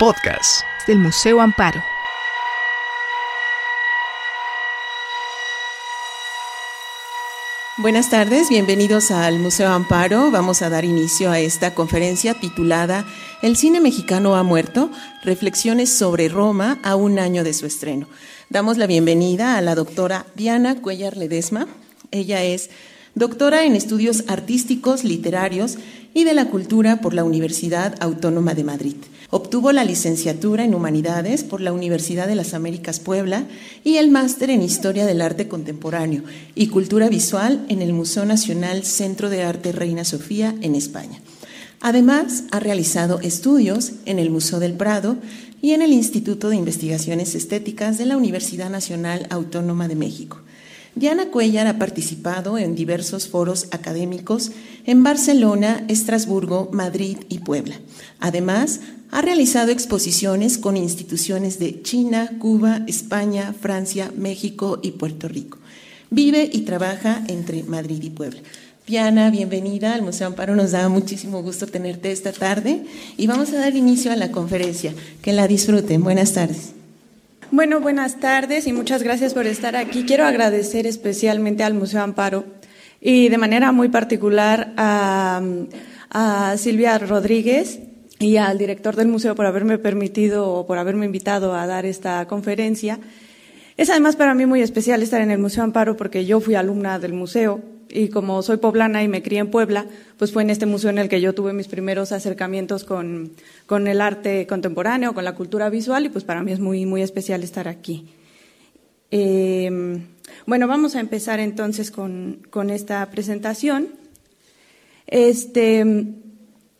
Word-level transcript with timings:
podcast 0.00 0.62
del 0.86 0.98
Museo 0.98 1.42
Amparo. 1.42 1.84
Buenas 7.76 8.08
tardes, 8.08 8.48
bienvenidos 8.48 9.10
al 9.10 9.38
Museo 9.38 9.68
Amparo. 9.68 10.30
Vamos 10.30 10.62
a 10.62 10.70
dar 10.70 10.86
inicio 10.86 11.30
a 11.30 11.38
esta 11.38 11.74
conferencia 11.74 12.32
titulada 12.32 13.04
El 13.42 13.58
cine 13.58 13.82
mexicano 13.82 14.36
ha 14.36 14.42
muerto, 14.42 14.90
reflexiones 15.22 15.90
sobre 15.90 16.30
Roma 16.30 16.78
a 16.82 16.96
un 16.96 17.18
año 17.18 17.44
de 17.44 17.52
su 17.52 17.66
estreno. 17.66 18.08
Damos 18.48 18.78
la 18.78 18.86
bienvenida 18.86 19.58
a 19.58 19.60
la 19.60 19.74
doctora 19.74 20.24
Diana 20.34 20.80
Cuellar 20.80 21.18
Ledesma. 21.18 21.68
Ella 22.10 22.42
es 22.42 22.70
doctora 23.14 23.64
en 23.64 23.76
estudios 23.76 24.24
artísticos, 24.28 25.04
literarios 25.04 25.76
y 26.14 26.24
de 26.24 26.32
la 26.32 26.46
cultura 26.46 27.02
por 27.02 27.12
la 27.12 27.22
Universidad 27.22 27.96
Autónoma 28.00 28.54
de 28.54 28.64
Madrid. 28.64 28.96
Obtuvo 29.32 29.70
la 29.70 29.84
licenciatura 29.84 30.64
en 30.64 30.74
Humanidades 30.74 31.44
por 31.44 31.60
la 31.60 31.72
Universidad 31.72 32.26
de 32.26 32.34
las 32.34 32.52
Américas 32.52 32.98
Puebla 32.98 33.46
y 33.84 33.96
el 33.96 34.10
máster 34.10 34.50
en 34.50 34.60
Historia 34.60 35.06
del 35.06 35.22
Arte 35.22 35.46
Contemporáneo 35.46 36.24
y 36.56 36.66
Cultura 36.66 37.08
Visual 37.08 37.64
en 37.68 37.80
el 37.80 37.92
Museo 37.92 38.24
Nacional 38.24 38.82
Centro 38.84 39.30
de 39.30 39.44
Arte 39.44 39.70
Reina 39.70 40.04
Sofía 40.04 40.56
en 40.62 40.74
España. 40.74 41.20
Además, 41.80 42.42
ha 42.50 42.58
realizado 42.58 43.20
estudios 43.20 43.92
en 44.04 44.18
el 44.18 44.30
Museo 44.30 44.58
del 44.58 44.72
Prado 44.72 45.16
y 45.62 45.74
en 45.74 45.82
el 45.82 45.92
Instituto 45.92 46.48
de 46.48 46.56
Investigaciones 46.56 47.36
Estéticas 47.36 47.98
de 47.98 48.06
la 48.06 48.16
Universidad 48.16 48.68
Nacional 48.68 49.28
Autónoma 49.30 49.86
de 49.86 49.94
México. 49.94 50.40
Diana 50.96 51.30
Cuellar 51.30 51.68
ha 51.68 51.78
participado 51.78 52.58
en 52.58 52.74
diversos 52.74 53.28
foros 53.28 53.68
académicos 53.70 54.50
en 54.86 55.04
Barcelona, 55.04 55.84
Estrasburgo, 55.86 56.68
Madrid 56.72 57.18
y 57.28 57.38
Puebla. 57.38 57.76
Además, 58.18 58.80
ha 59.10 59.22
realizado 59.22 59.72
exposiciones 59.72 60.58
con 60.58 60.76
instituciones 60.76 61.58
de 61.58 61.82
China, 61.82 62.30
Cuba, 62.38 62.82
España, 62.86 63.54
Francia, 63.58 64.12
México 64.16 64.78
y 64.82 64.92
Puerto 64.92 65.28
Rico. 65.28 65.58
Vive 66.10 66.48
y 66.52 66.60
trabaja 66.62 67.22
entre 67.28 67.62
Madrid 67.64 68.02
y 68.02 68.10
Puebla. 68.10 68.40
Diana, 68.86 69.30
bienvenida 69.30 69.94
al 69.94 70.02
Museo 70.02 70.26
Amparo. 70.26 70.56
Nos 70.56 70.72
da 70.72 70.88
muchísimo 70.88 71.42
gusto 71.42 71.66
tenerte 71.66 72.10
esta 72.10 72.32
tarde 72.32 72.84
y 73.16 73.26
vamos 73.26 73.52
a 73.52 73.58
dar 73.58 73.76
inicio 73.76 74.10
a 74.10 74.16
la 74.16 74.32
conferencia. 74.32 74.94
Que 75.22 75.32
la 75.32 75.46
disfruten. 75.46 76.02
Buenas 76.02 76.32
tardes. 76.32 76.72
Bueno, 77.52 77.80
buenas 77.80 78.20
tardes 78.20 78.66
y 78.66 78.72
muchas 78.72 79.02
gracias 79.02 79.34
por 79.34 79.46
estar 79.46 79.76
aquí. 79.76 80.04
Quiero 80.04 80.24
agradecer 80.24 80.86
especialmente 80.86 81.64
al 81.64 81.74
Museo 81.74 82.02
Amparo 82.02 82.44
y 83.00 83.28
de 83.28 83.38
manera 83.38 83.72
muy 83.72 83.88
particular 83.88 84.72
a, 84.76 85.40
a 86.10 86.56
Silvia 86.58 86.98
Rodríguez 86.98 87.80
y 88.20 88.36
al 88.36 88.58
director 88.58 88.96
del 88.96 89.08
museo 89.08 89.34
por 89.34 89.46
haberme 89.46 89.78
permitido 89.78 90.52
o 90.52 90.66
por 90.66 90.76
haberme 90.76 91.06
invitado 91.06 91.54
a 91.54 91.66
dar 91.66 91.86
esta 91.86 92.26
conferencia. 92.28 93.00
Es 93.78 93.88
además 93.88 94.14
para 94.14 94.34
mí 94.34 94.44
muy 94.44 94.60
especial 94.60 95.02
estar 95.02 95.22
en 95.22 95.30
el 95.30 95.38
Museo 95.38 95.64
Amparo 95.64 95.96
porque 95.96 96.26
yo 96.26 96.38
fui 96.38 96.54
alumna 96.54 96.98
del 96.98 97.14
museo 97.14 97.62
y 97.88 98.08
como 98.08 98.42
soy 98.42 98.58
poblana 98.58 99.02
y 99.02 99.08
me 99.08 99.22
crié 99.22 99.40
en 99.40 99.50
Puebla, 99.50 99.86
pues 100.18 100.32
fue 100.32 100.42
en 100.42 100.50
este 100.50 100.66
museo 100.66 100.90
en 100.90 100.98
el 100.98 101.08
que 101.08 101.22
yo 101.22 101.34
tuve 101.34 101.54
mis 101.54 101.66
primeros 101.66 102.12
acercamientos 102.12 102.84
con, 102.84 103.32
con 103.64 103.88
el 103.88 104.02
arte 104.02 104.46
contemporáneo, 104.46 105.14
con 105.14 105.24
la 105.24 105.34
cultura 105.34 105.70
visual 105.70 106.04
y 106.04 106.10
pues 106.10 106.22
para 106.22 106.42
mí 106.42 106.52
es 106.52 106.60
muy, 106.60 106.84
muy 106.84 107.00
especial 107.00 107.42
estar 107.42 107.68
aquí. 107.68 108.06
Eh, 109.10 109.98
bueno, 110.44 110.68
vamos 110.68 110.94
a 110.94 111.00
empezar 111.00 111.40
entonces 111.40 111.90
con, 111.90 112.42
con 112.50 112.68
esta 112.68 113.08
presentación. 113.10 113.88
Este, 115.06 116.14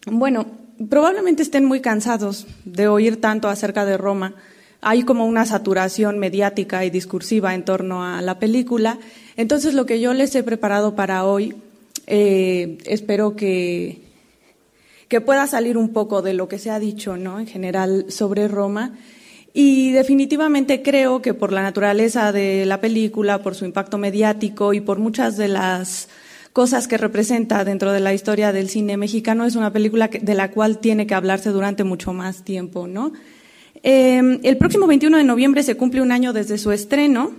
bueno, 0.07 0.60
probablemente 0.89 1.43
estén 1.43 1.65
muy 1.65 1.81
cansados 1.81 2.47
de 2.65 2.89
oír 2.89 3.21
tanto 3.21 3.49
acerca 3.49 3.85
de 3.85 3.99
Roma. 3.99 4.35
Hay 4.81 5.03
como 5.03 5.27
una 5.27 5.45
saturación 5.45 6.19
mediática 6.19 6.85
y 6.85 6.91
discursiva 6.91 7.55
en 7.55 7.65
torno 7.65 8.05
a 8.05 8.23
la 8.23 8.39
película. 8.39 8.99
Entonces, 9.37 9.75
lo 9.75 9.85
que 9.85 10.01
yo 10.01 10.15
les 10.15 10.35
he 10.35 10.43
preparado 10.43 10.95
para 10.95 11.25
hoy, 11.25 11.55
eh, 12.07 12.79
espero 12.87 13.37
que, 13.37 14.01
que 15.09 15.21
pueda 15.21 15.47
salir 15.47 15.77
un 15.77 15.91
poco 15.91 16.23
de 16.23 16.33
lo 16.33 16.49
que 16.49 16.59
se 16.59 16.71
ha 16.71 16.79
dicho, 16.79 17.17
¿no? 17.19 17.39
En 17.39 17.47
general 17.47 18.07
sobre 18.09 18.49
Roma. 18.49 18.97
Y 19.53 19.93
definitivamente 19.93 20.81
creo 20.81 21.21
que 21.21 21.35
por 21.35 21.53
la 21.53 21.63
naturaleza 21.63 22.33
de 22.33 22.65
la 22.65 22.81
película, 22.81 23.43
por 23.43 23.55
su 23.55 23.65
impacto 23.65 23.99
mediático 23.99 24.73
y 24.73 24.81
por 24.81 24.99
muchas 24.99 25.37
de 25.37 25.49
las 25.49 26.09
cosas 26.53 26.89
que 26.89 26.99
representa 26.99 27.65
dentro 27.65 27.93
de 27.93 28.01
la 28.01 28.13
historia 28.13 28.53
del 28.53 28.69
cine 28.69 28.97
mexicano, 28.97 29.45
es 29.45 29.57
una 29.57 29.73
película 29.73 30.09
de 30.09 30.35
la 30.35 30.51
cual 30.51 30.79
tiene 30.79 31.07
que 31.07 31.15
hablarse 31.15 31.51
durante 31.51 31.85
mucho 31.85 32.13
más 32.13 32.45
tiempo, 32.45 32.87
¿no? 32.87 33.13
Eh, 33.83 34.41
el 34.43 34.57
próximo 34.59 34.87
21 34.87 35.17
de 35.17 35.25
noviembre 35.25 35.63
se 35.63 35.77
cumple 35.77 36.03
un 36.03 36.13
año 36.13 36.33
desde 36.33 36.59
su 36.59 36.71
estreno 36.71 37.33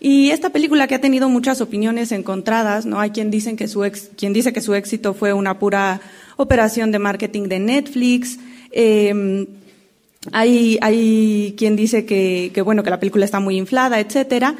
y 0.00 0.30
esta 0.30 0.50
película 0.50 0.86
que 0.88 0.96
ha 0.96 1.00
tenido 1.00 1.28
muchas 1.28 1.60
opiniones 1.60 2.12
encontradas, 2.12 2.84
¿no? 2.84 3.00
Hay 3.00 3.10
quien, 3.10 3.30
dicen 3.30 3.56
que 3.56 3.68
su 3.68 3.84
ex, 3.84 4.10
quien 4.16 4.32
dice 4.32 4.52
que 4.52 4.60
su 4.60 4.74
éxito 4.74 5.14
fue 5.14 5.32
una 5.32 5.58
pura 5.58 6.00
operación 6.36 6.90
de 6.90 6.98
marketing 6.98 7.44
de 7.44 7.60
Netflix. 7.60 8.38
Eh, 8.72 9.46
hay, 10.32 10.78
hay 10.80 11.54
quien 11.56 11.76
dice 11.76 12.04
que, 12.04 12.50
que, 12.52 12.62
bueno, 12.62 12.82
que 12.82 12.90
la 12.90 13.00
película 13.00 13.24
está 13.24 13.40
muy 13.40 13.56
inflada, 13.56 14.00
etcétera. 14.00 14.56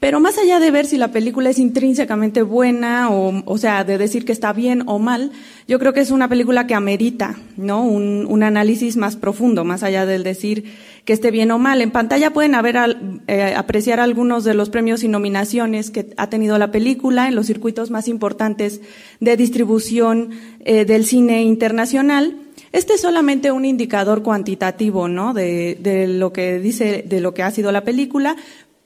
Pero 0.00 0.20
más 0.20 0.38
allá 0.38 0.60
de 0.60 0.70
ver 0.70 0.86
si 0.86 0.96
la 0.96 1.08
película 1.08 1.50
es 1.50 1.58
intrínsecamente 1.58 2.42
buena 2.42 3.10
o, 3.10 3.42
o 3.44 3.58
sea, 3.58 3.82
de 3.82 3.98
decir 3.98 4.24
que 4.24 4.30
está 4.30 4.52
bien 4.52 4.84
o 4.86 5.00
mal, 5.00 5.32
yo 5.66 5.80
creo 5.80 5.92
que 5.92 6.00
es 6.00 6.12
una 6.12 6.28
película 6.28 6.68
que 6.68 6.74
amerita, 6.74 7.36
¿no? 7.56 7.84
Un, 7.84 8.24
un 8.28 8.42
análisis 8.44 8.96
más 8.96 9.16
profundo, 9.16 9.64
más 9.64 9.82
allá 9.82 10.06
del 10.06 10.22
decir 10.22 10.64
que 11.04 11.14
esté 11.14 11.30
bien 11.30 11.50
o 11.50 11.58
mal. 11.58 11.80
En 11.80 11.90
pantalla 11.90 12.34
pueden 12.34 12.54
haber, 12.54 12.76
eh, 13.28 13.54
apreciar 13.56 13.98
algunos 13.98 14.44
de 14.44 14.52
los 14.52 14.68
premios 14.68 15.02
y 15.02 15.08
nominaciones 15.08 15.90
que 15.90 16.10
ha 16.16 16.28
tenido 16.28 16.58
la 16.58 16.70
película 16.70 17.28
en 17.28 17.34
los 17.34 17.46
circuitos 17.46 17.90
más 17.90 18.08
importantes 18.08 18.82
de 19.18 19.36
distribución 19.36 20.30
eh, 20.60 20.84
del 20.84 21.06
cine 21.06 21.42
internacional. 21.42 22.36
Este 22.72 22.92
es 22.92 23.00
solamente 23.00 23.50
un 23.50 23.64
indicador 23.64 24.22
cuantitativo, 24.22 25.08
¿no? 25.08 25.32
De, 25.32 25.78
de, 25.80 26.06
lo 26.06 26.32
que 26.34 26.58
dice, 26.58 27.02
de 27.08 27.22
lo 27.22 27.32
que 27.32 27.42
ha 27.42 27.50
sido 27.50 27.72
la 27.72 27.84
película, 27.84 28.36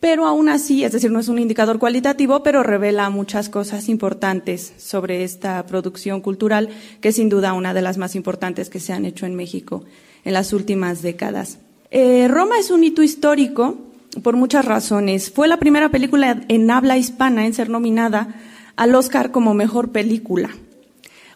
pero 0.03 0.27
aún 0.27 0.49
así, 0.49 0.83
es 0.83 0.91
decir, 0.91 1.13
no 1.13 1.21
es 1.21 1.29
un 1.29 1.39
indicador 1.39 1.79
cualitativo, 1.79 2.43
pero 2.43 2.65
revela 2.65 3.09
muchas 3.09 3.49
cosas 3.49 3.89
importantes 3.89 4.73
sobre 4.77 5.23
esta 5.23 5.65
producción 5.65 6.21
cultural, 6.21 6.71
que 7.01 7.11
es 7.11 7.15
sin 7.15 7.29
duda 7.29 7.53
una 7.53 7.73
de 7.73 7.83
las 7.83 7.99
más 7.99 8.17
importantes 8.17 8.69
que 8.69 8.81
se 8.81 8.93
han 8.93 9.05
hecho 9.05 9.27
en 9.27 9.37
México 9.37 9.85
en 10.25 10.33
las 10.33 10.53
últimas 10.53 11.03
décadas. 11.03 11.59
Eh, 11.93 12.27
Roma 12.27 12.59
es 12.59 12.73
un 12.73 12.83
hito 12.83 13.05
histórico 13.05 13.79
por 14.25 14.35
muchas 14.35 14.65
razones. 14.65 15.31
Fue 15.31 15.47
la 15.47 15.59
primera 15.59 15.89
película 15.91 16.43
en 16.49 16.69
habla 16.73 16.97
hispana 16.97 17.47
en 17.47 17.55
ser 17.55 17.71
nominada 17.71 18.35
al 18.75 18.97
Oscar 18.97 19.31
como 19.31 19.55
mejor 19.55 19.93
película. 19.93 20.51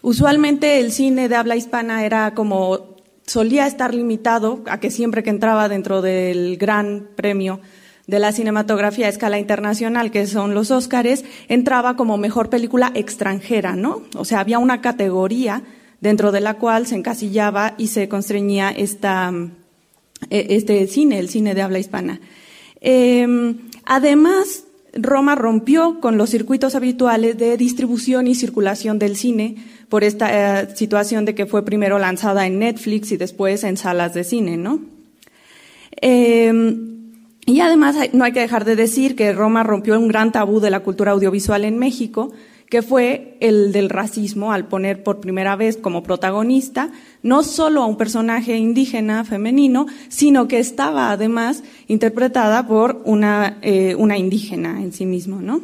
Usualmente 0.01 0.81
el 0.81 0.91
cine 0.91 1.29
de 1.29 1.37
habla 1.37 1.55
hispana 1.55 2.03
era 2.03 2.33
como 2.33 2.97
solía 3.25 3.65
estar 3.65 3.95
limitado 3.95 4.61
a 4.67 4.81
que 4.81 4.91
siempre 4.91 5.23
que 5.23 5.29
entraba 5.29 5.69
dentro 5.69 6.01
del 6.01 6.57
gran 6.57 7.07
premio 7.15 7.61
de 8.07 8.19
la 8.19 8.31
cinematografía 8.31 9.07
a 9.07 9.09
escala 9.09 9.37
internacional, 9.37 10.11
que 10.11 10.25
son 10.27 10.53
los 10.53 10.71
Óscares, 10.71 11.25
entraba 11.49 11.97
como 11.97 12.17
mejor 12.17 12.49
película 12.49 12.91
extranjera, 12.95 13.75
¿no? 13.75 14.03
O 14.15 14.23
sea, 14.23 14.39
había 14.39 14.59
una 14.59 14.81
categoría 14.81 15.63
dentro 15.99 16.31
de 16.31 16.39
la 16.39 16.55
cual 16.55 16.87
se 16.87 16.95
encasillaba 16.95 17.75
y 17.77 17.87
se 17.87 18.07
constreñía 18.07 18.69
esta, 18.69 19.33
este 20.29 20.87
cine, 20.87 21.19
el 21.19 21.27
cine 21.27 21.53
de 21.53 21.61
habla 21.61 21.79
hispana. 21.79 22.21
Eh, 22.79 23.55
además, 23.83 24.63
Roma 24.93 25.35
rompió 25.35 25.99
con 25.99 26.17
los 26.17 26.29
circuitos 26.29 26.75
habituales 26.75 27.37
de 27.37 27.57
distribución 27.57 28.27
y 28.27 28.35
circulación 28.35 28.99
del 28.99 29.17
cine 29.17 29.55
por 29.89 30.03
esta 30.03 30.61
eh, 30.61 30.75
situación 30.75 31.25
de 31.25 31.35
que 31.35 31.45
fue 31.45 31.65
primero 31.65 31.99
lanzada 31.99 32.47
en 32.47 32.59
Netflix 32.59 33.11
y 33.11 33.17
después 33.17 33.63
en 33.63 33.75
salas 33.75 34.13
de 34.13 34.23
cine, 34.23 34.57
¿no? 34.57 34.79
Eh, 36.01 36.96
y 37.47 37.61
además 37.61 37.95
no 38.11 38.25
hay 38.25 38.33
que 38.33 38.41
dejar 38.41 38.65
de 38.65 38.75
decir 38.75 39.15
que 39.15 39.31
Roma 39.31 39.63
rompió 39.63 39.97
un 39.97 40.09
gran 40.09 40.33
tabú 40.33 40.59
de 40.59 40.69
la 40.69 40.81
cultura 40.81 41.13
audiovisual 41.13 41.63
en 41.63 41.79
México, 41.79 42.33
que 42.69 42.81
fue 42.81 43.37
el 43.39 43.71
del 43.71 43.89
racismo 43.89 44.51
al 44.51 44.67
poner 44.67 45.01
por 45.01 45.21
primera 45.21 45.55
vez 45.55 45.77
como 45.77 46.03
protagonista 46.03 46.91
no 47.23 47.43
solo 47.43 47.83
a 47.83 47.85
un 47.85 47.95
personaje 47.95 48.57
indígena 48.57 49.23
femenino, 49.23 49.85
sino 50.09 50.49
que 50.49 50.59
estaba 50.59 51.09
además 51.09 51.63
interpretada 51.87 52.67
por 52.67 53.01
una, 53.05 53.59
eh, 53.61 53.95
una 53.95 54.17
indígena 54.17 54.81
en 54.81 54.91
sí 54.91 55.05
mismo, 55.05 55.41
¿no? 55.41 55.61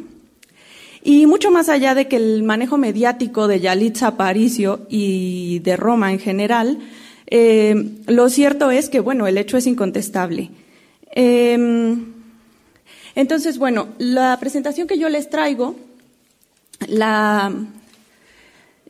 Y 1.02 1.26
mucho 1.26 1.50
más 1.50 1.68
allá 1.68 1.94
de 1.94 2.08
que 2.08 2.16
el 2.16 2.44
manejo 2.44 2.78
mediático 2.78 3.46
de 3.46 3.60
Yalitza 3.60 4.06
Aparicio 4.06 4.86
y 4.88 5.58
de 5.58 5.76
Roma 5.76 6.12
en 6.12 6.18
general, 6.18 6.78
eh, 7.26 7.90
lo 8.06 8.30
cierto 8.30 8.70
es 8.70 8.88
que, 8.88 9.00
bueno, 9.00 9.26
el 9.26 9.36
hecho 9.36 9.58
es 9.58 9.66
incontestable. 9.66 10.50
Eh, 11.14 11.96
entonces, 13.14 13.58
bueno, 13.58 13.88
la 13.98 14.36
presentación 14.40 14.86
que 14.86 14.98
yo 14.98 15.08
les 15.08 15.30
traigo, 15.30 15.76
la, 16.88 17.52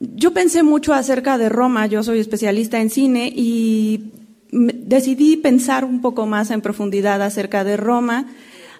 yo 0.01 0.33
pensé 0.33 0.63
mucho 0.63 0.95
acerca 0.95 1.37
de 1.39 1.49
Roma, 1.49 1.87
yo 1.87 2.03
soy 2.03 2.21
especialista 2.21 2.81
en 2.81 2.91
cine 2.91 3.31
y 3.35 4.13
decidí 4.51 5.37
pensar 5.37 5.85
un 5.85 6.01
poco 6.01 6.27
más 6.27 6.51
en 6.51 6.63
profundidad 6.63 7.21
acerca 7.23 7.65
de 7.65 7.77
Roma 7.77 8.27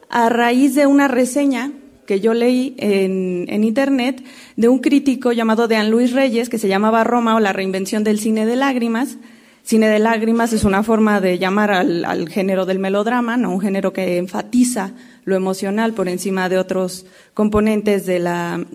a 0.09 0.29
raíz 0.29 0.75
de 0.75 0.87
una 0.87 1.09
reseña 1.09 1.73
que 2.07 2.21
yo 2.21 2.35
leí 2.35 2.75
en, 2.79 3.47
en, 3.49 3.65
internet 3.65 4.23
de 4.57 4.69
un 4.69 4.79
crítico 4.79 5.33
llamado 5.33 5.69
Dean 5.69 5.91
Luis 5.91 6.13
Reyes 6.13 6.49
que 6.49 6.59
se 6.59 6.69
llamaba 6.69 7.03
Roma 7.03 7.35
o 7.35 7.41
la 7.41 7.53
reinvención 7.53 8.05
del 8.05 8.21
cine 8.21 8.47
de 8.47 8.57
lágrimas. 8.57 9.17
Cine 9.65 9.89
de 9.89 9.99
lágrimas 9.99 10.53
es 10.53 10.65
una 10.65 10.83
forma 10.83 11.23
de 11.23 11.39
llamar 11.39 11.71
al, 11.71 12.29
género 12.29 12.67
del 12.67 12.79
melodrama, 12.79 13.39
¿no? 13.39 13.51
un 13.51 13.63
género 13.63 13.95
que 13.95 14.19
enfatiza 14.19 14.93
lo 15.25 15.37
emocional 15.37 15.95
por 15.95 16.07
encima 16.07 16.51
de 16.51 16.59
otros 16.59 17.07
componentes 17.33 18.05
de, 18.05 18.21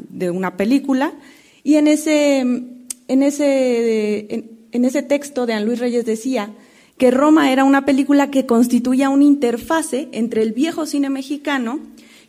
de 0.09 0.31
una 0.31 0.57
película. 0.57 1.13
Y 1.63 1.75
en 1.75 1.86
ese, 1.88 2.44
texto 5.07 5.45
Dean 5.45 5.63
Luis 5.63 5.77
Reyes 5.77 6.07
decía 6.07 6.50
que 6.97 7.12
Roma 7.12 7.51
era 7.51 7.65
una 7.65 7.86
película 7.86 8.31
que 8.31 8.47
constituía 8.47 9.09
una 9.09 9.25
interfase 9.25 10.09
entre 10.12 10.41
el 10.41 10.53
viejo 10.53 10.88
cine 10.88 11.12
mexicano 11.12 11.81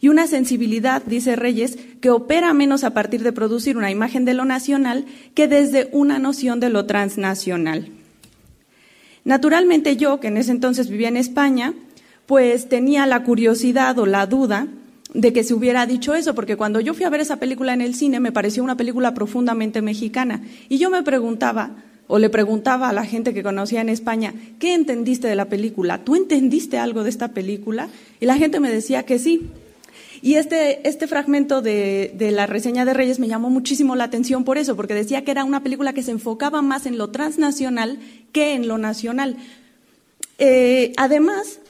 y 0.03 0.09
una 0.09 0.27
sensibilidad, 0.27 1.03
dice 1.07 1.35
Reyes, 1.35 1.79
que 2.03 2.11
opera 2.11 2.53
menos 2.53 2.85
a 2.85 2.93
partir 2.93 3.23
de 3.23 3.33
producir 3.33 3.79
una 3.79 3.91
imagen 3.91 4.27
de 4.27 4.35
lo 4.35 4.45
nacional 4.45 5.07
que 5.35 5.49
desde 5.49 5.89
una 5.93 6.19
noción 6.19 6.61
de 6.61 6.69
lo 6.69 6.85
transnacional. 6.85 8.00
Naturalmente 9.25 9.97
yo, 9.97 10.21
que 10.21 10.29
en 10.29 10.37
ese 10.37 10.53
entonces 10.53 10.89
vivía 10.89 11.09
en 11.09 11.17
España, 11.17 11.75
pues 12.27 12.69
tenía 12.69 13.07
la 13.07 13.23
curiosidad 13.25 13.99
o 13.99 14.07
la 14.07 14.27
duda 14.27 14.69
de 15.15 15.33
que 15.33 15.43
se 15.43 15.55
hubiera 15.55 15.87
dicho 15.87 16.15
eso, 16.15 16.35
porque 16.35 16.57
cuando 16.57 16.81
yo 16.81 16.95
fui 16.95 17.05
a 17.05 17.11
ver 17.11 17.21
esa 17.21 17.37
película 17.37 17.75
en 17.75 17.81
el 17.81 17.95
cine 17.95 18.21
me 18.21 18.33
pareció 18.33 18.63
una 18.63 18.77
película 18.77 19.15
profundamente 19.15 19.83
mexicana. 19.83 20.43
Y 20.69 20.79
yo 20.79 20.91
me 20.91 21.03
preguntaba, 21.03 21.77
o 22.07 22.19
le 22.19 22.31
preguntaba 22.31 22.89
a 22.89 22.93
la 22.93 23.05
gente 23.05 23.35
que 23.35 23.43
conocía 23.43 23.81
en 23.81 23.89
España, 23.89 24.35
¿qué 24.59 24.75
entendiste 24.75 25.29
de 25.29 25.37
la 25.37 25.47
película? 25.47 26.05
¿Tú 26.05 26.17
entendiste 26.17 26.79
algo 26.79 27.03
de 27.03 27.11
esta 27.11 27.29
película? 27.29 27.89
Y 28.21 28.27
la 28.27 28.37
gente 28.37 28.61
me 28.61 28.71
decía 28.71 29.05
que 29.05 29.19
sí. 29.19 29.49
Y 30.23 30.35
este, 30.35 30.87
este 30.89 31.07
fragmento 31.07 31.63
de, 31.63 32.13
de, 32.15 32.31
la 32.31 32.47
reseña 32.47 32.85
de 32.85 32.95
Reyes 32.95 33.19
me 33.19 33.29
llamó 33.29 33.49
muchísimo 33.49 33.97
la 33.97 34.05
atención 34.05 34.45
por 34.45 34.59
eso, 34.59 34.77
porque 34.77 34.95
decía 34.95 35.25
que 35.25 35.31
era 35.31 35.45
una 35.45 35.63
película 35.63 35.93
que 35.93 36.03
se 36.03 36.11
enfocaba 36.11 36.61
más 36.61 36.87
en 36.87 36.99
lo 36.99 37.11
transnacional 37.11 37.99
que 38.33 38.55
en 38.55 38.69
lo 38.69 38.77
nacional. 38.77 39.37
Eh, 40.39 40.93
además, 40.97 41.61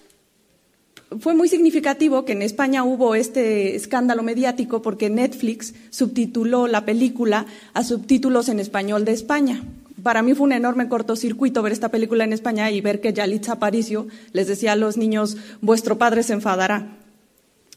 fue 1.21 1.35
muy 1.35 1.49
significativo 1.49 2.25
que 2.25 2.33
en 2.33 2.43
España 2.43 2.85
hubo 2.85 3.15
este 3.15 3.75
escándalo 3.75 4.23
mediático 4.23 4.83
porque 4.83 5.11
Netflix 5.11 5.75
subtituló 5.91 6.67
la 6.67 6.85
película 6.85 7.47
a 7.75 7.85
subtítulos 7.85 8.49
en 8.49 8.61
español 8.61 9.05
de 9.05 9.13
España 9.13 9.63
para 10.03 10.23
mí 10.23 10.35
fue 10.35 10.47
un 10.47 10.53
enorme 10.53 10.89
cortocircuito 10.89 11.63
ver 11.63 11.73
esta 11.73 11.91
película 11.91 12.25
en 12.25 12.33
España 12.33 12.71
y 12.71 12.81
ver 12.81 13.01
que 13.01 13.13
Yalitza 13.13 13.53
Aparicio 13.53 14.07
les 14.33 14.47
decía 14.47 14.73
a 14.73 14.77
los 14.77 14.97
niños, 14.97 15.37
vuestro 15.61 15.99
padre 15.99 16.23
se 16.23 16.33
enfadará. 16.33 16.97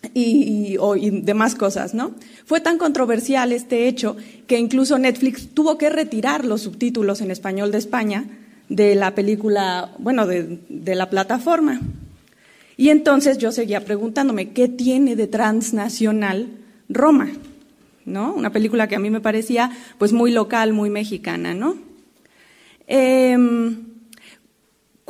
Y, 0.14 0.78
y, 0.78 1.10
demás 1.22 1.56
cosas, 1.56 1.94
¿no? 1.94 2.12
Fue 2.46 2.60
tan 2.60 2.78
controversial 2.78 3.52
este 3.52 3.88
hecho 3.88 4.18
que 4.48 4.60
incluso 4.60 4.98
Netflix 5.00 5.50
tuvo 5.54 5.78
que 5.78 5.90
retirar 5.90 6.46
los 6.46 6.62
subtítulos 6.62 7.22
en 7.22 7.32
español 7.32 7.72
de 7.72 7.78
España 7.78 8.26
de 8.70 8.96
la 8.96 9.16
película, 9.16 9.92
bueno, 10.00 10.28
de, 10.28 10.60
de 10.70 10.96
la 10.96 11.10
plataforma. 11.10 11.82
Y 12.76 12.90
entonces 12.90 13.38
yo 13.38 13.52
seguía 13.52 13.86
preguntándome, 13.86 14.50
¿qué 14.50 14.68
tiene 14.68 15.16
de 15.16 15.28
transnacional 15.28 16.50
Roma? 16.90 17.32
¿No? 18.06 18.34
Una 18.34 18.52
película 18.52 18.88
que 18.88 18.96
a 18.96 19.00
mí 19.00 19.10
me 19.10 19.22
parecía 19.22 19.72
pues 19.98 20.12
muy 20.12 20.32
local, 20.32 20.74
muy 20.74 20.90
mexicana, 20.90 21.54
¿no? 21.54 21.78
Eh, 22.88 23.38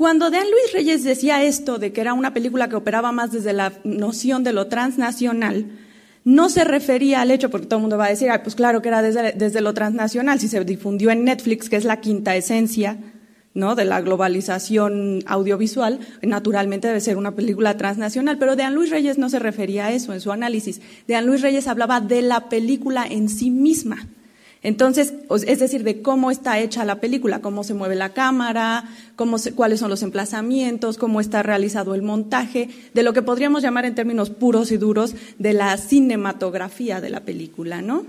cuando 0.03 0.29
Dean 0.29 0.51
Luis 0.51 0.73
Reyes 0.73 1.05
decía 1.05 1.45
esto 1.45 1.79
de 1.79 1.93
que 1.93 2.01
era 2.01 2.13
una 2.13 2.33
película 2.33 2.67
que 2.67 2.75
operaba 2.75 3.13
más 3.13 3.31
desde 3.31 3.53
la 3.53 3.71
noción 3.85 4.43
de 4.43 4.51
lo 4.51 4.67
transnacional, 4.67 5.65
no 6.25 6.49
se 6.49 6.65
refería 6.65 7.21
al 7.21 7.31
hecho, 7.31 7.49
porque 7.49 7.67
todo 7.67 7.77
el 7.77 7.83
mundo 7.83 7.97
va 7.97 8.07
a 8.07 8.09
decir, 8.09 8.29
pues 8.43 8.53
claro 8.53 8.81
que 8.81 8.89
era 8.89 9.01
desde, 9.01 9.31
desde, 9.31 9.61
lo 9.61 9.73
transnacional, 9.73 10.41
si 10.41 10.49
se 10.49 10.61
difundió 10.65 11.09
en 11.09 11.23
Netflix, 11.23 11.69
que 11.69 11.77
es 11.77 11.85
la 11.85 12.01
quinta 12.01 12.35
esencia 12.35 12.97
¿no? 13.53 13.75
de 13.75 13.85
la 13.85 14.01
globalización 14.01 15.23
audiovisual, 15.25 16.01
naturalmente 16.21 16.89
debe 16.89 16.99
ser 16.99 17.15
una 17.15 17.33
película 17.33 17.77
transnacional, 17.77 18.37
pero 18.37 18.57
Dean 18.57 18.75
Luis 18.75 18.89
Reyes 18.89 19.17
no 19.17 19.29
se 19.29 19.39
refería 19.39 19.85
a 19.85 19.93
eso 19.93 20.11
en 20.11 20.19
su 20.19 20.33
análisis. 20.33 20.81
Dean 21.07 21.25
Luis 21.25 21.41
Reyes 21.41 21.65
hablaba 21.67 22.01
de 22.01 22.23
la 22.23 22.49
película 22.49 23.07
en 23.09 23.29
sí 23.29 23.51
misma. 23.51 24.05
Entonces, 24.63 25.13
es 25.45 25.59
decir, 25.59 25.83
de 25.83 26.01
cómo 26.01 26.31
está 26.31 26.57
hecha 26.59 26.85
la 26.85 27.01
película, 27.01 27.41
cómo 27.41 27.65
se 27.65 27.73
mueve 27.73 27.95
la 27.95 28.13
cámara, 28.13 28.85
cuáles 29.55 29.81
son 29.81 29.89
los 29.89 30.03
emplazamientos, 30.03 30.97
cómo 30.97 31.19
está 31.19 31.43
realizado 31.43 31.93
el 31.93 32.01
montaje, 32.01 32.69
de 32.93 33.03
lo 33.03 33.11
que 33.11 33.21
podríamos 33.21 33.61
llamar 33.61 33.85
en 33.85 33.93
términos 33.93 34.29
puros 34.29 34.71
y 34.71 34.77
duros 34.77 35.15
de 35.37 35.51
la 35.51 35.75
cinematografía 35.75 37.01
de 37.01 37.09
la 37.09 37.19
película, 37.19 37.81
¿no? 37.81 38.05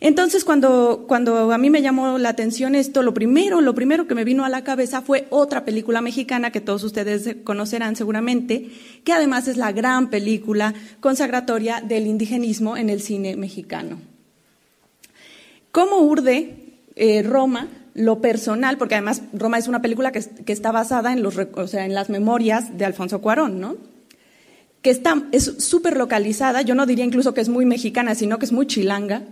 Entonces, 0.00 0.44
cuando, 0.44 1.04
cuando 1.06 1.52
a 1.52 1.58
mí 1.58 1.70
me 1.70 1.80
llamó 1.80 2.18
la 2.18 2.30
atención 2.30 2.74
esto, 2.74 3.04
lo 3.04 3.14
primero, 3.14 3.60
lo 3.60 3.76
primero 3.76 4.08
que 4.08 4.16
me 4.16 4.24
vino 4.24 4.44
a 4.44 4.48
la 4.48 4.64
cabeza 4.64 5.02
fue 5.02 5.28
otra 5.30 5.64
película 5.64 6.00
mexicana 6.00 6.50
que 6.50 6.60
todos 6.60 6.82
ustedes 6.82 7.36
conocerán 7.44 7.94
seguramente, 7.94 8.72
que 9.04 9.12
además 9.12 9.46
es 9.46 9.56
la 9.56 9.70
gran 9.70 10.10
película 10.10 10.74
consagratoria 10.98 11.80
del 11.80 12.08
indigenismo 12.08 12.76
en 12.76 12.90
el 12.90 13.00
cine 13.00 13.36
mexicano. 13.36 14.11
¿Cómo 15.72 16.00
urde 16.00 16.54
eh, 16.96 17.22
Roma 17.22 17.68
lo 17.94 18.20
personal? 18.20 18.76
Porque 18.76 18.94
además 18.94 19.22
Roma 19.32 19.58
es 19.58 19.68
una 19.68 19.80
película 19.82 20.12
que, 20.12 20.20
está 20.52 20.70
basada 20.70 21.12
en, 21.12 21.22
los, 21.22 21.36
o 21.38 21.66
las 21.88 22.10
memorias 22.10 22.76
de 22.76 22.84
Alfonso 22.84 23.22
Cuarón, 23.22 23.58
¿no? 23.58 23.76
Que 24.82 24.90
está, 24.90 25.22
es 25.32 25.44
súper 25.58 25.96
localizada, 25.96 26.60
yo 26.60 26.74
no 26.74 26.84
diría 26.84 27.04
incluso 27.04 27.32
que 27.32 27.40
es 27.40 27.48
muy 27.48 27.64
mexicana, 27.64 28.14
sino 28.14 28.38
que 28.38 28.44
es 28.44 28.52
muy 28.52 28.66
chilanga, 28.66 29.22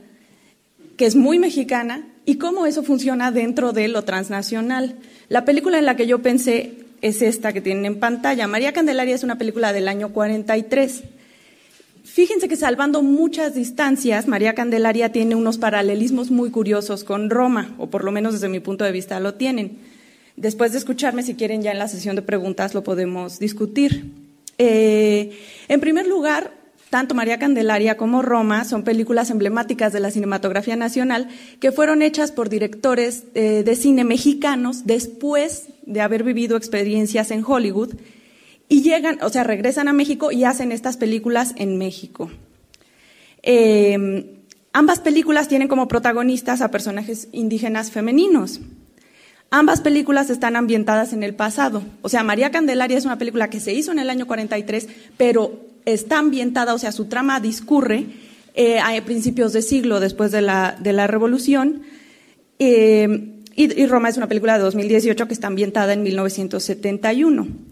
que 0.97 1.05
es 1.07 1.15
muy 1.15 1.39
mexicana, 1.39 2.07
y 2.25 2.37
cómo 2.37 2.67
eso 2.67 2.83
funciona 2.83 3.33
dentro 3.33 3.73
de 3.73 3.89
lo 3.89 4.05
transnacional. 4.05 4.97
La 5.29 5.45
película 5.45 5.79
en 5.79 5.85
la 5.85 5.97
que 5.97 6.07
yo 6.07 6.23
pensé 6.23 6.87
es 7.03 7.21
esta 7.21 7.53
que 7.53 7.61
tienen 7.61 7.85
en 7.85 8.01
pantalla. 8.01 8.47
María 8.47 8.73
Candelaria 8.73 9.15
es 9.15 9.25
una 9.25 9.37
película 9.37 9.73
del 9.73 9.89
año 9.89 10.11
43. 10.11 11.03
Fíjense 12.21 12.49
que 12.49 12.57
salvando 12.57 13.01
muchas 13.01 13.55
distancias, 13.55 14.29
María 14.29 14.55
Candelaria 14.55 15.11
tiene 15.11 15.37
unos 15.37 15.57
paralelismos 15.57 16.31
muy 16.31 16.51
curiosos 16.51 17.03
con 17.03 17.31
Roma, 17.31 17.75
o 17.79 17.87
por 17.87 18.05
lo 18.05 18.13
menos 18.13 18.35
desde 18.35 18.51
mi 18.51 18.61
punto 18.61 18.85
de 18.85 18.93
vista 18.93 19.19
lo 19.21 19.37
tienen. 19.37 19.79
Después 20.37 20.73
de 20.73 20.77
escucharme, 20.77 21.23
si 21.23 21.35
quieren, 21.35 21.63
ya 21.63 21.73
en 21.73 21.79
la 21.79 21.89
sesión 21.89 22.17
de 22.17 22.21
preguntas 22.21 22.75
lo 22.75 22.85
podemos 22.85 23.39
discutir. 23.39 24.13
Eh, 24.59 25.31
en 25.69 25.81
primer 25.81 26.07
lugar, 26.07 26.53
tanto 26.91 27.15
María 27.15 27.39
Candelaria 27.39 27.97
como 27.97 28.21
Roma 28.21 28.67
son 28.67 28.85
películas 28.85 29.31
emblemáticas 29.31 29.95
de 29.95 30.01
la 30.01 30.11
cinematografía 30.11 30.77
nacional 30.77 31.29
que 31.59 31.73
fueron 31.73 32.03
hechas 32.03 32.33
por 32.33 32.51
directores 32.51 33.25
eh, 33.35 33.63
de 33.65 33.77
cine 33.77 34.05
mexicanos 34.05 34.85
después 34.85 35.69
de 35.87 36.03
haber 36.03 36.23
vivido 36.23 36.59
experiencias 36.59 37.31
en 37.31 37.43
Hollywood 37.43 37.95
y 38.71 38.83
llegan, 38.83 39.19
o 39.21 39.29
sea, 39.29 39.43
regresan 39.43 39.89
a 39.89 39.93
México 39.93 40.31
y 40.31 40.45
hacen 40.45 40.71
estas 40.71 40.97
películas 40.97 41.55
en 41.57 41.77
México. 41.77 42.31
Eh, 43.43 44.37
ambas 44.73 45.01
películas 45.01 45.49
tienen 45.49 45.67
como 45.67 45.89
protagonistas 45.89 46.63
a 46.63 46.71
personajes 46.71 47.27
indígenas 47.33 47.91
femeninos. 47.91 48.61
Ambas 49.51 49.81
películas 49.81 50.31
están 50.31 50.55
ambientadas 50.55 51.13
en 51.13 51.25
el 51.25 51.35
pasado. 51.35 51.83
O 52.03 52.09
sea, 52.09 52.23
María 52.23 52.53
Candelaria 52.53 52.97
es 52.97 53.05
una 53.05 53.19
película 53.19 53.51
que 53.51 53.59
se 53.59 53.75
hizo 53.75 53.91
en 53.91 53.99
el 53.99 54.09
año 54.09 54.29
43, 54.29 54.87
pero 55.17 55.67
está 55.85 56.19
ambientada, 56.19 56.73
o 56.73 56.79
sea, 56.79 56.93
su 56.93 57.07
trama 57.07 57.41
discurre 57.41 58.07
eh, 58.55 58.79
a 58.79 59.05
principios 59.05 59.53
de 59.53 59.63
siglo 59.63 59.99
después 59.99 60.31
de 60.31 60.43
la, 60.43 60.79
de 60.79 60.93
la 60.93 61.09
Revolución. 61.09 61.83
Eh, 62.61 63.35
y, 63.57 63.83
y 63.83 63.87
Roma 63.87 64.11
es 64.11 64.17
una 64.17 64.29
película 64.29 64.59
de 64.59 64.63
2018 64.63 65.27
que 65.27 65.35
está 65.35 65.49
ambientada 65.49 65.93
en 65.93 66.05
1971. 66.05 67.70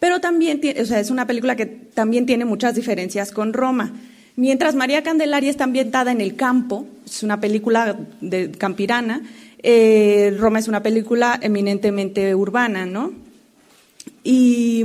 Pero 0.00 0.20
también, 0.20 0.60
o 0.80 0.84
sea, 0.86 0.98
es 0.98 1.10
una 1.10 1.26
película 1.26 1.54
que 1.54 1.66
también 1.66 2.26
tiene 2.26 2.44
muchas 2.44 2.74
diferencias 2.74 3.30
con 3.30 3.52
Roma. 3.52 3.92
Mientras 4.34 4.74
María 4.74 5.02
Candelaria 5.02 5.50
está 5.50 5.64
ambientada 5.64 6.10
en 6.10 6.22
el 6.22 6.34
campo, 6.34 6.86
es 7.04 7.22
una 7.22 7.38
película 7.38 7.96
de 8.22 8.50
campirana, 8.50 9.22
eh, 9.62 10.34
Roma 10.38 10.58
es 10.58 10.68
una 10.68 10.82
película 10.82 11.38
eminentemente 11.42 12.34
urbana, 12.34 12.86
¿no? 12.86 13.12
Y, 14.24 14.84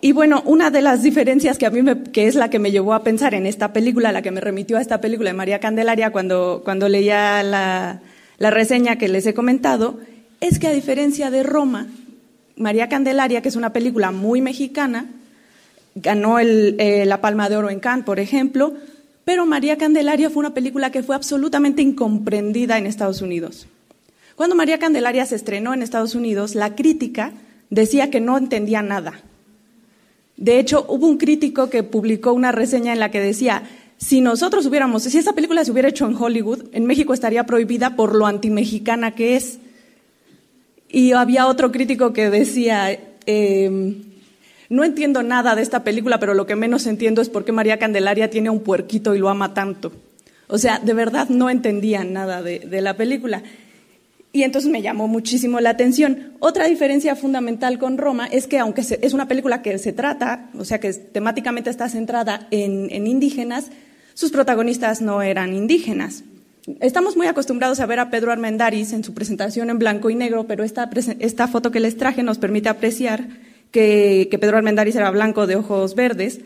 y 0.00 0.12
bueno, 0.12 0.42
una 0.46 0.70
de 0.70 0.80
las 0.80 1.02
diferencias 1.02 1.58
que 1.58 1.66
a 1.66 1.70
mí 1.70 1.82
me, 1.82 2.02
que 2.04 2.26
es 2.26 2.34
la 2.34 2.48
que 2.48 2.58
me 2.58 2.70
llevó 2.70 2.94
a 2.94 3.04
pensar 3.04 3.34
en 3.34 3.44
esta 3.44 3.74
película, 3.74 4.12
la 4.12 4.22
que 4.22 4.30
me 4.30 4.40
remitió 4.40 4.78
a 4.78 4.80
esta 4.80 5.02
película 5.02 5.28
de 5.28 5.36
María 5.36 5.60
Candelaria 5.60 6.12
cuando, 6.12 6.62
cuando 6.64 6.88
leía 6.88 7.42
la, 7.42 8.00
la 8.38 8.50
reseña 8.50 8.96
que 8.96 9.08
les 9.08 9.26
he 9.26 9.34
comentado, 9.34 10.00
es 10.40 10.58
que 10.58 10.68
a 10.68 10.72
diferencia 10.72 11.30
de 11.30 11.42
Roma, 11.42 11.88
María 12.56 12.88
Candelaria, 12.88 13.42
que 13.42 13.48
es 13.48 13.56
una 13.56 13.72
película 13.72 14.10
muy 14.10 14.40
mexicana, 14.40 15.06
ganó 15.94 16.38
eh, 16.38 17.04
la 17.06 17.20
Palma 17.20 17.48
de 17.48 17.56
Oro 17.56 17.70
en 17.70 17.80
Cannes, 17.80 18.04
por 18.04 18.20
ejemplo, 18.20 18.74
pero 19.24 19.46
María 19.46 19.76
Candelaria 19.76 20.30
fue 20.30 20.40
una 20.40 20.54
película 20.54 20.90
que 20.90 21.02
fue 21.02 21.16
absolutamente 21.16 21.82
incomprendida 21.82 22.78
en 22.78 22.86
Estados 22.86 23.22
Unidos. 23.22 23.66
Cuando 24.36 24.54
María 24.54 24.78
Candelaria 24.78 25.24
se 25.26 25.36
estrenó 25.36 25.74
en 25.74 25.82
Estados 25.82 26.14
Unidos, 26.14 26.54
la 26.54 26.74
crítica 26.74 27.32
decía 27.70 28.10
que 28.10 28.20
no 28.20 28.36
entendía 28.38 28.82
nada. 28.82 29.20
De 30.36 30.58
hecho, 30.58 30.84
hubo 30.88 31.06
un 31.06 31.16
crítico 31.16 31.70
que 31.70 31.82
publicó 31.82 32.32
una 32.34 32.52
reseña 32.52 32.92
en 32.92 33.00
la 33.00 33.10
que 33.10 33.20
decía, 33.20 33.62
si 33.96 34.20
nosotros 34.20 34.66
hubiéramos, 34.66 35.04
si 35.04 35.16
esa 35.16 35.32
película 35.32 35.64
se 35.64 35.72
hubiera 35.72 35.88
hecho 35.88 36.06
en 36.06 36.14
Hollywood, 36.14 36.64
en 36.72 36.84
México 36.84 37.14
estaría 37.14 37.46
prohibida 37.46 37.96
por 37.96 38.14
lo 38.14 38.26
antimexicana 38.26 39.14
que 39.14 39.36
es. 39.36 39.58
Y 40.88 41.12
había 41.12 41.46
otro 41.46 41.72
crítico 41.72 42.12
que 42.12 42.30
decía, 42.30 42.98
em, 43.26 44.02
no 44.68 44.84
entiendo 44.84 45.22
nada 45.22 45.54
de 45.54 45.62
esta 45.62 45.84
película, 45.84 46.18
pero 46.18 46.34
lo 46.34 46.46
que 46.46 46.56
menos 46.56 46.86
entiendo 46.86 47.22
es 47.22 47.28
por 47.28 47.44
qué 47.44 47.52
María 47.52 47.78
Candelaria 47.78 48.30
tiene 48.30 48.50
un 48.50 48.60
puerquito 48.60 49.14
y 49.14 49.18
lo 49.18 49.28
ama 49.28 49.54
tanto. 49.54 49.92
O 50.48 50.58
sea, 50.58 50.78
de 50.78 50.94
verdad 50.94 51.28
no 51.28 51.50
entendía 51.50 52.04
nada 52.04 52.42
de, 52.42 52.80
la 52.80 52.96
película. 52.96 53.42
Y 54.32 54.42
entonces 54.42 54.70
me 54.70 54.82
llamó 54.82 55.08
muchísimo 55.08 55.60
la 55.60 55.70
atención. 55.70 56.34
Otra 56.40 56.66
diferencia 56.66 57.16
fundamental 57.16 57.78
con 57.78 57.98
Roma 57.98 58.26
es 58.26 58.46
que 58.46 58.58
aunque 58.58 58.82
es 58.82 59.12
una 59.12 59.28
película 59.28 59.62
que 59.62 59.78
se 59.78 59.92
trata, 59.92 60.50
o 60.58 60.64
sea 60.64 60.78
que 60.78 60.92
temáticamente 60.92 61.70
está 61.70 61.88
centrada 61.88 62.46
en 62.50 63.06
indígenas, 63.06 63.70
sus 64.14 64.30
protagonistas 64.30 65.00
no 65.00 65.22
eran 65.22 65.54
indígenas. 65.54 66.22
Estamos 66.80 67.16
muy 67.16 67.28
acostumbrados 67.28 67.78
a 67.78 67.86
ver 67.86 68.00
a 68.00 68.10
Pedro 68.10 68.32
Armendáriz 68.32 68.92
en 68.92 69.04
su 69.04 69.14
presentación 69.14 69.70
en 69.70 69.78
blanco 69.78 70.10
y 70.10 70.16
negro, 70.16 70.48
pero 70.48 70.64
esta, 70.64 70.90
esta 71.20 71.46
foto 71.46 71.70
que 71.70 71.78
les 71.78 71.96
traje 71.96 72.24
nos 72.24 72.38
permite 72.38 72.68
apreciar 72.68 73.28
que, 73.70 74.26
que 74.30 74.38
Pedro 74.38 74.56
Armendáriz 74.56 74.96
era 74.96 75.10
blanco 75.12 75.46
de 75.46 75.54
ojos 75.54 75.94
verdes 75.94 76.40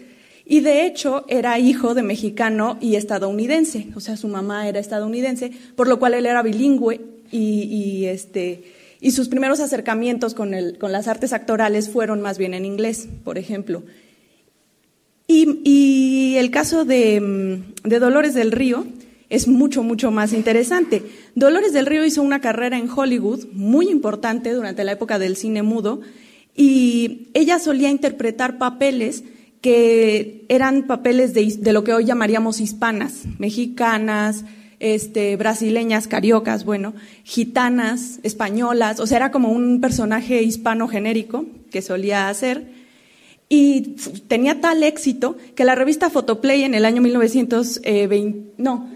y 0.44 0.60
de 0.60 0.84
hecho 0.84 1.24
era 1.28 1.58
hijo 1.58 1.94
de 1.94 2.02
mexicano 2.02 2.76
y 2.82 2.96
estadounidense, 2.96 3.88
o 3.94 4.00
sea, 4.00 4.18
su 4.18 4.28
mamá 4.28 4.68
era 4.68 4.78
estadounidense, 4.78 5.52
por 5.74 5.88
lo 5.88 5.98
cual 5.98 6.12
él 6.12 6.26
era 6.26 6.42
bilingüe 6.42 7.00
y, 7.30 7.62
y 7.62 8.06
este, 8.06 8.64
y 9.00 9.12
sus 9.12 9.28
primeros 9.28 9.60
acercamientos 9.60 10.34
con, 10.34 10.52
el, 10.52 10.76
con, 10.76 10.92
las 10.92 11.08
artes 11.08 11.32
actorales 11.32 11.88
fueron 11.88 12.20
más 12.20 12.36
bien 12.36 12.52
en 12.52 12.66
inglés, 12.66 13.08
por 13.24 13.38
ejemplo. 13.38 13.84
Y, 15.26 15.60
y 15.64 16.36
el 16.36 16.50
caso 16.50 16.84
de, 16.84 17.62
de 17.84 17.98
Dolores 17.98 18.34
del 18.34 18.52
Río, 18.52 18.84
es 19.30 19.46
mucho, 19.48 19.82
mucho 19.82 20.10
más 20.10 20.32
interesante. 20.32 21.04
Dolores 21.34 21.72
del 21.72 21.86
Río 21.86 22.04
hizo 22.04 22.20
una 22.20 22.40
carrera 22.40 22.76
en 22.76 22.90
Hollywood 22.90 23.46
muy 23.52 23.88
importante 23.88 24.52
durante 24.52 24.84
la 24.84 24.92
época 24.92 25.18
del 25.18 25.36
cine 25.36 25.62
mudo 25.62 26.00
y 26.54 27.28
ella 27.32 27.58
solía 27.58 27.88
interpretar 27.88 28.58
papeles 28.58 29.24
que 29.60 30.46
eran 30.48 30.86
papeles 30.86 31.32
de, 31.32 31.72
lo 31.72 31.84
que 31.84 31.94
hoy 31.94 32.04
llamaríamos 32.06 32.60
hispanas, 32.60 33.22
mexicanas, 33.38 34.44
este, 34.80 35.36
brasileñas, 35.36 36.08
cariocas, 36.08 36.64
bueno, 36.64 36.94
gitanas, 37.22 38.18
españolas, 38.22 38.98
o 38.98 39.06
sea, 39.06 39.18
era 39.18 39.30
como 39.30 39.50
un 39.52 39.80
personaje 39.80 40.42
hispano 40.42 40.88
genérico 40.88 41.44
que 41.70 41.82
solía 41.82 42.28
hacer. 42.28 42.80
Y 43.48 43.96
tenía 44.28 44.60
tal 44.60 44.82
éxito 44.82 45.36
que 45.54 45.64
la 45.64 45.74
revista 45.74 46.08
Photoplay 46.08 46.62
en 46.62 46.74
el 46.74 46.84
año 46.84 47.02
1920, 47.02 48.54
no, 48.58 48.88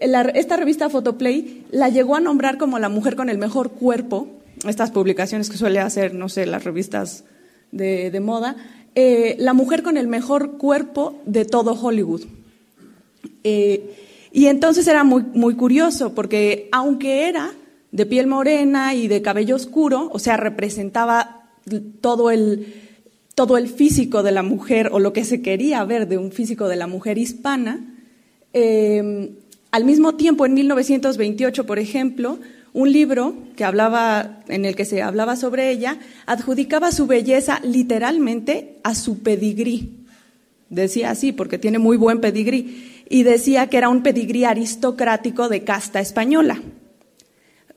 esta 0.00 0.56
revista 0.56 0.90
Photoplay 0.90 1.64
la 1.70 1.88
llegó 1.88 2.16
a 2.16 2.20
nombrar 2.20 2.58
como 2.58 2.78
la 2.78 2.88
mujer 2.88 3.16
con 3.16 3.28
el 3.28 3.38
mejor 3.38 3.70
cuerpo, 3.72 4.28
estas 4.66 4.90
publicaciones 4.90 5.50
que 5.50 5.56
suele 5.56 5.80
hacer, 5.80 6.14
no 6.14 6.28
sé, 6.28 6.46
las 6.46 6.64
revistas 6.64 7.24
de, 7.72 8.20
moda, 8.20 8.56
eh, 8.94 9.36
la 9.38 9.52
mujer 9.52 9.82
con 9.82 9.96
el 9.96 10.06
mejor 10.06 10.58
cuerpo 10.58 11.20
de 11.26 11.44
todo 11.44 11.72
Hollywood. 11.72 12.22
Eh, 13.44 13.94
y 14.32 14.46
entonces 14.46 14.86
era 14.86 15.04
muy, 15.04 15.54
curioso, 15.54 16.14
porque 16.14 16.68
aunque 16.72 17.28
era 17.28 17.52
de 17.90 18.06
piel 18.06 18.26
morena 18.26 18.94
y 18.94 19.08
de 19.08 19.22
cabello 19.22 19.56
oscuro, 19.56 20.10
o 20.12 20.18
sea, 20.18 20.36
representaba 20.36 21.48
todo 22.00 22.30
el, 22.30 22.66
todo 23.34 23.56
el 23.56 23.68
físico 23.68 24.22
de 24.22 24.32
la 24.32 24.42
mujer, 24.42 24.90
o 24.92 24.98
lo 24.98 25.12
que 25.12 25.24
se 25.24 25.42
quería 25.42 25.82
ver 25.84 26.06
de 26.06 26.18
un 26.18 26.32
físico 26.32 26.68
de 26.68 26.76
la 26.76 26.86
mujer 26.86 27.18
hispana, 27.18 27.94
eh, 28.52 29.32
al 29.76 29.84
mismo 29.84 30.14
tiempo, 30.14 30.46
en 30.46 30.54
1928, 30.54 31.66
por 31.66 31.78
ejemplo, 31.78 32.38
un 32.72 32.90
libro 32.92 33.34
que 33.56 33.64
hablaba, 33.64 34.40
en 34.48 34.64
el 34.64 34.74
que 34.74 34.86
se 34.86 35.02
hablaba 35.02 35.36
sobre 35.36 35.70
ella, 35.70 35.98
adjudicaba 36.24 36.92
su 36.92 37.06
belleza 37.06 37.60
literalmente 37.62 38.78
a 38.84 38.94
su 38.94 39.18
pedigrí. 39.18 39.90
Decía 40.70 41.10
así, 41.10 41.32
porque 41.32 41.58
tiene 41.58 41.78
muy 41.78 41.98
buen 41.98 42.22
pedigrí. 42.22 43.02
Y 43.10 43.22
decía 43.22 43.66
que 43.66 43.76
era 43.76 43.90
un 43.90 44.02
pedigrí 44.02 44.44
aristocrático 44.44 45.50
de 45.50 45.62
casta 45.62 46.00
española. 46.00 46.58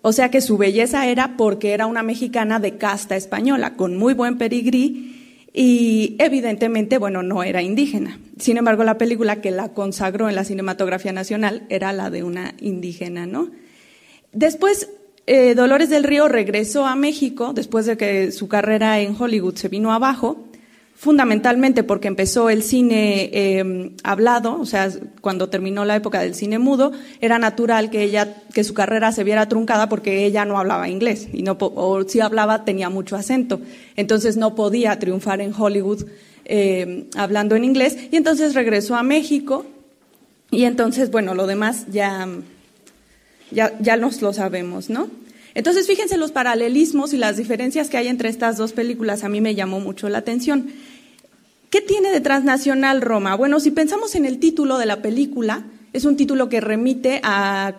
O 0.02 0.14
sea 0.14 0.32
que 0.32 0.40
su 0.40 0.58
belleza 0.58 1.06
era 1.06 1.36
porque 1.36 1.74
era 1.74 1.86
una 1.86 2.02
mexicana 2.02 2.62
de 2.62 2.78
casta 2.78 3.18
española, 3.18 3.74
con 3.76 3.98
muy 3.98 4.14
buen 4.14 4.38
pedigrí 4.38 5.19
y 5.54 6.16
evidentemente, 6.20 6.98
bueno, 6.98 7.24
no 7.24 7.44
era 7.44 7.62
indígena. 7.62 8.20
Sin 8.38 8.58
embargo, 8.58 8.84
la 8.84 8.98
película 8.98 9.42
que 9.42 9.52
la 9.52 9.74
consagró 9.74 10.30
en 10.30 10.36
la 10.36 10.44
cinematografía 10.44 11.12
nacional 11.12 11.66
era 11.70 11.92
la 11.94 12.10
de 12.10 12.24
una 12.24 12.54
indígena, 12.60 13.26
¿no? 13.26 13.50
Después, 14.32 14.90
eh, 15.26 15.56
Dolores 15.56 15.90
del 15.90 16.04
Río 16.04 16.28
regresó 16.28 16.86
a 16.86 16.96
México, 16.96 17.54
después 17.54 17.86
de 17.86 17.98
que 17.98 18.32
su 18.32 18.48
carrera 18.48 19.00
en 19.00 19.16
Hollywood 19.20 19.56
se 19.56 19.70
vino 19.70 19.92
abajo, 19.92 20.49
fundamentalmente 21.00 21.86
porque 21.86 22.10
empezó 22.10 22.50
el 22.50 22.62
cine 22.62 23.30
eh, 23.32 23.94
hablado, 24.04 24.60
o 24.60 24.66
sea, 24.66 24.92
cuando 25.22 25.48
terminó 25.48 25.86
la 25.86 25.96
época 25.96 26.20
del 26.20 26.36
cine 26.36 26.60
mudo, 26.60 26.92
era 27.22 27.40
natural 27.40 27.90
que 27.90 28.04
ella, 28.04 28.44
que 28.54 28.66
su 28.66 28.74
carrera 28.74 29.14
se 29.14 29.24
viera 29.24 29.48
truncada 29.48 29.88
porque 29.88 30.26
ella 30.26 30.44
no 30.44 30.60
hablaba 30.60 30.90
inglés 30.90 31.30
y 31.32 31.42
no, 31.42 31.56
o 31.58 32.04
si 32.04 32.20
hablaba 32.20 32.66
tenía 32.66 32.90
mucho 32.90 33.16
acento, 33.16 33.62
entonces 33.96 34.36
no 34.36 34.56
podía 34.56 35.00
triunfar 35.00 35.40
en 35.40 35.54
Hollywood 35.58 36.06
eh, 36.44 37.06
hablando 37.16 37.56
en 37.56 37.64
inglés 37.64 37.98
y 38.12 38.18
entonces 38.18 38.54
regresó 38.54 38.98
a 38.98 39.04
México 39.04 39.66
y 40.52 40.66
entonces 40.66 41.12
bueno 41.12 41.34
lo 41.34 41.48
demás 41.48 41.86
ya 41.90 42.28
ya 43.52 43.72
ya 43.80 43.96
nos 43.96 44.22
lo 44.22 44.34
sabemos, 44.34 44.90
¿no? 44.90 45.08
Entonces, 45.56 45.88
fíjense 45.88 46.18
los 46.18 46.32
paralelismos 46.32 47.14
y 47.14 47.18
las 47.18 47.38
diferencias 47.38 47.90
que 47.90 47.98
hay 47.98 48.08
entre 48.08 48.30
estas 48.30 48.58
dos 48.58 48.74
películas. 48.74 49.24
A 49.24 49.30
mí 49.30 49.42
me 49.42 49.56
llamó 49.56 49.80
mucho 49.80 50.10
la 50.10 50.20
atención. 50.20 50.70
¿Qué 51.70 51.82
tiene 51.82 52.12
de 52.12 52.22
transnacional 52.22 53.02
Roma? 53.02 53.36
Bueno, 53.36 53.60
si 53.60 53.72
pensamos 53.72 54.16
en 54.16 54.26
el 54.26 54.40
título 54.40 54.78
de 54.78 54.86
la 54.86 55.02
película, 55.02 55.66
es 55.94 56.06
un 56.06 56.18
título 56.18 56.50
que 56.50 56.62
remite 56.62 57.22
a, 57.24 57.76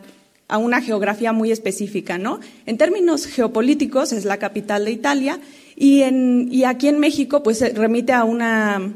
una 0.58 0.82
geografía 0.82 1.32
muy 1.32 1.52
específica, 1.52 2.18
¿no? 2.18 2.40
En 2.66 2.76
términos 2.76 3.26
geopolíticos 3.26 4.12
es 4.12 4.24
la 4.24 4.38
capital 4.38 4.84
de 4.84 4.90
Italia 4.90 5.38
y, 5.76 6.02
y 6.50 6.64
aquí 6.64 6.88
en 6.88 6.98
México 6.98 7.44
pues 7.44 7.62
remite 7.74 8.12
a 8.12 8.24
una, 8.24 8.92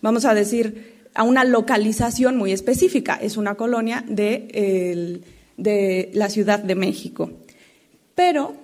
vamos 0.00 0.24
a 0.24 0.34
decir, 0.34 0.92
a 1.14 1.24
una 1.24 1.44
localización 1.44 2.36
muy 2.36 2.52
específica. 2.52 3.18
Es 3.20 3.36
una 3.36 3.56
colonia 3.56 4.04
de, 4.08 5.22
de 5.56 6.10
la 6.14 6.28
Ciudad 6.28 6.60
de 6.60 6.74
México. 6.74 7.30
Pero 8.14 8.54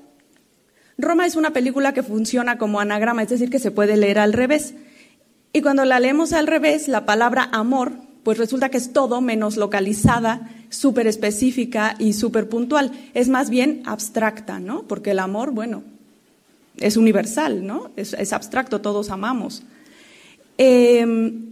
Roma 0.98 1.26
es 1.26 1.36
una 1.36 1.52
película 1.52 1.94
que 1.94 2.02
funciona 2.02 2.58
como 2.58 2.80
anagrama, 2.80 3.22
es 3.22 3.28
decir, 3.28 3.50
que 3.50 3.60
se 3.60 3.70
puede 3.70 3.96
leer 3.96 4.18
al 4.18 4.32
revés. 4.32 4.74
Y 5.52 5.62
cuando 5.62 5.84
la 5.84 6.00
leemos 6.00 6.32
al 6.32 6.46
revés, 6.46 6.88
la 6.88 7.06
palabra 7.06 7.48
amor, 7.52 7.92
pues 8.24 8.36
resulta 8.36 8.68
que 8.68 8.78
es 8.78 8.92
todo 8.92 9.20
menos 9.20 9.56
localizada, 9.56 10.50
súper 10.70 11.06
específica 11.06 11.94
y 11.98 12.12
súper 12.12 12.48
puntual. 12.48 12.92
Es 13.14 13.28
más 13.28 13.48
bien 13.48 13.82
abstracta, 13.86 14.58
¿no? 14.58 14.82
Porque 14.82 15.12
el 15.12 15.20
amor, 15.20 15.52
bueno, 15.52 15.84
es 16.76 16.96
universal, 16.96 17.66
¿no? 17.66 17.90
Es, 17.96 18.32
abstracto, 18.32 18.80
todos 18.80 19.10
amamos. 19.10 19.62
Em, 20.58 21.46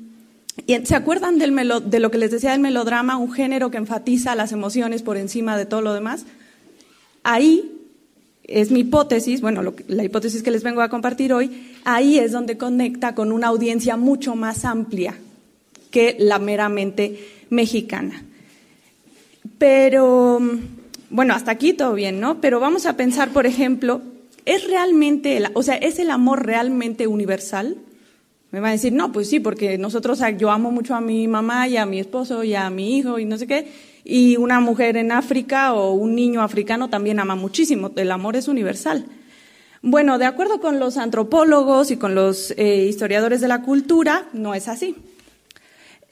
¿Se 0.84 0.94
acuerdan 0.96 1.38
del 1.38 1.54
de 1.86 2.00
lo 2.00 2.10
que 2.10 2.18
les 2.18 2.30
decía 2.30 2.50
del 2.50 2.60
melodrama, 2.60 3.16
un 3.16 3.32
género 3.32 3.70
que 3.70 3.76
enfatiza 3.76 4.34
las 4.34 4.52
emociones 4.52 5.02
por 5.02 5.16
encima 5.16 5.56
de 5.56 5.66
todo 5.66 5.82
lo 5.82 5.94
demás? 5.94 6.26
Ahí 7.22 7.75
es 8.46 8.70
mi 8.70 8.80
hipótesis, 8.80 9.40
bueno, 9.40 9.74
la 9.88 10.04
hipótesis 10.04 10.42
que 10.42 10.50
les 10.50 10.62
vengo 10.62 10.80
a 10.80 10.88
compartir 10.88 11.32
hoy, 11.32 11.72
ahí 11.84 12.18
es 12.18 12.32
donde 12.32 12.56
conecta 12.56 13.14
con 13.14 13.32
una 13.32 13.48
audiencia 13.48 13.96
mucho 13.96 14.36
más 14.36 14.64
amplia 14.64 15.18
que 15.90 16.16
la 16.18 16.38
meramente 16.38 17.18
mexicana. 17.50 18.24
Pero, 19.58 20.40
bueno, 21.10 21.34
hasta 21.34 21.50
aquí 21.50 21.72
todo 21.72 21.94
bien, 21.94 22.20
¿no? 22.20 22.40
Pero 22.40 22.60
vamos 22.60 22.86
a 22.86 22.96
pensar, 22.96 23.30
por 23.30 23.46
ejemplo, 23.46 24.00
¿es 24.44 24.68
realmente, 24.68 25.42
o 25.54 25.62
sea, 25.62 25.76
¿es 25.76 25.98
el 25.98 26.10
amor 26.10 26.46
realmente 26.46 27.06
universal? 27.06 27.76
Me 28.52 28.60
van 28.60 28.70
a 28.70 28.72
decir, 28.72 28.92
no, 28.92 29.10
pues 29.10 29.28
sí, 29.28 29.40
porque 29.40 29.76
nosotros, 29.76 30.20
yo 30.38 30.50
amo 30.50 30.70
mucho 30.70 30.94
a 30.94 31.00
mi 31.00 31.26
mamá 31.26 31.66
y 31.66 31.76
a 31.76 31.86
mi 31.86 31.98
esposo 31.98 32.44
y 32.44 32.54
a 32.54 32.70
mi 32.70 32.96
hijo 32.96 33.18
y 33.18 33.24
no 33.24 33.38
sé 33.38 33.46
qué, 33.46 33.66
y 34.08 34.36
una 34.36 34.60
mujer 34.60 34.96
en 34.96 35.10
África 35.10 35.74
o 35.74 35.92
un 35.92 36.14
niño 36.14 36.40
africano 36.40 36.88
también 36.88 37.18
ama 37.18 37.34
muchísimo. 37.34 37.90
El 37.96 38.12
amor 38.12 38.36
es 38.36 38.46
universal. 38.46 39.06
Bueno, 39.82 40.18
de 40.18 40.26
acuerdo 40.26 40.60
con 40.60 40.78
los 40.78 40.96
antropólogos 40.96 41.90
y 41.90 41.96
con 41.96 42.14
los 42.14 42.52
eh, 42.56 42.86
historiadores 42.88 43.40
de 43.40 43.48
la 43.48 43.62
cultura, 43.62 44.28
no 44.32 44.54
es 44.54 44.68
así. 44.68 44.94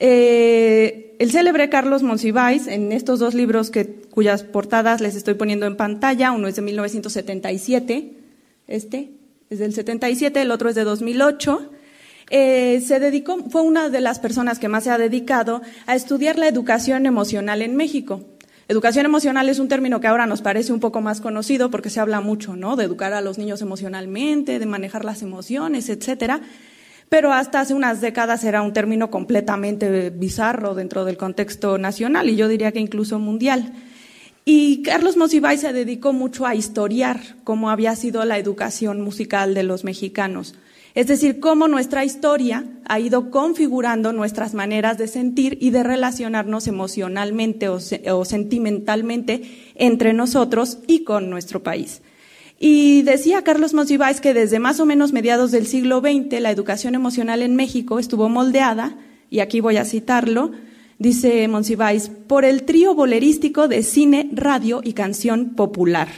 Eh, 0.01 1.15
el 1.21 1.31
célebre 1.31 1.69
Carlos 1.69 2.03
Monsiváis, 2.03 2.67
en 2.67 2.91
estos 2.91 3.21
dos 3.21 3.35
libros 3.35 3.71
que, 3.71 3.87
cuyas 4.11 4.43
portadas 4.43 5.01
les 5.01 5.15
estoy 5.15 5.35
poniendo 5.35 5.67
en 5.67 5.77
pantalla, 5.77 6.33
uno 6.33 6.49
es 6.49 6.57
de 6.57 6.63
1977, 6.63 8.13
este 8.67 9.11
es 9.51 9.59
del 9.61 9.73
77, 9.73 10.43
el 10.43 10.51
otro 10.51 10.69
es 10.69 10.75
de 10.75 10.83
2008, 10.83 11.71
eh, 12.31 12.83
se 12.87 13.01
dedicó, 13.01 13.39
fue 13.51 13.63
una 13.63 13.89
de 13.89 14.01
las 14.01 14.19
personas 14.19 14.59
que 14.59 14.69
más 14.69 14.85
se 14.85 14.91
ha 14.91 14.99
dedicado 14.99 15.63
a 15.87 15.95
estudiar 15.95 16.39
la 16.39 16.49
educación 16.49 17.07
emocional 17.07 17.63
en 17.63 17.77
México. 17.77 18.23
Educación 18.67 19.05
emocional 19.05 19.49
es 19.51 19.59
un 19.59 19.69
término 19.69 20.01
que 20.01 20.07
ahora 20.07 20.27
nos 20.27 20.41
parece 20.41 20.73
un 20.73 20.81
poco 20.81 21.03
más 21.03 21.21
conocido 21.21 21.71
porque 21.71 21.91
se 21.91 22.01
habla 22.01 22.23
mucho, 22.23 22.57
¿no? 22.57 22.77
De 22.77 22.85
educar 22.85 23.13
a 23.13 23.21
los 23.21 23.37
niños 23.37 23.61
emocionalmente, 23.61 24.59
de 24.59 24.67
manejar 24.67 25.05
las 25.05 25.21
emociones, 25.21 25.91
etcétera. 25.91 26.41
Pero 27.11 27.33
hasta 27.33 27.61
hace 27.61 27.75
unas 27.75 28.01
décadas 28.01 28.43
era 28.43 28.63
un 28.63 28.73
término 28.73 29.11
completamente 29.11 30.09
bizarro 30.09 30.75
dentro 30.75 31.05
del 31.05 31.19
contexto 31.19 31.77
nacional 31.77 32.31
y 32.31 32.37
yo 32.37 32.49
diría 32.49 32.73
que 32.73 32.81
incluso 32.81 33.19
mundial. 33.19 33.73
Y 34.47 34.83
Carlos 34.83 35.19
Monsiváis 35.19 35.61
se 35.61 35.75
dedicó 35.75 36.15
mucho 36.15 36.47
a 36.47 36.55
historiar 36.55 37.21
cómo 37.45 37.69
había 37.71 37.95
sido 37.97 38.25
la 38.25 38.39
educación 38.39 39.03
musical 39.03 39.55
de 39.55 39.63
los 39.63 39.85
mexicanos. 39.85 40.55
Es 40.95 41.09
decir, 41.09 41.41
cómo 41.41 41.67
nuestra 41.67 42.05
historia 42.05 42.65
ha 42.87 43.01
ido 43.01 43.33
configurando 43.33 44.13
nuestras 44.13 44.55
maneras 44.55 44.97
de 44.97 45.09
sentir 45.09 45.59
y 45.61 45.71
de 45.71 45.83
relacionarnos 45.83 46.69
emocionalmente 46.69 47.69
o, 47.69 48.25
sentimentalmente 48.25 49.43
entre 49.75 50.13
nosotros 50.13 50.79
y 50.87 51.03
con 51.03 51.31
nuestro 51.31 51.65
país. 51.65 52.01
Y 52.61 53.03
decía 53.03 53.43
Carlos 53.43 53.75
Monsiváis 53.75 54.21
que 54.21 54.35
desde 54.35 54.61
más 54.61 54.79
o 54.79 54.87
menos 54.87 55.13
mediados 55.13 55.51
del 55.51 55.67
siglo 55.67 56.01
XX 56.01 56.41
la 56.41 56.53
educación 56.53 56.95
emocional 56.95 57.43
en 57.43 57.57
México 57.57 57.99
estuvo 57.99 58.29
moldeada, 58.29 58.97
y 59.31 59.41
aquí 59.41 59.61
voy 59.61 59.79
a 59.79 59.85
citarlo, 59.85 60.53
dice 61.01 61.49
Monsiváis, 61.49 62.09
por 62.09 62.45
el 62.45 62.63
trío 62.63 62.95
bolerístico 62.95 63.67
de 63.67 63.83
cine, 63.83 64.31
radio 64.33 64.81
y 64.85 64.93
canción 64.93 65.57
popular. 65.57 66.09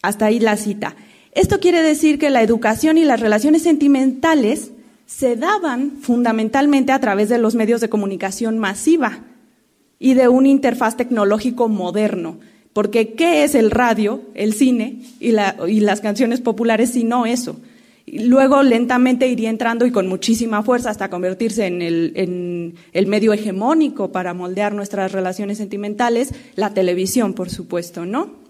Hasta 0.00 0.26
ahí 0.26 0.38
la 0.38 0.56
cita. 0.56 0.94
Esto 1.38 1.60
quiere 1.60 1.84
decir 1.84 2.18
que 2.18 2.30
la 2.30 2.42
educación 2.42 2.98
y 2.98 3.04
las 3.04 3.20
relaciones 3.20 3.62
sentimentales 3.62 4.72
se 5.06 5.36
daban 5.36 5.98
fundamentalmente 6.00 6.90
a 6.90 6.98
través 6.98 7.28
de 7.28 7.38
los 7.38 7.54
medios 7.54 7.80
de 7.80 7.88
comunicación 7.88 8.58
masiva 8.58 9.20
y 10.00 10.14
de 10.14 10.26
un 10.26 10.46
interfaz 10.46 10.96
tecnológico 10.96 11.68
moderno. 11.68 12.40
Porque 12.72 13.12
¿qué 13.12 13.44
es 13.44 13.54
el 13.54 13.70
radio, 13.70 14.20
el 14.34 14.52
cine 14.52 15.02
y, 15.20 15.30
las 15.30 16.00
canciones 16.00 16.40
populares 16.40 16.90
si 16.90 17.04
no 17.04 17.24
eso? 17.24 17.54
luego 18.10 18.64
lentamente 18.64 19.28
iría 19.28 19.50
entrando 19.50 19.86
y 19.86 19.92
con 19.92 20.08
muchísima 20.08 20.64
fuerza 20.64 20.90
hasta 20.90 21.08
convertirse 21.08 21.66
en 21.66 21.82
el, 21.82 23.06
medio 23.06 23.32
hegemónico 23.32 24.10
para 24.10 24.34
moldear 24.34 24.74
nuestras 24.74 25.12
relaciones 25.12 25.58
sentimentales, 25.58 26.34
la 26.56 26.74
televisión, 26.74 27.32
por 27.34 27.48
supuesto, 27.48 28.06
¿no? 28.06 28.47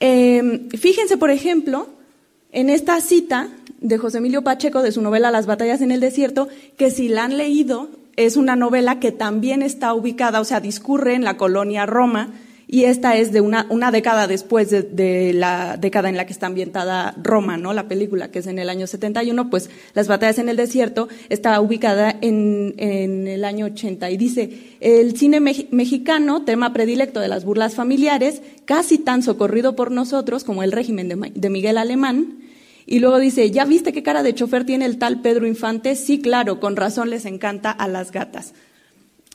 Em, 0.00 0.68
fíjense, 0.70 1.16
por 1.16 1.30
ejemplo, 1.30 1.88
en 2.52 2.70
esta 2.70 3.00
cita 3.00 3.48
de 3.80 3.98
José 3.98 4.18
Emilio 4.18 4.42
Pacheco 4.42 4.82
de 4.82 4.92
su 4.92 5.02
novela 5.02 5.30
Las 5.30 5.46
batallas 5.46 5.80
en 5.80 5.92
el 5.92 6.00
desierto, 6.00 6.48
que 6.76 6.90
si 6.90 7.08
la 7.08 7.24
han 7.24 7.36
leído, 7.36 7.88
es 8.16 8.36
una 8.36 8.56
novela 8.56 8.98
que 8.98 9.12
también 9.12 9.62
está 9.62 9.94
ubicada, 9.94 10.40
o 10.40 10.44
sea, 10.44 10.60
discurre 10.60 11.14
en 11.14 11.24
la 11.24 11.36
colonia 11.36 11.86
Roma, 11.86 12.32
y 12.70 12.84
esta 12.84 13.16
es 13.16 13.32
de 13.32 13.40
una, 13.40 13.66
una 13.70 13.90
década 13.90 14.26
después 14.26 14.68
de, 14.70 15.32
la 15.32 15.78
década 15.78 16.10
en 16.10 16.18
la 16.18 16.26
que 16.26 16.34
está 16.34 16.46
ambientada 16.46 17.14
Roma, 17.22 17.56
¿no? 17.56 17.72
La 17.72 17.88
película, 17.88 18.30
que 18.30 18.40
es 18.40 18.46
en 18.46 18.58
el 18.58 18.68
año 18.68 18.86
71, 18.86 19.48
pues 19.48 19.70
Las 19.94 20.06
batallas 20.06 20.38
en 20.38 20.50
el 20.50 20.58
desierto 20.58 21.08
está 21.30 21.58
ubicada 21.62 22.14
en, 22.20 22.74
en 22.76 23.26
el 23.26 23.46
año 23.46 23.64
80 23.66 24.10
y 24.10 24.18
dice, 24.18 24.76
el 24.80 25.16
cine 25.16 25.40
mexicano, 25.40 26.44
tema 26.44 26.74
predilecto 26.74 27.20
de 27.20 27.28
las 27.28 27.46
burlas 27.46 27.74
familiares, 27.74 28.42
casi 28.66 28.98
tan 28.98 29.22
socorrido 29.22 29.74
por 29.74 29.90
nosotros 29.90 30.44
como 30.44 30.62
el 30.62 30.70
régimen 30.70 31.08
de, 31.08 31.32
de 31.34 31.50
Miguel 31.50 31.78
Alemán, 31.78 32.36
y 32.84 32.98
luego 32.98 33.18
dice, 33.18 33.50
¿ya 33.50 33.64
viste 33.64 33.94
qué 33.94 34.02
cara 34.02 34.22
de 34.22 34.34
chofer 34.34 34.64
tiene 34.64 34.84
el 34.84 34.98
tal 34.98 35.22
Pedro 35.22 35.46
Infante? 35.46 35.96
Sí, 35.96 36.20
claro, 36.20 36.60
con 36.60 36.76
razón 36.76 37.08
les 37.08 37.24
encanta 37.24 37.70
a 37.70 37.88
las 37.88 38.12
gatas. 38.12 38.52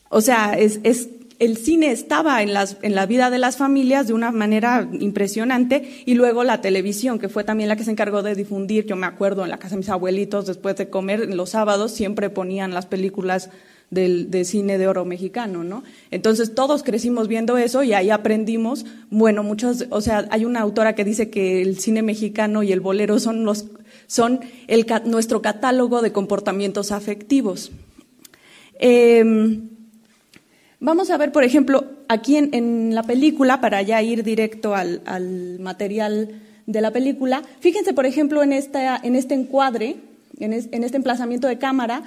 O 0.10 0.22
sea, 0.22 0.54
es, 0.54 0.80
es 0.84 1.10
el 1.40 1.58
cine 1.58 1.92
estaba 1.92 2.42
en, 2.42 2.54
la 2.54 3.06
vida 3.06 3.30
de 3.30 3.38
las 3.38 3.58
familias 3.58 4.08
de 4.08 4.14
una 4.14 4.32
manera 4.32 4.88
impresionante 5.00 6.04
y 6.06 6.14
luego 6.14 6.44
la 6.44 6.62
televisión, 6.62 7.20
que 7.20 7.30
fue 7.30 7.44
también 7.44 7.70
la 7.70 7.76
que 7.76 7.84
se 7.84 7.92
encargó 7.92 8.22
de 8.22 8.36
difundir, 8.36 8.86
yo 8.86 8.96
me 8.96 9.08
acuerdo 9.08 9.44
en 9.44 9.50
la 9.50 9.58
casa 9.58 9.76
de 9.76 9.80
mis 9.80 9.90
abuelitos, 9.90 10.46
después 10.46 10.76
de 10.76 10.90
comer, 10.90 11.34
los 11.34 11.52
sábados 11.52 11.92
siempre 11.92 12.30
ponían 12.30 12.74
las 12.74 12.86
películas 12.86 13.50
del, 13.90 14.32
de 14.32 14.46
cine 14.46 14.78
de 14.78 14.88
oro 14.88 15.06
mexicano, 15.06 15.64
¿no? 15.64 15.84
Entonces 16.12 16.56
todos 16.56 16.84
crecimos 16.84 17.28
viendo 17.28 17.58
eso 17.58 17.84
y 17.84 17.94
ahí 17.94 18.10
aprendimos, 18.10 18.86
bueno, 19.10 19.44
muchos, 19.44 19.86
o 19.90 20.02
sea, 20.02 20.28
hay 20.32 20.46
una 20.46 20.62
autora 20.62 20.96
que 20.96 21.04
dice 21.04 21.30
que 21.30 21.62
el 21.62 21.80
cine 21.80 22.02
mexicano 22.02 22.64
y 22.64 22.72
el 22.72 22.80
bolero 22.80 23.20
son 23.20 23.46
los, 23.46 23.68
son 24.08 24.40
nuestro 25.06 25.42
catálogo 25.42 26.02
de 26.02 26.12
comportamientos 26.12 26.92
afectivos. 26.92 27.72
Em, 28.80 29.70
Vamos 30.84 31.10
a 31.12 31.18
ver, 31.18 31.32
por 31.32 31.46
ejemplo, 31.46 31.86
aquí 32.10 32.36
en, 32.36 32.94
la 32.94 33.04
película, 33.04 33.62
para 33.62 33.82
ya 33.84 34.02
ir 34.02 34.22
directo 34.22 34.76
al, 34.76 35.00
material 35.62 36.42
de 36.66 36.82
la 36.82 36.92
película, 36.92 37.42
fíjense, 37.62 37.94
por 37.94 38.06
ejemplo, 38.06 38.44
en, 38.44 38.52
esta, 38.52 38.98
en 39.02 39.16
este 39.16 39.34
encuadre, 39.34 39.96
en, 40.40 40.52
este 40.52 40.98
emplazamiento 40.98 41.48
de 41.48 41.58
cámara, 41.58 42.04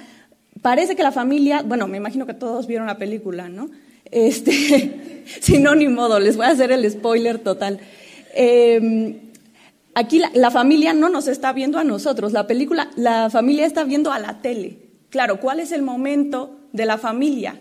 parece 0.61 0.95
que 0.95 1.01
la 1.01 1.11
familia, 1.11 1.63
bueno, 1.63 1.87
me 1.87 1.97
imagino 1.97 2.27
que 2.27 2.35
todos 2.35 2.67
vieron 2.67 2.85
la 2.85 2.99
película, 2.99 3.49
¿no? 3.49 3.71
Este, 4.11 5.25
si 5.41 5.57
no, 5.57 5.73
ni 5.73 5.87
modo, 5.87 6.19
les 6.19 6.37
voy 6.37 6.45
a 6.45 6.49
hacer 6.49 6.71
el 6.71 6.87
spoiler 6.87 7.39
total. 7.39 7.79
Em, 8.35 9.15
aquí 9.95 10.19
la, 10.19 10.29
la, 10.35 10.51
familia 10.51 10.93
no 10.93 11.09
nos 11.09 11.27
está 11.27 11.51
viendo 11.51 11.79
a 11.79 11.83
nosotros, 11.83 12.31
la 12.31 12.45
película, 12.45 12.91
la 12.95 13.31
familia 13.31 13.65
está 13.65 13.83
viendo 13.85 14.11
a 14.11 14.19
la 14.19 14.39
tele. 14.43 14.77
Claro, 15.09 15.39
¿cuál 15.39 15.61
es 15.61 15.71
el 15.71 15.81
momento 15.81 16.59
de 16.73 16.85
la 16.85 16.99
familia? 16.99 17.59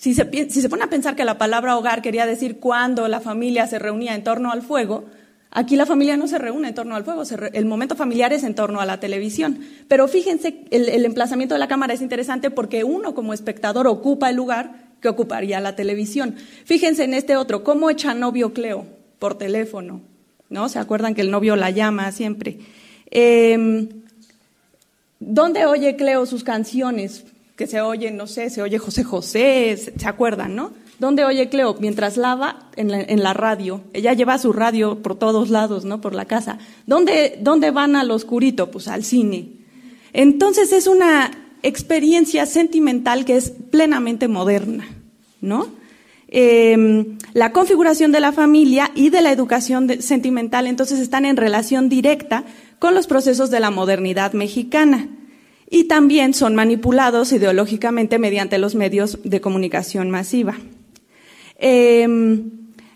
Si 0.00 0.14
se, 0.14 0.24
pone 0.70 0.82
a 0.82 0.88
pensar 0.88 1.14
que 1.14 1.26
la 1.26 1.36
palabra 1.36 1.76
hogar 1.76 2.00
quería 2.00 2.24
decir 2.24 2.58
cuando 2.58 3.06
la 3.06 3.20
familia 3.20 3.66
se 3.66 3.78
reunía 3.78 4.14
en 4.14 4.24
torno 4.24 4.50
al 4.50 4.62
fuego, 4.62 5.04
aquí 5.50 5.76
la 5.76 5.84
familia 5.84 6.16
no 6.16 6.26
se 6.26 6.38
reúne 6.38 6.68
en 6.68 6.74
torno 6.74 6.96
al 6.96 7.04
fuego, 7.04 7.22
el 7.52 7.66
momento 7.66 7.96
familiar 7.96 8.32
es 8.32 8.42
en 8.42 8.54
torno 8.54 8.80
a 8.80 8.86
la 8.86 8.98
televisión. 8.98 9.58
Pero 9.88 10.08
fíjense, 10.08 10.64
el, 10.70 11.04
emplazamiento 11.04 11.54
de 11.54 11.58
la 11.58 11.68
cámara 11.68 11.92
es 11.92 12.00
interesante 12.00 12.50
porque 12.50 12.82
uno 12.82 13.14
como 13.14 13.34
espectador 13.34 13.86
ocupa 13.86 14.30
el 14.30 14.36
lugar 14.36 14.72
que 15.02 15.10
ocuparía 15.10 15.60
la 15.60 15.76
televisión. 15.76 16.34
Fíjense 16.64 17.04
en 17.04 17.12
este 17.12 17.36
otro, 17.36 17.62
¿cómo 17.62 17.90
echa 17.90 18.14
novio 18.14 18.54
Cleo? 18.54 18.86
Por 19.18 19.36
teléfono, 19.36 20.00
¿no? 20.48 20.70
¿Se 20.70 20.78
acuerdan 20.78 21.14
que 21.14 21.20
el 21.20 21.30
novio 21.30 21.56
la 21.56 21.68
llama 21.68 22.10
siempre? 22.10 22.58
Em, 23.10 23.86
¿Dónde 25.18 25.66
oye 25.66 25.96
Cleo 25.96 26.24
sus 26.24 26.42
canciones? 26.42 27.26
Que 27.60 27.66
se 27.66 27.82
oye, 27.82 28.10
no 28.10 28.26
sé, 28.26 28.48
se 28.48 28.62
oye 28.62 28.78
José 28.78 29.04
José, 29.04 29.76
se, 29.76 30.08
acuerdan, 30.08 30.56
¿no? 30.56 30.72
¿Dónde 30.98 31.26
oye 31.26 31.50
Cleo? 31.50 31.76
Mientras 31.78 32.16
lava 32.16 32.70
en 32.74 33.22
la, 33.22 33.34
radio. 33.34 33.82
Ella 33.92 34.14
lleva 34.14 34.38
su 34.38 34.54
radio 34.54 35.02
por 35.02 35.18
todos 35.18 35.50
lados, 35.50 35.84
¿no? 35.84 36.00
Por 36.00 36.14
la 36.14 36.24
casa. 36.24 36.56
¿Dónde, 36.86 37.36
¿Dónde 37.42 37.70
van 37.70 37.96
al 37.96 38.10
oscurito? 38.12 38.70
Pues 38.70 38.88
al 38.88 39.04
cine. 39.04 39.50
Entonces 40.14 40.72
es 40.72 40.86
una 40.86 41.32
experiencia 41.62 42.46
sentimental 42.46 43.26
que 43.26 43.36
es 43.36 43.50
plenamente 43.50 44.26
moderna, 44.26 44.88
¿no? 45.42 45.66
Em, 46.28 47.18
la 47.34 47.52
configuración 47.52 48.10
de 48.10 48.20
la 48.20 48.32
familia 48.32 48.90
y 48.94 49.10
de 49.10 49.20
la 49.20 49.32
educación 49.32 50.00
sentimental 50.00 50.66
entonces 50.66 50.98
están 50.98 51.26
en 51.26 51.36
relación 51.36 51.90
directa 51.90 52.44
con 52.78 52.94
los 52.94 53.06
procesos 53.06 53.50
de 53.50 53.60
la 53.60 53.70
modernidad 53.70 54.32
mexicana 54.32 55.10
y 55.70 55.84
también 55.84 56.34
son 56.34 56.56
manipulados 56.56 57.32
ideológicamente 57.32 58.18
mediante 58.18 58.58
los 58.58 58.74
medios 58.74 59.20
de 59.22 59.40
comunicación 59.40 60.10
masiva. 60.10 60.58
Em, 61.56 62.50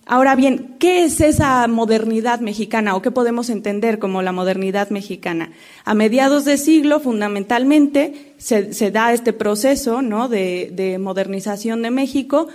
ahora 0.06 0.34
bien, 0.34 0.74
¿qué 0.80 1.04
es 1.04 1.20
esa 1.20 1.68
modernidad 1.68 2.40
mexicana 2.40 2.96
o 2.96 3.02
qué 3.02 3.12
podemos 3.12 3.48
entender 3.48 4.00
como 4.00 4.22
la 4.22 4.32
modernidad 4.32 4.90
mexicana? 4.90 5.52
A 5.84 5.94
mediados 5.94 6.44
de 6.44 6.56
siglo, 6.58 6.98
fundamentalmente, 6.98 8.34
se, 8.38 8.90
da 8.90 9.12
este 9.12 9.32
proceso 9.32 10.02
¿no? 10.02 10.28
de, 10.28 10.98
modernización 11.00 11.80
de 11.82 11.92
México 11.92 12.48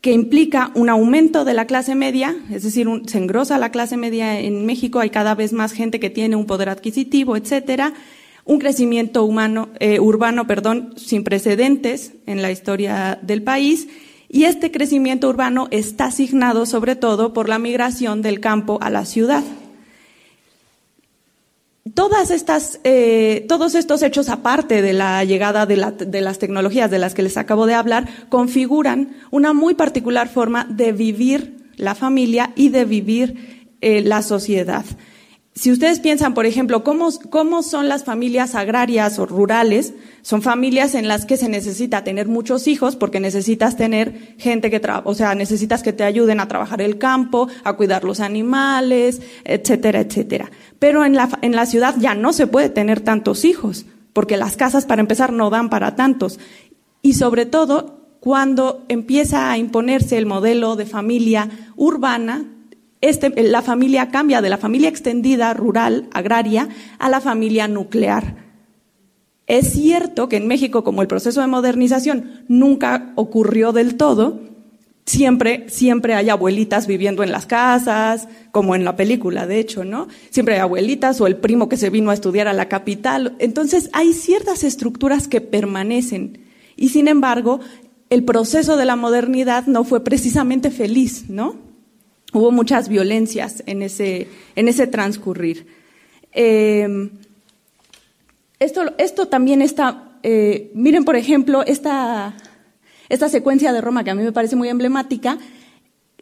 que 0.00 0.12
implica 0.12 0.70
un 0.74 0.88
aumento 0.88 1.44
de 1.44 1.54
la 1.54 1.66
clase 1.66 1.96
media, 1.96 2.36
es 2.52 2.62
decir, 2.62 2.86
se 3.06 3.18
engrosa 3.18 3.58
la 3.58 3.72
clase 3.72 3.96
media 3.96 4.38
en 4.38 4.64
México, 4.64 5.00
hay 5.00 5.10
cada 5.10 5.34
vez 5.34 5.52
más 5.52 5.72
gente 5.72 5.98
que 5.98 6.08
tiene 6.08 6.36
un 6.36 6.46
poder 6.46 6.68
adquisitivo, 6.68 7.36
etcétera, 7.36 7.92
un 8.48 8.58
crecimiento 8.58 9.24
humano, 9.24 9.68
eh, 9.78 10.00
urbano 10.00 10.46
perdón, 10.46 10.94
sin 10.96 11.22
precedentes 11.22 12.14
en 12.26 12.40
la 12.40 12.50
historia 12.50 13.18
del 13.22 13.42
país 13.42 13.88
y 14.30 14.44
este 14.44 14.70
crecimiento 14.70 15.28
urbano 15.28 15.68
está 15.70 16.06
asignado 16.06 16.64
sobre 16.64 16.96
todo 16.96 17.34
por 17.34 17.48
la 17.48 17.58
migración 17.58 18.22
del 18.22 18.40
campo 18.40 18.78
a 18.80 18.90
la 18.90 19.04
ciudad. 19.04 19.44
todas 21.94 22.30
estas, 22.30 22.80
eh, 22.84 23.44
todos 23.48 23.74
estos 23.74 24.02
hechos, 24.02 24.28
aparte 24.28 24.82
de 24.82 24.92
la 24.92 25.24
llegada 25.24 25.66
de, 25.66 25.76
las 25.76 26.38
tecnologías 26.38 26.90
de 26.90 26.98
las 26.98 27.14
que 27.14 27.22
les 27.22 27.36
acabo 27.36 27.66
de 27.66 27.74
hablar, 27.74 28.08
configuran 28.28 29.16
una 29.30 29.52
muy 29.52 29.74
particular 29.74 30.28
forma 30.28 30.66
de 30.70 30.92
vivir 30.92 31.66
la 31.76 31.94
familia 31.94 32.52
y 32.56 32.68
de 32.68 32.84
vivir 32.84 33.74
eh, 33.80 34.02
la 34.02 34.22
sociedad. 34.22 34.84
Si 35.58 35.72
ustedes 35.72 35.98
piensan, 35.98 36.34
por 36.34 36.46
ejemplo, 36.46 36.84
¿cómo, 36.84 37.08
cómo 37.30 37.64
son 37.64 37.88
las 37.88 38.04
familias 38.04 38.54
agrarias 38.54 39.18
o 39.18 39.26
rurales, 39.26 39.92
son 40.22 40.40
familias 40.40 40.94
en 40.94 41.08
las 41.08 41.26
que 41.26 41.36
se 41.36 41.48
necesita 41.48 42.04
tener 42.04 42.28
muchos 42.28 42.68
hijos 42.68 42.94
porque 42.94 43.18
necesitas 43.18 43.76
tener 43.76 44.36
gente 44.38 44.70
que 44.70 44.78
trabaja, 44.78 45.08
o 45.08 45.14
sea, 45.14 45.34
necesitas 45.34 45.82
que 45.82 45.92
te 45.92 46.04
ayuden 46.04 46.38
a 46.38 46.46
trabajar 46.46 46.80
el 46.80 46.96
campo, 46.96 47.48
a 47.64 47.72
cuidar 47.72 48.04
los 48.04 48.20
animales, 48.20 49.20
etcétera, 49.42 49.98
etcétera. 49.98 50.48
Pero 50.78 51.04
en 51.04 51.16
la, 51.16 51.28
en 51.42 51.56
la 51.56 51.66
ciudad 51.66 51.96
ya 51.98 52.14
no 52.14 52.32
se 52.32 52.46
puede 52.46 52.68
tener 52.68 53.00
tantos 53.00 53.44
hijos 53.44 53.84
porque 54.12 54.36
las 54.36 54.56
casas 54.56 54.86
para 54.86 55.00
empezar 55.00 55.32
no 55.32 55.50
dan 55.50 55.70
para 55.70 55.96
tantos. 55.96 56.38
Y 57.02 57.14
sobre 57.14 57.46
todo, 57.46 58.14
cuando 58.20 58.84
empieza 58.86 59.50
a 59.50 59.58
imponerse 59.58 60.18
el 60.18 60.26
modelo 60.26 60.76
de 60.76 60.86
familia 60.86 61.50
urbana, 61.74 62.44
este, 63.00 63.30
la 63.42 63.62
familia 63.62 64.08
cambia 64.08 64.40
de 64.40 64.48
la 64.48 64.58
familia 64.58 64.88
extendida, 64.88 65.54
rural, 65.54 66.08
agraria, 66.12 66.68
a 66.98 67.08
la 67.08 67.20
familia 67.20 67.68
nuclear. 67.68 68.48
Es 69.46 69.72
cierto 69.72 70.28
que 70.28 70.36
en 70.36 70.46
México, 70.46 70.84
como 70.84 71.00
el 71.00 71.08
proceso 71.08 71.40
de 71.40 71.46
modernización 71.46 72.44
nunca 72.48 73.12
ocurrió 73.14 73.72
del 73.72 73.96
todo, 73.96 74.40
siempre, 75.06 75.64
siempre 75.68 76.14
hay 76.14 76.28
abuelitas 76.28 76.86
viviendo 76.86 77.22
en 77.22 77.32
las 77.32 77.46
casas, 77.46 78.28
como 78.52 78.74
en 78.74 78.84
la 78.84 78.94
película, 78.96 79.46
de 79.46 79.58
hecho, 79.58 79.84
¿no? 79.84 80.08
Siempre 80.28 80.54
hay 80.54 80.60
abuelitas 80.60 81.20
o 81.20 81.26
el 81.26 81.36
primo 81.36 81.68
que 81.68 81.78
se 81.78 81.88
vino 81.88 82.10
a 82.10 82.14
estudiar 82.14 82.46
a 82.46 82.52
la 82.52 82.68
capital. 82.68 83.36
Entonces, 83.38 83.88
hay 83.94 84.12
ciertas 84.12 84.64
estructuras 84.64 85.28
que 85.28 85.40
permanecen. 85.40 86.40
Y 86.76 86.90
sin 86.90 87.08
embargo, 87.08 87.60
el 88.10 88.24
proceso 88.24 88.76
de 88.76 88.84
la 88.84 88.96
modernidad 88.96 89.66
no 89.66 89.84
fue 89.84 90.04
precisamente 90.04 90.70
feliz, 90.70 91.30
¿no? 91.30 91.67
Hubo 92.32 92.50
muchas 92.50 92.88
violencias 92.88 93.62
en 93.66 93.82
ese, 93.82 94.28
en 94.54 94.68
ese 94.68 94.86
transcurrir. 94.86 95.66
Em, 96.32 97.10
esto, 98.58 98.82
esto, 98.98 99.28
también 99.28 99.62
está, 99.62 100.18
eh, 100.22 100.70
miren 100.74 101.04
por 101.04 101.16
ejemplo, 101.16 101.64
esta, 101.64 102.34
esta 103.08 103.28
secuencia 103.28 103.72
de 103.72 103.80
Roma 103.80 104.04
que 104.04 104.10
a 104.10 104.14
mí 104.14 104.22
me 104.22 104.32
parece 104.32 104.56
muy 104.56 104.68
emblemática, 104.68 105.38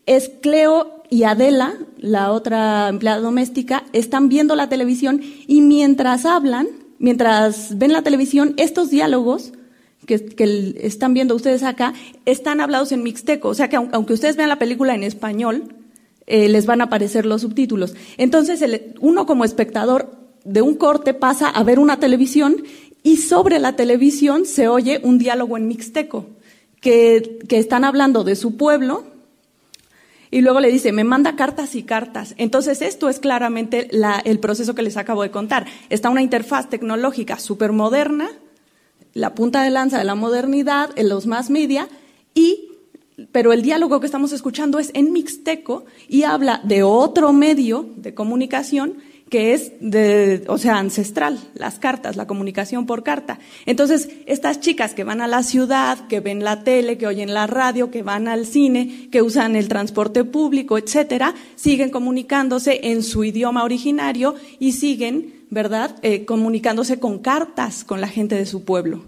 es 0.05 0.31
Cleo 0.40 1.03
y 1.11 1.25
Adela, 1.25 1.75
la 1.99 2.31
otra 2.31 2.88
empleada 2.88 3.21
doméstica, 3.21 3.85
están 3.92 4.29
viendo 4.29 4.55
la 4.55 4.69
televisión 4.69 5.21
y 5.47 5.61
mientras 5.61 6.25
hablan, 6.25 6.69
mientras 6.99 7.77
ven 7.79 7.92
la 7.92 8.03
televisión, 8.03 8.55
estos 8.57 8.90
diálogos 8.90 9.53
que, 10.07 10.25
que, 10.25 10.79
están 10.83 11.14
viendo 11.14 11.35
ustedes 11.35 11.64
acá 11.64 11.95
están 12.27 12.61
hablados 12.61 12.92
en 12.92 13.03
mixteco. 13.03 13.49
O 13.49 13.55
sea 13.55 13.69
que 13.69 13.77
aunque 13.77 14.12
ustedes 14.12 14.37
vean 14.37 14.49
la 14.49 14.59
película 14.59 14.95
en 14.95 15.03
español, 15.03 15.75
eh, 16.27 16.49
les 16.49 16.67
van 16.67 16.81
a 16.81 16.85
aparecer 16.85 17.27
los 17.27 17.43
subtítulos. 17.43 17.95
Entonces, 18.17 18.65
uno 19.01 19.27
como 19.27 19.45
espectador 19.45 20.12
de 20.45 20.62
un 20.62 20.75
corte 20.75 21.15
pasa 21.15 21.49
a 21.49 21.62
ver 21.65 21.79
una 21.79 21.99
televisión 21.99 22.65
y 23.03 23.19
sobre 23.19 23.59
la 23.59 23.77
televisión 23.77 24.47
se 24.47 24.69
oye 24.69 25.01
un 25.03 25.19
diálogo 25.19 25.57
en 25.57 25.69
mixteco, 25.69 26.27
que, 26.81 27.39
que 27.49 27.59
están 27.59 27.85
hablando 27.85 28.25
de 28.25 28.37
su 28.37 28.57
pueblo, 28.57 29.05
y 30.31 30.41
luego 30.41 30.61
le 30.61 30.73
dice, 30.73 30.93
me 30.93 31.05
manda 31.05 31.37
cartas 31.37 31.77
y 31.77 31.85
cartas. 31.85 32.35
Entonces, 32.37 32.83
esto 32.83 33.09
es 33.09 33.21
claramente 33.21 33.89
la, 33.93 34.21
el 34.25 34.41
proceso 34.41 34.75
que 34.75 34.83
les 34.83 34.97
acabo 34.97 35.23
de 35.23 35.31
contar. 35.31 35.67
Está 35.89 36.11
una 36.11 36.23
interfaz 36.23 36.69
tecnológica 36.69 37.39
súper 37.39 37.73
moderna, 37.73 38.29
la 39.15 39.35
punta 39.35 39.62
de 39.62 39.71
lanza 39.71 39.99
de 39.99 40.05
la 40.05 40.17
modernidad, 40.17 40.91
en 40.97 41.09
los 41.09 41.27
más 41.27 41.49
media, 41.49 41.89
y 42.35 42.71
pero 43.33 43.52
el 43.52 43.62
diálogo 43.62 44.00
que 44.00 44.07
estamos 44.07 44.33
escuchando 44.33 44.79
es 44.79 44.90
en 44.94 45.12
mixteco 45.12 45.85
y 46.09 46.24
habla 46.24 46.61
de 46.64 46.83
otro 46.83 47.33
medio 47.33 47.88
de 47.96 48.14
comunicación 48.14 48.98
que 49.29 49.55
es 49.55 49.72
de, 49.81 50.44
o 50.46 50.57
sea, 50.57 50.79
ancestral, 50.79 51.40
las 51.55 51.81
cartas, 51.81 52.14
la 52.14 52.29
comunicación 52.29 52.87
por 52.87 53.02
carta. 53.02 53.40
Entonces, 53.64 54.09
estas 54.26 54.61
chicas 54.61 54.94
que 54.94 55.02
van 55.02 55.20
a 55.20 55.26
la 55.26 55.42
ciudad, 55.42 56.07
que 56.07 56.20
ven 56.20 56.44
la 56.44 56.62
tele, 56.62 56.96
que 56.96 57.09
oyen 57.09 57.35
la 57.35 57.48
radio, 57.48 57.90
que 57.90 58.05
van 58.05 58.29
al 58.29 58.46
cine, 58.46 59.09
que 59.11 59.22
usan 59.22 59.57
el 59.57 59.66
transporte 59.66 60.22
público, 60.22 60.79
etcétera, 60.79 61.35
siguen 61.57 61.90
comunicándose 61.90 62.81
en 62.85 63.02
su 63.02 63.24
idioma 63.24 63.64
originario 63.64 64.37
y 64.61 64.72
siguen, 64.72 65.46
¿verdad?, 65.50 65.96
eh, 66.02 66.24
comunicándose 66.24 67.00
con 67.00 67.18
cartas 67.18 67.83
con 67.83 68.00
la 68.00 68.09
gente 68.09 68.37
de 68.37 68.46
su 68.46 68.64
pueblo. 68.64 69.02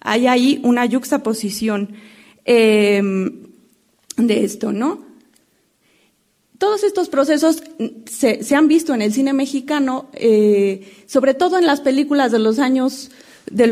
Hay 0.00 0.28
ahí 0.28 0.60
una 0.64 0.86
yuxtaposición. 0.86 1.90
Eh, 2.46 3.02
de 4.18 4.44
esto, 4.44 4.72
¿no? 4.72 5.06
Todos 6.58 6.82
estos 6.82 7.08
procesos 7.08 7.62
se, 8.06 8.56
han 8.56 8.66
visto 8.66 8.92
en 8.92 9.00
el 9.00 9.12
cine 9.12 9.32
mexicano, 9.32 10.08
eh, 10.12 10.92
sobre 11.06 11.34
todo 11.34 11.56
en 11.56 11.66
las 11.66 11.80
películas 11.80 12.32
de 12.32 12.40
los 12.40 12.58
años 12.58 13.12
de 13.48 13.70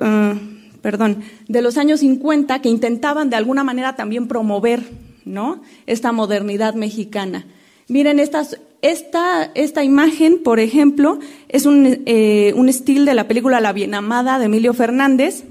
ah, 0.00 0.34
perdón, 0.82 1.22
de 1.46 1.62
los 1.62 1.78
años 1.78 2.00
50 2.00 2.60
que 2.60 2.68
intentaban 2.68 3.30
de 3.30 3.36
alguna 3.36 3.62
manera 3.62 3.94
también 3.94 4.26
promover, 4.26 4.82
¿no? 5.24 5.62
Esta 5.86 6.10
modernidad 6.10 6.74
mexicana. 6.74 7.46
Miren 7.86 8.18
esta, 8.18 8.44
esta 8.82 9.84
imagen, 9.84 10.42
por 10.42 10.58
ejemplo, 10.58 11.20
es 11.48 11.66
un, 11.66 12.02
eh, 12.06 12.52
un 12.56 12.68
estilo 12.68 13.04
de 13.04 13.14
la 13.14 13.28
película 13.28 13.60
La 13.60 13.72
Bien 13.72 13.94
Amada 13.94 14.40
de 14.40 14.46
Emilio 14.46 14.74
Fernández, 14.74 15.44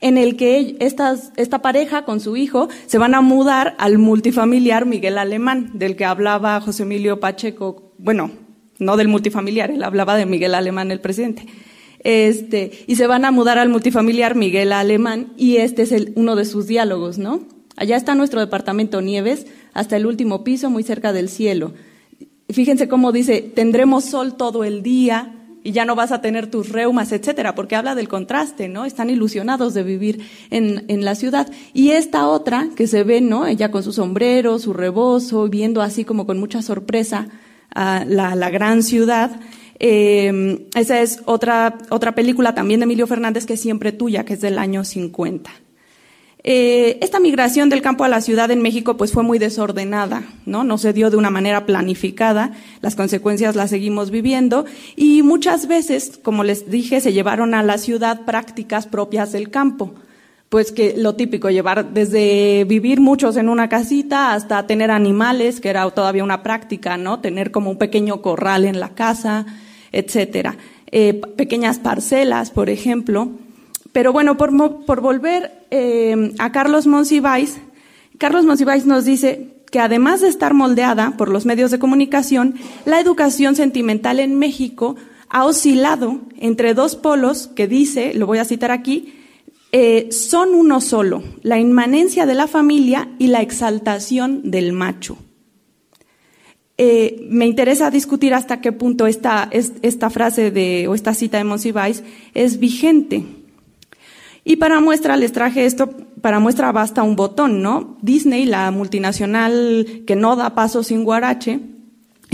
en 0.00 0.18
el 0.18 0.36
que 0.36 0.76
esta 0.80 1.62
pareja 1.62 2.04
con 2.04 2.20
su 2.20 2.36
hijo 2.36 2.68
se 2.86 2.98
van 2.98 3.14
a 3.14 3.20
mudar 3.20 3.74
al 3.78 3.98
multifamiliar 3.98 4.86
Miguel 4.86 5.18
Alemán, 5.18 5.70
del 5.74 5.96
que 5.96 6.04
hablaba 6.04 6.60
José 6.60 6.82
Emilio 6.82 7.20
Pacheco, 7.20 7.92
bueno, 7.98 8.30
no 8.78 8.96
del 8.96 9.08
multifamiliar, 9.08 9.70
él 9.70 9.82
hablaba 9.82 10.16
de 10.16 10.26
Miguel 10.26 10.54
Alemán, 10.54 10.90
el 10.90 11.00
presidente. 11.00 11.46
Este, 12.00 12.70
y 12.86 12.96
se 12.96 13.06
van 13.06 13.24
a 13.24 13.30
mudar 13.30 13.58
al 13.58 13.70
multifamiliar 13.70 14.34
Miguel 14.34 14.72
Alemán 14.72 15.32
y 15.38 15.56
este 15.56 15.82
es 15.82 15.94
uno 16.16 16.36
de 16.36 16.44
sus 16.44 16.66
diálogos, 16.66 17.16
¿no? 17.16 17.40
Allá 17.76 17.96
está 17.96 18.14
nuestro 18.14 18.40
departamento 18.40 19.00
Nieves, 19.00 19.46
hasta 19.72 19.96
el 19.96 20.06
último 20.06 20.44
piso, 20.44 20.70
muy 20.70 20.82
cerca 20.82 21.12
del 21.12 21.28
cielo. 21.28 21.72
Fíjense 22.50 22.88
cómo 22.88 23.10
dice, 23.10 23.40
tendremos 23.40 24.04
sol 24.04 24.36
todo 24.36 24.64
el 24.64 24.82
día, 24.82 25.43
y 25.64 25.72
ya 25.72 25.84
no 25.86 25.96
vas 25.96 26.12
a 26.12 26.20
tener 26.20 26.46
tus 26.48 26.68
reumas, 26.68 27.10
etcétera, 27.10 27.54
porque 27.54 27.74
habla 27.74 27.94
del 27.94 28.06
contraste, 28.06 28.68
¿no? 28.68 28.84
Están 28.84 29.08
ilusionados 29.08 29.72
de 29.72 29.82
vivir 29.82 30.20
en, 30.50 30.84
en 30.88 31.04
la 31.04 31.14
ciudad. 31.14 31.50
Y 31.72 31.90
esta 31.90 32.28
otra 32.28 32.68
que 32.76 32.86
se 32.86 33.02
ve, 33.02 33.22
¿no? 33.22 33.46
Ella 33.46 33.70
con 33.70 33.82
su 33.82 33.92
sombrero, 33.92 34.58
su 34.58 34.74
rebozo, 34.74 35.48
viendo 35.48 35.80
así 35.80 36.04
como 36.04 36.26
con 36.26 36.38
mucha 36.38 36.60
sorpresa 36.60 37.28
a 37.74 38.04
la, 38.06 38.36
la 38.36 38.50
gran 38.50 38.82
ciudad. 38.82 39.40
Eh, 39.80 40.68
esa 40.74 41.00
es 41.00 41.20
otra, 41.24 41.78
otra 41.88 42.14
película 42.14 42.54
también 42.54 42.80
de 42.80 42.84
Emilio 42.84 43.06
Fernández 43.06 43.46
que 43.46 43.54
es 43.54 43.60
siempre 43.60 43.90
tuya, 43.90 44.24
que 44.24 44.34
es 44.34 44.42
del 44.42 44.58
año 44.58 44.84
50. 44.84 45.50
Eh, 46.46 46.98
esta 47.00 47.20
migración 47.20 47.70
del 47.70 47.80
campo 47.80 48.04
a 48.04 48.08
la 48.08 48.20
ciudad 48.20 48.50
en 48.50 48.60
México 48.60 48.98
pues 48.98 49.12
fue 49.12 49.22
muy 49.22 49.38
desordenada, 49.38 50.24
¿no? 50.44 50.62
No 50.62 50.76
se 50.76 50.92
dio 50.92 51.08
de 51.08 51.16
una 51.16 51.30
manera 51.30 51.64
planificada, 51.64 52.52
las 52.82 52.96
consecuencias 52.96 53.56
las 53.56 53.70
seguimos 53.70 54.10
viviendo 54.10 54.66
y 54.94 55.22
muchas 55.22 55.66
veces, 55.68 56.20
como 56.22 56.44
les 56.44 56.70
dije, 56.70 57.00
se 57.00 57.14
llevaron 57.14 57.54
a 57.54 57.62
la 57.62 57.78
ciudad 57.78 58.26
prácticas 58.26 58.86
propias 58.86 59.32
del 59.32 59.48
campo. 59.48 59.94
Pues 60.50 60.70
que 60.70 60.94
lo 60.98 61.14
típico, 61.14 61.48
llevar 61.48 61.94
desde 61.94 62.64
vivir 62.64 63.00
muchos 63.00 63.38
en 63.38 63.48
una 63.48 63.70
casita 63.70 64.34
hasta 64.34 64.66
tener 64.66 64.90
animales, 64.90 65.60
que 65.60 65.70
era 65.70 65.90
todavía 65.90 66.22
una 66.22 66.42
práctica, 66.42 66.98
¿no? 66.98 67.20
Tener 67.20 67.52
como 67.52 67.70
un 67.70 67.78
pequeño 67.78 68.20
corral 68.20 68.66
en 68.66 68.80
la 68.80 68.90
casa, 68.90 69.46
etcétera. 69.92 70.58
Eh, 70.92 71.14
pequeñas 71.36 71.78
parcelas, 71.78 72.50
por 72.50 72.68
ejemplo. 72.68 73.30
Pero 73.92 74.12
bueno, 74.12 74.36
por, 74.36 74.84
por 74.84 75.00
volver 75.00 75.63
eh, 75.76 76.32
a 76.38 76.52
Carlos 76.52 76.86
Monsiváis, 76.86 77.58
Carlos 78.18 78.44
Monsiváis 78.44 78.86
nos 78.86 79.04
dice 79.04 79.56
que 79.72 79.80
además 79.80 80.20
de 80.20 80.28
estar 80.28 80.54
moldeada 80.54 81.16
por 81.16 81.28
los 81.28 81.46
medios 81.46 81.72
de 81.72 81.80
comunicación, 81.80 82.54
la 82.84 83.00
educación 83.00 83.56
sentimental 83.56 84.20
en 84.20 84.38
México 84.38 84.94
ha 85.28 85.44
oscilado 85.44 86.20
entre 86.38 86.74
dos 86.74 86.94
polos 86.94 87.48
que 87.48 87.66
dice, 87.66 88.14
lo 88.14 88.28
voy 88.28 88.38
a 88.38 88.44
citar 88.44 88.70
aquí, 88.70 89.14
eh, 89.72 90.12
son 90.12 90.54
uno 90.54 90.80
solo, 90.80 91.24
la 91.42 91.58
inmanencia 91.58 92.24
de 92.24 92.34
la 92.34 92.46
familia 92.46 93.08
y 93.18 93.26
la 93.26 93.42
exaltación 93.42 94.48
del 94.52 94.72
macho. 94.72 95.18
Eh, 96.78 97.26
me 97.28 97.46
interesa 97.46 97.90
discutir 97.90 98.32
hasta 98.32 98.60
qué 98.60 98.70
punto 98.70 99.08
esta, 99.08 99.50
esta 99.50 100.08
frase 100.08 100.52
de, 100.52 100.86
o 100.86 100.94
esta 100.94 101.14
cita 101.14 101.38
de 101.38 101.44
Monsiváis 101.44 102.04
es 102.32 102.60
vigente. 102.60 103.24
Y 104.44 104.56
para 104.56 104.80
muestra 104.80 105.16
les 105.16 105.32
traje 105.32 105.64
esto, 105.64 105.90
para 106.20 106.38
muestra 106.38 106.70
basta 106.70 107.02
un 107.02 107.16
botón, 107.16 107.62
¿no? 107.62 107.96
Disney, 108.02 108.44
la 108.44 108.70
multinacional 108.70 110.02
que 110.06 110.16
no 110.16 110.36
da 110.36 110.54
paso 110.54 110.82
sin 110.82 111.02
guarache, 111.02 111.60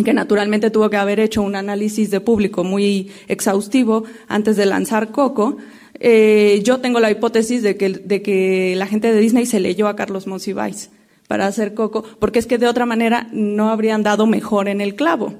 que 0.05 0.13
naturalmente 0.13 0.71
tuvo 0.71 0.91
que 0.91 0.97
haber 0.97 1.21
hecho 1.21 1.43
un 1.43 1.55
análisis 1.55 2.11
de 2.11 2.21
público 2.21 2.65
muy 2.65 3.11
exhaustivo 3.29 4.05
antes 4.29 4.57
de 4.57 4.67
lanzar 4.67 5.11
Coco, 5.13 5.59
eh, 6.01 6.63
yo 6.65 6.81
tengo 6.81 6.99
la 6.99 7.11
hipótesis 7.11 7.63
de 7.63 7.77
que, 7.77 7.91
de 7.91 8.23
que 8.23 8.75
la 8.77 8.87
gente 8.87 9.13
de 9.13 9.21
Disney 9.21 9.47
se 9.47 9.61
leyó 9.61 9.87
a 9.87 9.97
Carlos 9.97 10.27
Monsiváis 10.27 10.91
para 11.29 11.47
hacer 11.47 11.75
Coco, 11.75 12.03
porque 12.19 12.41
es 12.41 12.47
que 12.47 12.59
de 12.59 12.67
otra 12.67 12.87
manera 12.87 13.29
no 13.33 13.71
habrían 13.71 14.03
dado 14.03 14.27
mejor 14.27 14.69
en 14.69 14.81
el 14.81 14.97
clavo. 14.97 15.35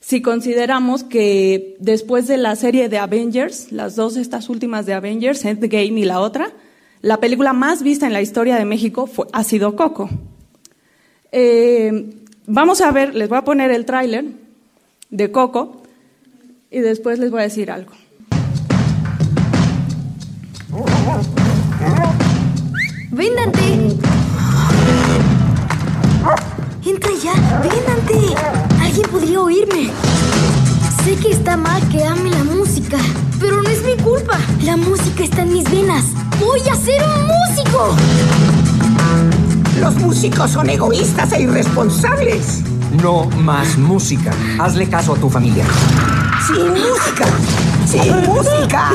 Si 0.00 0.22
consideramos 0.22 1.04
que 1.04 1.76
después 1.78 2.26
de 2.26 2.38
la 2.38 2.56
serie 2.56 2.88
de 2.88 2.98
Avengers, 2.98 3.70
las 3.70 3.96
dos 3.96 4.16
estas 4.16 4.48
últimas 4.48 4.86
de 4.86 4.94
Avengers, 4.94 5.44
Endgame 5.44 6.00
y 6.00 6.04
la 6.04 6.20
otra, 6.20 6.52
la 7.02 7.18
película 7.18 7.52
más 7.52 7.82
vista 7.82 8.06
en 8.06 8.14
la 8.14 8.22
historia 8.22 8.56
de 8.56 8.64
México 8.64 9.06
fue, 9.06 9.26
ha 9.32 9.44
sido 9.44 9.76
Coco. 9.76 10.08
Eh, 11.32 12.14
vamos 12.46 12.80
a 12.80 12.90
ver, 12.92 13.14
les 13.14 13.28
voy 13.28 13.38
a 13.38 13.44
poner 13.44 13.70
el 13.70 13.84
tráiler 13.84 14.24
de 15.10 15.30
Coco 15.30 15.82
y 16.70 16.80
después 16.80 17.18
les 17.18 17.30
voy 17.30 17.40
a 17.40 17.44
decir 17.44 17.70
algo. 17.70 17.92
¡Ven, 23.12 23.32
Entra 26.86 27.12
ya, 27.22 27.34
ven, 27.62 28.59
Alguien 29.00 29.18
podría 29.18 29.40
oírme. 29.40 29.90
Sé 31.04 31.16
que 31.16 31.30
está 31.30 31.56
mal 31.56 31.80
que 31.88 32.04
ame 32.04 32.28
la 32.28 32.44
música, 32.44 32.98
pero 33.38 33.62
no 33.62 33.70
es 33.70 33.82
mi 33.82 33.96
culpa. 33.96 34.38
La 34.62 34.76
música 34.76 35.24
está 35.24 35.40
en 35.40 35.54
mis 35.54 35.64
venas. 35.70 36.04
¡Voy 36.38 36.60
a 36.68 36.74
ser 36.74 37.02
un 37.02 37.26
músico! 37.26 37.96
Los 39.80 39.94
músicos 39.94 40.50
son 40.50 40.68
egoístas 40.68 41.32
e 41.32 41.42
irresponsables. 41.42 42.60
No 43.02 43.24
más 43.24 43.78
música. 43.78 44.34
Hazle 44.58 44.86
caso 44.86 45.14
a 45.14 45.16
tu 45.16 45.30
familia. 45.30 45.64
¡Sin 46.46 46.68
música! 46.68 47.26
¡Sin 47.86 48.16
música! 48.26 48.90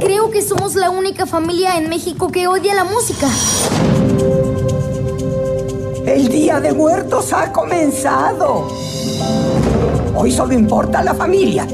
Creo 0.00 0.30
que 0.32 0.42
somos 0.42 0.74
la 0.74 0.90
única 0.90 1.24
familia 1.24 1.76
en 1.76 1.88
México 1.88 2.32
que 2.32 2.48
odia 2.48 2.74
la 2.74 2.82
música. 2.84 3.28
El 6.16 6.28
Día 6.28 6.60
de 6.60 6.72
Muertos 6.72 7.30
ha 7.34 7.52
comenzado. 7.52 8.68
Hoy 10.14 10.32
solo 10.32 10.54
importa 10.54 11.04
la 11.04 11.12
familia. 11.12 11.66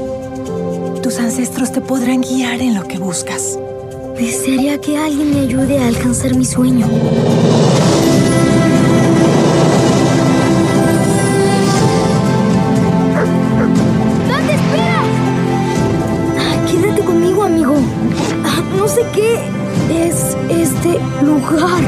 Tus 1.01 1.17
ancestros 1.17 1.71
te 1.71 1.79
podrán 1.79 2.19
guiar 2.19 2.59
en 2.59 2.75
lo 2.75 2.83
que 2.83 2.97
buscas. 2.97 3.57
Desearía 4.17 4.81
que 4.81 4.97
alguien 4.97 5.33
me 5.33 5.39
ayude 5.39 5.79
a 5.79 5.87
alcanzar 5.87 6.35
mi 6.35 6.43
sueño. 6.43 6.85
¡Dante, 14.27 14.55
espera! 14.55 15.03
Ah, 16.37 16.65
quédate 16.69 17.01
conmigo, 17.01 17.43
amigo. 17.43 17.75
Ah, 18.43 18.61
no 18.77 18.89
sé 18.89 19.05
qué 19.13 19.39
es 19.89 20.35
este 20.49 20.99
lugar. 21.23 21.81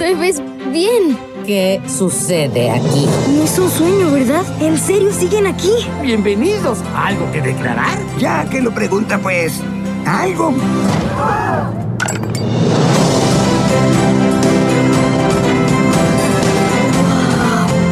Te 0.00 0.14
ves 0.14 0.42
bien. 0.72 1.18
¿Qué 1.44 1.78
sucede 1.86 2.70
aquí? 2.70 3.06
No 3.36 3.42
es 3.42 3.58
un 3.58 3.68
sueño, 3.68 4.10
¿verdad? 4.10 4.46
¿En 4.62 4.78
serio 4.78 5.12
siguen 5.12 5.46
aquí? 5.46 5.72
Bienvenidos. 6.00 6.78
¿Algo 6.96 7.30
que 7.32 7.42
declarar? 7.42 7.98
Ya 8.18 8.48
que 8.48 8.62
lo 8.62 8.74
pregunta, 8.74 9.18
pues... 9.18 9.60
¿Algo? 10.06 10.52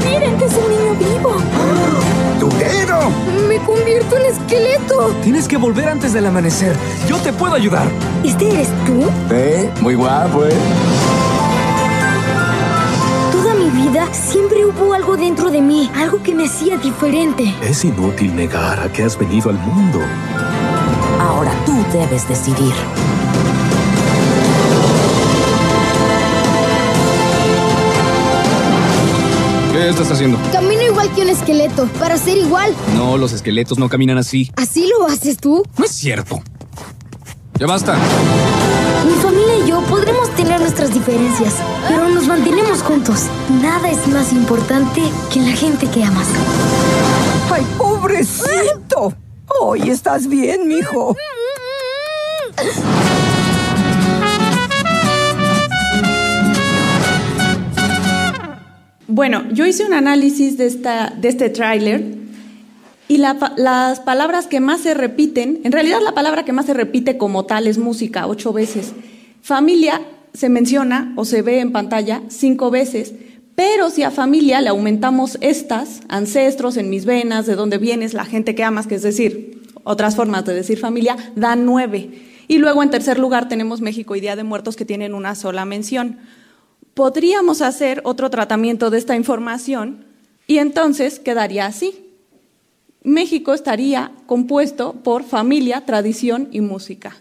¡Miren 0.06 0.38
que 0.38 0.44
es 0.46 0.54
un 0.54 0.70
niño 0.70 0.94
vivo! 0.94 1.36
¡Turero! 2.40 3.00
¡Me 3.46 3.58
convierto 3.58 4.16
en 4.16 4.24
esqueleto! 4.24 5.14
Tienes 5.22 5.46
que 5.46 5.58
volver 5.58 5.90
antes 5.90 6.14
del 6.14 6.24
amanecer. 6.24 6.74
Yo 7.06 7.18
te 7.18 7.34
puedo 7.34 7.52
ayudar. 7.52 7.86
¿Este 8.24 8.48
eres 8.48 8.68
tú? 8.86 9.10
¿Eh? 9.30 9.70
Muy 9.82 9.94
guapo, 9.94 10.46
¿eh? 10.46 10.56
Siempre 14.12 14.64
hubo 14.66 14.92
algo 14.92 15.16
dentro 15.16 15.50
de 15.50 15.60
mí, 15.60 15.90
algo 15.94 16.22
que 16.22 16.34
me 16.34 16.46
hacía 16.46 16.76
diferente. 16.76 17.54
Es 17.62 17.84
inútil 17.84 18.34
negar 18.34 18.80
a 18.80 18.92
que 18.92 19.02
has 19.02 19.18
venido 19.18 19.50
al 19.50 19.58
mundo. 19.58 20.00
Ahora 21.18 21.52
tú 21.64 21.72
debes 21.92 22.28
decidir. 22.28 22.72
¿Qué 29.72 29.88
estás 29.88 30.10
haciendo? 30.10 30.38
Camino 30.52 30.82
igual 30.82 31.10
que 31.14 31.22
un 31.22 31.28
esqueleto, 31.30 31.86
para 31.98 32.16
ser 32.18 32.36
igual. 32.36 32.74
No, 32.94 33.16
los 33.16 33.32
esqueletos 33.32 33.78
no 33.78 33.88
caminan 33.88 34.18
así. 34.18 34.50
¿Así 34.56 34.88
lo 34.88 35.06
haces 35.06 35.38
tú? 35.38 35.62
No 35.76 35.84
es 35.84 35.92
cierto. 35.92 36.40
Ya 37.58 37.66
basta. 37.66 37.96
Mi 39.06 39.14
familia 39.14 39.37
yo 39.68 39.82
podremos 39.82 40.34
tener 40.34 40.58
nuestras 40.62 40.94
diferencias, 40.94 41.56
pero 41.86 42.08
nos 42.08 42.26
mantenemos 42.26 42.82
juntos. 42.82 43.26
Nada 43.60 43.90
es 43.90 44.08
más 44.08 44.32
importante 44.32 45.02
que 45.30 45.40
la 45.40 45.52
gente 45.52 45.86
que 45.90 46.02
amas. 46.02 46.26
¡Ay, 47.52 47.66
pobrecito! 47.76 49.12
Hoy 49.60 49.90
estás 49.90 50.26
bien, 50.26 50.66
mijo. 50.68 51.14
Bueno, 59.06 59.44
yo 59.52 59.66
hice 59.66 59.84
un 59.84 59.92
análisis 59.92 60.56
de, 60.56 60.66
esta, 60.66 61.10
de 61.14 61.28
este 61.28 61.50
tráiler 61.50 62.06
y 63.06 63.18
las 63.18 64.00
palabras 64.00 64.46
que 64.46 64.60
más 64.60 64.80
se 64.80 64.94
repiten, 64.94 65.60
en 65.64 65.72
realidad 65.72 65.98
la 66.02 66.12
palabra 66.12 66.46
que 66.46 66.54
más 66.54 66.64
se 66.64 66.72
repite 66.72 67.18
como 67.18 67.44
tal 67.44 67.66
es 67.66 67.76
música, 67.76 68.26
ocho 68.26 68.54
veces. 68.54 68.94
Familia 69.42 70.00
se 70.32 70.48
menciona 70.48 71.12
o 71.16 71.24
se 71.24 71.42
ve 71.42 71.60
en 71.60 71.72
pantalla 71.72 72.22
cinco 72.28 72.70
veces, 72.70 73.14
pero 73.54 73.90
si 73.90 74.04
a 74.04 74.12
familia 74.12 74.60
le 74.60 74.68
aumentamos 74.68 75.36
estas, 75.40 76.00
ancestros 76.08 76.76
en 76.76 76.90
mis 76.90 77.04
venas, 77.04 77.44
de 77.46 77.56
dónde 77.56 77.78
vienes, 77.78 78.14
la 78.14 78.24
gente 78.24 78.54
que 78.54 78.62
amas, 78.62 78.86
que 78.86 78.94
es 78.94 79.02
decir, 79.02 79.62
otras 79.82 80.14
formas 80.14 80.44
de 80.44 80.54
decir 80.54 80.78
familia, 80.78 81.16
dan 81.34 81.64
nueve. 81.64 82.22
Y 82.46 82.58
luego 82.58 82.82
en 82.82 82.90
tercer 82.90 83.18
lugar 83.18 83.48
tenemos 83.48 83.80
México 83.80 84.14
y 84.14 84.20
Día 84.20 84.36
de 84.36 84.44
Muertos 84.44 84.76
que 84.76 84.84
tienen 84.84 85.12
una 85.12 85.34
sola 85.34 85.64
mención. 85.64 86.18
Podríamos 86.94 87.60
hacer 87.60 88.00
otro 88.04 88.30
tratamiento 88.30 88.90
de 88.90 88.98
esta 88.98 89.16
información 89.16 90.04
y 90.46 90.58
entonces 90.58 91.18
quedaría 91.18 91.66
así. 91.66 92.04
México 93.02 93.54
estaría 93.54 94.12
compuesto 94.26 94.92
por 94.92 95.24
familia, 95.24 95.84
tradición 95.84 96.48
y 96.52 96.60
música. 96.60 97.16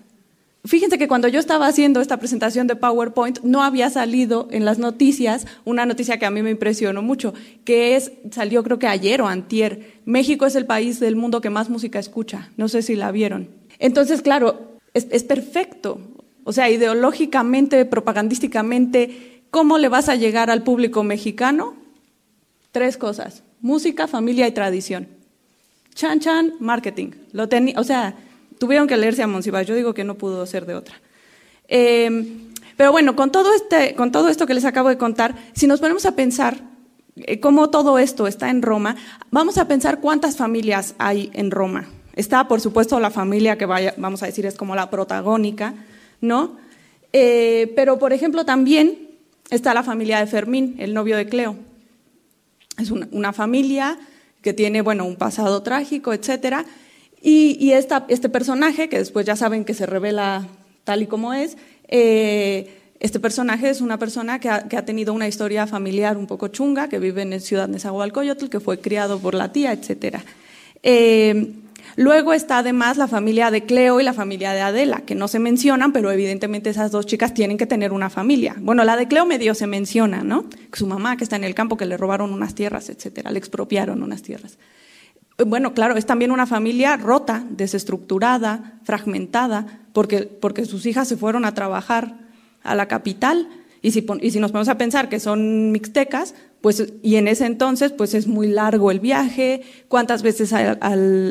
Fíjense 0.67 0.97
que 0.97 1.07
cuando 1.07 1.29
yo 1.29 1.39
estaba 1.39 1.67
haciendo 1.67 2.01
esta 2.01 2.17
presentación 2.17 2.67
de 2.67 2.75
PowerPoint 2.75 3.39
no 3.41 3.63
había 3.63 3.89
salido 3.89 4.49
en 4.51 4.65
las 4.65 4.79
noticias 4.79 5.47
una 5.63 5.85
noticia 5.85 6.19
que 6.19 6.25
a 6.25 6.31
mí 6.31 6.41
me 6.43 6.51
impresionó 6.51 7.01
mucho, 7.01 7.33
que 7.63 7.95
es 7.95 8.11
salió 8.31 8.63
creo 8.63 8.77
que 8.77 8.87
ayer 8.87 9.21
o 9.21 9.27
antier. 9.27 9.93
México 10.03 10.45
es 10.45 10.55
el 10.55 10.65
país 10.65 10.99
del 10.99 11.15
mundo 11.15 11.39
que 11.39 11.49
más 11.49 11.69
música 11.69 11.99
escucha. 11.99 12.49
No 12.57 12.67
sé 12.67 12.81
si 12.81 12.95
la 12.95 13.11
vieron. 13.11 13.49
Entonces, 13.79 14.21
claro, 14.21 14.77
es, 14.93 15.23
perfecto. 15.23 16.01
O 16.43 16.51
sea, 16.51 16.69
ideológicamente, 16.69 17.85
propagandísticamente, 17.85 19.43
¿cómo 19.51 19.77
le 19.77 19.87
vas 19.87 20.09
a 20.09 20.15
llegar 20.15 20.49
al 20.49 20.63
público 20.63 21.03
mexicano? 21.03 21.75
Tres 22.71 22.97
cosas: 22.97 23.43
música, 23.61 24.07
familia 24.07 24.47
y 24.47 24.51
tradición. 24.51 25.07
Chan 25.93 26.19
Chan, 26.19 26.53
marketing. 26.59 27.11
Lo 27.31 27.47
o 27.75 27.83
sea, 27.83 28.15
tuvieron 28.59 28.87
que 28.87 28.97
leerse 28.97 29.23
a 29.23 29.27
Monsiváis. 29.27 29.67
Yo 29.67 29.75
digo 29.75 29.93
que 29.93 30.03
no 30.03 30.15
pudo 30.15 30.45
ser 30.45 30.65
de 30.65 30.75
otra. 30.75 30.99
Em, 31.67 32.47
pero 32.75 32.91
bueno, 32.91 33.15
con 33.15 33.31
todo, 33.31 33.53
este, 33.53 33.95
con 33.95 34.11
todo 34.11 34.29
esto 34.29 34.45
que 34.45 34.53
les 34.53 34.65
acabo 34.65 34.89
de 34.89 34.97
contar, 34.97 35.35
si 35.53 35.67
nos 35.67 35.79
ponemos 35.79 36.05
a 36.05 36.15
pensar 36.15 36.59
eh, 37.15 37.39
cómo 37.39 37.69
todo 37.69 37.97
esto 37.97 38.27
está 38.27 38.49
en 38.49 38.61
Roma, 38.61 38.95
vamos 39.31 39.57
a 39.57 39.67
pensar 39.67 39.99
cuántas 39.99 40.37
familias 40.37 40.95
hay 40.97 41.31
en 41.33 41.51
Roma. 41.51 41.87
Está, 42.15 42.47
por 42.47 42.61
supuesto, 42.61 42.99
la 42.99 43.11
familia 43.11 43.57
que 43.57 43.65
vaya, 43.65 43.93
vamos 43.97 44.23
a 44.23 44.27
decir 44.27 44.45
es 44.45 44.55
como 44.55 44.75
la 44.75 44.89
protagónica, 44.89 45.73
¿no? 46.21 46.57
Eh, 47.13 47.73
pero, 47.75 47.99
por 47.99 48.13
ejemplo, 48.13 48.45
también 48.45 49.11
está 49.49 49.73
la 49.73 49.83
familia 49.83 50.19
de 50.19 50.27
Fermín, 50.27 50.75
el 50.79 50.93
novio 50.93 51.17
de 51.17 51.27
Cleo. 51.27 51.55
Es 52.77 52.91
una 52.91 53.33
familia 53.33 53.97
que 54.41 54.53
tiene, 54.53 54.81
bueno, 54.81 55.05
un 55.05 55.15
pasado 55.15 55.63
trágico, 55.63 56.13
etcétera. 56.13 56.65
Y, 57.21 57.71
este 57.71 58.29
personaje, 58.29 58.89
que 58.89 58.97
después 58.97 59.25
ya 59.25 59.35
saben 59.35 59.65
que 59.65 59.73
se 59.73 59.85
revela 59.85 60.47
tal 60.83 61.01
y 61.01 61.07
como 61.07 61.33
es, 61.33 61.57
eh, 61.87 62.73
este 62.99 63.19
personaje 63.19 63.69
es 63.69 63.81
una 63.81 63.99
persona 63.99 64.39
que 64.39 64.49
ha, 64.49 64.85
tenido 64.85 65.13
una 65.13 65.27
historia 65.27 65.67
familiar 65.67 66.17
un 66.17 66.27
poco 66.27 66.47
chunga, 66.47 66.89
que 66.89 66.99
vive 66.99 67.21
en 67.23 67.39
Ciudad 67.41 67.67
Nezahualcóyotl, 67.67 68.49
que 68.49 68.59
fue 68.59 68.79
criado 68.79 69.19
por 69.19 69.33
la 69.33 69.51
tía, 69.51 69.71
etcétera. 69.71 70.23
Eh, 70.83 71.53
Luego 71.97 72.31
está 72.33 72.59
además 72.59 72.97
la 72.97 73.07
familia 73.07 73.49
de 73.49 73.63
Cleo 73.63 73.99
y 73.99 74.03
la 74.03 74.13
familia 74.13 74.53
de 74.53 74.61
Adela, 74.61 75.01
que 75.01 75.15
no 75.15 75.27
se 75.27 75.39
mencionan, 75.39 75.91
pero 75.91 76.11
evidentemente 76.11 76.69
esas 76.69 76.91
dos 76.91 77.07
chicas 77.07 77.33
tienen 77.33 77.57
que 77.57 77.65
tener 77.65 77.91
una 77.91 78.11
familia. 78.11 78.55
Bueno, 78.59 78.83
la 78.83 78.95
de 78.95 79.07
Cleo 79.07 79.25
medio 79.25 79.55
se 79.55 79.65
menciona, 79.65 80.21
¿no? 80.21 80.45
Su 80.73 80.85
mamá 80.85 81.17
que 81.17 81.23
está 81.23 81.37
en 81.37 81.43
el 81.43 81.55
campo, 81.55 81.75
que 81.75 81.87
le 81.87 81.97
robaron 81.97 82.31
unas 82.33 82.53
tierras, 82.53 82.89
etcétera, 82.89 83.31
le 83.31 83.39
expropiaron 83.39 84.03
unas 84.03 84.21
tierras. 84.21 84.59
Bueno, 85.45 85.73
claro, 85.73 85.95
es 85.95 86.05
también 86.05 86.31
una 86.31 86.47
familia 86.47 86.97
rota, 86.97 87.45
desestructurada, 87.49 88.79
fragmentada, 88.83 89.81
porque, 89.93 90.23
porque 90.23 90.65
sus 90.65 90.85
hijas 90.85 91.07
se 91.07 91.17
fueron 91.17 91.45
a 91.45 91.53
trabajar 91.53 92.15
a 92.63 92.73
la 92.73 92.87
capital 92.87 93.47
y 93.81 93.91
si, 93.91 94.05
y 94.21 94.31
si 94.31 94.39
nos 94.39 94.51
ponemos 94.51 94.69
a 94.69 94.77
pensar 94.77 95.09
que 95.09 95.19
son 95.19 95.71
mixtecas, 95.71 96.33
pues, 96.61 96.91
y 97.03 97.15
en 97.17 97.27
ese 97.27 97.45
entonces, 97.45 97.91
pues 97.91 98.15
es 98.15 98.25
muy 98.27 98.47
largo 98.47 98.89
el 98.89 98.99
viaje, 98.99 99.61
cuántas 99.87 100.23
veces 100.23 100.53
al, 100.53 100.77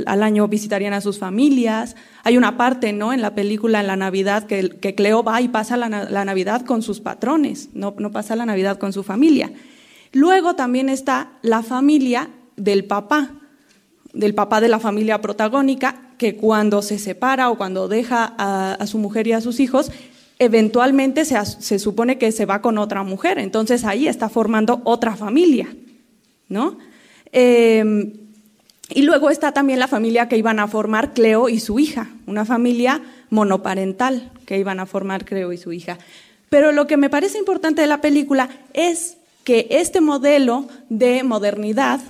al, 0.07 0.23
año 0.23 0.47
visitarían 0.47 0.95
a 0.95 1.01
sus 1.01 1.19
familias. 1.19 1.97
Hay 2.23 2.37
una 2.37 2.57
parte, 2.57 2.93
¿no? 2.93 3.13
En 3.13 3.21
la 3.21 3.35
película, 3.35 3.81
en 3.81 3.89
la 3.89 3.97
Navidad, 3.97 4.45
que, 4.47 4.71
que 4.71 4.95
Cleo 4.95 5.25
va 5.25 5.41
y 5.41 5.49
pasa 5.49 5.77
la, 5.77 5.89
la, 5.89 6.25
Navidad 6.25 6.65
con 6.65 6.83
sus 6.83 7.01
patrones, 7.01 7.71
no, 7.75 7.95
no 7.99 8.13
pasa 8.13 8.37
la 8.37 8.47
Navidad 8.47 8.79
con 8.79 8.93
su 8.93 9.03
familia. 9.03 9.53
Luego 10.13 10.55
también 10.55 10.89
está 10.89 11.33
la 11.43 11.63
familia 11.65 12.31
del 12.57 12.85
papá, 12.85 13.33
del 14.17 14.35
papá 14.35 14.61
de 14.61 14.69
la 14.69 14.81
familia 14.81 15.21
protagónica, 15.21 16.11
que 16.19 16.37
cuando 16.37 16.83
se 16.83 16.99
separa 16.99 17.51
o 17.51 17.57
cuando 17.57 17.89
deja 17.89 18.35
a, 18.39 18.87
su 18.87 18.99
mujer 18.99 19.27
y 19.27 19.33
a 19.33 19.41
sus 19.41 19.61
hijos, 19.61 19.93
eventualmente 20.39 21.25
se, 21.25 21.45
se, 21.45 21.79
supone 21.79 22.19
que 22.19 22.33
se 22.33 22.47
va 22.47 22.61
con 22.61 22.79
otra 22.79 23.03
mujer, 23.03 23.39
entonces 23.39 23.85
ahí 23.85 24.09
está 24.09 24.29
formando 24.29 24.81
otra 24.85 25.17
familia, 25.17 25.75
¿no? 26.49 26.79
Eh, 27.33 28.13
y 28.89 29.03
luego 29.03 29.31
está 29.31 29.53
también 29.53 29.79
la 29.79 29.89
familia 29.89 30.29
que 30.29 30.37
iban 30.37 30.61
a 30.61 30.69
formar 30.69 31.13
Cleo 31.13 31.49
y 31.49 31.59
su 31.59 31.79
hija, 31.79 32.11
una 32.27 32.45
familia 32.45 33.03
monoparental 33.31 34.31
que 34.47 34.59
iban 34.59 34.79
a 34.79 34.87
formar 34.87 35.25
Cleo 35.25 35.53
y 35.53 35.59
su 35.59 35.73
hija. 35.73 35.99
Pero 36.49 36.71
lo 36.71 36.87
que 36.87 36.97
me 36.97 37.11
parece 37.11 37.39
importante 37.39 37.81
de 37.81 37.89
la 37.89 38.01
película 38.01 38.49
es 38.73 39.17
que 39.43 39.67
este 39.71 40.01
modelo 40.01 40.69
de 40.89 41.25
modernidad 41.25 42.01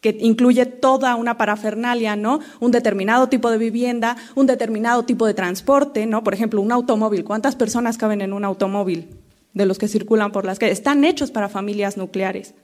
que 0.00 0.16
incluye 0.20 0.64
toda 0.66 1.14
una 1.14 1.36
parafernalia, 1.36 2.16
¿no? 2.16 2.40
Un 2.58 2.70
determinado 2.70 3.28
tipo 3.28 3.50
de 3.50 3.58
vivienda, 3.58 4.16
un 4.34 4.46
determinado 4.46 5.04
tipo 5.04 5.26
de 5.26 5.34
transporte, 5.34 6.06
¿no? 6.06 6.24
Por 6.24 6.32
ejemplo, 6.32 6.60
un 6.60 6.72
automóvil. 6.72 7.24
¿Cuántas 7.24 7.54
personas 7.54 7.98
caben 7.98 8.22
en 8.22 8.32
un 8.32 8.44
automóvil 8.44 9.08
de 9.52 9.66
los 9.66 9.78
que 9.78 9.88
circulan 9.88 10.32
por 10.32 10.46
las 10.46 10.58
calles? 10.58 10.78
Están 10.78 11.04
hechos 11.04 11.30
para 11.30 11.50
familias 11.50 11.98
nucleares. 11.98 12.54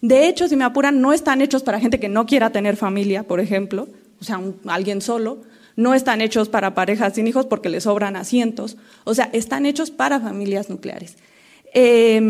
De 0.00 0.26
hecho, 0.26 0.48
si 0.48 0.56
me 0.56 0.64
apuran, 0.64 1.00
no 1.00 1.12
están 1.12 1.40
hechos 1.40 1.62
para 1.62 1.78
gente 1.78 2.00
que 2.00 2.08
no 2.08 2.26
quiera 2.26 2.50
tener 2.50 2.76
familia, 2.76 3.22
por 3.22 3.38
ejemplo, 3.38 3.86
o 4.20 4.24
sea, 4.24 4.40
alguien 4.66 5.00
solo. 5.00 5.42
No 5.76 5.94
están 5.94 6.20
hechos 6.20 6.48
para 6.48 6.74
parejas 6.74 7.14
sin 7.14 7.26
hijos 7.28 7.46
porque 7.46 7.68
les 7.68 7.84
sobran 7.84 8.16
asientos. 8.16 8.76
O 9.04 9.14
sea, 9.14 9.30
están 9.32 9.64
hechos 9.64 9.90
para 9.90 10.20
familias 10.20 10.68
nucleares. 10.68 11.16
Eh, 11.72 12.20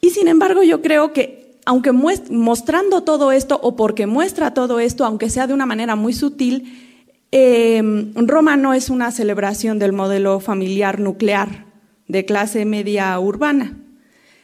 y 0.00 0.10
sin 0.10 0.28
embargo, 0.28 0.62
yo 0.62 0.80
creo 0.80 1.12
que 1.12 1.43
aunque 1.64 1.92
mostrando 1.92 3.02
todo 3.02 3.32
esto 3.32 3.58
o 3.62 3.76
porque 3.76 4.06
muestra 4.06 4.54
todo 4.54 4.80
esto, 4.80 5.04
aunque 5.04 5.30
sea 5.30 5.46
de 5.46 5.54
una 5.54 5.66
manera 5.66 5.96
muy 5.96 6.12
sutil, 6.12 6.94
eh, 7.32 7.82
Roma 8.14 8.56
no 8.56 8.74
es 8.74 8.90
una 8.90 9.10
celebración 9.10 9.78
del 9.78 9.92
modelo 9.92 10.40
familiar 10.40 11.00
nuclear 11.00 11.66
de 12.06 12.24
clase 12.24 12.64
media 12.64 13.18
urbana, 13.18 13.78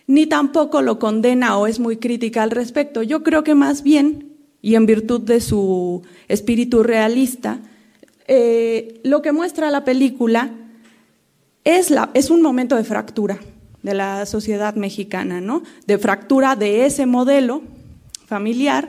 ni 0.06 0.26
tampoco 0.26 0.82
lo 0.82 0.98
condena 0.98 1.56
o 1.58 1.66
es 1.66 1.78
muy 1.78 1.98
crítica 1.98 2.42
al 2.42 2.50
respecto. 2.50 3.02
Yo 3.02 3.22
creo 3.22 3.44
que 3.44 3.54
más 3.54 3.82
bien, 3.82 4.36
y 4.62 4.74
en 4.74 4.86
virtud 4.86 5.20
de 5.20 5.40
su 5.40 6.02
espíritu 6.26 6.82
realista, 6.82 7.60
eh, 8.26 9.00
lo 9.04 9.22
que 9.22 9.32
muestra 9.32 9.70
la 9.70 9.84
película 9.84 10.50
es, 11.64 11.90
la, 11.90 12.10
es 12.14 12.30
un 12.30 12.42
momento 12.42 12.76
de 12.76 12.84
fractura 12.84 13.38
de 13.82 13.94
la 13.94 14.26
sociedad 14.26 14.74
mexicana, 14.74 15.40
¿no? 15.40 15.62
De 15.86 15.98
fractura 15.98 16.56
de 16.56 16.86
ese 16.86 17.06
modelo 17.06 17.62
familiar 18.26 18.88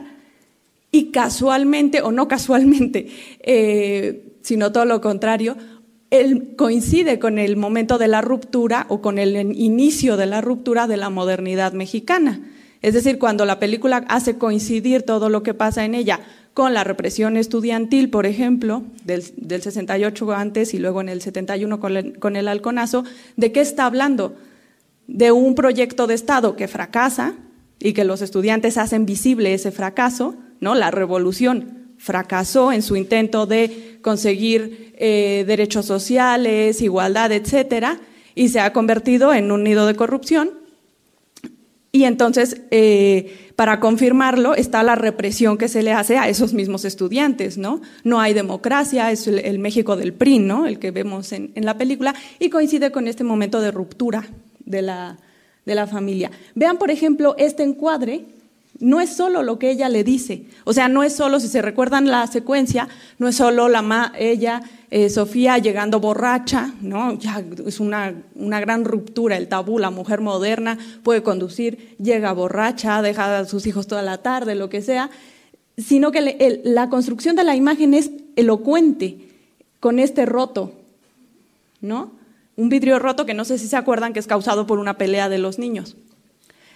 y 0.90 1.10
casualmente, 1.10 2.02
o 2.02 2.12
no 2.12 2.28
casualmente, 2.28 3.08
eh, 3.40 4.36
sino 4.42 4.72
todo 4.72 4.84
lo 4.84 5.00
contrario, 5.00 5.56
él 6.10 6.54
coincide 6.56 7.18
con 7.18 7.38
el 7.38 7.56
momento 7.56 7.96
de 7.96 8.06
la 8.06 8.20
ruptura 8.20 8.84
o 8.90 9.00
con 9.00 9.18
el 9.18 9.56
inicio 9.56 10.18
de 10.18 10.26
la 10.26 10.42
ruptura 10.42 10.86
de 10.86 10.98
la 10.98 11.08
modernidad 11.08 11.72
mexicana. 11.72 12.42
Es 12.82 12.92
decir, 12.92 13.18
cuando 13.18 13.46
la 13.46 13.58
película 13.58 14.04
hace 14.08 14.36
coincidir 14.36 15.02
todo 15.02 15.30
lo 15.30 15.42
que 15.42 15.54
pasa 15.54 15.86
en 15.86 15.94
ella 15.94 16.20
con 16.52 16.74
la 16.74 16.84
represión 16.84 17.38
estudiantil, 17.38 18.10
por 18.10 18.26
ejemplo, 18.26 18.82
del, 19.04 19.24
del 19.36 19.62
68 19.62 20.32
antes 20.32 20.74
y 20.74 20.78
luego 20.78 21.00
en 21.00 21.08
el 21.08 21.22
71 21.22 21.80
con 21.80 21.96
el, 21.96 22.18
con 22.18 22.36
el 22.36 22.48
halconazo, 22.48 23.04
¿de 23.36 23.52
qué 23.52 23.60
está 23.60 23.86
hablando? 23.86 24.36
De 25.12 25.30
un 25.30 25.54
proyecto 25.54 26.06
de 26.06 26.14
Estado 26.14 26.56
que 26.56 26.68
fracasa 26.68 27.34
y 27.78 27.92
que 27.92 28.04
los 28.04 28.22
estudiantes 28.22 28.78
hacen 28.78 29.04
visible 29.04 29.52
ese 29.52 29.70
fracaso, 29.70 30.36
¿no? 30.60 30.74
La 30.74 30.90
revolución 30.90 31.92
fracasó 31.98 32.72
en 32.72 32.80
su 32.80 32.96
intento 32.96 33.44
de 33.44 33.98
conseguir 34.00 34.94
eh, 34.96 35.44
derechos 35.46 35.84
sociales, 35.84 36.80
igualdad, 36.80 37.30
etcétera, 37.30 38.00
y 38.34 38.48
se 38.48 38.60
ha 38.60 38.72
convertido 38.72 39.34
en 39.34 39.52
un 39.52 39.64
nido 39.64 39.86
de 39.86 39.94
corrupción. 39.94 40.50
Y 41.94 42.04
entonces, 42.04 42.62
eh, 42.70 43.52
para 43.54 43.80
confirmarlo, 43.80 44.54
está 44.54 44.82
la 44.82 44.94
represión 44.94 45.58
que 45.58 45.68
se 45.68 45.82
le 45.82 45.92
hace 45.92 46.16
a 46.16 46.26
esos 46.26 46.54
mismos 46.54 46.86
estudiantes, 46.86 47.58
¿no? 47.58 47.82
Hay 48.18 48.32
democracia, 48.32 49.10
es 49.10 49.26
el, 49.26 49.58
México 49.58 49.94
del 49.94 50.14
PRI. 50.14 50.48
El 50.66 50.78
que 50.78 50.90
vemos 50.90 51.32
en 51.32 51.52
la 51.54 51.76
película, 51.76 52.14
y 52.38 52.48
coincide 52.48 52.90
con 52.90 53.08
este 53.08 53.24
momento 53.24 53.60
de 53.60 53.72
ruptura 53.72 54.24
de 54.72 54.82
la, 54.82 55.16
de 55.64 55.74
la 55.76 55.86
familia. 55.86 56.32
Vean, 56.56 56.78
por 56.78 56.90
ejemplo, 56.90 57.36
este 57.38 57.62
encuadre, 57.62 58.24
no 58.80 59.00
es 59.00 59.10
solo 59.10 59.44
lo 59.44 59.60
que 59.60 59.70
ella 59.70 59.88
le 59.88 60.02
dice, 60.02 60.46
o 60.64 60.72
sea, 60.72 60.88
no 60.88 61.04
es 61.04 61.14
solo, 61.14 61.38
si 61.38 61.46
se 61.46 61.62
recuerdan 61.62 62.10
la 62.10 62.26
secuencia, 62.26 62.88
no 63.18 63.28
es 63.28 63.36
solo 63.36 63.68
la 63.68 63.82
ma, 63.82 64.12
ella, 64.18 64.62
eh, 64.90 65.08
Sofía 65.08 65.58
llegando 65.58 66.00
borracha, 66.00 66.74
¿no? 66.80 67.16
Ya 67.18 67.44
es 67.64 67.78
una, 67.78 68.12
una, 68.34 68.60
gran 68.60 68.84
ruptura, 68.84 69.36
el 69.36 69.46
tabú, 69.46 69.78
la 69.78 69.90
mujer 69.90 70.20
moderna 70.20 70.78
puede 71.04 71.22
conducir, 71.22 71.96
llega 72.02 72.32
borracha, 72.32 73.02
deja 73.02 73.38
a 73.38 73.44
sus 73.44 73.66
hijos 73.66 73.86
toda 73.86 74.02
la 74.02 74.18
tarde, 74.18 74.56
lo 74.56 74.68
que 74.68 74.82
sea, 74.82 75.10
sino 75.78 76.10
que 76.10 76.60
la 76.64 76.88
construcción 76.88 77.36
de 77.36 77.44
la 77.44 77.54
imagen 77.54 77.94
es 77.94 78.10
elocuente 78.36 79.28
con 79.80 79.98
este 79.98 80.26
roto, 80.26 80.72
¿no? 81.80 82.21
Un 82.56 82.68
vidrio 82.68 82.98
roto 82.98 83.26
que 83.26 83.34
no 83.34 83.44
sé 83.44 83.58
si 83.58 83.66
se 83.66 83.76
acuerdan 83.76 84.12
que 84.12 84.20
es 84.20 84.26
causado 84.26 84.66
por 84.66 84.78
una 84.78 84.98
pelea 84.98 85.28
de 85.28 85.38
los 85.38 85.58
niños. 85.58 85.96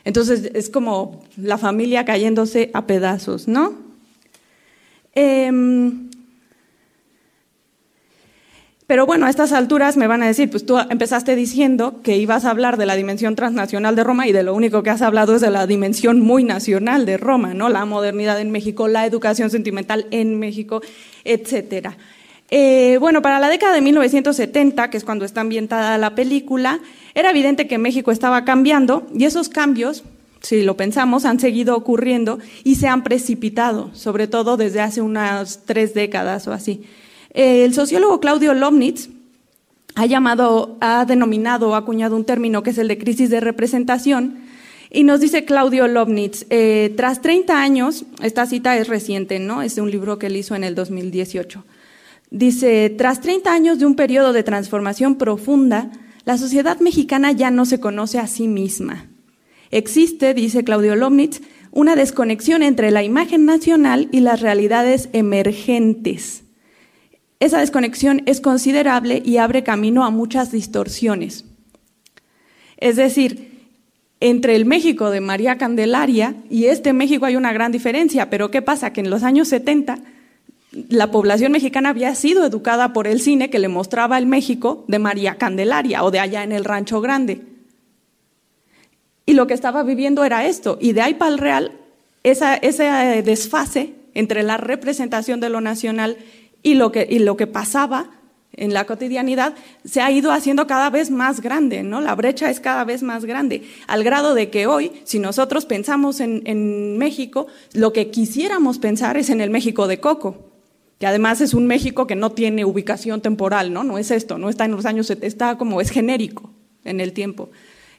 Entonces 0.04 0.50
es 0.54 0.70
como 0.70 1.24
la 1.36 1.58
familia 1.58 2.04
cayéndose 2.04 2.70
a 2.74 2.86
pedazos, 2.86 3.48
¿no? 3.48 3.74
Eh, 5.14 5.50
pero 8.86 9.04
bueno, 9.04 9.26
a 9.26 9.30
estas 9.30 9.52
alturas 9.52 9.96
me 9.96 10.06
van 10.06 10.22
a 10.22 10.28
decir, 10.28 10.48
pues 10.48 10.64
tú 10.64 10.78
empezaste 10.78 11.34
diciendo 11.34 12.02
que 12.04 12.18
ibas 12.18 12.44
a 12.44 12.50
hablar 12.50 12.76
de 12.76 12.86
la 12.86 12.94
dimensión 12.94 13.34
transnacional 13.34 13.96
de 13.96 14.04
Roma 14.04 14.28
y 14.28 14.32
de 14.32 14.44
lo 14.44 14.54
único 14.54 14.84
que 14.84 14.90
has 14.90 15.02
hablado 15.02 15.34
es 15.34 15.40
de 15.40 15.50
la 15.50 15.66
dimensión 15.66 16.20
muy 16.20 16.44
nacional 16.44 17.04
de 17.04 17.16
Roma, 17.16 17.52
¿no? 17.52 17.68
La 17.68 17.84
modernidad 17.84 18.40
en 18.40 18.52
México, 18.52 18.86
la 18.86 19.04
educación 19.04 19.50
sentimental 19.50 20.06
en 20.12 20.38
México, 20.38 20.82
etcétera. 21.24 21.96
Eh, 22.50 22.98
bueno, 23.00 23.22
para 23.22 23.40
la 23.40 23.48
década 23.48 23.74
de 23.74 23.80
1970, 23.80 24.90
que 24.90 24.96
es 24.96 25.04
cuando 25.04 25.24
está 25.24 25.40
ambientada 25.40 25.98
la 25.98 26.14
película, 26.14 26.80
era 27.14 27.30
evidente 27.30 27.66
que 27.66 27.78
México 27.78 28.12
estaba 28.12 28.44
cambiando 28.44 29.06
y 29.14 29.24
esos 29.24 29.48
cambios, 29.48 30.04
si 30.42 30.62
lo 30.62 30.76
pensamos, 30.76 31.24
han 31.24 31.40
seguido 31.40 31.76
ocurriendo 31.76 32.38
y 32.62 32.76
se 32.76 32.86
han 32.86 33.02
precipitado, 33.02 33.90
sobre 33.94 34.28
todo 34.28 34.56
desde 34.56 34.80
hace 34.80 35.02
unas 35.02 35.64
tres 35.64 35.92
décadas 35.92 36.46
o 36.46 36.52
así. 36.52 36.84
Eh, 37.34 37.64
el 37.64 37.74
sociólogo 37.74 38.20
Claudio 38.20 38.54
Lomnitz 38.54 39.08
ha 39.96 40.06
llamado, 40.06 40.76
ha 40.80 41.04
denominado, 41.04 41.74
ha 41.74 41.78
acuñado 41.78 42.14
un 42.14 42.24
término 42.24 42.62
que 42.62 42.70
es 42.70 42.78
el 42.78 42.88
de 42.88 42.98
crisis 42.98 43.30
de 43.30 43.40
representación, 43.40 44.46
y 44.88 45.02
nos 45.02 45.20
dice 45.20 45.44
Claudio 45.44 45.88
Lobnitz, 45.88 46.46
eh, 46.48 46.94
tras 46.96 47.20
30 47.20 47.60
años, 47.60 48.04
esta 48.22 48.46
cita 48.46 48.76
es 48.78 48.86
reciente, 48.86 49.40
¿no? 49.40 49.62
Es 49.62 49.74
de 49.74 49.82
un 49.82 49.90
libro 49.90 50.18
que 50.18 50.26
él 50.28 50.36
hizo 50.36 50.54
en 50.54 50.62
el 50.62 50.74
2018. 50.74 51.64
Dice, 52.30 52.90
tras 52.90 53.20
30 53.20 53.52
años 53.52 53.78
de 53.78 53.86
un 53.86 53.94
periodo 53.94 54.32
de 54.32 54.42
transformación 54.42 55.16
profunda, 55.16 55.90
la 56.24 56.38
sociedad 56.38 56.80
mexicana 56.80 57.32
ya 57.32 57.50
no 57.50 57.64
se 57.66 57.78
conoce 57.78 58.18
a 58.18 58.26
sí 58.26 58.48
misma. 58.48 59.06
Existe, 59.70 60.34
dice 60.34 60.64
Claudio 60.64 60.96
Lomnitz, 60.96 61.40
una 61.70 61.94
desconexión 61.94 62.62
entre 62.62 62.90
la 62.90 63.02
imagen 63.02 63.44
nacional 63.44 64.08
y 64.10 64.20
las 64.20 64.40
realidades 64.40 65.08
emergentes. 65.12 66.42
Esa 67.38 67.60
desconexión 67.60 68.22
es 68.26 68.40
considerable 68.40 69.22
y 69.24 69.36
abre 69.36 69.62
camino 69.62 70.04
a 70.04 70.10
muchas 70.10 70.50
distorsiones. 70.50 71.44
Es 72.78 72.96
decir, 72.96 73.70
entre 74.20 74.56
el 74.56 74.64
México 74.64 75.10
de 75.10 75.20
María 75.20 75.58
Candelaria 75.58 76.34
y 76.48 76.66
este 76.66 76.92
México 76.92 77.26
hay 77.26 77.36
una 77.36 77.52
gran 77.52 77.72
diferencia, 77.72 78.30
pero 78.30 78.50
¿qué 78.50 78.62
pasa? 78.62 78.92
Que 78.92 79.00
en 79.00 79.10
los 79.10 79.22
años 79.22 79.48
70 79.48 79.98
la 80.88 81.10
población 81.10 81.52
mexicana 81.52 81.90
había 81.90 82.14
sido 82.14 82.44
educada 82.44 82.92
por 82.92 83.06
el 83.06 83.20
cine 83.20 83.50
que 83.50 83.58
le 83.58 83.68
mostraba 83.68 84.18
el 84.18 84.26
México 84.26 84.84
de 84.88 84.98
María 84.98 85.36
Candelaria 85.36 86.04
o 86.04 86.10
de 86.10 86.20
allá 86.20 86.42
en 86.42 86.52
el 86.52 86.64
Rancho 86.64 87.00
Grande. 87.00 87.42
Y 89.24 89.34
lo 89.34 89.46
que 89.46 89.54
estaba 89.54 89.82
viviendo 89.82 90.24
era 90.24 90.46
esto. 90.46 90.78
Y 90.80 90.92
de 90.92 91.02
ahí 91.02 91.14
para 91.14 91.32
el 91.32 91.38
real, 91.38 91.72
esa, 92.22 92.54
ese 92.56 93.22
desfase 93.24 93.94
entre 94.14 94.42
la 94.42 94.56
representación 94.56 95.40
de 95.40 95.48
lo 95.48 95.60
nacional 95.60 96.16
y 96.62 96.74
lo 96.74 96.92
que, 96.92 97.06
y 97.08 97.18
lo 97.18 97.36
que 97.36 97.46
pasaba 97.46 98.10
en 98.52 98.72
la 98.72 98.84
cotidianidad 98.84 99.54
se 99.84 100.00
ha 100.00 100.10
ido 100.10 100.32
haciendo 100.32 100.66
cada 100.66 100.90
vez 100.90 101.10
más 101.10 101.40
grande, 101.40 101.82
¿no? 101.82 102.00
La 102.00 102.14
brecha 102.14 102.50
es 102.50 102.60
cada 102.60 102.84
vez 102.84 103.02
más 103.02 103.24
grande, 103.24 103.62
al 103.86 104.02
grado 104.02 104.34
de 104.34 104.48
que 104.48 104.66
hoy, 104.66 104.92
si 105.04 105.18
nosotros 105.18 105.66
pensamos 105.66 106.20
en, 106.20 106.42
en 106.46 106.96
México, 106.96 107.48
lo 107.74 107.92
que 107.92 108.10
quisiéramos 108.10 108.78
pensar 108.78 109.16
es 109.16 109.28
en 109.28 109.40
el 109.40 109.50
México 109.50 109.86
de 109.86 110.00
Coco, 110.00 110.45
que 110.98 111.06
además 111.06 111.40
es 111.40 111.54
un 111.54 111.66
México 111.66 112.06
que 112.06 112.14
no 112.14 112.32
tiene 112.32 112.64
ubicación 112.64 113.20
temporal, 113.20 113.72
¿no? 113.72 113.84
No 113.84 113.98
es 113.98 114.10
esto, 114.10 114.38
no 114.38 114.48
está 114.48 114.64
en 114.64 114.72
los 114.72 114.86
años, 114.86 115.10
está 115.10 115.58
como 115.58 115.80
es 115.80 115.90
genérico 115.90 116.50
en 116.84 117.00
el 117.00 117.12
tiempo. 117.12 117.50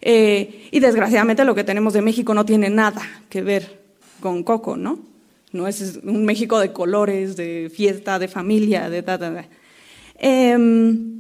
Eh, 0.01 0.69
y 0.71 0.79
desgraciadamente 0.79 1.45
lo 1.45 1.55
que 1.55 1.63
tenemos 1.63 1.93
de 1.93 2.01
México 2.01 2.33
no 2.33 2.45
tiene 2.45 2.69
nada 2.69 3.01
que 3.29 3.41
ver 3.41 3.81
con 4.19 4.43
Coco, 4.43 4.77
¿no? 4.77 4.99
No 5.51 5.67
es 5.67 5.99
un 6.03 6.25
México 6.25 6.59
de 6.59 6.71
colores, 6.71 7.35
de 7.35 7.71
fiesta, 7.73 8.19
de 8.19 8.27
familia, 8.27 8.89
de 8.89 9.03
ta, 9.03 9.17
ta, 9.17 9.33
ta. 9.33 9.45
Em, 10.17 11.17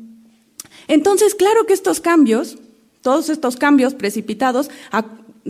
entonces, 0.87 1.35
claro 1.35 1.65
que 1.65 1.73
estos 1.73 1.99
cambios, 1.99 2.57
todos 3.01 3.29
estos 3.29 3.55
cambios 3.55 3.93
precipitados, 3.93 4.69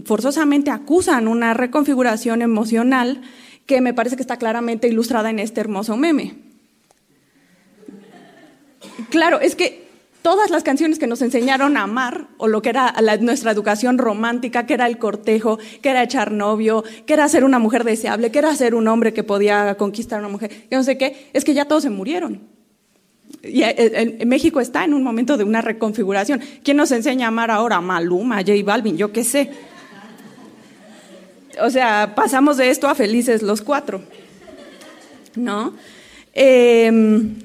forzosamente 0.05 0.69
acusan 0.69 1.28
una 1.28 1.53
reconfiguración 1.53 2.41
emocional 2.41 3.21
que 3.68 3.82
me 3.82 3.93
parece 3.93 4.15
que 4.15 4.24
está 4.24 4.38
claramente 4.38 4.88
ilustrada 4.88 5.30
en 5.30 5.38
este 5.38 5.61
hermoso 5.61 5.95
meme. 5.97 6.36
Claro, 9.09 9.39
es 9.39 9.55
que 9.55 9.88
todas 10.22 10.49
las 10.49 10.63
canciones 10.63 10.99
que 10.99 11.05
nos 11.05 11.22
enseñaron 11.22 11.78
a 11.78 11.84
amar, 11.84 12.28
o 12.38 12.47
lo 12.47 12.61
que 12.61 12.70
era 12.70 12.93
nuestra 13.20 13.51
educación 13.51 13.97
romántica, 13.97 14.65
que 14.65 14.74
era 14.74 14.88
el 14.88 14.97
cortejo, 14.97 15.59
que 15.82 15.89
era 15.89 16.01
echar 16.03 16.32
novio, 16.32 16.84
que 17.05 17.13
era 17.13 17.28
ser 17.28 17.43
una 17.43 17.59
mujer 17.59 17.84
deseable, 17.84 18.32
que 18.32 18.39
era 18.39 18.55
ser 18.55 18.74
un 18.74 18.88
hombre 18.88 19.13
que 19.13 19.24
podía 19.24 19.76
conquistar 19.76 20.18
a 20.18 20.22
una 20.22 20.30
mujer, 20.30 20.49
que 20.70 20.76
no 20.76 20.84
sé 20.84 20.97
qué, 20.97 21.30
es 21.34 21.43
que 21.43 21.53
ya 21.53 21.65
todos 21.65 21.84
se 21.84 21.89
murieron. 21.89 22.41
Y 23.43 23.63
eh, 23.63 24.24
México 24.26 24.61
está 24.61 24.86
en 24.86 24.93
un 24.93 25.03
momento 25.03 25.38
de 25.38 25.43
una 25.43 25.61
reconfiguración. 25.61 26.41
¿Quién 26.63 26.78
nos 26.78 26.91
enseña 26.91 27.26
a 27.26 27.30
amar 27.30 27.51
ahora? 27.51 27.82
Maluma, 27.82 28.38
J 28.38 28.53
Balvin, 28.63 28.97
yo 28.97 29.11
qué 29.11 29.24
sé. 29.24 29.51
O 31.62 31.70
sea, 31.70 32.14
pasamos 32.16 32.58
de 32.58 32.70
esto 32.70 32.88
a 32.88 32.95
felices 32.95 33.41
los 33.41 33.62
cuatro. 33.62 34.01
¿No? 35.36 35.74
Em, 36.34 37.36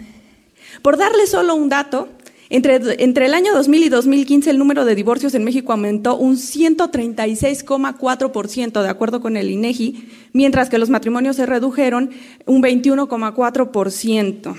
por 0.83 0.97
darle 0.97 1.27
solo 1.27 1.55
un 1.55 1.69
dato, 1.69 2.09
entre, 2.51 2.81
entre, 3.03 3.27
el 3.27 3.35
año 3.35 3.53
2000 3.55 3.85
y 3.85 3.89
2015 3.89 4.51
el 4.51 4.59
número 4.59 4.85
de 4.85 4.95
divorcios 4.95 5.35
en 5.35 5.43
México 5.45 5.73
aumentó 5.73 6.17
un 6.17 6.37
136,4%, 6.37 8.83
de 8.83 8.89
acuerdo 8.89 9.23
con 9.23 9.39
el 9.39 9.51
INEGI, 9.51 10.11
mientras 10.35 10.69
que 10.69 10.77
los 10.79 10.91
matrimonios 10.91 11.37
se 11.37 11.47
redujeron 11.47 12.11
un 12.45 12.63
21,4%, 12.63 14.55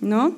¿no? 0.00 0.36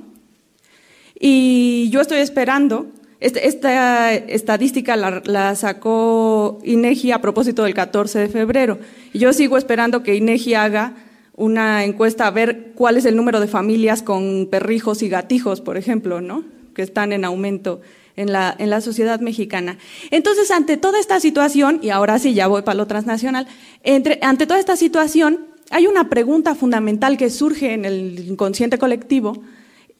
Y 1.20 1.90
yo 1.90 2.00
estoy 2.00 2.20
esperando, 2.20 2.86
esta 3.24 4.12
estadística 4.12 4.96
la, 4.96 5.54
sacó 5.54 6.58
INEGI 6.62 7.12
a 7.12 7.20
propósito 7.20 7.64
del 7.64 7.74
14 7.74 8.18
de 8.18 8.28
febrero. 8.28 8.78
Y 9.12 9.18
yo 9.18 9.32
sigo 9.32 9.56
esperando 9.56 10.02
que 10.02 10.14
INEGI 10.14 10.54
haga 10.54 10.94
una 11.36 11.84
encuesta 11.84 12.26
a 12.26 12.30
ver 12.30 12.72
cuál 12.74 12.96
es 12.96 13.06
el 13.06 13.16
número 13.16 13.40
de 13.40 13.48
familias 13.48 14.02
con 14.02 14.46
perrijos 14.50 15.02
y 15.02 15.08
gatijos, 15.08 15.60
por 15.60 15.76
ejemplo, 15.76 16.20
¿no? 16.20 16.44
que 16.74 16.82
están 16.82 17.12
en 17.12 17.24
aumento 17.24 17.80
en 18.16 18.32
la, 18.32 18.54
en 18.58 18.68
la 18.68 18.80
sociedad 18.80 19.20
mexicana. 19.20 19.78
Entonces, 20.10 20.50
ante 20.50 20.76
toda 20.76 21.00
esta 21.00 21.18
situación, 21.18 21.80
y 21.82 21.90
ahora 21.90 22.18
sí 22.18 22.34
ya 22.34 22.46
voy 22.46 22.62
para 22.62 22.76
lo 22.76 22.86
transnacional, 22.86 23.46
entre, 23.82 24.18
ante 24.22 24.46
toda 24.46 24.60
esta 24.60 24.76
situación 24.76 25.46
hay 25.70 25.86
una 25.86 26.10
pregunta 26.10 26.54
fundamental 26.54 27.16
que 27.16 27.30
surge 27.30 27.72
en 27.72 27.84
el 27.84 28.18
inconsciente 28.28 28.78
colectivo, 28.78 29.42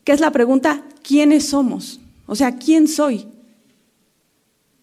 que 0.03 0.11
es 0.11 0.19
la 0.19 0.31
pregunta, 0.31 0.83
¿quiénes 1.01 1.47
somos? 1.47 1.99
O 2.25 2.35
sea, 2.35 2.55
¿quién 2.57 2.87
soy 2.87 3.27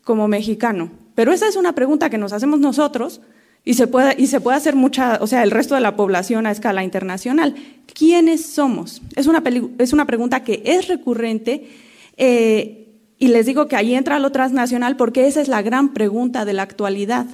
como 0.05 0.29
mexicano? 0.29 0.91
Pero 1.15 1.33
esa 1.33 1.49
es 1.49 1.57
una 1.57 1.75
pregunta 1.75 2.11
que 2.11 2.19
nos 2.19 2.33
hacemos 2.33 2.61
nosotros 2.61 3.21
y 3.65 3.75
se 3.75 3.87
puede, 3.87 4.15
y 4.21 4.27
se 4.27 4.41
puede 4.41 4.57
hacer 4.57 4.75
mucha, 4.75 5.19
o 5.21 5.27
sea, 5.27 5.43
el 5.43 5.51
resto 5.51 5.75
de 5.75 5.81
la 5.81 5.97
población 5.97 6.47
a 6.47 6.51
escala 6.51 6.83
internacional. 6.83 7.55
¿Quiénes 7.93 8.45
somos? 8.45 9.03
Es 9.15 9.27
una, 9.27 9.43
es 9.79 9.93
una 9.93 10.07
pregunta 10.07 10.43
que 10.43 10.63
es 10.65 10.89
recurrente 10.89 11.69
eh, 12.17 12.89
y 13.19 13.29
les 13.29 13.47
digo 13.47 13.69
que 13.69 13.77
ahí 13.77 13.95
entra 13.95 14.19
lo 14.19 14.33
transnacional 14.33 14.97
porque 14.97 15.27
esa 15.27 15.41
es 15.41 15.49
la 15.49 15.63
gran 15.63 15.93
pregunta 15.93 16.45
de 16.45 16.55
la 16.55 16.63
actualidad. 16.63 17.27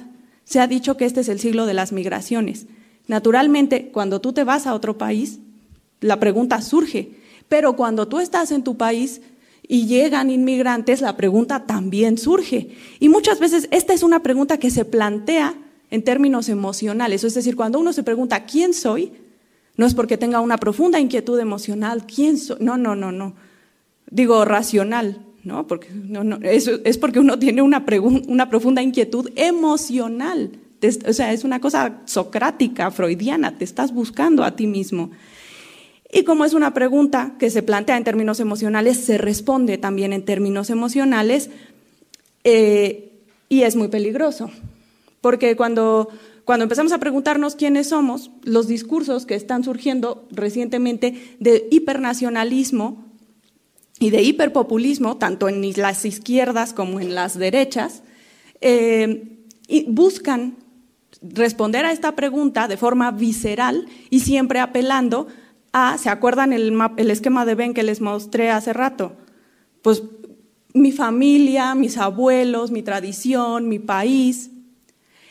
Se 0.43 0.59
ha 0.59 0.67
dicho 0.67 0.97
que 0.97 1.05
este 1.05 1.21
es 1.21 1.29
el 1.29 1.39
siglo 1.39 1.65
de 1.65 1.73
las 1.73 1.91
migraciones. 1.91 2.67
Naturalmente, 3.07 3.89
cuando 3.91 4.21
tú 4.21 4.33
te 4.33 4.43
vas 4.43 4.67
a 4.67 4.75
otro 4.75 4.99
país, 4.99 5.39
la 5.99 6.19
pregunta 6.19 6.61
surge, 6.61 7.11
pero 7.47 7.75
cuando 7.75 8.07
tú 8.07 8.19
estás 8.19 8.51
en 8.51 8.63
tu 8.63 8.77
país 8.77 9.21
y 9.71 9.85
llegan 9.85 10.31
inmigrantes, 10.31 10.99
la 10.99 11.15
pregunta 11.15 11.67
también 11.67 12.17
surge. 12.17 12.71
Y 12.99 13.07
muchas 13.07 13.39
veces 13.39 13.67
esta 13.69 13.93
es 13.93 14.01
una 14.01 14.23
pregunta 14.23 14.57
que 14.57 14.71
se 14.71 14.83
plantea 14.83 15.53
en 15.91 16.03
términos 16.03 16.49
emocionales. 16.49 17.23
Es 17.23 17.35
decir, 17.35 17.55
cuando 17.55 17.79
uno 17.79 17.93
se 17.93 18.01
pregunta, 18.01 18.45
¿quién 18.45 18.73
soy? 18.73 19.11
No 19.77 19.85
es 19.85 19.93
porque 19.93 20.17
tenga 20.17 20.41
una 20.41 20.57
profunda 20.57 20.99
inquietud 20.99 21.39
emocional, 21.39 22.07
¿quién 22.07 22.39
soy? 22.39 22.57
No, 22.59 22.77
no, 22.77 22.95
no, 22.95 23.11
no. 23.11 23.35
Digo 24.09 24.43
racional, 24.43 25.23
¿no? 25.43 25.67
Porque 25.67 25.89
no, 25.93 26.23
no, 26.23 26.39
eso 26.41 26.79
es 26.83 26.97
porque 26.97 27.19
uno 27.19 27.37
tiene 27.37 27.61
una, 27.61 27.85
una 28.27 28.49
profunda 28.49 28.81
inquietud 28.81 29.29
emocional. 29.35 30.49
o 31.07 31.13
sea, 31.13 31.31
es 31.31 31.43
una 31.43 31.61
cosa 31.61 32.01
socrática, 32.05 32.89
freudiana, 32.89 33.55
te 33.55 33.65
estás 33.65 33.93
buscando 33.93 34.43
a 34.43 34.55
ti 34.55 34.65
mismo. 34.65 35.11
Y 36.11 36.23
como 36.23 36.43
es 36.43 36.53
una 36.53 36.73
pregunta 36.73 37.35
que 37.37 37.49
se 37.49 37.61
plantea 37.61 37.97
en 37.97 38.03
términos 38.03 38.39
emocionales, 38.39 38.97
se 38.97 39.17
responde 39.17 39.77
también 39.77 40.11
en 40.11 40.25
términos 40.25 40.69
emocionales 40.69 41.49
eh, 42.43 43.11
y 43.47 43.61
es 43.61 43.75
muy 43.75 43.89
peligroso. 43.89 44.49
Porque 45.21 45.55
cuando, 45.55 46.09
cuando 46.45 46.63
empezamos 46.63 46.93
a 46.93 46.97
preguntarnos 46.97 47.55
quiénes 47.55 47.89
somos, 47.89 48.31
los 48.43 48.67
discursos 48.67 49.25
que 49.27 49.35
están 49.35 49.63
surgiendo 49.63 50.27
recientemente 50.31 51.35
de 51.39 51.67
hipernacionalismo 51.69 53.05
y 53.99 54.09
de 54.09 54.23
hiperpopulismo, 54.23 55.17
tanto 55.17 55.47
en 55.47 55.61
las 55.75 56.05
izquierdas 56.05 56.73
como 56.73 56.99
en 56.99 57.13
las 57.13 57.37
derechas, 57.37 58.01
eh, 58.61 59.37
buscan 59.87 60.55
responder 61.21 61.85
a 61.85 61.91
esta 61.91 62.15
pregunta 62.15 62.67
de 62.67 62.77
forma 62.77 63.11
visceral 63.11 63.87
y 64.09 64.21
siempre 64.21 64.59
apelando 64.59 65.27
Ah, 65.71 65.97
¿se 65.99 66.09
acuerdan 66.09 66.53
el, 66.53 66.77
el 66.97 67.11
esquema 67.11 67.45
de 67.45 67.55
Ben 67.55 67.73
que 67.73 67.83
les 67.83 68.01
mostré 68.01 68.49
hace 68.49 68.73
rato? 68.73 69.13
Pues 69.81 70.03
mi 70.73 70.91
familia, 70.91 71.75
mis 71.75 71.97
abuelos, 71.97 72.71
mi 72.71 72.81
tradición, 72.81 73.69
mi 73.69 73.79
país. 73.79 74.51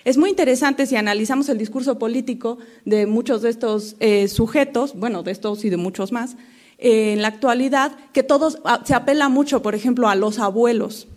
Es 0.05 0.16
muy 0.16 0.30
interesante 0.30 0.86
si 0.86 0.97
analizamos 0.97 1.49
el 1.49 1.59
discurso 1.59 1.99
político 1.99 2.59
de 2.84 3.07
muchos 3.07 3.43
de 3.43 3.51
estos 3.51 3.97
eh, 4.01 4.28
sujetos, 4.28 4.95
bueno, 4.95 5.22
de 5.22 5.32
estos 5.32 5.64
y 5.64 5.70
de 5.70 5.76
muchos 5.76 6.12
más, 6.12 6.36
eh, 6.78 7.12
en 7.12 7.22
la 7.22 7.28
actualidad, 7.28 7.93
que 8.12 8.22
todos 8.22 8.59
ah, 8.64 8.82
se 8.84 8.95
apela 8.95 9.28
mucho, 9.28 9.61
por 9.62 9.74
ejemplo, 9.74 10.09
a 10.09 10.14
los 10.14 10.39
abuelos. 10.39 11.09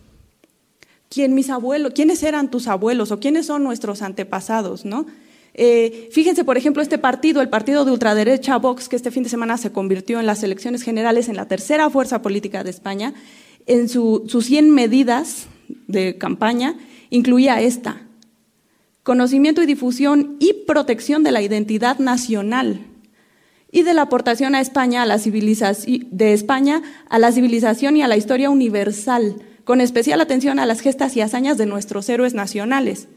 ¿Quién 1.10 1.36
mis 1.36 1.50
abuelos? 1.50 1.94
¿Quiénes 1.94 2.24
eran 2.24 2.50
tus 2.50 2.68
abuelos 2.68 3.12
o 3.12 3.20
quiénes 3.20 3.46
son 3.46 3.64
nuestros 3.64 4.02
antepasados, 4.02 4.86
no? 4.86 5.06
Eh, 5.54 6.10
fíjense, 6.12 6.46
por 6.46 6.58
ejemplo, 6.58 6.82
este 6.82 6.98
partido, 6.98 7.42
el 7.42 7.50
partido 7.50 7.84
de 7.84 7.92
ultraderecha 7.92 8.58
Vox, 8.58 8.88
que 8.88 8.96
este 8.96 9.12
fin 9.12 9.24
de 9.24 9.30
semana 9.30 9.58
se 9.58 9.72
convirtió 9.72 10.20
en 10.20 10.26
las 10.26 10.44
elecciones 10.44 10.84
generales 10.84 11.28
en 11.28 11.36
la 11.36 11.48
tercera 11.48 11.90
fuerza 11.90 12.22
política 12.22 12.64
de 12.64 12.70
España, 12.70 13.14
en 13.66 13.90
sus 13.90 14.46
100 14.46 14.72
medidas 14.72 15.48
de 15.88 16.18
campaña 16.18 16.78
incluía 17.10 17.62
esta, 17.62 18.02
conocimiento 19.04 19.62
y 19.62 19.66
difusión 19.66 20.38
y 20.40 20.54
protección 20.66 21.24
de 21.24 21.32
la 21.32 21.42
identidad 21.42 22.00
nacional 22.00 22.86
y 23.72 23.84
de 23.84 23.94
la 23.94 24.04
aportación 24.04 24.56
a 24.56 24.62
España 24.62 25.04
a 25.04 25.06
la 25.06 25.18
de 25.18 26.34
España 26.34 26.82
a 27.10 27.20
la 27.20 27.32
civilización 27.32 27.98
y 27.98 28.02
a 28.02 28.08
la 28.08 28.18
historia 28.18 28.50
universal, 28.50 29.36
con 29.64 29.82
especial 29.82 30.22
atención 30.22 30.60
a 30.60 30.66
las 30.66 30.82
gestas 30.82 31.16
y 31.16 31.22
hazañas 31.22 31.58
de 31.58 31.66
nuestros 31.66 32.10
héroes 32.10 32.34
nacionales. 32.34 33.08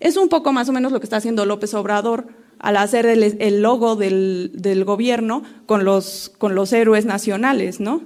Es 0.00 0.16
un 0.16 0.28
poco 0.28 0.52
más 0.52 0.68
o 0.68 0.72
menos 0.72 0.92
lo 0.92 1.00
que 1.00 1.06
está 1.06 1.16
haciendo 1.16 1.46
López 1.46 1.74
Obrador 1.74 2.26
al 2.58 2.76
hacer 2.76 3.06
el, 3.06 3.62
logo 3.62 3.96
del, 3.96 4.82
gobierno 4.86 5.42
con 5.66 5.84
los, 5.84 6.32
con 6.38 6.54
los 6.54 6.72
héroes 6.72 7.04
nacionales, 7.04 7.80
¿no? 7.80 8.02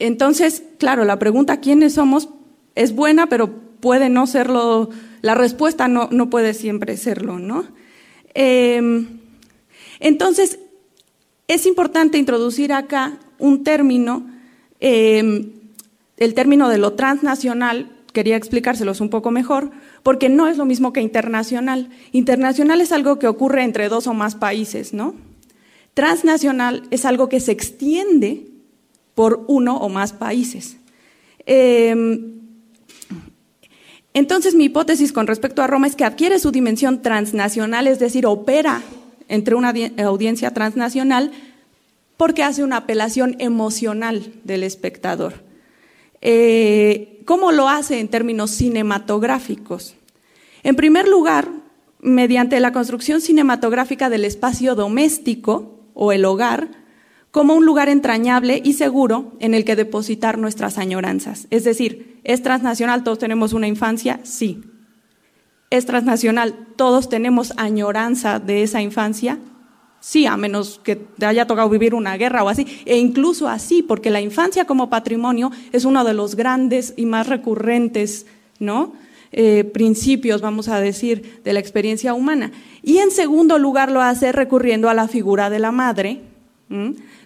Entonces, 0.00 0.62
claro, 0.78 1.04
la 1.04 1.18
pregunta 1.18 1.60
¿quiénes 1.60 1.94
somos? 1.94 2.28
es 2.78 2.94
buena, 2.94 3.28
pero 3.28 3.50
puede 3.80 4.08
no 4.08 4.28
serlo, 4.28 4.90
la 5.20 5.34
respuesta 5.34 5.88
no, 5.88 6.08
no 6.12 6.30
puede 6.30 6.54
siempre 6.54 6.96
serlo, 6.96 7.38
¿no? 7.38 7.66
Em, 8.34 9.18
entonces, 10.00 10.58
Es 11.50 11.64
importante 11.64 12.18
introducir 12.18 12.74
acá 12.74 13.18
un 13.38 13.64
término, 13.64 14.30
eh, 14.80 15.50
el 16.18 16.34
término 16.34 16.68
de 16.68 16.76
lo 16.76 16.92
transnacional, 16.92 17.90
quería 18.12 18.36
explicárselos 18.36 19.00
un 19.00 19.08
poco 19.08 19.30
mejor, 19.30 19.70
porque 20.08 20.30
no 20.30 20.48
es 20.48 20.56
lo 20.56 20.64
mismo 20.64 20.94
que 20.94 21.02
internacional. 21.02 21.90
Internacional 22.12 22.80
es 22.80 22.92
algo 22.92 23.18
que 23.18 23.26
ocurre 23.26 23.62
entre 23.62 23.90
dos 23.90 24.06
o 24.06 24.14
más 24.14 24.36
países, 24.36 24.94
¿no? 24.94 25.14
Transnacional 25.92 26.84
es 26.90 27.04
algo 27.04 27.28
que 27.28 27.40
se 27.40 27.52
extiende 27.52 28.46
por 29.14 29.44
uno 29.48 29.76
o 29.76 29.90
más 29.90 30.14
países. 30.14 30.78
Eh, 31.44 31.94
entonces, 34.14 34.54
mi 34.54 34.64
hipótesis 34.64 35.12
con 35.12 35.26
respecto 35.26 35.60
a 35.60 35.66
Roma 35.66 35.86
es 35.86 35.94
que 35.94 36.06
adquiere 36.06 36.38
su 36.38 36.52
dimensión 36.52 37.02
transnacional, 37.02 37.86
es 37.86 37.98
decir, 37.98 38.24
opera 38.24 38.80
entre 39.28 39.56
una 39.56 39.74
audiencia 40.06 40.52
transnacional 40.52 41.32
porque 42.16 42.44
hace 42.44 42.64
una 42.64 42.78
apelación 42.78 43.36
emocional 43.40 44.32
del 44.42 44.62
espectador. 44.62 45.44
Eh, 46.22 47.20
¿Cómo 47.26 47.52
lo 47.52 47.68
hace 47.68 48.00
en 48.00 48.08
términos 48.08 48.52
cinematográficos? 48.52 49.96
En 50.68 50.76
primer 50.76 51.08
lugar, 51.08 51.48
mediante 51.98 52.60
la 52.60 52.74
construcción 52.74 53.22
cinematográfica 53.22 54.10
del 54.10 54.26
espacio 54.26 54.74
doméstico 54.74 55.80
o 55.94 56.12
el 56.12 56.26
hogar, 56.26 56.68
como 57.30 57.54
un 57.54 57.64
lugar 57.64 57.88
entrañable 57.88 58.60
y 58.62 58.74
seguro 58.74 59.32
en 59.40 59.54
el 59.54 59.64
que 59.64 59.76
depositar 59.76 60.36
nuestras 60.36 60.76
añoranzas. 60.76 61.46
Es 61.48 61.64
decir, 61.64 62.20
¿es 62.22 62.42
transnacional? 62.42 63.02
¿Todos 63.02 63.18
tenemos 63.18 63.54
una 63.54 63.66
infancia? 63.66 64.20
Sí. 64.24 64.60
¿Es 65.70 65.86
transnacional? 65.86 66.66
¿Todos 66.76 67.08
tenemos 67.08 67.54
añoranza 67.56 68.38
de 68.38 68.62
esa 68.62 68.82
infancia? 68.82 69.38
Sí, 70.00 70.26
a 70.26 70.36
menos 70.36 70.82
que 70.84 70.96
te 70.96 71.24
haya 71.24 71.46
tocado 71.46 71.70
vivir 71.70 71.94
una 71.94 72.18
guerra 72.18 72.44
o 72.44 72.50
así, 72.50 72.66
e 72.84 72.98
incluso 72.98 73.48
así, 73.48 73.82
porque 73.82 74.10
la 74.10 74.20
infancia 74.20 74.66
como 74.66 74.90
patrimonio 74.90 75.50
es 75.72 75.86
uno 75.86 76.04
de 76.04 76.12
los 76.12 76.34
grandes 76.34 76.92
y 76.94 77.06
más 77.06 77.26
recurrentes 77.26 78.26
¿no? 78.58 78.92
Eh, 79.30 79.64
principios, 79.64 80.40
vamos 80.40 80.68
a 80.68 80.80
decir, 80.80 81.40
de 81.44 81.52
la 81.52 81.60
experiencia 81.60 82.14
humana. 82.14 82.50
Y 82.82 82.98
en 82.98 83.10
segundo 83.10 83.58
lugar 83.58 83.90
lo 83.90 84.00
hace 84.00 84.32
recurriendo 84.32 84.88
a 84.88 84.94
la 84.94 85.06
figura 85.06 85.50
de 85.50 85.58
la 85.58 85.70
madre, 85.70 86.20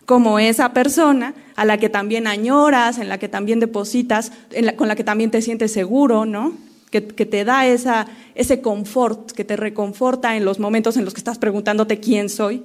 como 0.06 0.38
esa 0.38 0.72
persona 0.72 1.34
a 1.56 1.64
la 1.64 1.78
que 1.78 1.88
también 1.88 2.26
añoras, 2.26 2.98
en 2.98 3.08
la 3.08 3.18
que 3.18 3.28
también 3.28 3.60
depositas, 3.60 4.32
con 4.76 4.88
la 4.88 4.96
que 4.96 5.04
también 5.04 5.30
te 5.30 5.42
sientes 5.42 5.72
seguro, 5.72 6.24
¿no? 6.24 6.54
Que, 6.90 7.00
te 7.00 7.44
da 7.44 7.66
esa, 7.66 8.06
ese 8.34 8.60
confort, 8.60 9.32
que 9.32 9.44
te 9.44 9.56
reconforta 9.56 10.36
en 10.36 10.44
los 10.44 10.58
momentos 10.58 10.96
en 10.96 11.04
los 11.04 11.14
que 11.14 11.20
estás 11.20 11.38
preguntándote 11.38 12.00
quién 12.00 12.28
soy. 12.28 12.64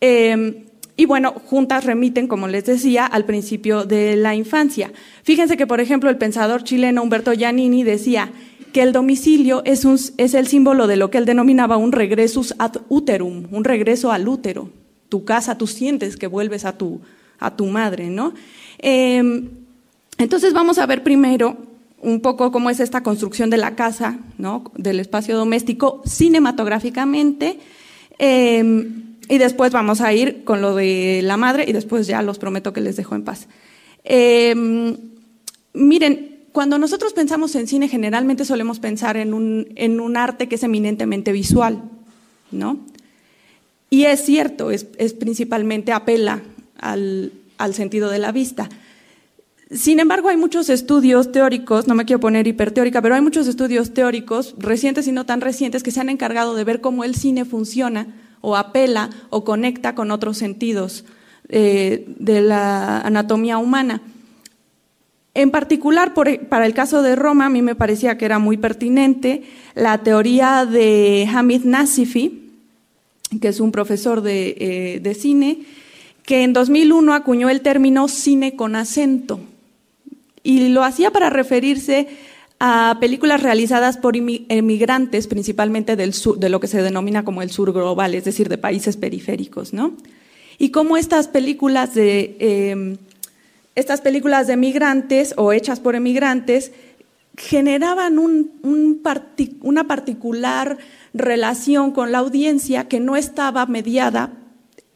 Em, 0.00 0.64
y 0.96 1.06
bueno, 1.06 1.32
juntas 1.32 1.84
remiten, 1.84 2.28
como 2.28 2.48
les 2.48 2.64
decía, 2.64 3.06
al 3.06 3.24
principio 3.24 3.84
de 3.84 4.16
la 4.16 4.34
infancia. 4.34 4.92
Fíjense 5.22 5.56
que, 5.56 5.66
por 5.66 5.80
ejemplo, 5.80 6.10
el 6.10 6.18
pensador 6.18 6.64
chileno 6.64 7.02
Humberto 7.02 7.32
Giannini 7.32 7.82
decía 7.82 8.30
que 8.72 8.82
el 8.82 8.92
domicilio 8.92 9.62
es, 9.64 9.84
un, 9.84 9.98
es 10.16 10.34
el 10.34 10.46
símbolo 10.46 10.86
de 10.86 10.96
lo 10.96 11.10
que 11.10 11.18
él 11.18 11.24
denominaba 11.24 11.76
un 11.76 11.92
regresus 11.92 12.54
ad 12.58 12.76
uterum, 12.88 13.46
un 13.50 13.64
regreso 13.64 14.10
al 14.10 14.26
útero 14.26 14.70
tu 15.12 15.26
casa, 15.26 15.58
tú 15.58 15.66
sientes 15.66 16.16
que 16.16 16.26
vuelves 16.26 16.64
a 16.64 16.78
tu, 16.78 17.02
a 17.38 17.54
tu 17.54 17.66
madre, 17.66 18.08
¿no? 18.08 18.32
Em, 18.78 19.46
entonces 20.16 20.54
vamos 20.54 20.78
a 20.78 20.86
ver 20.86 21.02
primero 21.02 21.58
un 22.00 22.22
poco 22.22 22.50
cómo 22.50 22.70
es 22.70 22.80
esta 22.80 23.02
construcción 23.02 23.50
de 23.50 23.58
la 23.58 23.76
casa, 23.76 24.20
¿no? 24.38 24.72
Del 24.74 25.00
espacio 25.00 25.36
doméstico 25.36 26.00
cinematográficamente. 26.06 27.58
Em, 28.16 29.18
y 29.28 29.36
después 29.36 29.70
vamos 29.70 30.00
a 30.00 30.14
ir 30.14 30.44
con 30.44 30.62
lo 30.62 30.74
de 30.74 31.20
la 31.22 31.36
madre 31.36 31.66
y 31.68 31.74
después 31.74 32.06
ya 32.06 32.22
los 32.22 32.38
prometo 32.38 32.72
que 32.72 32.80
les 32.80 32.96
dejo 32.96 33.14
en 33.14 33.24
paz. 33.24 33.48
Em, 34.04 34.96
miren, 35.74 36.31
cuando 36.52 36.78
nosotros 36.78 37.14
pensamos 37.14 37.54
en 37.54 37.66
cine, 37.66 37.88
generalmente 37.88 38.44
solemos 38.44 38.78
pensar 38.78 39.16
en 39.16 39.34
un, 39.34 39.72
en 39.74 40.00
un 40.00 40.16
arte 40.16 40.48
que 40.48 40.56
es 40.56 40.62
eminentemente 40.62 41.32
visual, 41.32 41.82
¿no? 42.50 42.78
Y 43.92 44.04
es 44.04 44.24
cierto, 44.24 44.70
es, 44.70 44.84
principalmente 45.12 45.92
apela 45.92 46.42
al, 46.78 47.30
sentido 47.74 48.08
de 48.10 48.18
la 48.18 48.32
vista. 48.32 48.70
Sin 49.70 50.00
embargo, 50.00 50.30
hay 50.30 50.38
muchos 50.38 50.70
estudios 50.70 51.30
teóricos, 51.30 51.88
no 51.88 51.94
me 51.94 52.06
quiero 52.06 52.18
poner 52.18 52.46
hiperteórica, 52.46 53.02
pero 53.02 53.14
hay 53.14 53.20
muchos 53.20 53.46
estudios 53.46 53.92
teóricos, 53.92 54.54
recientes 54.56 55.06
y 55.08 55.12
no 55.12 55.26
tan 55.26 55.42
recientes, 55.42 55.82
que 55.82 55.90
se 55.90 56.00
han 56.00 56.08
encargado 56.08 56.54
de 56.54 56.64
ver 56.64 56.80
cómo 56.80 57.04
el 57.04 57.14
cine 57.14 57.44
funciona 57.44 58.06
o 58.40 58.56
apela 58.56 59.10
o 59.28 59.44
conecta 59.44 59.94
con 59.94 60.10
otros 60.10 60.38
sentidos 60.38 61.04
eh, 61.50 62.06
de 62.18 62.40
la 62.40 63.00
anatomía 63.00 63.58
humana. 63.58 64.00
En 65.34 65.50
particular, 65.50 66.12
para 66.14 66.66
el 66.66 66.74
caso 66.74 67.00
de 67.00 67.16
Roma, 67.16 67.46
a 67.46 67.50
mí 67.50 67.62
me 67.62 67.74
parecía 67.74 68.18
que 68.18 68.26
era 68.26 68.38
muy 68.38 68.58
pertinente 68.58 69.42
la 69.74 69.98
teoría 69.98 70.66
de 70.66 71.26
Hamid 71.32 71.64
Nasifi, 71.64 72.50
que 73.40 73.48
es 73.48 73.60
un 73.60 73.72
profesor 73.72 74.22
eh, 74.26 75.00
de, 75.02 75.14
cine, 75.14 75.60
que 76.24 76.42
en 76.42 76.52
2001 76.52 77.14
acuñó 77.14 77.48
el 77.48 77.62
término 77.62 78.08
cine 78.08 78.56
con 78.56 78.76
acento 78.76 79.40
y 80.42 80.68
lo 80.68 80.84
hacía 80.84 81.10
para 81.10 81.30
referirse 81.30 82.08
a 82.60 82.98
películas 83.00 83.42
realizadas 83.42 83.96
por 83.96 84.16
emigrantes, 84.16 85.26
principalmente 85.26 85.96
del 85.96 86.12
sur, 86.12 86.38
de 86.38 86.50
lo 86.50 86.60
que 86.60 86.68
se 86.68 86.82
denomina 86.82 87.24
como 87.24 87.42
el 87.42 87.50
sur 87.50 87.72
global, 87.72 88.14
es 88.14 88.24
decir, 88.24 88.48
de 88.48 88.58
países 88.58 88.96
periféricos, 88.96 89.72
¿no? 89.72 89.94
Y 90.58 90.70
cómo 90.70 90.96
estas 90.96 91.26
películas 91.26 91.94
de 91.94 92.36
em, 92.38 92.96
estas 93.74 94.00
películas 94.00 94.46
de 94.46 94.54
emigrantes 94.54 95.34
o 95.36 95.52
hechas 95.52 95.80
por 95.80 95.94
emigrantes 95.94 96.72
generaban 97.36 98.18
una 98.18 99.84
particular 99.84 100.78
relación 101.14 101.92
con 101.92 102.12
la 102.12 102.18
audiencia 102.18 102.88
que 102.88 103.00
no 103.00 103.16
estaba 103.16 103.66
mediada 103.66 104.32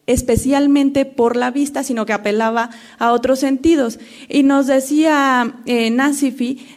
especialmente 0.06 1.04
por 1.04 1.36
la 1.36 1.50
vista, 1.50 1.82
sino 1.82 2.06
que 2.06 2.12
apelaba 2.12 2.70
a 2.98 3.12
otros 3.12 3.40
sentidos. 3.40 3.98
Y 4.28 4.44
nos 4.44 4.66
decía 4.68 5.56
eh, 5.66 5.94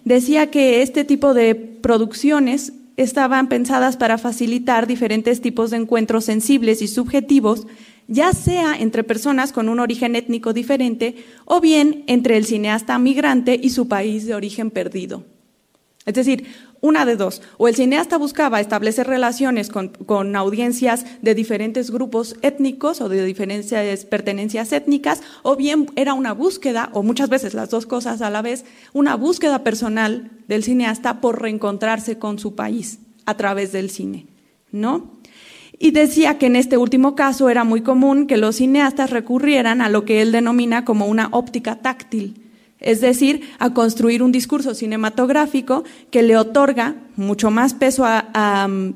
decía 0.03 0.49
que 0.49 0.81
este 0.81 1.03
tipo 1.03 1.33
de 1.33 1.55
producciones 1.55 2.73
estaban 2.97 3.47
pensadas 3.47 3.97
para 3.97 4.17
facilitar 4.17 4.87
diferentes 4.87 5.41
tipos 5.41 5.71
de 5.71 5.77
encuentros 5.77 6.25
sensibles 6.25 6.81
y 6.81 6.87
subjetivos, 6.87 7.65
ya 8.09 8.33
sea 8.33 8.75
entre 8.75 9.03
personas 9.03 9.53
con 9.53 9.69
un 9.69 9.79
origen 9.79 10.15
étnico 10.15 10.51
diferente 10.51 11.23
o 11.45 11.61
bien 11.61 12.03
entre 12.07 12.35
el 12.35 12.45
cineasta 12.45 12.97
migrante 12.99 13.57
y 13.61 13.69
su 13.69 13.87
país 13.87 14.25
de 14.25 14.35
origen 14.35 14.71
perdido. 14.71 15.23
Es 16.05 16.15
decir, 16.15 16.47
una 16.81 17.05
de 17.05 17.15
dos, 17.15 17.43
o 17.57 17.67
el 17.67 17.75
cineasta 17.75 18.17
buscaba 18.17 18.59
establecer 18.59 19.05
relaciones 19.05 19.69
con, 19.69 20.35
audiencias 20.35 21.05
de 21.21 21.35
diferentes 21.35 21.91
grupos 21.91 22.35
étnicos 22.41 22.99
o 23.01 23.09
de 23.09 23.23
diferentes 23.25 24.05
pertenencias 24.05 24.71
étnicas, 24.71 25.21
o 25.43 25.55
bien 25.55 25.87
era 25.95 26.15
una 26.15 26.33
búsqueda, 26.33 26.89
o 26.93 27.03
muchas 27.03 27.29
veces 27.29 27.53
las 27.53 27.69
dos 27.69 27.85
cosas 27.85 28.21
a 28.21 28.31
la 28.31 28.41
vez, 28.41 28.65
una 28.93 29.15
búsqueda 29.15 29.63
personal 29.63 30.31
del 30.47 30.63
cineasta 30.63 31.21
por 31.21 31.41
reencontrarse 31.41 32.17
con 32.17 32.39
su 32.39 32.55
país 32.55 32.99
a 33.25 33.37
través 33.37 33.71
del 33.71 33.91
cine, 33.91 34.25
¿no? 34.71 35.18
Y 35.81 35.91
decía 35.91 36.37
que 36.37 36.47
en 36.47 36.57
este 36.57 36.75
último 36.75 37.15
caso 37.15 37.49
era 37.49 37.63
muy 37.63 37.81
común 37.81 38.27
que 38.27 38.35
los 38.35 38.57
cineastas 38.57 39.11
recurrieran 39.11 39.81
a 39.81 39.87
lo 39.87 40.03
que 40.03 40.21
él 40.21 40.33
denomina 40.33 40.83
como 40.83 41.07
una 41.07 41.29
óptica 41.31 41.77
táctil, 41.77 42.35
es 42.81 42.99
decir, 42.99 43.49
a 43.59 43.73
construir 43.73 44.21
un 44.21 44.33
discurso 44.33 44.73
cinematográfico 44.73 45.85
que 46.11 46.21
le 46.21 46.35
otorga 46.35 46.95
mucho 47.15 47.49
más 47.49 47.73
peso 47.73 48.03
a, 48.05 48.67
mm, 48.67 48.93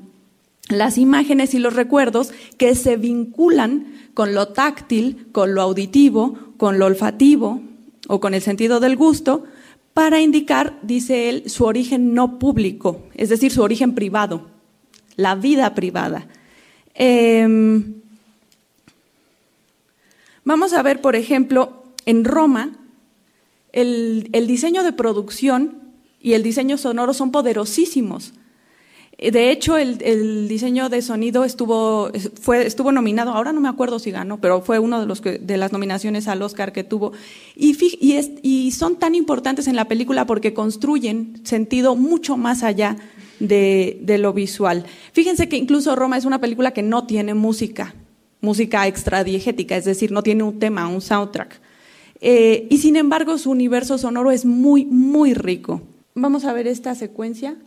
las 0.70 0.98
imágenes 0.98 1.54
y 1.54 1.60
los 1.60 1.74
recuerdos 1.74 2.32
que 2.58 2.76
se 2.76 2.98
vinculan 2.98 3.86
con 4.14 4.34
lo 4.34 4.50
táctil, 4.50 5.28
con 5.32 5.56
lo 5.56 5.62
auditivo, 5.62 6.38
con 6.58 6.80
lo 6.80 6.86
olfativo 6.86 7.62
o 8.08 8.20
con 8.20 8.34
el 8.34 8.42
sentido 8.42 8.80
del 8.80 8.96
gusto, 8.96 9.46
para 9.94 10.22
indicar, 10.22 10.80
dice 10.82 11.30
él, 11.30 11.50
su 11.50 11.66
origen 11.66 12.14
no 12.14 12.40
público, 12.40 13.04
es 13.14 13.30
decir, 13.30 13.52
su 13.52 13.62
origen 13.62 13.94
privado, 13.94 14.48
la 15.16 15.36
vida 15.36 15.76
privada. 15.76 16.28
Em, 16.96 18.02
vamos 20.44 20.74
a 20.74 20.84
ver, 20.84 21.02
por 21.02 21.16
ejemplo, 21.16 21.84
en 22.06 22.24
Roma, 22.24 22.72
el, 23.72 24.30
diseño 24.48 24.84
de 24.84 24.94
producción 24.94 25.80
y 26.22 26.34
el 26.34 26.44
diseño 26.44 26.78
sonoro 26.78 27.14
son 27.14 27.32
poderosísimos. 27.32 28.34
De 29.18 29.52
hecho, 29.52 29.78
el, 29.78 30.48
diseño 30.48 30.90
de 30.90 31.02
sonido 31.02 31.44
estuvo, 31.44 32.12
fue, 32.40 32.66
estuvo 32.66 32.92
nominado, 32.92 33.32
ahora 33.32 33.54
no 33.54 33.62
me 33.62 33.70
acuerdo 33.70 34.00
si 34.00 34.12
ganó, 34.12 34.42
pero 34.42 34.62
fue 34.62 34.80
uno 34.80 35.00
de, 35.00 35.06
los 35.06 35.22
de 35.22 35.58
las 35.58 35.72
nominaciones 35.72 36.28
al 36.28 36.42
Oscar 36.42 36.74
que 36.74 36.84
tuvo. 36.84 37.14
Y, 37.56 37.78
y, 38.42 38.72
son 38.72 38.98
tan 38.98 39.16
importantes 39.16 39.68
en 39.68 39.76
la 39.76 39.88
película 39.88 40.26
porque 40.26 40.54
construyen 40.54 41.42
sentido 41.44 41.96
mucho 41.96 42.38
más 42.38 42.64
allá 42.64 42.98
de, 43.40 44.00
de, 44.02 44.18
lo 44.18 44.34
visual. 44.34 44.86
Fíjense 45.12 45.50
que 45.50 45.58
incluso 45.58 45.96
Roma 45.96 46.18
es 46.18 46.26
una 46.26 46.40
película 46.40 46.72
que 46.72 46.84
no 46.84 47.06
tiene 47.06 47.34
música. 47.34 47.96
música 48.42 48.88
extradiegética, 48.88 49.78
es 49.78 49.86
decir, 49.86 50.12
no 50.12 50.22
tiene 50.22 50.44
un 50.44 50.60
tema, 50.60 50.88
un 50.88 51.02
soundtrack. 51.02 51.62
Eh, 52.20 52.68
y 52.70 52.78
sin 52.78 52.96
embargo, 52.96 53.38
su 53.38 53.52
universo 53.52 53.98
sonoro 53.98 54.32
es 54.32 54.46
muy, 54.46 54.86
muy 54.86 55.34
rico. 55.34 55.82
Vamos 56.16 56.46
a 56.46 56.54
ver 56.54 56.68
esta 56.68 56.96
secuencia. 56.96 57.58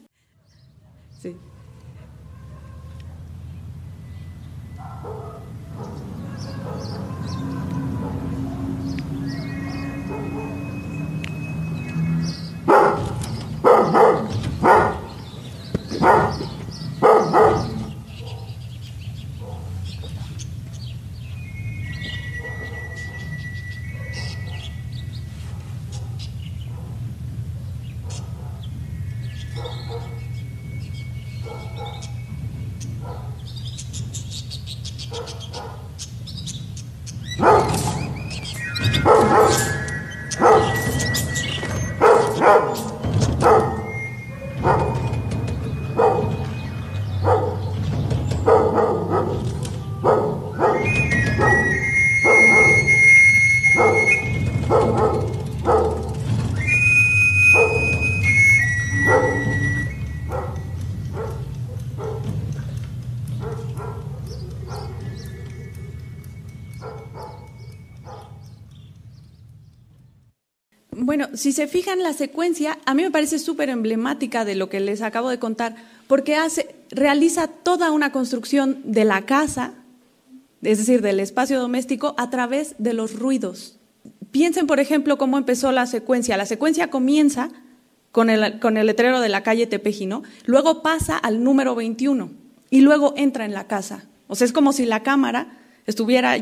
Si 71.36 71.52
se 71.52 71.66
fijan 71.66 72.02
la 72.02 72.12
secuencia, 72.12 72.78
a 72.84 72.94
mí 72.94 73.02
me 73.02 73.10
parece 73.10 73.38
súper 73.38 73.68
emblemática 73.68 74.44
de 74.44 74.54
lo 74.54 74.68
que 74.68 74.80
les 74.80 75.02
acabo 75.02 75.28
de 75.28 75.38
contar, 75.38 75.76
porque 76.06 76.36
hace, 76.36 76.74
realiza 76.90 77.48
toda 77.48 77.92
una 77.92 78.12
construcción 78.12 78.80
de 78.84 79.04
la 79.04 79.22
casa, 79.26 79.74
es 80.62 80.78
decir, 80.78 81.02
del 81.02 81.20
espacio 81.20 81.60
doméstico, 81.60 82.14
a 82.16 82.30
través 82.30 82.74
de 82.78 82.94
los 82.94 83.18
ruidos. 83.18 83.78
Piensen, 84.30 84.66
por 84.66 84.80
ejemplo, 84.80 85.18
cómo 85.18 85.38
empezó 85.38 85.72
la 85.72 85.86
secuencia. 85.86 86.36
La 86.36 86.46
secuencia 86.46 86.90
comienza 86.90 87.50
con 88.12 88.30
el, 88.30 88.58
con 88.58 88.76
el 88.76 88.86
letrero 88.86 89.20
de 89.20 89.28
la 89.28 89.42
calle 89.42 89.66
Tepejino, 89.66 90.22
luego 90.46 90.82
pasa 90.82 91.18
al 91.18 91.44
número 91.44 91.74
21 91.74 92.30
y 92.70 92.80
luego 92.80 93.12
entra 93.16 93.44
en 93.44 93.52
la 93.52 93.66
casa. 93.66 94.06
O 94.26 94.34
sea, 94.34 94.46
es 94.46 94.52
como 94.52 94.72
si 94.72 94.86
la 94.86 95.02
cámara 95.02 95.58
estuviera 95.86 96.36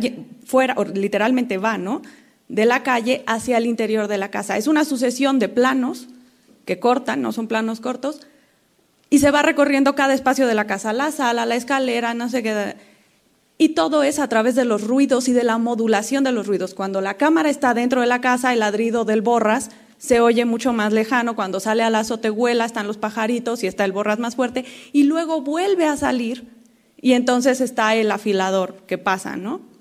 fuera, 0.45 0.74
o 0.76 0.84
literalmente 0.84 1.59
va, 1.59 1.76
¿no? 1.78 2.01
De 2.55 2.66
la 2.66 2.84
calle 2.84 3.24
hacia 3.26 3.59
el 3.59 3.66
interior 3.66 4.07
de 4.07 4.16
la 4.16 4.30
casa. 4.30 4.57
Es 4.57 4.68
una 4.68 4.84
sucesión 4.84 5.40
de 5.40 5.48
planos 5.48 6.07
que 6.64 6.78
cortan, 6.78 7.20
no 7.20 7.32
son 7.32 7.48
planos 7.48 7.80
cortos, 7.80 8.20
y 9.11 9.18
se 9.18 9.32
va 9.32 9.42
recorriendo 9.42 9.96
cada 9.96 10.14
espacio 10.14 10.46
de 10.46 10.55
la 10.55 10.68
casa, 10.68 10.92
la 10.92 11.11
sala, 11.11 11.46
la 11.46 11.57
escalera, 11.57 12.14
no 12.14 12.28
sé 12.28 12.44
qué. 12.44 12.76
Y 13.59 13.70
todo 13.70 14.05
es 14.05 14.20
a 14.20 14.28
través 14.28 14.55
de 14.55 14.64
los 14.64 14.86
ruidos 14.86 15.26
y 15.26 15.32
de 15.32 15.42
la 15.42 15.59
modulación 15.59 16.22
de 16.22 16.30
los 16.30 16.46
ruidos. 16.46 16.74
Cuando 16.74 17.00
la 17.00 17.14
cámara 17.14 17.50
está 17.50 17.74
dentro 17.74 18.02
de 18.02 18.07
la 18.07 18.20
casa, 18.20 18.52
el 18.52 18.61
ladrido 18.61 19.05
del 19.05 19.20
borras 19.20 19.70
se 19.98 20.20
oye 20.20 20.44
mucho 20.44 20.72
más 20.72 20.92
lejano. 20.92 21.34
Cuando 21.34 21.59
sale 21.59 21.82
a 21.82 21.90
la 21.90 22.00
azotehuela 22.00 22.66
están 22.66 22.86
los 22.86 22.98
pajaritos 22.98 23.64
y 23.64 23.66
está 23.66 23.84
el 23.84 23.92
borras 23.92 24.20
más 24.20 24.36
fuerte. 24.36 24.64
Y 24.92 25.05
luego 25.05 25.40
vuelve 25.40 25.86
a 25.86 25.96
salir 25.96 26.46
y 27.00 27.14
entonces 27.14 27.61
está 27.61 27.96
el 27.96 28.12
afilador 28.12 28.76
que 28.86 28.96
pasa, 28.96 29.36
¿no? 29.36 29.74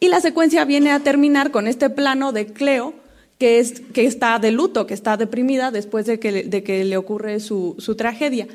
Y 0.00 0.08
la 0.08 0.20
secuencia 0.20 0.64
viene 0.64 0.90
a 0.90 1.00
terminar 1.00 1.50
con 1.50 1.66
este 1.66 1.90
plano 1.90 2.32
de 2.32 2.46
Cleo, 2.46 2.94
que, 3.38 3.58
es, 3.58 3.80
que 3.80 4.06
está 4.06 4.38
de 4.38 4.52
luto, 4.52 4.86
que 4.86 4.94
está 4.94 5.16
deprimida 5.16 5.70
después 5.70 6.06
de 6.06 6.18
que, 6.18 6.44
de 6.44 6.62
que 6.62 6.84
le 6.84 6.96
ocurre 6.96 7.40
su, 7.40 7.74
su 7.78 7.94
tragedia. 7.94 8.46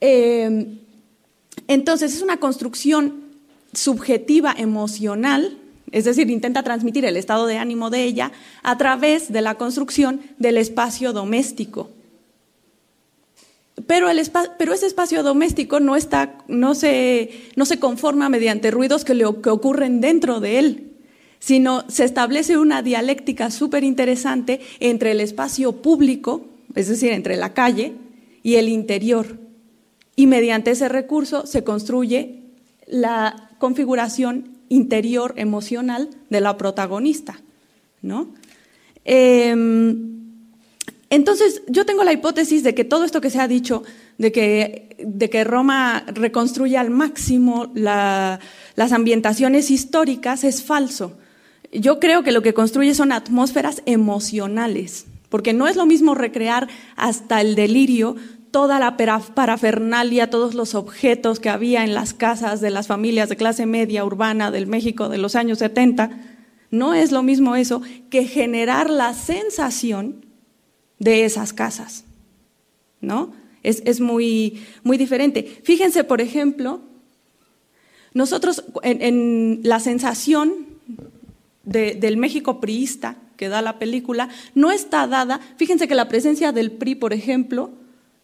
Eh, 0.00 0.78
entonces, 1.66 2.14
es 2.14 2.22
una 2.22 2.38
construcción 2.38 3.24
subjetiva 3.72 4.54
emocional, 4.56 5.58
es 5.90 6.04
decir, 6.04 6.30
intenta 6.30 6.62
transmitir 6.62 7.04
el 7.04 7.16
estado 7.16 7.46
de 7.46 7.58
ánimo 7.58 7.90
de 7.90 8.04
ella 8.04 8.32
a 8.62 8.76
través 8.78 9.32
de 9.32 9.42
la 9.42 9.56
construcción 9.56 10.20
del 10.38 10.58
espacio 10.58 11.12
doméstico. 11.12 11.90
Pero, 13.86 14.08
ese 14.08 14.86
espacio 14.86 15.22
doméstico 15.22 15.80
no, 15.80 15.94
se, 16.74 17.30
conforma 17.80 18.28
mediante 18.28 18.70
ruidos 18.70 19.04
que, 19.04 19.24
ocurren 19.24 20.00
dentro 20.00 20.40
de 20.40 20.58
él, 20.58 20.92
sino 21.38 21.88
se 21.88 22.04
establece 22.04 22.56
una 22.56 22.82
dialéctica 22.82 23.50
súper 23.50 23.84
interesante 23.84 24.60
entre 24.80 25.12
el 25.12 25.20
espacio 25.20 25.72
público, 25.72 26.46
es 26.74 26.88
decir, 26.88 27.12
entre 27.12 27.36
la 27.36 27.54
calle, 27.54 27.94
y 28.42 28.56
el 28.56 28.68
interior. 28.68 29.38
Y 30.16 30.26
mediante 30.26 30.72
ese 30.72 30.88
recurso 30.88 31.46
se 31.46 31.62
construye 31.62 32.42
la 32.86 33.50
configuración 33.58 34.58
interior 34.68 35.34
emocional 35.36 36.10
de 36.30 36.40
la 36.40 36.56
protagonista. 36.56 37.40
¿no? 38.02 38.28
Eh, 39.04 39.54
entonces, 41.10 41.62
yo 41.68 41.86
tengo 41.86 42.04
la 42.04 42.12
hipótesis 42.12 42.62
de 42.62 42.74
que 42.74 42.84
todo 42.84 43.04
esto 43.04 43.20
que 43.20 43.30
se 43.30 43.40
ha 43.40 43.48
dicho, 43.48 43.82
de 44.18 44.30
que, 44.30 45.44
Roma 45.44 46.04
reconstruye 46.06 46.76
al 46.76 46.90
máximo 46.90 47.70
la, 47.74 48.40
las 48.76 48.92
ambientaciones 48.92 49.70
históricas, 49.70 50.44
es 50.44 50.62
falso. 50.62 51.16
Yo 51.72 51.98
creo 51.98 52.22
que 52.22 52.32
lo 52.32 52.42
que 52.42 52.52
construye 52.52 52.94
son 52.94 53.12
atmósferas 53.12 53.82
emocionales, 53.86 55.06
porque 55.30 55.54
no 55.54 55.66
es 55.66 55.76
lo 55.76 55.86
mismo 55.86 56.14
recrear 56.14 56.68
hasta 56.96 57.40
el 57.40 57.54
delirio 57.54 58.16
toda 58.50 58.78
la 58.78 58.96
parafernalia, 58.96 60.30
todos 60.30 60.54
los 60.54 60.74
objetos 60.74 61.40
que 61.40 61.50
había 61.50 61.84
en 61.84 61.94
las 61.94 62.12
casas 62.12 62.60
de 62.60 62.70
las 62.70 62.86
familias 62.86 63.28
de 63.28 63.36
clase 63.36 63.66
media 63.66 64.04
urbana 64.04 64.50
del 64.50 64.66
México 64.66 65.08
de 65.08 65.18
los 65.18 65.36
años 65.36 65.58
70. 65.58 66.10
No 66.70 66.92
es 66.92 67.12
lo 67.12 67.22
mismo 67.22 67.56
eso 67.56 67.82
que 68.10 68.24
generar 68.24 68.90
la 68.90 69.14
sensación 69.14 70.27
de 70.98 71.24
esas 71.24 71.52
casas, 71.52 72.04
¿no? 73.00 73.32
Es, 73.62 74.00
muy, 74.00 74.62
muy 74.82 74.96
diferente. 74.96 75.60
Fíjense, 75.62 76.02
por 76.04 76.22
ejemplo, 76.22 76.80
nosotros 78.14 78.64
en, 78.82 79.60
la 79.62 79.78
sensación 79.78 80.66
del 81.64 82.16
México 82.16 82.60
priista 82.60 83.18
que 83.36 83.48
da 83.48 83.60
la 83.60 83.78
película 83.78 84.30
no 84.54 84.70
está 84.72 85.06
dada, 85.06 85.38
fíjense 85.56 85.86
que 85.86 85.94
la 85.94 86.08
presencia 86.08 86.50
del 86.50 86.72
PRI, 86.72 86.94
por 86.94 87.12
ejemplo, 87.12 87.70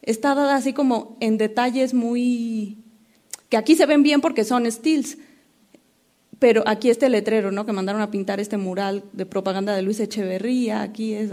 está 0.03 0.35
dada 0.35 0.57
así 0.57 0.72
como 0.72 1.16
en 1.20 1.37
detalles 1.37 1.95
muy, 1.95 2.79
que 3.49 3.57
aquí 3.57 3.77
se 3.77 3.87
ven 3.87 4.03
bien 4.03 4.20
porque 4.20 4.45
son 4.45 4.70
stills, 4.70 5.18
pero 6.39 6.64
aquí 6.66 6.91
este 6.91 7.09
letrero, 7.09 7.53
¿no? 7.53 7.64
Que 7.64 7.72
mandaron 7.72 8.03
a 8.03 8.11
pintar 8.11 8.41
este 8.41 8.57
mural 8.57 9.05
de 9.12 9.27
propaganda 9.27 9.75
de 9.75 9.83
Luis 9.83 10.01
Echeverría, 10.01 10.83
aquí 10.83 11.14
es. 11.14 11.31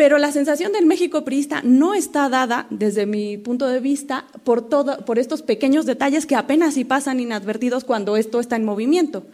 Pero 0.00 0.16
la 0.16 0.32
sensación 0.32 0.72
del 0.72 0.86
México 0.86 1.24
priista 1.24 1.60
no 1.62 1.92
está 1.92 2.30
dada, 2.30 2.66
desde 2.70 3.04
mi 3.04 3.36
punto 3.36 3.66
de 3.68 3.80
vista, 3.80 4.24
por, 4.44 4.66
por 5.04 5.18
estos 5.18 5.42
pequeños 5.42 5.84
detalles 5.84 6.24
que 6.24 6.36
apenas 6.36 6.72
si 6.72 6.86
pasan 6.86 7.20
inadvertidos 7.20 7.84
cuando 7.84 8.16
esto 8.16 8.40
está 8.40 8.56
en 8.56 8.64
movimiento, 8.64 9.24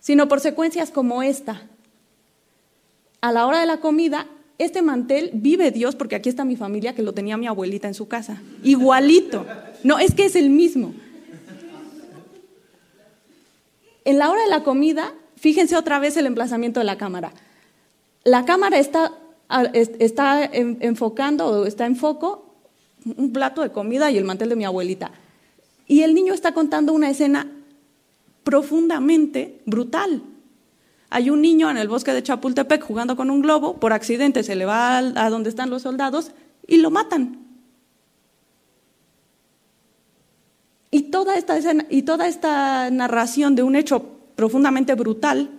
sino 0.00 0.26
por 0.26 0.40
secuencias 0.40 0.90
como 0.90 1.22
esta. 1.22 1.62
A 3.20 3.30
la 3.30 3.46
hora 3.46 3.60
de 3.60 3.66
la 3.66 3.76
comida, 3.76 4.26
este 4.58 4.82
mantel 4.82 5.30
vive 5.32 5.70
Dios, 5.70 5.94
porque 5.94 6.16
aquí 6.16 6.28
está 6.28 6.44
mi 6.44 6.56
familia 6.56 6.96
que 6.96 7.04
lo 7.04 7.12
tenía 7.12 7.36
mi 7.36 7.46
abuelita 7.46 7.86
en 7.86 7.94
su 7.94 8.08
casa. 8.08 8.42
Igualito. 8.64 9.46
No, 9.84 10.00
es 10.00 10.12
que 10.16 10.24
es 10.24 10.34
el 10.34 10.50
mismo. 10.50 10.92
En 14.04 14.18
la 14.18 14.28
hora 14.28 14.42
de 14.42 14.50
la 14.50 14.64
comida, 14.64 15.14
fíjense 15.36 15.76
otra 15.76 16.00
vez 16.00 16.16
el 16.16 16.26
emplazamiento 16.26 16.80
de 16.80 16.84
la 16.84 16.98
cámara. 16.98 17.32
La 18.24 18.44
cámara 18.44 18.80
está 18.80 19.12
está 19.98 20.44
enfocando 20.52 21.46
o 21.46 21.66
está 21.66 21.86
en 21.86 21.96
foco 21.96 22.54
un 23.04 23.32
plato 23.32 23.62
de 23.62 23.70
comida 23.70 24.10
y 24.10 24.16
el 24.16 24.24
mantel 24.24 24.48
de 24.48 24.56
mi 24.56 24.64
abuelita. 24.64 25.10
Y 25.86 26.02
el 26.02 26.14
niño 26.14 26.32
está 26.32 26.54
contando 26.54 26.92
una 26.92 27.10
escena 27.10 27.46
profundamente 28.42 29.60
brutal. 29.66 30.22
Hay 31.10 31.30
un 31.30 31.42
niño 31.42 31.70
en 31.70 31.76
el 31.76 31.88
bosque 31.88 32.12
de 32.12 32.22
Chapultepec 32.22 32.82
jugando 32.82 33.16
con 33.16 33.30
un 33.30 33.42
globo, 33.42 33.78
por 33.78 33.92
accidente 33.92 34.42
se 34.42 34.56
le 34.56 34.64
va 34.64 34.98
a 34.98 35.30
donde 35.30 35.50
están 35.50 35.70
los 35.70 35.82
soldados 35.82 36.32
y 36.66 36.78
lo 36.78 36.90
matan. 36.90 37.40
Y 40.90 41.10
toda 41.10 41.36
esta, 41.36 41.56
escena- 41.56 41.86
y 41.90 42.02
toda 42.02 42.26
esta 42.26 42.90
narración 42.90 43.54
de 43.54 43.62
un 43.62 43.76
hecho 43.76 44.02
profundamente 44.36 44.94
brutal 44.94 45.50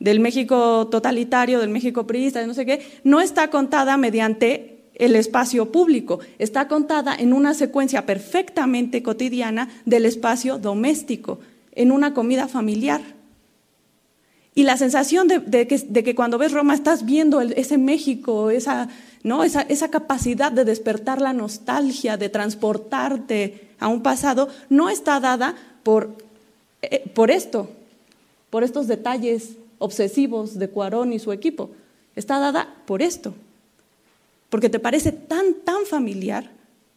del 0.00 0.18
México 0.18 0.88
totalitario, 0.88 1.60
del 1.60 1.68
México 1.68 2.06
priista, 2.06 2.40
de 2.40 2.46
no 2.46 2.54
sé 2.54 2.66
qué, 2.66 2.82
no 3.04 3.20
está 3.20 3.50
contada 3.50 3.96
mediante 3.98 4.80
el 4.94 5.14
espacio 5.14 5.70
público, 5.70 6.20
está 6.38 6.68
contada 6.68 7.14
en 7.14 7.32
una 7.32 7.54
secuencia 7.54 8.04
perfectamente 8.06 9.02
cotidiana 9.02 9.68
del 9.84 10.06
espacio 10.06 10.58
doméstico, 10.58 11.38
en 11.72 11.92
una 11.92 12.12
comida 12.12 12.48
familiar. 12.48 13.00
Y 14.54 14.64
la 14.64 14.76
sensación 14.76 15.28
de, 15.28 15.66
que, 15.66 16.14
cuando 16.14 16.36
ves 16.36 16.52
Roma 16.52 16.74
estás 16.74 17.04
viendo 17.04 17.40
ese 17.40 17.78
México, 17.78 18.50
esa, 18.50 18.88
¿no? 19.22 19.44
esa, 19.44 19.62
esa 19.62 19.90
capacidad 19.90 20.50
de 20.50 20.64
despertar 20.64 21.20
la 21.20 21.32
nostalgia, 21.32 22.16
de 22.16 22.28
transportarte 22.28 23.68
a 23.78 23.88
un 23.88 24.02
pasado, 24.02 24.48
no 24.68 24.90
está 24.90 25.20
dada 25.20 25.54
por, 25.82 26.16
eh, 26.82 27.08
por 27.14 27.30
esto, 27.30 27.70
por 28.50 28.64
estos 28.64 28.86
detalles 28.86 29.56
obsesivos 29.80 30.56
de 30.58 30.68
Cuarón 30.68 31.12
y 31.12 31.18
su 31.18 31.32
equipo. 31.32 31.72
Está 32.14 32.38
dada 32.38 32.76
por 32.86 33.02
esto, 33.02 33.34
porque 34.48 34.68
te 34.68 34.78
parece 34.78 35.10
tan, 35.10 35.54
tan 35.64 35.84
familiar, 35.86 36.48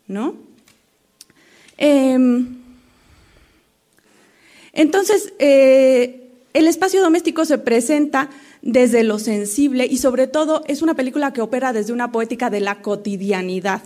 ¿no? 0.08 0.36
Em, 1.78 2.58
entonces, 4.74 5.34
eh, 5.40 6.30
el 6.54 6.68
espacio 6.68 7.02
doméstico 7.02 7.46
se 7.46 7.58
presenta 7.58 8.30
desde 8.62 9.04
lo 9.04 9.18
sensible 9.18 9.86
y 9.86 9.98
sobre 9.98 10.28
todo 10.28 10.64
es 10.68 10.82
una 10.82 10.94
película 10.94 11.34
que 11.34 11.42
opera 11.42 11.74
desde 11.74 11.94
una 11.94 12.12
poética 12.12 12.50
de 12.50 12.60
la 12.60 12.82
cotidianidad, 12.82 13.82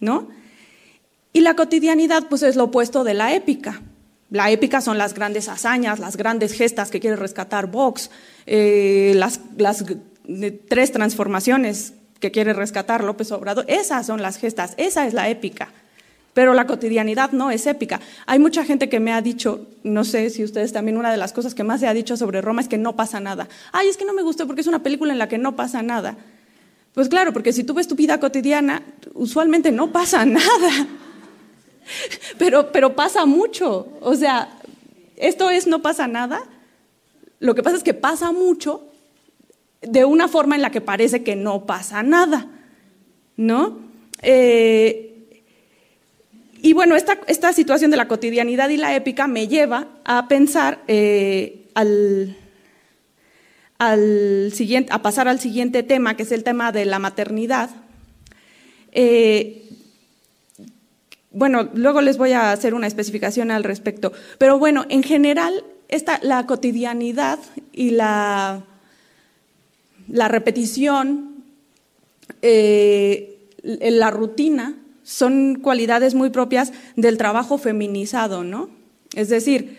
¿no? 0.00 0.28
Y 1.32 1.40
la 1.40 1.54
cotidianidad 1.54 2.28
pues 2.28 2.42
es 2.42 2.56
lo 2.56 2.64
opuesto 2.64 3.04
de 3.04 3.14
la 3.14 3.34
épica. 3.34 3.82
La 4.30 4.50
épica 4.50 4.80
son 4.80 4.98
las 4.98 5.14
grandes 5.14 5.48
hazañas, 5.48 5.98
las 5.98 6.16
grandes 6.16 6.52
gestas 6.52 6.90
que 6.90 7.00
quiere 7.00 7.16
rescatar 7.16 7.70
Vox, 7.70 8.10
eh, 8.46 9.12
las, 9.16 9.40
eh, 10.28 10.60
tres 10.68 10.92
transformaciones 10.92 11.94
que 12.20 12.30
quiere 12.30 12.52
rescatar 12.52 13.02
López 13.04 13.32
Obrador. 13.32 13.64
Esas 13.68 14.06
son 14.06 14.20
las 14.20 14.36
gestas, 14.36 14.74
esa 14.76 15.06
es 15.06 15.14
la 15.14 15.28
épica. 15.30 15.72
Pero 16.34 16.52
la 16.52 16.66
cotidianidad 16.66 17.32
no 17.32 17.50
es 17.50 17.66
épica. 17.66 18.00
Hay 18.26 18.38
mucha 18.38 18.64
gente 18.64 18.88
que 18.88 19.00
me 19.00 19.12
ha 19.12 19.22
dicho, 19.22 19.66
no 19.82 20.04
sé 20.04 20.28
si 20.28 20.44
ustedes 20.44 20.72
también, 20.72 20.98
una 20.98 21.10
de 21.10 21.16
las 21.16 21.32
cosas 21.32 21.54
que 21.54 21.64
más 21.64 21.80
se 21.80 21.88
ha 21.88 21.94
dicho 21.94 22.16
sobre 22.16 22.42
Roma 22.42 22.60
es 22.60 22.68
que 22.68 22.78
no 22.78 22.96
pasa 22.96 23.18
nada. 23.20 23.48
Ay, 23.72 23.88
es 23.88 23.96
que 23.96 24.04
no 24.04 24.12
me 24.12 24.22
gustó 24.22 24.46
porque 24.46 24.60
es 24.60 24.66
una 24.66 24.82
película 24.82 25.12
en 25.12 25.18
la 25.18 25.28
que 25.28 25.38
no 25.38 25.56
pasa 25.56 25.82
nada. 25.82 26.16
Pues 26.92 27.08
claro, 27.08 27.32
porque 27.32 27.52
si 27.52 27.64
tú 27.64 27.74
ves 27.74 27.88
tu 27.88 27.94
vida 27.94 28.20
cotidiana, 28.20 28.82
usualmente 29.14 29.72
no 29.72 29.90
pasa 29.90 30.24
nada. 30.26 30.86
Pero, 32.38 32.72
pero 32.72 32.94
pasa 32.94 33.26
mucho. 33.26 33.88
O 34.00 34.14
sea, 34.14 34.48
esto 35.16 35.50
es 35.50 35.66
no 35.66 35.82
pasa 35.82 36.06
nada. 36.06 36.44
Lo 37.40 37.54
que 37.54 37.62
pasa 37.62 37.76
es 37.76 37.82
que 37.82 37.94
pasa 37.94 38.32
mucho 38.32 38.84
de 39.80 40.04
una 40.04 40.28
forma 40.28 40.56
en 40.56 40.62
la 40.62 40.70
que 40.70 40.80
parece 40.80 41.22
que 41.22 41.36
no 41.36 41.66
pasa 41.66 42.02
nada. 42.02 42.46
¿No? 43.36 43.78
Eh, 44.22 45.08
y 46.60 46.72
bueno, 46.72 46.96
esta, 46.96 47.20
esta, 47.28 47.52
situación 47.52 47.90
de 47.90 47.96
la 47.96 48.08
cotidianidad 48.08 48.68
y 48.68 48.76
la 48.76 48.94
épica 48.96 49.28
me 49.28 49.46
lleva 49.46 49.86
a 50.04 50.26
pensar 50.26 50.82
eh, 50.88 51.68
al, 51.74 52.36
al 53.78 54.50
siguiente, 54.52 54.92
a 54.92 55.00
pasar 55.00 55.28
al 55.28 55.38
siguiente 55.38 55.84
tema, 55.84 56.16
que 56.16 56.24
es 56.24 56.32
el 56.32 56.42
tema 56.42 56.72
de 56.72 56.84
la 56.84 56.98
maternidad. 56.98 57.70
Eh, 58.90 59.67
bueno, 61.38 61.68
luego 61.72 62.00
les 62.00 62.18
voy 62.18 62.32
a 62.32 62.50
hacer 62.50 62.74
una 62.74 62.88
especificación 62.88 63.52
al 63.52 63.62
respecto. 63.62 64.12
Pero 64.38 64.58
bueno, 64.58 64.86
en 64.88 65.04
general, 65.04 65.64
esta, 65.88 66.18
la 66.22 66.46
cotidianidad 66.46 67.38
y 67.72 67.90
la, 67.90 68.64
la 70.08 70.26
repetición, 70.26 71.44
eh, 72.42 73.38
la 73.62 74.10
rutina, 74.10 74.74
son 75.04 75.60
cualidades 75.62 76.14
muy 76.14 76.30
propias 76.30 76.72
del 76.96 77.16
trabajo 77.16 77.56
feminizado, 77.56 78.42
¿no? 78.42 78.68
Es 79.14 79.28
decir, 79.28 79.78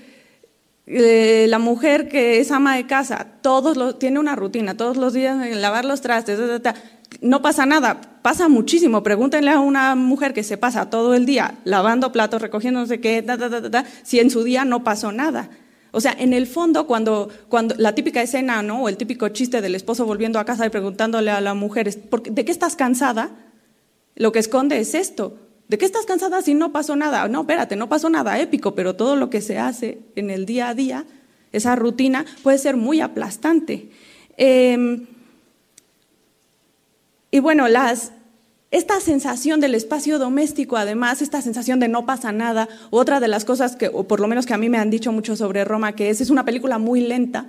eh, 0.88 1.46
la 1.50 1.60
mujer 1.60 2.08
que 2.08 2.40
es 2.40 2.52
ama 2.52 2.78
de 2.78 2.88
casa, 2.88 3.28
todos 3.42 3.76
los, 3.76 4.00
tiene 4.00 4.18
una 4.18 4.38
rutina, 4.38 4.78
todos 4.78 4.96
los 4.96 5.12
días 5.12 5.38
lavar 5.58 5.84
los 5.84 6.00
trastes, 6.00 6.40
no 7.22 7.42
pasa 7.42 7.66
nada, 7.66 8.02
pasa 8.22 8.50
muchísimo. 8.50 9.04
Pregúntenle 9.04 9.52
a 9.52 9.60
una 9.60 9.96
mujer 9.96 10.34
que 10.34 10.44
se 10.44 10.58
pasa 10.58 10.90
todo 10.90 11.14
el 11.16 11.26
día 11.26 11.60
lavando 11.64 12.12
platos, 12.12 12.42
recogiendo 12.42 12.80
no 12.80 12.86
sé 12.86 13.00
qué, 13.00 13.26
si 14.04 14.20
en 14.20 14.30
su 14.30 14.44
día 14.44 14.66
no 14.66 14.84
pasó 14.84 15.12
nada. 15.12 15.50
O 15.92 16.02
sea, 16.02 16.16
en 16.18 16.34
el 16.34 16.46
fondo, 16.46 16.86
cuando, 16.86 17.30
cuando 17.48 17.76
la 17.78 17.96
típica 17.96 18.22
escena, 18.22 18.62
¿no? 18.62 18.84
O 18.84 18.90
el 18.90 18.98
típico 18.98 19.28
chiste 19.30 19.62
del 19.62 19.74
esposo 19.74 20.06
volviendo 20.06 20.40
a 20.40 20.46
casa 20.46 20.66
y 20.66 20.70
preguntándole 20.70 21.32
a 21.32 21.42
la 21.42 21.56
mujer, 21.56 21.92
¿de 21.92 22.46
qué 22.46 22.52
estás 22.52 22.76
cansada? 22.76 23.32
Lo 24.16 24.32
que 24.32 24.40
esconde 24.40 24.80
es 24.80 24.94
esto. 24.94 25.38
¿De 25.68 25.78
qué 25.78 25.86
estás 25.86 26.06
cansada 26.06 26.42
si 26.42 26.54
no 26.54 26.72
pasó 26.72 26.96
nada? 26.96 27.28
No, 27.28 27.42
espérate, 27.42 27.76
no 27.76 27.90
pasó 27.90 28.10
nada 28.10 28.40
épico, 28.40 28.76
pero 28.76 28.96
todo 28.96 29.16
lo 29.16 29.30
que 29.30 29.42
se 29.42 29.58
hace 29.58 30.00
en 30.16 30.30
el 30.30 30.46
día 30.46 30.70
a 30.70 30.76
día, 30.76 31.06
esa 31.52 31.76
rutina, 31.76 32.26
puede 32.44 32.58
ser 32.60 32.76
muy 32.78 33.02
aplastante. 33.02 33.90
Eh, 34.38 35.06
y 37.32 37.40
bueno, 37.40 37.68
las, 37.68 38.12
esta 38.72 39.00
sensación 39.00 39.60
del 39.60 39.76
espacio 39.76 40.20
doméstico, 40.20 40.78
además, 40.78 41.22
esta 41.22 41.42
sensación 41.42 41.80
de 41.80 41.88
no 41.88 42.06
pasa 42.06 42.32
nada, 42.32 42.70
otra 42.90 43.20
de 43.20 43.28
las 43.28 43.46
cosas 43.46 43.76
que, 43.76 43.90
o 43.92 44.08
por 44.08 44.20
lo 44.20 44.28
menos 44.28 44.46
que 44.46 44.54
a 44.54 44.58
mí 44.58 44.70
me 44.70 44.78
han 44.78 44.90
dicho 44.90 45.12
mucho 45.12 45.36
sobre 45.36 45.66
Roma, 45.66 45.94
que 45.94 46.10
es, 46.10 46.22
es 46.22 46.30
una 46.30 46.46
película 46.46 46.78
muy 46.78 47.02
lenta. 47.02 47.48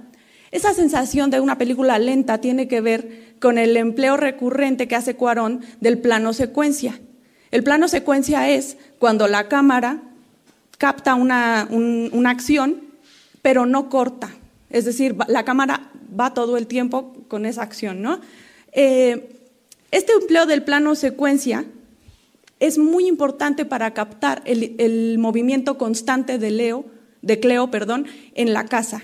Esa 0.50 0.74
sensación 0.74 1.30
de 1.30 1.40
una 1.40 1.58
película 1.58 1.98
lenta 1.98 2.38
tiene 2.38 2.68
que 2.68 2.80
ver 2.80 3.34
con 3.40 3.56
el 3.56 3.76
empleo 3.76 4.16
recurrente 4.16 4.88
que 4.88 4.96
hace 4.96 5.14
Cuarón 5.14 5.60
del 5.80 5.98
plano 5.98 6.32
secuencia. 6.32 7.00
El 7.50 7.62
plano 7.64 7.88
secuencia 7.88 8.48
es 8.50 8.76
cuando 8.98 9.28
la 9.28 9.48
cámara 9.48 10.02
capta 10.78 11.14
una, 11.14 11.68
un, 11.70 12.10
una 12.12 12.30
acción, 12.30 12.82
pero 13.42 13.66
no 13.66 13.88
corta. 13.88 14.30
Es 14.70 14.84
decir, 14.84 15.16
la 15.28 15.44
cámara 15.44 15.90
va 16.18 16.34
todo 16.34 16.56
el 16.56 16.66
tiempo 16.66 17.12
con 17.28 17.46
esa 17.46 17.62
acción, 17.62 18.02
¿no? 18.02 18.20
Eh, 18.72 19.39
este 19.90 20.12
empleo 20.12 20.46
del 20.46 20.62
plano 20.62 20.94
secuencia 20.94 21.64
es 22.60 22.78
muy 22.78 23.06
importante 23.06 23.64
para 23.64 23.92
captar 23.94 24.42
el, 24.44 24.76
el 24.78 25.18
movimiento 25.18 25.78
constante 25.78 26.38
de 26.38 26.50
Leo, 26.50 26.84
de 27.22 27.40
Cleo, 27.40 27.70
perdón, 27.70 28.06
en 28.34 28.52
la 28.52 28.66
casa. 28.66 29.02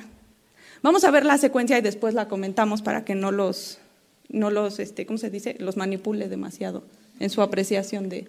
Vamos 0.82 1.04
a 1.04 1.10
ver 1.10 1.24
la 1.24 1.38
secuencia 1.38 1.78
y 1.78 1.80
después 1.80 2.14
la 2.14 2.28
comentamos 2.28 2.82
para 2.82 3.04
que 3.04 3.14
no 3.14 3.32
los, 3.32 3.78
no 4.28 4.50
los, 4.50 4.78
este, 4.78 5.06
¿cómo 5.06 5.18
se 5.18 5.30
dice? 5.30 5.56
Los 5.58 5.76
manipule 5.76 6.28
demasiado 6.28 6.84
en 7.18 7.30
su 7.30 7.42
apreciación 7.42 8.08
de. 8.08 8.28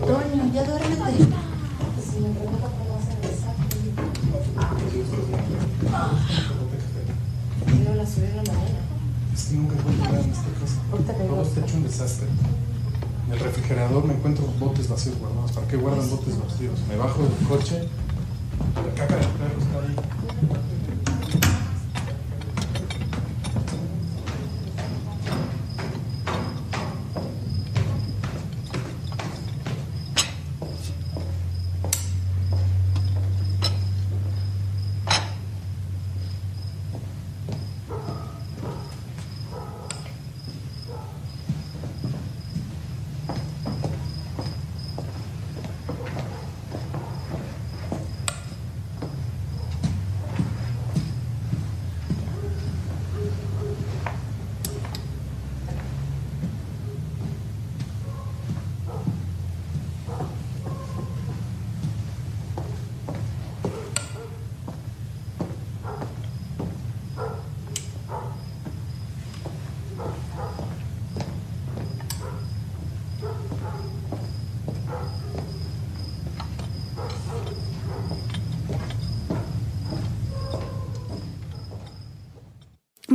Toño, 0.00 0.52
ya 0.54 0.64
duérmete. 0.64 1.00
La 8.00 8.06
subí 8.06 8.24
en 8.24 8.36
la 8.36 8.42
mañana. 8.44 8.80
Es 9.34 9.44
que 9.44 9.56
nunca 9.56 9.74
encuentro 9.74 10.04
nada 10.06 10.20
en 10.24 10.30
esta 10.30 10.48
casa. 10.58 10.80
Todo 10.90 11.42
está 11.42 11.60
hecho 11.60 11.76
un 11.76 11.82
desastre. 11.82 12.28
En 13.26 13.32
el 13.34 13.40
refrigerador 13.40 14.06
me 14.06 14.14
encuentro 14.14 14.46
botes 14.58 14.88
vacíos 14.88 15.18
guardados. 15.18 15.52
¿Para 15.52 15.68
qué 15.68 15.76
guardan 15.76 16.08
botes 16.08 16.40
vacíos? 16.40 16.80
Me 16.88 16.96
bajo 16.96 17.22
del 17.22 17.46
coche, 17.46 17.86
la 18.74 18.94
caca 18.94 19.16
del 19.16 19.26
perro 19.26 19.60
está 19.60 19.80
ahí. 19.80 20.79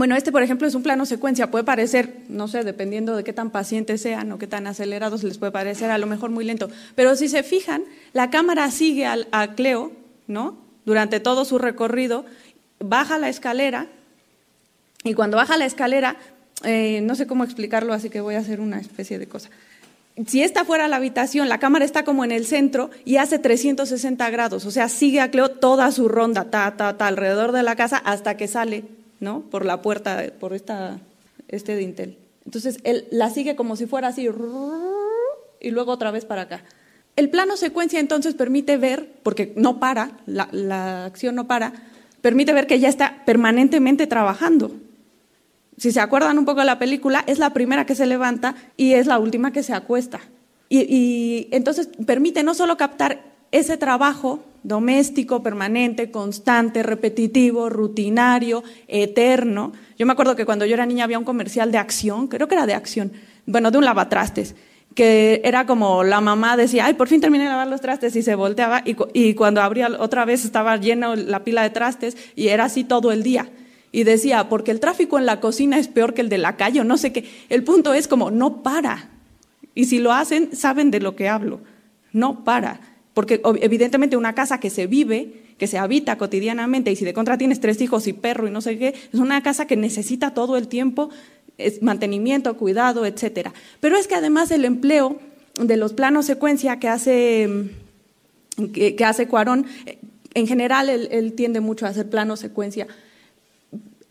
Bueno, 0.05 0.17
este, 0.17 0.31
por 0.31 0.43
ejemplo, 0.43 0.67
es 0.67 0.75
un 0.75 0.83
plano 0.83 1.03
secuencia. 1.07 1.49
Puede 1.49 1.63
parecer, 1.63 2.17
no 2.29 2.47
sé, 2.47 2.63
dependiendo 2.63 3.15
de 3.15 3.23
qué 3.23 3.33
tan 3.33 3.49
pacientes 3.49 4.01
sean 4.01 4.31
o 4.31 4.37
qué 4.37 4.45
tan 4.45 4.67
acelerados 4.67 5.23
les 5.23 5.39
puede 5.39 5.51
parecer, 5.51 5.89
a 5.89 5.97
lo 5.97 6.05
mejor 6.05 6.29
muy 6.29 6.45
lento. 6.45 6.69
Pero 6.93 7.15
si 7.15 7.27
se 7.27 7.41
fijan, 7.41 7.83
la 8.13 8.29
cámara 8.29 8.69
sigue 8.69 9.07
al, 9.07 9.27
a 9.31 9.55
Cleo, 9.55 9.93
¿no? 10.27 10.59
Durante 10.85 11.19
todo 11.19 11.43
su 11.43 11.57
recorrido, 11.57 12.23
baja 12.79 13.17
la 13.17 13.29
escalera 13.29 13.87
y 15.03 15.15
cuando 15.15 15.37
baja 15.37 15.57
la 15.57 15.65
escalera, 15.65 16.17
eh, 16.63 17.01
no 17.01 17.15
sé 17.15 17.25
cómo 17.25 17.43
explicarlo, 17.43 17.91
así 17.91 18.11
que 18.11 18.21
voy 18.21 18.35
a 18.35 18.39
hacer 18.41 18.59
una 18.59 18.79
especie 18.79 19.17
de 19.17 19.25
cosa. 19.25 19.49
Si 20.27 20.43
esta 20.43 20.65
fuera 20.65 20.87
la 20.87 20.97
habitación, 20.97 21.49
la 21.49 21.57
cámara 21.57 21.83
está 21.83 22.05
como 22.05 22.23
en 22.23 22.31
el 22.31 22.45
centro 22.45 22.91
y 23.05 23.17
hace 23.17 23.39
360 23.39 24.29
grados, 24.29 24.65
o 24.65 24.69
sea, 24.69 24.87
sigue 24.87 25.19
a 25.19 25.31
Cleo 25.31 25.49
toda 25.49 25.91
su 25.91 26.07
ronda, 26.09 26.51
ta, 26.51 26.77
ta, 26.77 26.95
ta, 26.95 27.07
alrededor 27.07 27.53
de 27.53 27.63
la 27.63 27.75
casa 27.75 27.97
hasta 27.97 28.37
que 28.37 28.47
sale, 28.47 28.83
¿no? 29.25 29.41
Por 29.41 29.65
la 29.65 29.81
puerta, 29.81 30.23
por 30.39 30.53
esta, 30.53 30.99
este 31.49 31.75
dintel. 31.75 32.17
Entonces, 32.45 32.79
él 32.83 33.07
la 33.11 33.29
sigue 33.29 33.57
como 33.57 33.75
si 33.75 33.87
fuera 33.87 34.07
así, 34.07 34.29
y 35.59 35.71
luego 35.71 35.91
otra 35.91 36.11
vez 36.11 36.23
para 36.23 36.43
acá. 36.43 36.63
El 37.17 37.29
plano 37.29 37.57
secuencia 37.57 37.99
entonces 37.99 38.35
permite 38.35 38.77
ver, 38.77 39.09
porque 39.23 39.51
no 39.55 39.79
para, 39.79 40.11
la, 40.27 41.05
acción 41.05 41.35
no 41.35 41.47
para, 41.47 41.73
permite 42.21 42.53
ver 42.53 42.67
que 42.67 42.79
ya 42.79 42.87
está 42.87 43.23
permanentemente 43.25 44.07
trabajando. 44.07 44.71
Si 45.77 45.91
se 45.91 45.99
acuerdan 45.99 46.37
un 46.37 46.45
poco 46.45 46.61
de 46.61 46.67
la 46.67 46.79
película, 46.79 47.23
es 47.27 47.39
la 47.39 47.51
primera 47.51 47.85
que 47.85 47.95
se 47.95 48.05
levanta 48.05 48.55
y 48.77 48.93
es 48.93 49.07
la 49.07 49.19
última 49.19 49.51
que 49.51 49.63
se 49.63 49.73
acuesta. 49.73 50.21
Y 50.69 51.47
entonces 51.51 51.89
permite 52.05 52.43
no 52.43 52.53
solo 52.53 52.75
captar 52.75 53.23
ese 53.51 53.77
trabajo 53.77 54.43
doméstico, 54.67 55.43
permanente, 55.43 56.11
constante, 56.11 56.83
repetitivo, 56.83 57.69
rutinario, 57.69 58.63
eterno. 58.87 59.73
Yo 59.97 60.05
me 60.05 60.13
acuerdo 60.13 60.35
que 60.35 60.45
cuando 60.45 60.65
yo 60.65 60.73
era 60.73 60.85
niña 60.85 61.03
había 61.03 61.19
un 61.19 61.25
comercial 61.25 61.71
de 61.71 61.77
acción, 61.77 62.27
creo 62.27 62.47
que 62.47 62.55
era 62.55 62.65
de 62.65 62.73
acción, 62.73 63.11
bueno, 63.45 63.69
de 63.69 63.77
un 63.77 63.85
lavatrastes, 63.85 64.55
que 64.95 65.41
era 65.43 65.65
como 65.65 66.03
la 66.03 66.19
mamá 66.19 66.57
decía, 66.57 66.85
ay, 66.85 66.95
por 66.95 67.07
fin 67.07 67.21
terminé 67.21 67.43
de 67.43 67.49
lavar 67.51 67.67
los 67.67 67.81
trastes 67.81 68.15
y 68.15 68.23
se 68.23 68.33
volteaba 68.33 68.83
y, 68.85 69.33
cuando 69.35 69.61
abría 69.61 69.89
otra 69.99 70.25
vez 70.25 70.45
estaba 70.45 70.77
llena 70.77 71.15
la 71.15 71.43
pila 71.43 71.61
de 71.61 71.69
trastes 71.69 72.17
y 72.35 72.47
era 72.47 72.65
así 72.65 72.83
todo 72.83 73.11
el 73.11 73.21
día 73.21 73.49
y 73.91 74.03
decía, 74.03 74.49
porque 74.49 74.71
el 74.71 74.79
tráfico 74.79 75.19
en 75.19 75.25
la 75.25 75.39
cocina 75.39 75.77
es 75.77 75.87
peor 75.87 76.13
que 76.13 76.21
el 76.21 76.29
de 76.29 76.37
la 76.37 76.57
calle, 76.57 76.81
o 76.81 76.83
no 76.83 76.97
sé 76.97 77.13
qué. 77.13 77.29
El 77.47 77.63
punto 77.63 77.93
es 77.93 78.09
como, 78.09 78.29
no 78.29 78.61
para. 78.61 79.09
Y 79.73 79.85
si 79.85 79.99
lo 79.99 80.11
hacen, 80.11 80.53
saben 80.53 80.91
de 80.91 80.99
lo 80.99 81.15
que 81.15 81.29
hablo. 81.29 81.61
No 82.11 82.43
para. 82.43 82.81
Porque 83.15 83.41
evidentemente 83.61 84.15
una 84.15 84.35
casa 84.35 84.59
que 84.59 84.69
se 84.69 84.85
vive, 84.85 85.33
que 85.57 85.65
se 85.65 85.79
habita 85.79 86.19
cotidianamente, 86.19 86.91
y 86.91 86.95
si 86.95 87.03
de 87.03 87.13
contra 87.13 87.39
tienes 87.39 87.59
tres 87.59 87.81
hijos 87.81 88.05
y 88.05 88.13
perro 88.13 88.47
y 88.47 88.51
no 88.51 88.61
sé 88.61 88.77
qué, 88.77 88.93
es 89.11 89.19
una 89.19 89.41
casa 89.41 89.65
que 89.65 89.75
necesita 89.75 90.35
todo 90.35 90.55
el 90.55 90.67
tiempo 90.67 91.09
mantenimiento, 91.81 92.55
cuidado, 92.57 93.07
etcétera. 93.07 93.53
Pero 93.79 93.97
es 93.97 94.07
que 94.07 94.13
además 94.13 94.51
el 94.51 94.65
empleo 94.65 95.17
de 95.59 95.77
los 95.77 95.93
planos 95.93 96.27
secuencia 96.27 96.77
que 96.79 96.89
hace, 96.89 97.49
que, 98.71 99.03
hace 99.03 99.27
Cuarón, 99.27 99.65
en 100.35 100.45
general 100.45 100.89
él, 100.89 101.07
él 101.09 101.33
tiende 101.33 101.61
mucho 101.61 101.87
a 101.87 101.89
hacer 101.89 102.09
planos 102.09 102.41
secuencia 102.41 102.87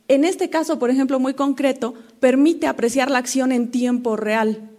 en 0.09 0.25
este 0.25 0.51
caso, 0.51 0.79
por 0.79 0.91
ejemplo, 0.91 1.19
muy 1.19 1.35
concreto, 1.35 1.95
permite 2.21 2.67
apreciar 2.67 3.11
la 3.11 3.19
acción 3.19 3.53
en 3.53 3.71
tiempo 3.71 4.17
real. 4.17 4.71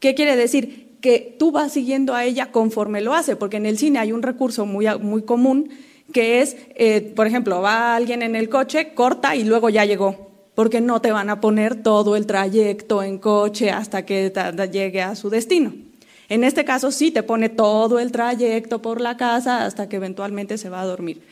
¿Qué 0.00 0.14
quiere 0.14 0.36
decir? 0.36 0.85
Que 1.00 1.36
tú 1.38 1.52
vas 1.52 1.72
siguiendo 1.72 2.14
a 2.14 2.24
ella 2.24 2.50
conforme 2.52 3.00
lo 3.00 3.14
hace, 3.14 3.36
porque 3.36 3.58
en 3.58 3.66
el 3.66 3.78
cine 3.78 3.98
hay 3.98 4.12
un 4.12 4.22
recurso 4.22 4.66
muy, 4.66 4.86
muy 5.00 5.22
común 5.22 5.70
que 6.12 6.40
es, 6.40 6.56
eh, 6.76 7.12
por 7.14 7.26
ejemplo, 7.26 7.60
va 7.60 7.96
alguien 7.96 8.22
en 8.22 8.36
el 8.36 8.48
coche, 8.48 8.94
corta 8.94 9.34
y 9.34 9.44
luego 9.44 9.68
ya 9.70 9.84
llegó, 9.84 10.30
porque 10.54 10.80
no 10.80 11.00
te 11.00 11.12
van 11.12 11.30
a 11.30 11.40
poner 11.40 11.82
todo 11.82 12.16
el 12.16 12.26
trayecto 12.26 13.02
en 13.02 13.18
coche 13.18 13.70
hasta 13.70 14.04
que 14.06 14.32
llegue 14.70 15.02
a 15.02 15.16
su 15.16 15.30
destino. 15.30 15.72
En 16.28 16.44
este 16.44 16.64
caso 16.64 16.90
sí 16.90 17.10
te 17.10 17.22
pone 17.22 17.48
todo 17.48 17.98
el 17.98 18.10
trayecto 18.12 18.82
por 18.82 19.00
la 19.00 19.16
casa 19.16 19.64
hasta 19.64 19.88
que 19.88 19.96
eventualmente 19.96 20.58
se 20.58 20.68
va 20.68 20.80
a 20.80 20.86
dormir. 20.86 21.22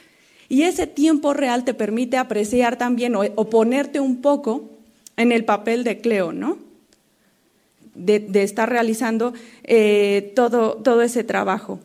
Y 0.48 0.62
ese 0.62 0.86
tiempo 0.86 1.34
real 1.34 1.64
te 1.64 1.74
permite 1.74 2.16
apreciar 2.16 2.76
también 2.76 3.14
o, 3.16 3.50
ponerte 3.50 3.98
un 3.98 4.20
poco 4.20 4.70
en 5.16 5.32
el 5.32 5.44
papel 5.44 5.84
de 5.84 6.00
Cleo, 6.00 6.32
¿no? 6.32 6.58
De, 7.94 8.42
estar 8.42 8.68
realizando 8.68 9.34
eh, 9.62 10.32
todo, 10.34 10.74
todo 10.74 11.02
ese 11.02 11.22
trabajo. 11.22 11.78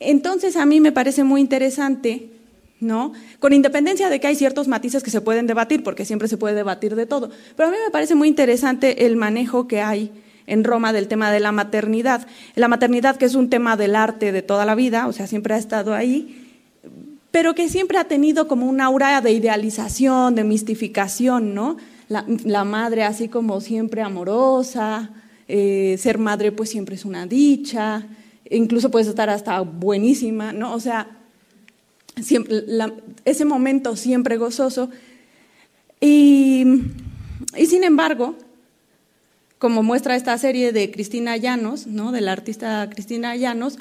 Entonces 0.00 0.56
a 0.56 0.66
mí 0.66 0.80
me 0.80 0.92
parece 0.92 1.24
muy 1.24 1.40
interesante, 1.40 2.30
¿no? 2.80 3.12
Con 3.38 3.52
independencia 3.52 4.08
de 4.08 4.18
que 4.18 4.26
hay 4.28 4.34
ciertos 4.34 4.66
matices 4.66 5.02
que 5.02 5.10
se 5.10 5.20
pueden 5.20 5.46
debatir, 5.46 5.82
porque 5.84 6.04
siempre 6.04 6.28
se 6.28 6.36
puede 6.36 6.54
debatir 6.54 6.96
de 6.96 7.06
todo, 7.06 7.30
pero 7.56 7.68
a 7.68 7.72
mí 7.72 7.78
me 7.84 7.90
parece 7.90 8.14
muy 8.14 8.28
interesante 8.28 9.06
el 9.06 9.16
manejo 9.16 9.68
que 9.68 9.80
hay 9.80 10.10
en 10.46 10.64
Roma 10.64 10.92
del 10.92 11.08
tema 11.08 11.30
de 11.30 11.40
la 11.40 11.52
maternidad. 11.52 12.26
La 12.54 12.68
maternidad 12.68 13.16
que 13.16 13.26
es 13.26 13.34
un 13.34 13.50
tema 13.50 13.76
del 13.76 13.94
arte 13.94 14.32
de 14.32 14.42
toda 14.42 14.64
la 14.64 14.74
vida, 14.74 15.06
o 15.06 15.12
sea, 15.12 15.26
siempre 15.26 15.54
ha 15.54 15.58
estado 15.58 15.94
ahí, 15.94 16.42
pero 17.30 17.54
que 17.54 17.68
siempre 17.68 17.98
ha 17.98 18.04
tenido 18.04 18.46
como 18.46 18.66
una 18.66 18.84
aura 18.84 19.20
de 19.20 19.32
idealización, 19.32 20.34
de 20.34 20.44
mistificación, 20.44 21.54
¿no? 21.54 21.76
La, 22.08 22.64
madre 22.64 23.04
así 23.04 23.28
como 23.28 23.62
siempre 23.62 24.02
amorosa, 24.02 25.10
eh, 25.54 25.98
ser 25.98 26.16
madre 26.16 26.50
pues 26.50 26.70
siempre 26.70 26.94
es 26.94 27.04
una 27.04 27.26
dicha, 27.26 28.06
incluso 28.48 28.90
puedes 28.90 29.06
estar 29.06 29.28
hasta 29.28 29.60
buenísima, 29.60 30.50
¿no? 30.54 30.72
O 30.72 30.80
sea, 30.80 31.18
siempre, 32.22 32.64
ese 33.26 33.44
momento 33.44 33.94
siempre 33.94 34.38
gozoso. 34.38 34.88
Y, 36.00 36.64
y 37.54 37.66
sin 37.66 37.84
embargo, 37.84 38.34
como 39.58 39.82
muestra 39.82 40.16
esta 40.16 40.38
serie 40.38 40.72
de 40.72 40.90
Cristina 40.90 41.36
Llanos, 41.36 41.86
¿no? 41.86 42.12
de 42.12 42.22
la 42.22 42.32
artista 42.32 42.88
Cristina 42.88 43.36
Llanos, 43.36 43.78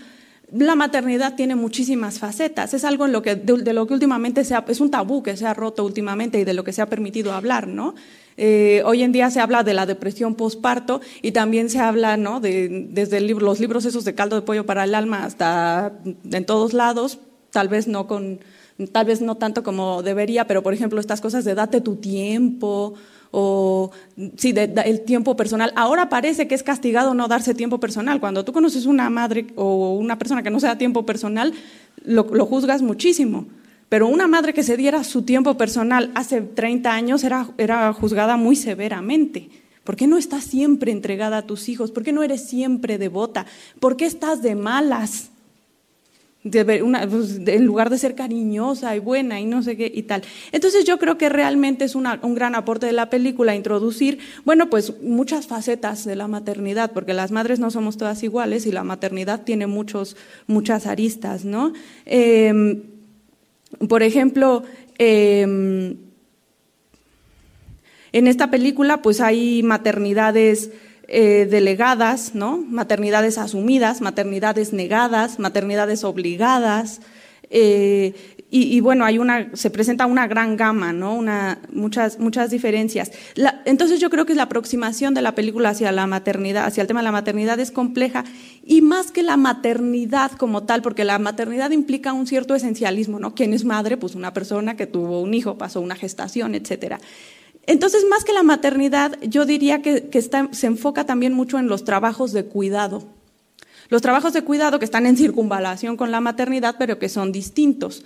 la 0.51 0.75
maternidad 0.75 1.35
tiene 1.35 1.55
muchísimas 1.55 2.19
facetas. 2.19 2.73
Es 2.73 2.83
algo 2.83 3.05
en 3.05 3.13
lo 3.13 3.21
que, 3.21 3.35
de, 3.35 3.73
lo 3.73 3.87
que 3.87 3.93
últimamente 3.93 4.43
se 4.43 4.55
ha, 4.55 4.65
es 4.67 4.81
un 4.81 4.91
tabú 4.91 5.23
que 5.23 5.37
se 5.37 5.47
ha 5.47 5.53
roto 5.53 5.85
últimamente 5.85 6.37
y 6.37 6.43
de 6.43 6.53
lo 6.53 6.65
que 6.65 6.73
se 6.73 6.81
ha 6.81 6.89
permitido 6.89 7.31
hablar, 7.31 7.69
¿no? 7.69 7.95
Eh, 8.37 8.81
hoy 8.85 9.03
en 9.03 9.11
día 9.11 9.29
se 9.29 9.39
habla 9.39 9.63
de 9.63 9.73
la 9.73 9.85
depresión 9.85 10.35
postparto 10.35 11.01
y 11.21 11.31
también 11.31 11.69
se 11.69 11.79
habla, 11.79 12.17
¿no? 12.17 12.39
De, 12.39 12.87
desde 12.89 13.21
los 13.21 13.59
libros 13.59 13.85
esos 13.85 14.05
de 14.05 14.15
caldo 14.15 14.35
de 14.35 14.41
pollo 14.41 14.65
para 14.65 14.83
el 14.83 14.95
alma 14.95 15.25
hasta 15.25 15.93
en 16.31 16.45
todos 16.45 16.73
lados, 16.73 17.19
tal 17.51 17.67
vez 17.67 17.87
no 17.87 18.07
con, 18.07 18.39
tal 18.91 19.05
vez 19.05 19.21
no 19.21 19.35
tanto 19.35 19.63
como 19.63 20.01
debería, 20.03 20.47
pero 20.47 20.63
por 20.63 20.73
ejemplo 20.73 20.99
estas 20.99 21.21
cosas 21.21 21.45
de 21.45 21.55
date 21.55 21.81
tu 21.81 21.97
tiempo 21.97 22.95
o 23.31 23.91
sí, 24.35 24.53
el 24.55 25.01
tiempo 25.01 25.35
personal. 25.35 25.71
Ahora 25.75 26.09
parece 26.09 26.47
que 26.47 26.55
es 26.55 26.63
castigado 26.63 27.13
no 27.13 27.27
darse 27.27 27.53
tiempo 27.53 27.79
personal. 27.79 28.19
Cuando 28.19 28.43
tú 28.43 28.51
conoces 28.51 28.85
una 28.85 29.09
madre 29.09 29.47
o 29.55 29.95
una 29.95 30.17
persona 30.17 30.43
que 30.43 30.49
no 30.49 30.59
se 30.59 30.67
da 30.67 30.77
tiempo 30.77 31.05
personal, 31.05 31.53
lo, 32.03 32.23
juzgas 32.45 32.81
muchísimo. 32.81 33.45
Pero 33.91 34.07
una 34.07 34.25
madre 34.25 34.53
que 34.53 34.63
se 34.63 34.77
diera 34.77 35.03
su 35.03 35.23
tiempo 35.23 35.57
personal 35.57 36.11
hace 36.15 36.39
30 36.39 36.93
años 36.93 37.25
era, 37.25 37.49
era 37.57 37.91
juzgada 37.91 38.37
muy 38.37 38.55
severamente. 38.55 39.49
¿Por 39.83 39.97
qué 39.97 40.07
no 40.07 40.17
estás 40.17 40.45
siempre 40.45 40.93
entregada 40.93 41.39
a 41.39 41.41
tus 41.41 41.67
hijos? 41.67 41.91
¿Por 41.91 42.01
qué 42.01 42.13
no 42.13 42.23
eres 42.23 42.47
siempre 42.47 42.97
devota? 42.97 43.45
¿Por 43.81 43.97
qué 43.97 44.05
estás 44.05 44.41
de 44.41 44.55
malas? 44.55 45.31
Pues, 46.41 47.41
en 47.45 47.65
lugar 47.65 47.89
de 47.89 47.97
ser 47.97 48.15
cariñosa 48.15 48.95
y 48.95 48.99
buena 48.99 49.41
y 49.41 49.45
no 49.45 49.61
sé 49.61 49.75
qué 49.75 49.91
y 49.93 50.03
tal. 50.03 50.23
Entonces 50.53 50.85
yo 50.85 50.97
creo 50.97 51.17
que 51.17 51.27
realmente 51.27 51.83
es 51.83 51.93
un 51.93 52.05
gran 52.33 52.55
aporte 52.55 52.85
de 52.85 52.93
la 52.93 53.09
película 53.09 53.55
introducir, 53.55 54.19
bueno, 54.45 54.69
pues 54.69 55.01
muchas 55.01 55.47
facetas 55.47 56.05
de 56.05 56.15
la 56.15 56.29
maternidad, 56.29 56.93
porque 56.93 57.13
las 57.13 57.31
madres 57.31 57.59
no 57.59 57.69
somos 57.69 57.97
todas 57.97 58.23
iguales 58.23 58.65
y 58.65 58.71
la 58.71 58.85
maternidad 58.85 59.43
tiene 59.43 59.67
muchos, 59.67 60.15
muchas 60.47 60.87
aristas, 60.87 61.43
¿no? 61.43 61.73
Em, 62.05 62.83
por 63.87 64.03
ejemplo, 64.03 64.63
em, 64.97 65.97
en 68.11 68.27
esta 68.27 68.51
película 68.51 69.01
pues 69.01 69.21
hay 69.21 69.63
maternidades 69.63 70.71
eh, 71.07 71.47
delegadas, 71.49 72.35
¿no? 72.35 72.57
maternidades 72.57 73.37
asumidas, 73.37 74.01
maternidades 74.01 74.73
negadas, 74.73 75.39
maternidades 75.39 76.03
obligadas. 76.03 77.01
Eh, 77.49 78.13
y, 78.53 78.81
bueno, 78.81 79.05
hay 79.05 79.17
una, 79.17 79.49
se 79.53 79.69
presenta 79.69 80.05
una 80.05 80.27
gran 80.27 80.57
gama, 80.57 80.91
¿no? 80.91 81.23
Muchas, 81.71 82.19
muchas 82.19 82.49
diferencias. 82.49 83.13
entonces 83.63 84.01
yo 84.01 84.09
creo 84.09 84.25
que 84.25 84.35
la 84.35 84.43
aproximación 84.43 85.13
de 85.13 85.21
la 85.21 85.35
película 85.35 85.69
hacia 85.69 85.89
la 85.93 86.05
maternidad, 86.05 86.65
hacia 86.65 86.81
el 86.81 86.87
tema 86.87 86.99
de 86.99 87.05
la 87.05 87.13
maternidad 87.13 87.61
es 87.61 87.71
compleja 87.71 88.25
y 88.65 88.81
más 88.81 89.13
que 89.13 89.23
la 89.23 89.37
maternidad 89.37 90.33
como 90.33 90.63
tal, 90.63 90.81
porque 90.81 91.05
la 91.05 91.17
maternidad 91.17 91.71
implica 91.71 92.11
un 92.11 92.27
cierto 92.27 92.53
esencialismo, 92.53 93.19
¿no? 93.19 93.35
¿Quién 93.35 93.53
es 93.53 93.63
madre? 93.63 93.95
Pues 93.95 94.15
una 94.15 94.33
persona 94.33 94.75
que 94.75 94.85
tuvo 94.85 95.21
un 95.21 95.33
hijo, 95.33 95.57
pasó 95.57 95.79
una 95.79 95.95
gestación, 95.95 96.53
etcétera. 96.53 96.99
Entonces, 97.67 98.05
más 98.09 98.25
que 98.25 98.33
la 98.33 98.43
maternidad, 98.43 99.17
yo 99.21 99.45
diría 99.45 99.81
que, 99.81 100.09
se 100.51 100.67
enfoca 100.67 101.05
también 101.05 101.31
mucho 101.31 101.57
en 101.57 101.67
los 101.67 101.85
trabajos 101.85 102.33
de 102.33 102.43
cuidado. 102.43 103.03
Los 103.87 104.01
trabajos 104.01 104.33
de 104.33 104.41
cuidado 104.41 104.77
que 104.77 104.85
están 104.85 105.05
en 105.05 105.15
circunvalación 105.15 105.95
con 105.95 106.11
la 106.11 106.19
maternidad, 106.19 106.75
pero 106.77 106.99
que 106.99 107.07
son 107.07 107.31
distintos, 107.31 108.03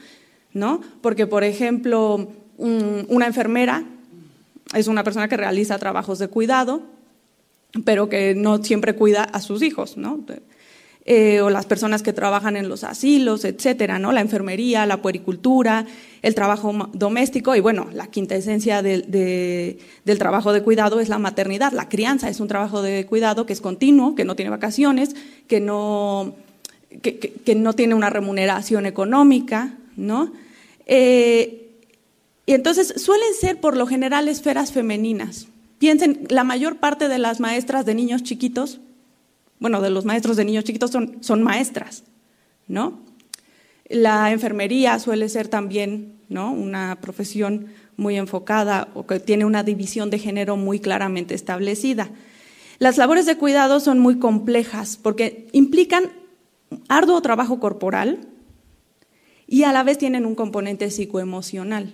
¿no? 0.56 0.82
Porque, 1.02 1.28
por 1.28 1.44
ejemplo, 1.44 2.32
una 2.58 3.28
enfermera 3.28 3.84
es 4.74 4.88
una 4.88 5.04
persona 5.04 5.28
que 5.28 5.38
realiza 5.38 5.78
trabajos 5.78 6.18
de 6.18 6.30
cuidado, 6.30 6.82
pero 7.84 8.10
que 8.10 8.34
no 8.34 8.64
siempre 8.64 8.96
cuida 8.96 9.24
a 9.24 9.42
sus 9.42 9.62
hijos, 9.62 9.98
¿no? 9.98 10.26
Eh, 11.08 11.42
o 11.42 11.52
las 11.52 11.68
personas 11.68 12.02
que 12.02 12.14
trabajan 12.14 12.56
en 12.56 12.68
los 12.68 12.84
asilos, 12.84 13.44
etcétera, 13.44 14.00
¿no? 14.00 14.14
La 14.14 14.22
enfermería, 14.22 14.86
la 14.86 15.02
puericultura, 15.02 15.86
el 16.24 16.34
trabajo 16.34 16.90
doméstico 16.94 17.54
y 17.54 17.60
bueno, 17.60 17.88
la 17.94 18.08
quinta 18.08 18.36
esencia 18.36 18.82
del, 18.82 19.12
del 19.12 20.18
trabajo 20.18 20.54
de 20.54 20.64
cuidado 20.64 21.02
es 21.02 21.10
la 21.10 21.20
maternidad. 21.20 21.74
La 21.74 21.90
crianza 21.90 22.30
es 22.30 22.40
un 22.40 22.48
trabajo 22.48 22.82
de 22.82 23.06
cuidado 23.06 23.46
que 23.46 23.54
es 23.54 23.62
continuo, 23.62 24.16
que 24.16 24.24
no 24.24 24.36
tiene 24.36 24.50
vacaciones, 24.50 25.16
que 25.48 25.60
no, 25.60 26.34
que, 27.02 27.20
que, 27.20 27.56
no 27.56 27.74
tiene 27.74 27.94
una 27.94 28.10
remuneración 28.10 28.86
económica, 28.86 29.76
¿no? 29.98 30.32
Eh, 30.86 31.72
y 32.46 32.54
entonces 32.54 32.94
suelen 32.98 33.34
ser 33.34 33.60
por 33.60 33.76
lo 33.76 33.88
general 33.88 34.28
esferas 34.28 34.72
femeninas. 34.72 35.48
Piensen, 35.80 36.26
la 36.30 36.44
mayor 36.44 36.78
parte 36.78 37.10
de 37.10 37.18
las 37.18 37.40
maestras 37.40 37.86
de 37.86 37.96
niños 37.96 38.24
chiquitos 38.24 38.80
bueno, 39.60 39.82
de 39.82 39.90
los 39.90 40.06
maestros 40.06 40.38
de 40.38 40.46
niños 40.46 40.64
chiquitos 40.64 40.92
son, 40.92 41.18
son 41.22 41.42
maestras, 41.42 42.04
¿no? 42.68 43.00
La 43.88 44.32
enfermería 44.32 45.00
suele 45.00 45.30
ser 45.30 45.48
también 45.48 46.20
¿no? 46.28 46.52
una 46.52 47.00
profesión 47.02 47.68
muy 47.98 48.18
enfocada 48.18 48.90
o 48.96 49.06
que 49.06 49.20
tiene 49.20 49.46
una 49.46 49.64
división 49.64 50.10
de 50.10 50.20
género 50.20 50.58
muy 50.58 50.80
claramente 50.80 51.36
establecida. 51.36 52.10
Las 52.80 52.98
labores 52.98 53.26
de 53.26 53.38
cuidado 53.38 53.80
son 53.80 54.00
muy 54.00 54.18
complejas 54.18 54.98
porque 55.02 55.48
implican 55.52 56.12
arduo 56.90 57.22
trabajo 57.22 57.60
corporal 57.60 58.28
y 59.48 59.64
a 59.64 59.72
la 59.72 59.84
vez 59.84 59.98
tienen 59.98 60.26
un 60.26 60.36
componente 60.36 60.90
psicoemocional. 60.90 61.94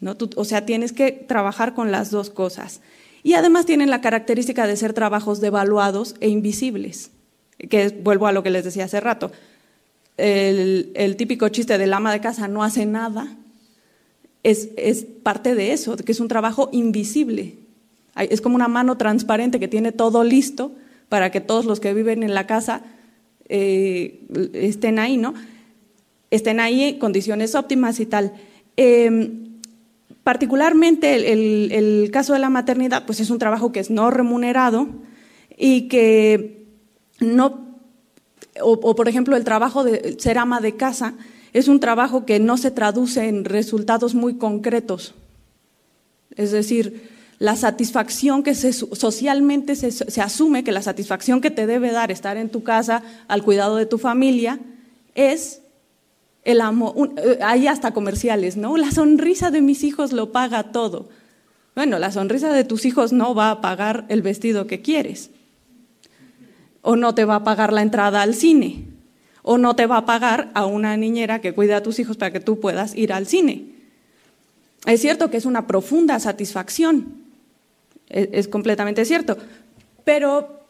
¿no? 0.00 0.16
o 0.36 0.44
sea, 0.44 0.64
tienes 0.64 0.92
que 0.92 1.12
trabajar 1.12 1.74
con 1.74 1.90
las 1.90 2.10
dos 2.10 2.30
cosas. 2.30 2.80
Y 3.22 3.34
además 3.34 3.66
tienen 3.66 3.90
la 3.90 4.00
característica 4.00 4.66
de 4.66 4.76
ser 4.76 4.92
trabajos 4.92 5.40
devaluados 5.40 6.14
e 6.20 6.28
invisibles, 6.28 7.10
que 7.68 7.88
vuelvo 7.88 8.26
a 8.26 8.32
lo 8.32 8.42
que 8.42 8.50
les 8.50 8.64
decía 8.64 8.84
hace 8.84 9.00
rato. 9.00 9.32
El, 10.16 11.14
típico 11.16 11.48
chiste 11.48 11.78
del 11.78 11.92
ama 11.92 12.12
de 12.12 12.20
casa 12.20 12.48
no 12.48 12.64
hace 12.64 12.86
nada 12.86 13.36
es, 14.42 14.68
parte 15.22 15.54
de 15.54 15.72
eso, 15.72 15.96
que 15.96 16.12
es 16.12 16.20
un 16.20 16.28
trabajo 16.28 16.68
invisible. 16.72 17.56
Es 18.16 18.40
como 18.40 18.56
una 18.56 18.68
mano 18.68 18.96
transparente 18.96 19.60
que 19.60 19.68
tiene 19.68 19.92
todo 19.92 20.24
listo 20.24 20.72
para 21.08 21.30
que 21.30 21.40
todos 21.40 21.66
los 21.66 21.80
que 21.80 21.94
viven 21.94 22.22
en 22.22 22.34
la 22.34 22.46
casa 22.46 22.82
eh, 23.48 24.20
estén 24.54 24.98
ahí, 24.98 25.16
¿no? 25.16 25.34
Estén 26.30 26.60
ahí 26.60 26.82
en 26.84 26.98
condiciones 26.98 27.54
óptimas 27.54 28.00
y 28.00 28.06
tal. 28.06 28.32
Em, 28.76 29.48
Particularmente 30.28 31.32
el, 31.32 32.10
caso 32.12 32.34
de 32.34 32.38
la 32.38 32.50
maternidad, 32.50 33.06
pues 33.06 33.18
es 33.18 33.30
un 33.30 33.38
trabajo 33.38 33.72
que 33.72 33.80
es 33.80 33.88
no 33.88 34.10
remunerado 34.10 34.86
y 35.56 35.88
que 35.88 36.66
no, 37.18 37.78
o, 38.60 38.94
por 38.94 39.08
ejemplo 39.08 39.36
el 39.36 39.44
trabajo 39.44 39.84
de 39.84 40.16
ser 40.18 40.36
ama 40.36 40.60
de 40.60 40.76
casa, 40.76 41.14
es 41.54 41.66
un 41.66 41.80
trabajo 41.80 42.26
que 42.26 42.40
no 42.40 42.58
se 42.58 42.70
traduce 42.70 43.26
en 43.26 43.46
resultados 43.46 44.14
muy 44.14 44.36
concretos. 44.36 45.14
Es 46.36 46.50
decir, 46.50 47.08
la 47.38 47.56
satisfacción 47.56 48.42
que 48.42 48.54
socialmente 48.54 49.76
se, 49.76 49.90
se, 49.92 50.20
asume 50.20 50.62
que 50.62 50.72
la 50.72 50.82
satisfacción 50.82 51.40
que 51.40 51.50
te 51.50 51.66
debe 51.66 51.90
dar 51.90 52.10
estar 52.12 52.36
en 52.36 52.50
tu 52.50 52.62
casa 52.62 53.02
al 53.28 53.42
cuidado 53.42 53.76
de 53.76 53.86
tu 53.86 53.96
familia 53.96 54.60
es 55.14 55.62
el 56.48 56.62
amor, 56.62 57.12
eh, 57.18 57.38
hay 57.42 57.66
hasta 57.66 57.92
comerciales, 57.92 58.56
¿no? 58.56 58.78
La 58.78 58.90
sonrisa 58.90 59.50
de 59.50 59.60
mis 59.60 59.84
hijos 59.84 60.14
lo 60.14 60.32
paga 60.32 60.72
todo. 60.72 61.10
Bueno, 61.74 61.98
la 61.98 62.10
sonrisa 62.10 62.50
de 62.54 62.64
tus 62.64 62.86
hijos 62.86 63.12
no 63.12 63.34
va 63.34 63.50
a 63.50 63.60
pagar 63.60 64.06
el 64.08 64.22
vestido 64.22 64.66
que 64.66 64.80
quieres. 64.80 65.30
O 66.80 66.96
no 66.96 67.14
te 67.14 67.26
va 67.26 67.36
a 67.36 67.44
pagar 67.44 67.74
la 67.74 67.82
entrada 67.82 68.22
al 68.22 68.34
cine. 68.34 68.86
O 69.42 69.58
no 69.58 69.76
te 69.76 69.84
va 69.84 69.98
a 69.98 70.06
pagar 70.06 70.50
a 70.54 70.64
una 70.64 70.96
niñera 70.96 71.42
que 71.42 71.52
cuida 71.52 71.76
a 71.76 71.82
tus 71.82 71.98
hijos 71.98 72.16
para 72.16 72.32
que 72.32 72.40
tú 72.40 72.60
puedas 72.60 72.96
ir 72.96 73.12
al 73.12 73.26
cine. 73.26 73.66
Es 74.86 75.02
cierto 75.02 75.28
que 75.28 75.36
es 75.36 75.44
una 75.44 75.66
profunda 75.66 76.18
satisfacción. 76.18 77.24
Es, 78.08 78.30
es 78.32 78.48
completamente 78.48 79.04
cierto. 79.04 79.36
Pero 80.02 80.62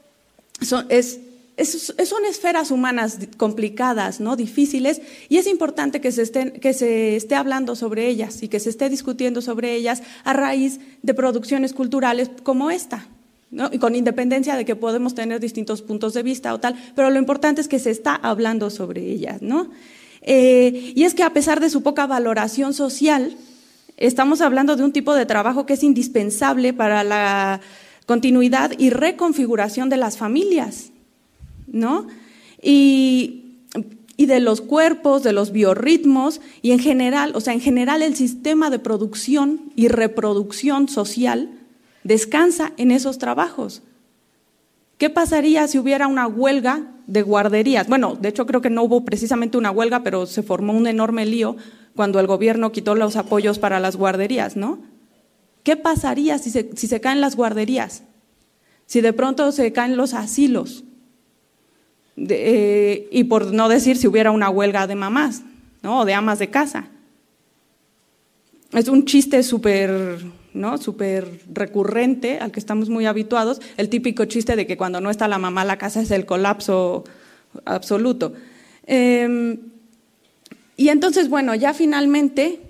son, 0.60 0.86
es, 0.88 1.20
son 1.64 2.24
esferas 2.24 2.70
humanas 2.70 3.18
complicadas, 3.36 4.20
¿no? 4.20 4.36
difíciles, 4.36 5.00
y 5.28 5.38
es 5.38 5.46
importante 5.46 6.00
que 6.00 6.12
se, 6.12 7.16
esté 7.16 7.34
hablando 7.34 7.74
sobre 7.74 8.08
ellas 8.08 8.42
y 8.42 8.48
que 8.48 8.60
se 8.60 8.70
esté 8.70 8.88
discutiendo 8.88 9.42
sobre 9.42 9.74
ellas 9.74 10.02
a 10.24 10.32
raíz 10.32 10.80
de 11.02 11.14
producciones 11.14 11.72
culturales 11.72 12.30
como 12.42 12.70
esta. 12.70 13.08
Y 13.72 13.78
con 13.78 13.94
independencia 13.94 14.56
de 14.56 14.66
que 14.66 14.76
podemos 14.76 15.14
tener 15.14 15.40
distintos 15.40 15.80
puntos 15.80 16.12
de 16.12 16.22
vista 16.22 16.52
o 16.52 16.60
tal, 16.60 16.76
pero 16.94 17.08
lo 17.08 17.18
importante 17.18 17.62
es 17.62 17.68
que 17.68 17.78
se 17.78 17.90
está 17.90 18.14
hablando 18.14 18.68
sobre 18.68 19.00
ellas. 19.00 19.40
¿no? 19.40 19.70
Eh, 20.20 20.92
y 20.94 21.04
es 21.04 21.14
que 21.14 21.22
a 21.22 21.32
pesar 21.32 21.58
de 21.58 21.70
su 21.70 21.82
poca 21.82 22.06
valoración 22.06 22.74
social, 22.74 23.36
estamos 23.96 24.42
hablando 24.42 24.76
de 24.76 24.84
un 24.84 24.92
tipo 24.92 25.14
de 25.14 25.24
trabajo 25.24 25.64
que 25.64 25.72
es 25.72 25.82
indispensable 25.82 26.74
para 26.74 27.04
la 27.04 27.62
continuidad 28.04 28.72
y 28.76 28.90
reconfiguración 28.90 29.88
de 29.88 29.96
las 29.96 30.18
familias. 30.18 30.92
¿No? 31.72 32.06
Y, 32.62 33.44
de 34.16 34.40
los 34.40 34.60
cuerpos, 34.60 35.22
de 35.22 35.32
los 35.32 35.52
biorritmos 35.52 36.40
y 36.60 36.72
en 36.72 36.80
general, 36.80 37.32
o 37.34 37.40
sea, 37.40 37.54
en 37.54 37.60
general 37.60 38.02
el 38.02 38.14
sistema 38.14 38.68
de 38.68 38.78
producción 38.78 39.72
y 39.74 39.88
reproducción 39.88 40.88
social 40.88 41.50
descansa 42.04 42.72
en 42.76 42.90
esos 42.90 43.18
trabajos. 43.18 43.82
¿Qué 44.98 45.08
pasaría 45.08 45.66
si 45.68 45.78
hubiera 45.78 46.08
una 46.08 46.26
huelga 46.26 46.92
de 47.06 47.22
guarderías? 47.22 47.88
Bueno, 47.88 48.18
de 48.20 48.28
hecho 48.28 48.44
creo 48.44 48.60
que 48.60 48.70
no 48.70 48.82
hubo 48.82 49.04
precisamente 49.04 49.56
una 49.56 49.70
huelga, 49.70 50.02
pero 50.02 50.26
se 50.26 50.42
formó 50.42 50.72
un 50.72 50.88
enorme 50.88 51.24
lío 51.24 51.56
cuando 51.94 52.18
el 52.18 52.26
gobierno 52.26 52.72
quitó 52.72 52.96
los 52.96 53.16
apoyos 53.16 53.58
para 53.58 53.80
las 53.80 53.96
guarderías, 53.96 54.56
¿no? 54.56 54.80
¿Qué 55.62 55.76
pasaría 55.76 56.38
si 56.38 56.50
se, 56.50 56.70
si 56.76 56.86
se 56.86 57.00
caen 57.00 57.20
las 57.20 57.36
guarderías? 57.36 58.02
Si 58.86 59.00
de 59.00 59.12
pronto 59.12 59.52
se 59.52 59.72
caen 59.72 59.96
los 59.96 60.14
asilos, 60.14 60.84
eh, 62.28 63.08
y 63.10 63.24
por 63.24 63.52
no 63.52 63.68
decir 63.68 63.96
si 63.96 64.06
hubiera 64.06 64.30
una 64.30 64.50
huelga 64.50 64.86
de 64.86 64.94
mamás, 64.94 65.42
¿no? 65.82 66.00
O 66.00 66.04
de 66.04 66.14
amas 66.14 66.38
de 66.38 66.50
casa. 66.50 66.88
Es 68.72 68.88
un 68.88 69.04
chiste 69.04 69.42
súper 69.42 70.18
¿no? 70.54 70.78
súper 70.78 71.40
recurrente 71.52 72.38
al 72.38 72.50
que 72.50 72.60
estamos 72.60 72.88
muy 72.88 73.06
habituados, 73.06 73.60
el 73.76 73.88
típico 73.88 74.24
chiste 74.24 74.56
de 74.56 74.66
que 74.66 74.76
cuando 74.76 75.00
no 75.00 75.10
está 75.10 75.28
la 75.28 75.38
mamá 75.38 75.64
la 75.64 75.78
casa 75.78 76.00
es 76.00 76.10
el 76.10 76.26
colapso 76.26 77.04
absoluto. 77.64 78.32
Em, 78.86 79.58
y 80.76 80.88
entonces, 80.88 81.28
bueno, 81.28 81.54
ya 81.54 81.74
finalmente, 81.74 82.60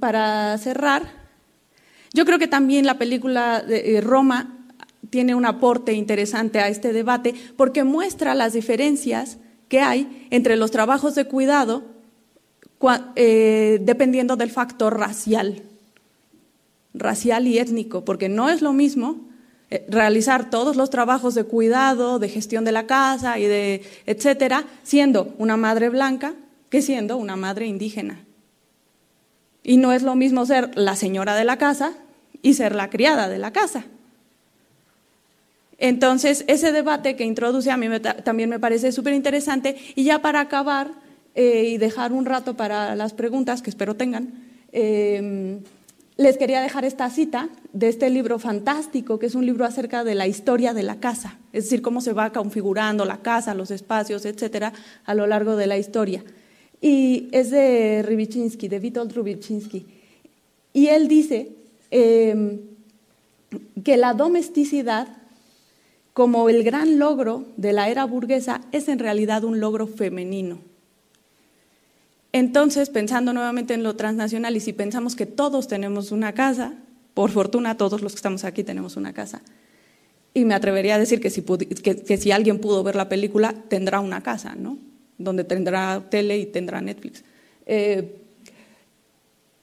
para 0.00 0.56
cerrar, 0.58 1.12
yo 2.12 2.24
creo 2.24 2.38
que 2.38 2.48
también 2.48 2.86
la 2.86 2.98
película 2.98 3.62
de 3.62 3.96
eh, 3.96 4.00
Roma 4.00 4.57
tiene 5.10 5.34
un 5.34 5.46
aporte 5.46 5.92
interesante 5.92 6.60
a 6.60 6.68
este 6.68 6.92
debate 6.92 7.34
porque 7.56 7.84
muestra 7.84 8.34
las 8.34 8.52
diferencias 8.52 9.38
que 9.68 9.80
hay 9.80 10.26
entre 10.30 10.56
los 10.56 10.70
trabajos 10.70 11.14
de 11.14 11.24
cuidado 11.26 11.84
eh, 13.16 13.78
dependiendo 13.82 14.36
del 14.36 14.50
factor 14.50 14.98
racial, 14.98 15.62
racial 16.94 17.46
y 17.46 17.58
étnico, 17.58 18.04
porque 18.04 18.28
no 18.28 18.48
es 18.48 18.62
lo 18.62 18.72
mismo 18.72 19.26
eh, 19.70 19.84
realizar 19.88 20.48
todos 20.48 20.76
los 20.76 20.88
trabajos 20.88 21.34
de 21.34 21.44
cuidado, 21.44 22.18
de 22.18 22.28
gestión 22.28 22.64
de 22.64 22.72
la 22.72 22.86
casa 22.86 23.38
y 23.38 23.44
de 23.46 23.82
etcétera, 24.06 24.64
siendo 24.84 25.34
una 25.38 25.56
madre 25.56 25.88
blanca 25.88 26.34
que 26.70 26.80
siendo 26.80 27.16
una 27.16 27.36
madre 27.36 27.66
indígena. 27.66 28.24
Y 29.64 29.76
no 29.76 29.92
es 29.92 30.02
lo 30.02 30.14
mismo 30.14 30.46
ser 30.46 30.70
la 30.76 30.94
señora 30.94 31.34
de 31.34 31.44
la 31.44 31.58
casa 31.58 31.94
y 32.42 32.54
ser 32.54 32.74
la 32.74 32.90
criada 32.90 33.28
de 33.28 33.38
la 33.38 33.52
casa. 33.52 33.84
Entonces, 35.78 36.44
ese 36.48 36.72
debate 36.72 37.14
que 37.14 37.24
introduce 37.24 37.70
a 37.70 37.76
mí 37.76 37.86
también 38.24 38.50
me 38.50 38.58
parece 38.58 38.90
súper 38.90 39.14
interesante. 39.14 39.76
Y 39.94 40.04
ya 40.04 40.20
para 40.20 40.40
acabar 40.40 40.90
eh, 41.36 41.64
y 41.68 41.78
dejar 41.78 42.12
un 42.12 42.24
rato 42.26 42.54
para 42.54 42.96
las 42.96 43.12
preguntas, 43.12 43.62
que 43.62 43.70
espero 43.70 43.94
tengan, 43.94 44.32
em, 44.72 45.60
les 46.16 46.36
quería 46.36 46.60
dejar 46.60 46.84
esta 46.84 47.08
cita 47.10 47.48
de 47.72 47.88
este 47.88 48.10
libro 48.10 48.40
fantástico, 48.40 49.20
que 49.20 49.26
es 49.26 49.36
un 49.36 49.46
libro 49.46 49.64
acerca 49.64 50.02
de 50.02 50.16
la 50.16 50.26
historia 50.26 50.74
de 50.74 50.82
la 50.82 50.96
casa, 50.96 51.38
es 51.52 51.64
decir, 51.64 51.80
cómo 51.80 52.00
se 52.00 52.12
va 52.12 52.32
configurando 52.32 53.04
la 53.04 53.18
casa, 53.18 53.54
los 53.54 53.70
espacios, 53.70 54.24
etcétera, 54.24 54.72
a 55.04 55.14
lo 55.14 55.28
largo 55.28 55.54
de 55.54 55.68
la 55.68 55.78
historia. 55.78 56.24
Y 56.80 57.28
es 57.30 57.50
de 57.50 58.02
Rybichinsky, 58.04 58.66
de 58.66 58.80
Witold 58.80 59.12
Rybichinsky. 59.12 59.86
Y 60.72 60.88
él 60.88 61.06
dice 61.06 61.52
em, 61.92 62.58
que 63.84 63.96
la 63.96 64.12
domesticidad 64.12 65.17
como 66.18 66.48
el 66.48 66.64
gran 66.64 66.98
logro 66.98 67.46
de 67.56 67.72
la 67.72 67.88
era 67.88 68.04
burguesa 68.04 68.60
es 68.72 68.88
en 68.88 68.98
realidad 68.98 69.44
un 69.44 69.60
logro 69.60 69.86
femenino. 69.86 70.58
Entonces, 72.32 72.90
pensando 72.90 73.32
nuevamente 73.32 73.74
en 73.74 73.84
lo 73.84 73.94
transnacional 73.94 74.56
y 74.56 74.58
si 74.58 74.72
pensamos 74.72 75.14
que 75.14 75.26
todos 75.26 75.68
tenemos 75.68 76.10
una 76.10 76.34
casa, 76.34 76.72
Por 77.14 77.30
fortuna, 77.30 77.76
todos 77.76 78.02
los 78.02 78.12
que 78.12 78.16
estamos 78.16 78.42
aquí 78.42 78.64
tenemos 78.64 78.96
una 78.96 79.12
casa. 79.12 79.42
Y 80.34 80.44
me 80.44 80.54
atrevería 80.54 80.96
a 80.96 80.98
decir 80.98 81.20
que 81.20 81.30
si, 81.30 81.42
que, 81.42 82.16
si 82.16 82.32
alguien 82.32 82.58
pudo 82.58 82.82
ver 82.82 82.96
la 82.96 83.08
película, 83.08 83.54
tendrá 83.68 84.00
una 84.00 84.20
casa, 84.20 84.56
¿no? 84.56 84.76
Donde 85.18 85.44
tendrá 85.44 86.02
tele 86.10 86.36
y 86.38 86.46
tendrá 86.46 86.80
Netflix. 86.80 87.22
Eh, 87.64 88.16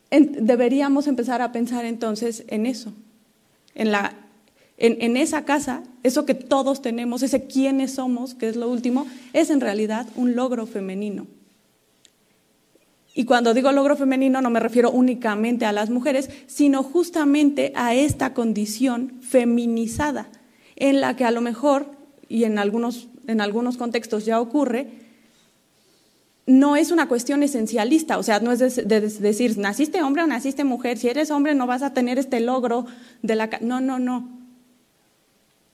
deberíamos 0.10 1.08
empezar 1.08 1.42
a 1.42 1.52
pensar 1.52 1.84
entonces 1.84 2.46
en 2.48 2.66
eso, 2.66 2.94
en, 3.74 3.92
la, 3.92 4.16
en, 4.78 5.02
en, 5.02 5.18
esa 5.18 5.44
casa, 5.44 5.84
eso 6.06 6.26
que 6.26 6.36
todos 6.36 6.84
tenemos, 6.84 7.24
ese 7.24 7.48
quiénes 7.48 7.96
somos, 7.96 8.36
que 8.36 8.48
es 8.48 8.56
lo 8.56 8.70
último, 8.70 9.08
es 9.34 9.50
en 9.50 9.60
realidad 9.60 10.08
un 10.16 10.36
logro 10.36 10.68
femenino. 10.68 11.26
Y 13.16 13.26
cuando 13.26 13.54
digo 13.56 13.72
logro 13.72 13.96
femenino 13.96 14.40
no 14.42 14.52
me 14.52 14.60
refiero 14.60 14.92
únicamente 14.92 15.66
a 15.66 15.72
las 15.72 15.90
mujeres, 15.90 16.30
sino 16.46 16.84
justamente 16.84 17.72
a 17.76 17.96
esta 17.96 18.36
condición 18.36 19.14
feminizada, 19.22 20.28
en 20.76 21.02
la 21.02 21.16
que 21.16 21.26
a 21.26 21.32
lo 21.32 21.42
mejor, 21.42 21.88
y 22.30 22.44
en 22.44 22.60
algunos, 22.60 23.08
en 23.26 23.42
algunos 23.42 23.78
contextos 23.78 24.26
ya 24.26 24.40
ocurre, 24.40 24.90
no 26.46 26.76
es 26.76 26.92
una 26.92 27.08
cuestión 27.08 27.42
esencialista, 27.42 28.20
o 28.20 28.24
sea, 28.24 28.40
no 28.42 28.52
es 28.52 28.60
de, 28.60 28.70
de, 28.84 29.02
de, 29.02 29.10
decir, 29.10 29.58
naciste 29.58 30.04
hombre 30.04 30.22
o 30.22 30.28
naciste 30.28 30.64
mujer, 30.64 31.00
si 31.00 31.08
eres 31.08 31.32
hombre 31.32 31.56
no 31.56 31.66
vas 31.66 31.82
a 31.82 31.94
tener 31.94 32.20
este 32.20 32.42
logro 32.42 32.86
de 33.24 33.36
la... 33.36 33.50
No, 33.62 33.82
no, 33.82 33.98
no. 33.98 34.35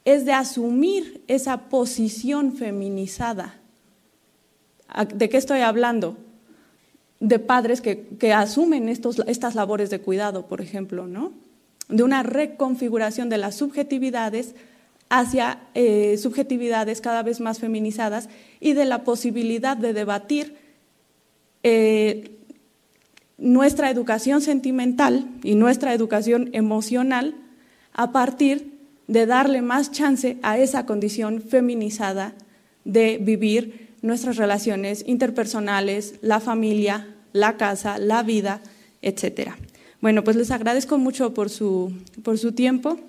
Es 0.05 0.25
de 0.25 0.33
asumir 0.33 1.23
esa 1.27 1.69
posición 1.69 2.55
feminizada. 2.55 3.59
¿De 5.13 5.29
qué 5.29 5.37
estoy 5.37 5.59
hablando? 5.59 6.17
De 7.19 7.39
padres 7.39 7.81
que, 7.81 8.07
que 8.19 8.33
asumen 8.33 8.89
estos, 8.89 9.21
estas 9.27 9.55
labores 9.55 9.89
de 9.89 10.01
cuidado, 10.01 10.47
por 10.47 10.61
ejemplo, 10.61 11.07
¿no? 11.07 11.33
De 11.87 12.03
una 12.03 12.23
reconfiguración 12.23 13.29
de 13.29 13.37
las 13.37 13.55
subjetividades 13.55 14.55
hacia 15.11 15.59
eh, 15.73 16.17
subjetividades 16.17 17.01
cada 17.01 17.21
vez 17.21 17.41
más 17.41 17.59
feminizadas 17.59 18.29
y 18.61 18.71
de 18.71 18.85
la 18.85 19.03
posibilidad 19.03 19.75
de 19.75 19.91
debatir 19.91 20.55
eh, 21.63 22.39
nuestra 23.37 23.89
educación 23.89 24.39
sentimental 24.39 25.27
y 25.43 25.55
nuestra 25.55 25.93
educación 25.93 26.49
emocional 26.53 27.35
a 27.91 28.13
partir 28.13 28.70
de 29.12 29.26
darle 29.26 29.62
más 29.62 29.91
chance 29.91 30.38
a 30.41 30.57
esa 30.57 30.86
condición 30.86 31.41
feminizada 31.41 32.34
de 32.86 33.18
vivir 33.18 33.89
nuestras 34.01 34.38
relaciones 34.38 35.03
interpersonales, 35.05 36.16
la 36.22 36.39
familia, 36.39 37.14
la 37.34 37.57
casa, 37.57 37.97
la 37.97 38.24
vida, 38.24 38.62
etc. 39.01 39.51
Bueno, 39.99 40.24
pues 40.24 40.38
les 40.38 40.49
agradezco 40.49 40.97
mucho 40.97 41.34
por 41.34 41.49
su, 41.49 41.91
por 42.24 42.38
su 42.38 42.53
tiempo 42.53 42.99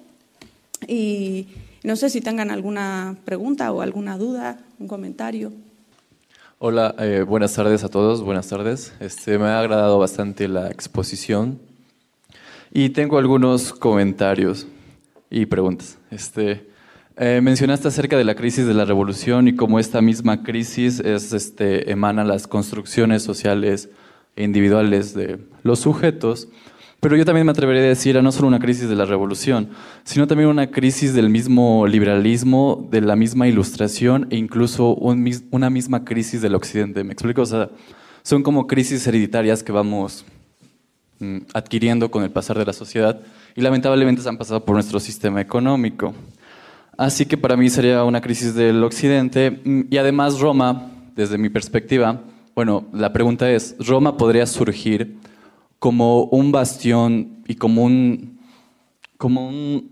y 0.89 1.47
no 1.85 1.95
sé 1.95 2.11
si 2.11 2.21
tengan 2.21 2.51
alguna 2.51 3.15
pregunta 3.25 3.71
o 3.71 3.81
alguna 3.81 4.19
duda, 4.19 4.59
un 4.81 4.89
comentario. 4.89 5.53
Hola, 6.59 6.97
eh, 6.99 7.25
buenas 7.25 7.55
tardes 7.55 7.85
a 7.85 7.89
todos, 7.89 8.23
buenas 8.23 8.49
tardes. 8.49 8.93
Este, 8.99 9.39
me 9.39 9.45
ha 9.45 9.61
agradado 9.61 10.01
bastante 10.01 10.49
la 10.49 10.69
exposición 10.69 11.61
y 12.73 12.89
tengo 12.89 13.19
algunos 13.19 13.73
comentarios 13.73 14.67
y 15.33 15.47
preguntas. 15.47 15.99
Este, 16.11 16.69
eh, 17.17 17.41
mencionaste 17.43 17.89
acerca 17.89 18.19
de 18.19 18.25
la 18.25 18.35
crisis 18.35 18.67
de 18.67 18.75
la 18.75 18.85
revolución 18.85 19.49
y 19.49 19.57
cómo 19.57 19.79
esta 19.79 20.03
misma 20.03 20.43
crisis 20.43 21.01
es, 21.01 21.33
este, 21.33 21.91
emana 21.91 22.23
las 22.23 22.47
construcciones 22.47 23.23
sociales 23.23 23.89
e 24.37 24.45
individuales 24.45 25.15
de 25.15 25.39
los 25.63 25.81
sujetos. 25.81 26.49
Pero 27.01 27.17
yo 27.17 27.25
también 27.25 27.47
me 27.47 27.51
atrevería 27.51 27.83
a 27.83 27.87
decir, 27.87 28.17
a 28.17 28.23
no 28.23 28.31
solo 28.31 28.47
una 28.47 28.61
crisis 28.61 28.89
de 28.89 28.95
la 28.95 29.07
revolución, 29.07 29.71
sino 30.05 30.27
también 30.27 30.51
una 30.51 30.71
crisis 30.71 31.15
del 31.15 31.31
mismo 31.31 31.87
liberalismo, 31.87 32.87
de 32.91 33.01
la 33.01 33.17
misma 33.17 33.49
ilustración 33.49 34.29
e 34.31 34.37
incluso 34.37 34.95
un, 34.95 35.29
una 35.51 35.71
misma 35.71 36.05
crisis 36.05 36.43
del 36.43 36.55
occidente. 36.55 37.03
¿Me 37.03 37.15
explico? 37.15 37.43
O 37.43 37.47
sea, 37.47 37.71
son 38.23 38.43
como 38.43 38.67
crisis 38.67 39.05
hereditarias 39.07 39.63
que 39.63 39.73
vamos 39.73 40.25
mm, 41.19 41.39
adquiriendo 41.55 42.11
con 42.11 42.23
el 42.23 42.31
pasar 42.31 42.57
de 42.59 42.67
la 42.67 42.73
sociedad 42.73 43.21
y 43.55 43.61
lamentablemente 43.61 44.23
se 44.23 44.29
han 44.29 44.39
pasado 44.39 44.65
por 44.65 44.75
nuestro 44.75 45.01
sistema 45.01 45.41
económico. 45.41 46.15
Así 46.97 47.27
que 47.27 47.37
para 47.37 47.57
mí 47.57 47.71
sería 47.71 48.05
una 48.05 48.21
crisis 48.21 48.55
del 48.55 48.83
occidente 48.85 49.61
y 49.91 49.97
además 49.97 50.41
Roma, 50.41 50.91
desde 51.17 51.39
mi 51.39 51.49
perspectiva, 51.49 52.21
bueno, 52.55 52.85
la 52.93 53.13
pregunta 53.13 53.51
es, 53.51 53.77
¿Roma 53.79 54.17
podría 54.17 54.47
surgir 54.47 55.17
como 55.79 56.25
un 56.25 56.53
bastión 56.53 57.43
y 57.49 57.55
como 57.55 57.83
un, 57.83 58.39
como 59.17 59.49
un, 59.49 59.91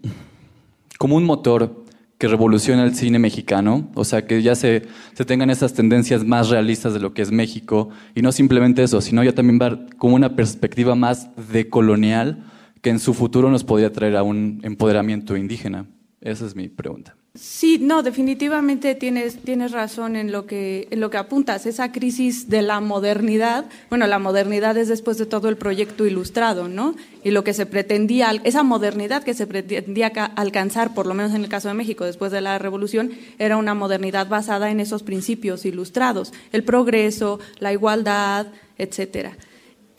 como 0.98 1.16
un 1.16 1.24
motor 1.24 1.84
que 2.18 2.28
revoluciona 2.28 2.84
el 2.84 2.94
cine 2.94 3.18
mexicano, 3.18 3.88
o 3.94 4.04
sea, 4.04 4.26
que 4.26 4.42
ya 4.42 4.54
se, 4.54 4.82
se 5.14 5.24
tengan 5.24 5.48
esas 5.48 5.72
tendencias 5.72 6.22
más 6.22 6.50
realistas 6.50 6.92
de 6.92 7.00
lo 7.00 7.14
que 7.14 7.22
es 7.22 7.32
México, 7.32 7.88
y 8.14 8.20
no 8.20 8.30
simplemente 8.30 8.82
eso, 8.82 9.00
sino 9.00 9.24
ya 9.24 9.34
también 9.34 9.58
va 9.58 9.86
una 10.06 10.36
perspectiva 10.36 10.94
más 10.94 11.30
decolonial 11.50 12.44
que 12.80 12.90
en 12.90 12.98
su 12.98 13.14
futuro 13.14 13.50
nos 13.50 13.64
podría 13.64 13.92
traer 13.92 14.16
a 14.16 14.22
un 14.22 14.60
empoderamiento 14.62 15.36
indígena. 15.36 15.86
Esa 16.20 16.46
es 16.46 16.54
mi 16.54 16.68
pregunta. 16.68 17.16
Sí, 17.34 17.78
no, 17.80 18.02
definitivamente 18.02 18.96
tienes, 18.96 19.36
tienes 19.38 19.70
razón 19.70 20.16
en 20.16 20.32
lo, 20.32 20.46
que, 20.46 20.88
en 20.90 20.98
lo 20.98 21.10
que 21.10 21.16
apuntas. 21.16 21.64
Esa 21.64 21.92
crisis 21.92 22.48
de 22.48 22.60
la 22.60 22.80
modernidad, 22.80 23.66
bueno, 23.88 24.08
la 24.08 24.18
modernidad 24.18 24.76
es 24.76 24.88
después 24.88 25.16
de 25.16 25.26
todo 25.26 25.48
el 25.48 25.56
proyecto 25.56 26.04
ilustrado, 26.04 26.66
¿no? 26.68 26.96
Y 27.22 27.30
lo 27.30 27.44
que 27.44 27.54
se 27.54 27.66
pretendía, 27.66 28.32
esa 28.42 28.64
modernidad 28.64 29.22
que 29.22 29.34
se 29.34 29.46
pretendía 29.46 30.08
alcanzar, 30.08 30.92
por 30.92 31.06
lo 31.06 31.14
menos 31.14 31.32
en 31.32 31.44
el 31.44 31.48
caso 31.48 31.68
de 31.68 31.74
México, 31.74 32.04
después 32.04 32.32
de 32.32 32.40
la 32.40 32.58
revolución, 32.58 33.12
era 33.38 33.56
una 33.56 33.74
modernidad 33.74 34.28
basada 34.28 34.72
en 34.72 34.80
esos 34.80 35.04
principios 35.04 35.64
ilustrados, 35.64 36.32
el 36.50 36.64
progreso, 36.64 37.38
la 37.60 37.72
igualdad, 37.72 38.48
etcétera. 38.76 39.36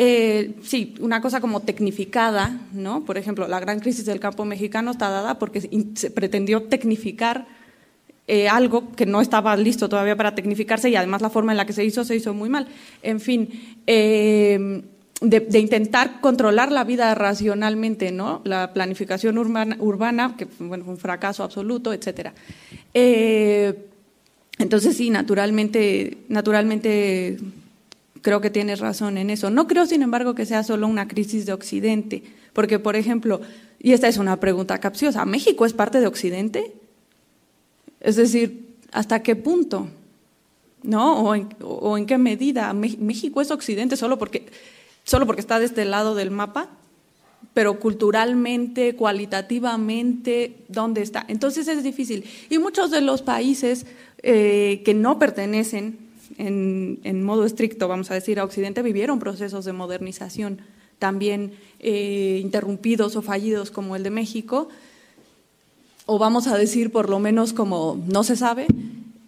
Eh, 0.04 0.56
sí, 0.64 0.96
una 1.00 1.22
cosa 1.22 1.42
como 1.42 1.60
tecnificada, 1.60 2.58
¿no? 2.74 3.06
Por 3.06 3.20
ejemplo, 3.20 3.48
la 3.48 3.60
gran 3.60 3.80
crisis 3.80 4.04
del 4.04 4.20
campo 4.20 4.46
mexicano 4.46 4.90
está 4.90 5.12
dada 5.12 5.38
porque 5.38 5.70
se 5.94 6.10
pretendió 6.10 6.64
tecnificar 6.64 7.46
eh, 8.28 8.50
algo 8.50 8.92
que 8.94 9.06
no 9.06 9.22
estaba 9.22 9.56
listo 9.56 9.90
todavía 9.90 10.16
para 10.16 10.34
tecnificarse 10.34 10.90
y 10.90 10.96
además 10.96 11.22
la 11.22 11.30
forma 11.30 11.54
en 11.54 11.58
la 11.58 11.68
que 11.68 11.74
se 11.74 11.86
hizo 11.86 12.04
se 12.04 12.16
hizo 12.16 12.34
muy 12.34 12.50
mal. 12.50 12.68
En 13.04 13.20
fin, 13.20 13.78
eh, 13.86 14.82
de, 15.22 15.60
intentar 15.60 16.20
controlar 16.20 16.72
la 16.72 16.84
vida 16.84 17.14
racionalmente, 17.14 18.12
¿no? 18.12 18.42
La 18.44 18.74
planificación 18.74 19.38
urbana, 19.38 19.78
urbana 19.80 20.36
que 20.36 20.48
bueno, 20.58 20.84
fue 20.84 20.96
un 20.96 21.00
fracaso 21.00 21.44
absoluto, 21.44 21.94
etcétera. 21.94 22.34
Eh, 22.92 23.86
entonces 24.58 24.98
sí, 24.98 25.12
naturalmente, 25.12 26.18
naturalmente 26.28 27.38
creo 28.22 28.42
que 28.42 28.50
tienes 28.50 28.80
razón 28.80 29.18
en 29.18 29.30
eso. 29.30 29.50
No 29.50 29.68
creo, 29.68 29.86
sin 29.86 30.02
embargo, 30.02 30.36
que 30.36 30.46
sea 30.46 30.64
solo 30.64 30.88
una 30.88 31.08
crisis 31.08 31.46
de 31.46 31.54
Occidente, 31.54 32.24
porque, 32.54 32.80
por 32.80 32.96
ejemplo, 32.96 33.42
y 33.80 33.94
esta 33.94 34.08
es 34.08 34.18
una 34.18 34.40
pregunta 34.40 34.80
capciosa, 34.80 35.26
¿México 35.26 35.66
es 35.66 35.74
parte 35.74 36.00
de 36.00 36.08
Occidente? 36.08 36.74
Es 38.00 38.16
decir, 38.16 38.76
¿hasta 38.92 39.24
qué 39.24 39.36
punto? 39.36 39.88
¿No? 40.84 41.24
¿O 41.24 41.98
en, 41.98 42.06
qué 42.06 42.18
medida? 42.18 42.74
¿México 42.74 43.42
es 43.42 43.52
Occidente 43.52 43.96
solo 43.98 44.18
porque, 44.18 44.48
solo 45.04 45.26
porque 45.26 45.42
está 45.42 45.60
de 45.60 45.66
este 45.66 45.86
lado 45.86 46.16
del 46.16 46.32
mapa? 46.32 46.70
pero 47.54 47.80
culturalmente, 47.80 48.96
cualitativamente, 48.96 50.56
¿dónde 50.70 51.02
está? 51.02 51.26
Entonces 51.28 51.68
es 51.68 51.84
difícil. 51.84 52.24
Y 52.50 52.60
muchos 52.60 52.92
de 52.92 53.02
los 53.02 53.22
países 53.22 53.86
eh, 54.24 54.82
que 54.86 54.94
no 54.94 55.20
pertenecen 55.20 56.01
en, 56.48 57.24
modo 57.24 57.46
estricto, 57.46 57.88
vamos 57.88 58.12
a 58.12 58.16
decir, 58.16 58.40
a 58.40 58.44
Occidente, 58.44 58.82
vivieron 58.82 59.20
procesos 59.20 59.66
de 59.66 59.74
modernización 59.74 60.62
también 61.00 61.54
eh, 61.80 62.40
interrumpidos 62.42 63.16
o 63.16 63.22
fallidos 63.22 63.72
como 63.72 63.96
el 63.96 64.04
de 64.04 64.10
México, 64.10 64.70
o 66.06 66.20
vamos 66.20 66.48
a 66.48 66.58
decir 66.58 66.92
por 66.92 67.10
lo 67.10 67.20
menos 67.20 67.54
como 67.54 68.02
no 68.08 68.24
se 68.24 68.36
sabe, 68.36 68.68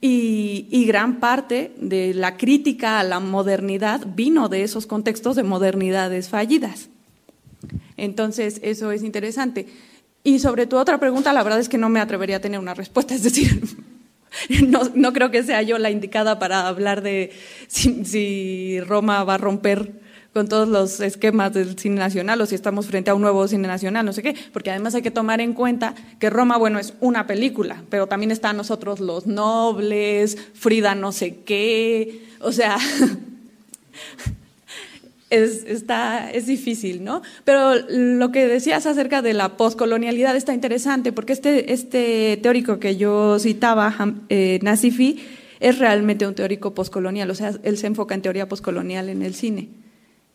y, 0.02 0.68
y, 0.70 0.86
gran 0.86 1.22
parte 1.22 1.74
de 1.80 2.14
la 2.14 2.36
crítica 2.36 3.00
a 3.00 3.04
la 3.04 3.22
modernidad 3.22 4.06
vino 4.06 4.50
de 4.50 4.64
esos 4.64 4.86
contextos 4.86 5.38
de 5.38 5.44
modernidades 5.44 6.28
fallidas. 6.28 6.90
Entonces, 7.96 8.60
eso 8.64 8.92
es 8.92 9.02
interesante. 9.02 9.66
Y 10.22 10.40
sobre 10.40 10.68
tu 10.68 10.78
otra 10.78 11.00
pregunta, 11.00 11.32
la 11.32 11.44
verdad 11.44 11.62
es 11.62 11.70
que 11.70 11.78
no 11.78 11.88
me 11.88 12.02
atrevería 12.02 12.38
a 12.38 12.42
tener 12.42 12.60
una 12.60 12.74
respuesta, 12.74 13.16
es 13.16 13.24
decir, 13.24 13.62
no, 14.96 15.14
creo 15.14 15.32
que 15.32 15.44
sea 15.44 15.62
yo 15.62 15.78
la 15.78 15.90
indicada 15.90 16.40
para 16.40 16.68
hablar 16.68 17.02
de 17.02 17.32
si, 17.68 18.80
Roma 18.82 19.24
va 19.24 19.36
a 19.36 19.38
romper 19.38 20.02
con 20.34 20.48
todos 20.48 20.68
los 20.68 21.00
esquemas 21.00 21.54
del 21.54 21.78
cine 21.78 21.98
nacional 21.98 22.42
o 22.42 22.46
si 22.48 22.56
estamos 22.56 22.88
frente 22.88 23.12
a 23.12 23.16
un 23.16 23.22
nuevo 23.22 23.48
cine 23.48 23.68
nacional, 23.68 24.04
no 24.04 24.14
sé 24.14 24.24
qué, 24.24 24.36
porque 24.52 24.72
además 24.72 24.96
hay 24.96 25.04
que 25.04 25.12
tomar 25.12 25.42
en 25.42 25.54
cuenta 25.54 25.94
que 26.20 26.32
Roma, 26.32 26.58
bueno, 26.58 26.80
es 26.80 26.96
una 27.02 27.28
película, 27.28 27.84
pero 27.90 28.08
también 28.08 28.32
están 28.32 28.58
nosotros 28.58 29.00
los 29.00 29.28
nobles, 29.28 30.38
Frida 30.56 30.96
no 30.96 31.12
sé 31.12 31.42
qué, 31.46 32.26
o 32.40 32.52
sea, 32.52 32.78
es, 35.34 35.64
está, 35.66 36.32
es 36.32 36.46
difícil, 36.46 37.04
¿no? 37.04 37.22
Pero 37.44 37.76
lo 37.90 38.32
que 38.32 38.48
decías 38.48 38.86
acerca 38.86 39.22
de 39.22 39.34
la 39.34 39.58
poscolonialidad 39.58 40.36
está 40.36 40.54
interesante, 40.54 41.12
porque 41.12 41.34
este, 41.34 41.74
este 41.74 42.38
teórico 42.42 42.80
que 42.80 42.98
yo 42.98 43.40
citaba, 43.40 43.96
eh, 44.30 44.60
Nasifi, 44.62 45.20
es 45.60 45.80
realmente 45.80 46.28
un 46.28 46.36
teórico 46.36 46.76
poscolonial, 46.76 47.32
o 47.32 47.36
sea, 47.36 47.54
él 47.64 47.78
se 47.78 47.88
enfoca 47.88 48.14
en 48.14 48.22
teoría 48.22 48.48
poscolonial 48.48 49.10
en 49.10 49.24
el 49.24 49.34
cine. 49.34 49.70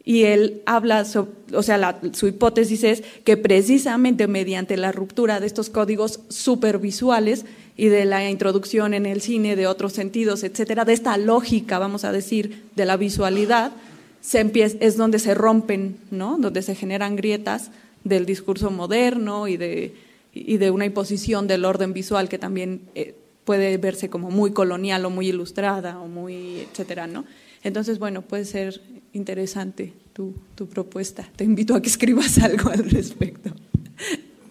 Y 0.05 0.25
él 0.25 0.63
habla, 0.65 1.05
o 1.53 1.63
sea, 1.63 2.01
su 2.13 2.29
hipótesis 2.29 2.83
es 2.83 3.03
que 3.25 3.37
precisamente 3.37 4.27
mediante 4.27 4.77
la 4.79 4.91
ruptura 4.91 5.39
de 5.39 5.47
estos 5.47 5.69
códigos 5.69 6.21
supervisuales 6.29 7.45
y 7.77 7.89
de 7.89 8.07
la 8.07 8.29
introducción 8.29 8.95
en 8.95 9.05
el 9.05 9.21
cine 9.21 9.55
de 9.55 9.67
otros 9.67 9.93
sentidos, 9.93 10.45
etcétera, 10.45 10.87
de 10.87 10.95
esta 10.95 11.19
lógica, 11.19 11.79
vamos 11.79 12.05
a 12.05 12.13
decir, 12.13 12.65
de 12.75 12.87
la 12.87 12.97
visualidad, 12.97 13.73
se 14.21 14.41
empieza, 14.41 14.77
es 14.81 14.97
donde 14.97 15.19
se 15.19 15.35
rompen, 15.35 15.99
¿no? 16.11 16.39
Donde 16.39 16.63
se 16.63 16.75
generan 16.75 17.17
grietas 17.17 17.71
del 18.05 18.27
discurso 18.27 18.71
moderno 18.71 19.49
y 19.49 19.57
de, 19.57 19.95
y 20.33 20.57
de 20.59 20.71
una 20.71 20.85
imposición 20.85 21.47
del 21.47 21.65
orden 21.65 21.93
visual 21.93 22.29
que 22.29 22.39
también 22.39 22.83
eh, 22.95 23.15
puede 23.45 23.77
verse 23.79 24.11
como 24.11 24.31
muy 24.31 24.53
colonial 24.53 25.05
o 25.05 25.11
muy 25.11 25.29
ilustrada 25.29 25.99
o 26.01 26.07
muy, 26.07 26.61
etcétera, 26.71 27.07
¿no? 27.07 27.25
Entonces, 27.63 27.99
bueno, 27.99 28.23
puede 28.23 28.45
ser 28.45 28.81
interesante 29.13 29.93
tu, 30.13 30.35
tu 30.55 30.69
propuesta. 30.69 31.29
Te 31.35 31.45
invito 31.45 31.75
a 31.75 31.83
que 31.83 31.89
escribas 31.89 32.39
algo 32.43 32.71
al 32.71 32.89
respecto. 32.91 33.51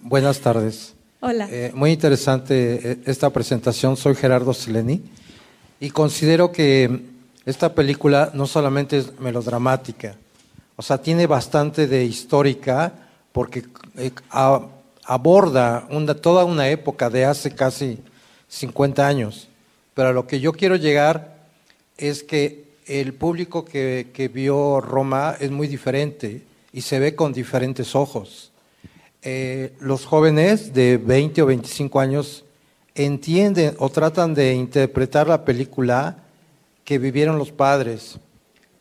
Buenas 0.02 0.40
tardes. 0.40 0.94
Hola. 1.20 1.48
Eh, 1.52 1.72
muy 1.74 1.92
interesante 1.92 2.92
eh, 2.92 2.98
esta 3.06 3.32
presentación. 3.32 3.98
Soy 3.98 4.16
Gerardo 4.16 4.54
Sileni 4.54 5.02
y 5.80 5.90
considero 5.90 6.52
que 6.52 7.17
esta 7.48 7.74
película 7.74 8.30
no 8.34 8.46
solamente 8.46 8.98
es 8.98 9.20
melodramática, 9.20 10.18
o 10.76 10.82
sea, 10.82 11.02
tiene 11.02 11.26
bastante 11.28 11.88
de 11.88 12.04
histórica 12.04 12.94
porque 13.32 13.64
eh, 13.98 14.12
aborda 15.06 15.88
toda 16.22 16.44
una 16.44 16.68
época 16.68 17.10
de 17.10 17.24
hace 17.24 17.56
casi 17.56 18.00
50 18.50 19.08
años. 19.08 19.48
Pero 19.94 20.10
a 20.10 20.12
lo 20.12 20.28
que 20.28 20.42
yo 20.42 20.52
quiero 20.52 20.76
llegar 20.76 21.48
es 21.98 22.22
que 22.22 22.66
el 22.86 23.14
público 23.14 23.64
que, 23.64 24.32
vio 24.34 24.82
Roma 24.82 25.36
es 25.40 25.50
muy 25.50 25.68
diferente 25.68 26.44
y 26.74 26.82
se 26.82 27.00
ve 27.00 27.16
con 27.16 27.32
diferentes 27.32 27.96
ojos. 27.96 28.52
Eh, 29.22 29.74
los 29.80 30.06
jóvenes 30.06 30.74
de 30.74 30.98
20 30.98 31.42
o 31.44 31.46
25 31.46 32.00
años 32.00 32.44
entienden 32.94 33.74
o 33.80 33.90
tratan 33.90 34.34
de 34.34 34.54
interpretar 34.54 35.28
la 35.30 35.46
película 35.46 36.27
que 36.88 37.00
vivieron 37.00 37.38
los 37.38 37.52
padres, 37.52 38.18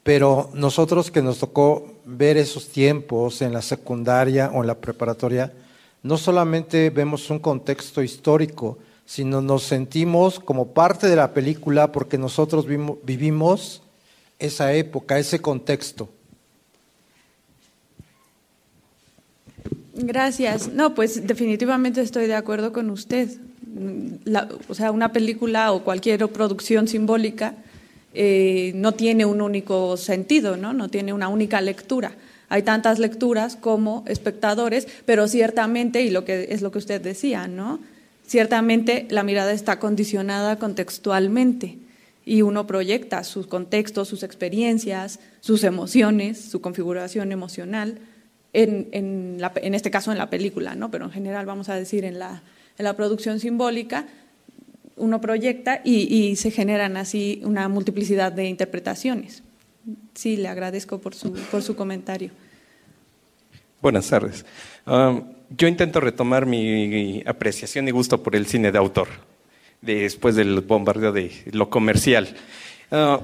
pero 0.05 0.49
nosotros 0.55 1.11
que 1.11 1.23
nos 1.23 1.39
tocó 1.39 1.97
ver 2.05 2.37
esos 2.37 2.69
tiempos 2.69 3.43
en 3.43 3.53
la 3.53 3.63
secundaria 3.63 4.49
o 4.55 4.61
en 4.61 4.69
la 4.69 4.79
preparatoria, 4.79 5.53
no 6.05 6.17
solamente 6.17 6.91
vemos 6.91 7.29
un 7.31 7.41
contexto 7.41 8.05
histórico, 8.05 8.79
sino 9.05 9.41
nos 9.41 9.65
sentimos 9.65 10.39
como 10.39 10.69
parte 10.69 11.09
de 11.09 11.17
la 11.17 11.35
película 11.35 11.91
porque 11.91 12.17
nosotros 12.17 12.65
vivimos 13.03 13.83
esa 14.39 14.73
época, 14.73 15.19
ese 15.19 15.41
contexto. 15.41 16.09
Gracias. 19.95 20.69
No, 20.69 20.95
pues 20.95 21.27
definitivamente 21.27 22.03
estoy 22.03 22.29
de 22.29 22.37
acuerdo 22.37 22.73
con 22.73 22.89
usted. 22.89 23.31
o 24.69 24.75
sea, 24.75 24.93
una 24.93 25.11
película 25.11 25.73
o 25.73 25.83
cualquier 25.83 26.29
producción 26.29 26.87
simbólica 26.87 27.57
eh, 28.19 28.73
no 28.75 28.93
tiene 28.93 29.27
un 29.27 29.43
único 29.43 29.97
sentido, 29.97 30.57
¿no? 30.57 30.73
No 30.73 30.89
tiene 30.89 31.13
una 31.13 31.29
única 31.29 31.61
lectura. 31.61 32.13
Hay 32.49 32.63
tantas 32.63 32.99
lecturas 32.99 33.57
como 33.57 34.05
espectadores, 34.07 34.89
pero 35.05 35.29
ciertamente, 35.29 36.03
y 36.03 36.11
lo 36.11 36.25
que 36.25 36.49
es 36.51 36.63
lo 36.63 36.71
que 36.71 36.79
usted 36.79 37.01
decía, 37.01 37.47
¿no? 37.47 37.79
Ciertamente 38.27 39.07
la 39.11 39.23
mirada 39.23 39.53
está 39.53 39.79
condicionada 39.79 40.59
contextualmente 40.59 41.79
y 42.25 42.43
uno 42.43 42.67
proyecta 42.67 43.23
sus 43.23 43.47
contextos, 43.47 44.09
sus 44.09 44.23
experiencias, 44.23 45.21
sus 45.41 45.63
emociones, 45.63 46.41
su 46.41 46.61
configuración 46.61 47.33
emocional, 47.33 47.99
en, 48.53 48.89
en, 48.93 49.37
la, 49.39 49.53
en, 49.57 49.75
este 49.75 49.91
caso 49.91 50.11
en 50.11 50.19
la 50.19 50.31
película, 50.31 50.75
¿no? 50.75 50.91
pero 50.91 51.05
en 51.05 51.13
general 51.13 51.45
vamos 51.45 51.69
a 51.69 51.75
decir 51.75 52.05
en 52.05 52.19
la, 52.19 52.43
en 52.79 52.85
la 52.85 52.97
producción 52.97 53.39
simbólica, 53.39 54.07
uno 54.97 55.21
proyecta 55.21 55.81
y, 55.85 56.15
y, 56.15 56.37
se 56.37 56.51
generan 56.51 56.97
así 56.97 57.41
una 57.45 57.69
multiplicidad 57.69 58.33
de 58.33 58.47
interpretaciones. 58.47 59.43
Sí, 60.15 60.37
le 60.37 60.49
agradezco 60.49 60.99
por 60.99 61.15
su, 61.15 61.33
por 61.33 61.63
su 61.63 61.77
comentario. 61.77 62.31
Buenas 63.81 64.09
tardes. 64.09 64.45
Um, 64.87 65.25
yo 65.57 65.69
intento 65.69 66.01
retomar 66.01 66.47
mi 66.47 67.23
apreciación 67.27 67.87
y 67.87 67.91
gusto 67.91 68.23
por 68.23 68.35
el 68.35 68.47
cine 68.47 68.73
de 68.73 68.79
autor 68.79 69.09
después 69.81 70.35
del 70.35 70.61
bombardeo 70.61 71.13
de 71.13 71.31
lo 71.53 71.71
comercial. 71.71 72.35
Ah, 72.91 73.21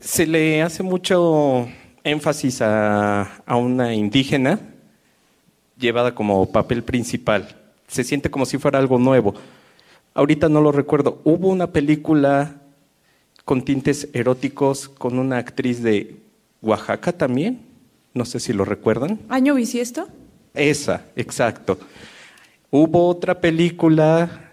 se 0.00 0.26
le 0.26 0.62
hace 0.62 0.82
mucho 0.82 1.68
énfasis 2.02 2.60
a, 2.60 3.42
una 3.46 3.94
indígena 3.94 4.58
llevada 5.78 6.14
como 6.14 6.50
papel 6.50 6.82
principal. 6.82 7.56
Se 7.86 8.04
siente 8.04 8.30
como 8.30 8.46
si 8.46 8.58
fuera 8.58 8.78
algo 8.78 8.98
nuevo. 8.98 9.34
Ahorita 10.14 10.48
no 10.48 10.60
lo 10.60 10.72
recuerdo. 10.72 11.20
Hubo 11.24 11.48
una 11.48 11.72
película 11.72 12.60
con 13.44 13.62
tintes 13.62 14.08
eróticos 14.12 14.88
con 14.88 15.18
una 15.18 15.38
actriz 15.38 15.82
de 15.82 16.16
Oaxaca 16.62 17.12
también. 17.12 17.60
No 18.14 18.24
sé 18.24 18.40
si 18.40 18.52
lo 18.52 18.64
recuerdan. 18.64 19.18
¿Año 19.28 19.54
bisiesto? 19.54 20.08
Esa, 20.54 21.04
exacto. 21.16 21.78
Hubo 22.70 23.08
otra 23.08 23.40
película 23.40 24.44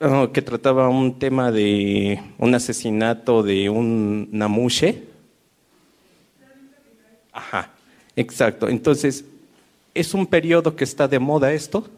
Oh, 0.00 0.30
que 0.30 0.42
trataba 0.42 0.88
un 0.88 1.18
tema 1.18 1.50
de 1.50 2.22
un 2.38 2.54
asesinato 2.54 3.42
de 3.42 3.68
un 3.68 4.28
namushe. 4.30 5.02
Ajá, 7.32 7.70
exacto. 8.14 8.68
Entonces, 8.68 9.24
¿es 9.94 10.14
un 10.14 10.24
periodo 10.24 10.76
que 10.76 10.84
está 10.84 11.08
de 11.08 11.18
moda 11.18 11.52
esto? 11.52 11.88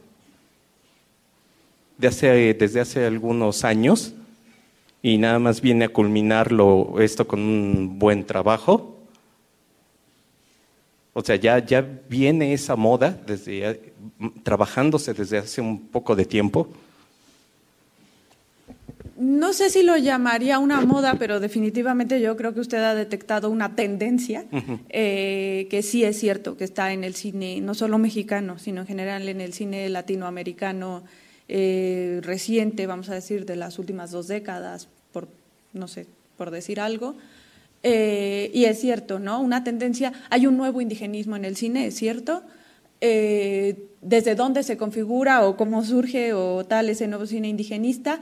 De 2.01 2.09
hace, 2.09 2.55
desde 2.55 2.81
hace 2.81 3.05
algunos 3.05 3.65
años 3.65 4.15
y 5.03 5.19
nada 5.19 5.39
más 5.39 5.61
viene 5.61 5.85
a 5.85 5.89
culminarlo 5.89 6.97
esto 6.99 7.27
con 7.27 7.41
un 7.41 7.99
buen 7.99 8.25
trabajo. 8.25 8.97
O 11.13 11.23
sea, 11.23 11.37
ya, 11.37 11.65
ya 11.65 11.87
viene 12.09 12.53
esa 12.55 12.77
moda 12.77 13.21
desde, 13.27 13.93
trabajándose 14.43 15.13
desde 15.13 15.39
hace 15.39 15.61
un 15.61 15.89
poco 15.89 16.17
de 16.17 16.25
tiempo 16.25 16.69
no 19.21 19.53
sé 19.53 19.69
si 19.69 19.83
lo 19.83 19.99
llamaría 19.99 20.59
una 20.59 20.81
moda, 20.81 21.17
pero 21.19 21.41
definitivamente 21.41 22.23
yo 22.23 22.39
creo 22.39 22.55
que 22.55 22.61
usted 22.61 22.79
ha 22.79 22.95
detectado 22.95 23.51
una 23.51 23.77
tendencia 23.77 24.47
eh, 24.89 25.69
que 25.71 25.83
sí 25.83 26.05
es 26.05 26.19
cierto, 26.19 26.57
que 26.57 26.65
está 26.65 26.95
en 26.95 27.05
el 27.05 27.15
cine, 27.15 27.61
no 27.61 27.75
solo 27.75 27.99
mexicano, 27.99 28.59
sino 28.59 28.81
en 28.81 28.87
general 28.87 29.29
en 29.29 29.43
el 29.43 29.53
cine 29.53 29.91
latinoamericano 29.91 31.05
eh, 31.53 32.21
reciente, 32.23 32.87
vamos 32.87 33.11
a 33.11 33.15
decir, 33.15 33.45
de 33.45 33.57
las 33.57 33.79
últimas 33.79 34.11
dos 34.11 34.29
décadas, 34.29 34.89
por, 35.13 35.29
no 35.73 35.89
sé, 35.89 36.07
por 36.39 36.51
decir 36.51 36.81
algo. 36.81 37.17
Eh, 37.83 38.51
y 38.55 38.65
es 38.65 38.81
cierto, 38.81 39.19
¿no? 39.19 39.41
Una 39.41 39.65
tendencia, 39.65 40.13
hay 40.31 40.47
un 40.47 40.57
nuevo 40.57 40.81
indigenismo 40.81 41.37
en 41.37 41.45
el 41.45 41.57
cine, 41.57 41.87
es 41.87 41.97
cierto. 41.97 42.43
desde 43.01 44.35
dónde 44.35 44.63
se 44.63 44.77
configura 44.77 45.47
o 45.47 45.57
cómo 45.57 45.83
surge 45.85 46.33
o 46.35 46.65
tal 46.65 46.89
ese 46.89 47.07
nuevo 47.07 47.27
cine 47.27 47.49
indigenista, 47.49 48.21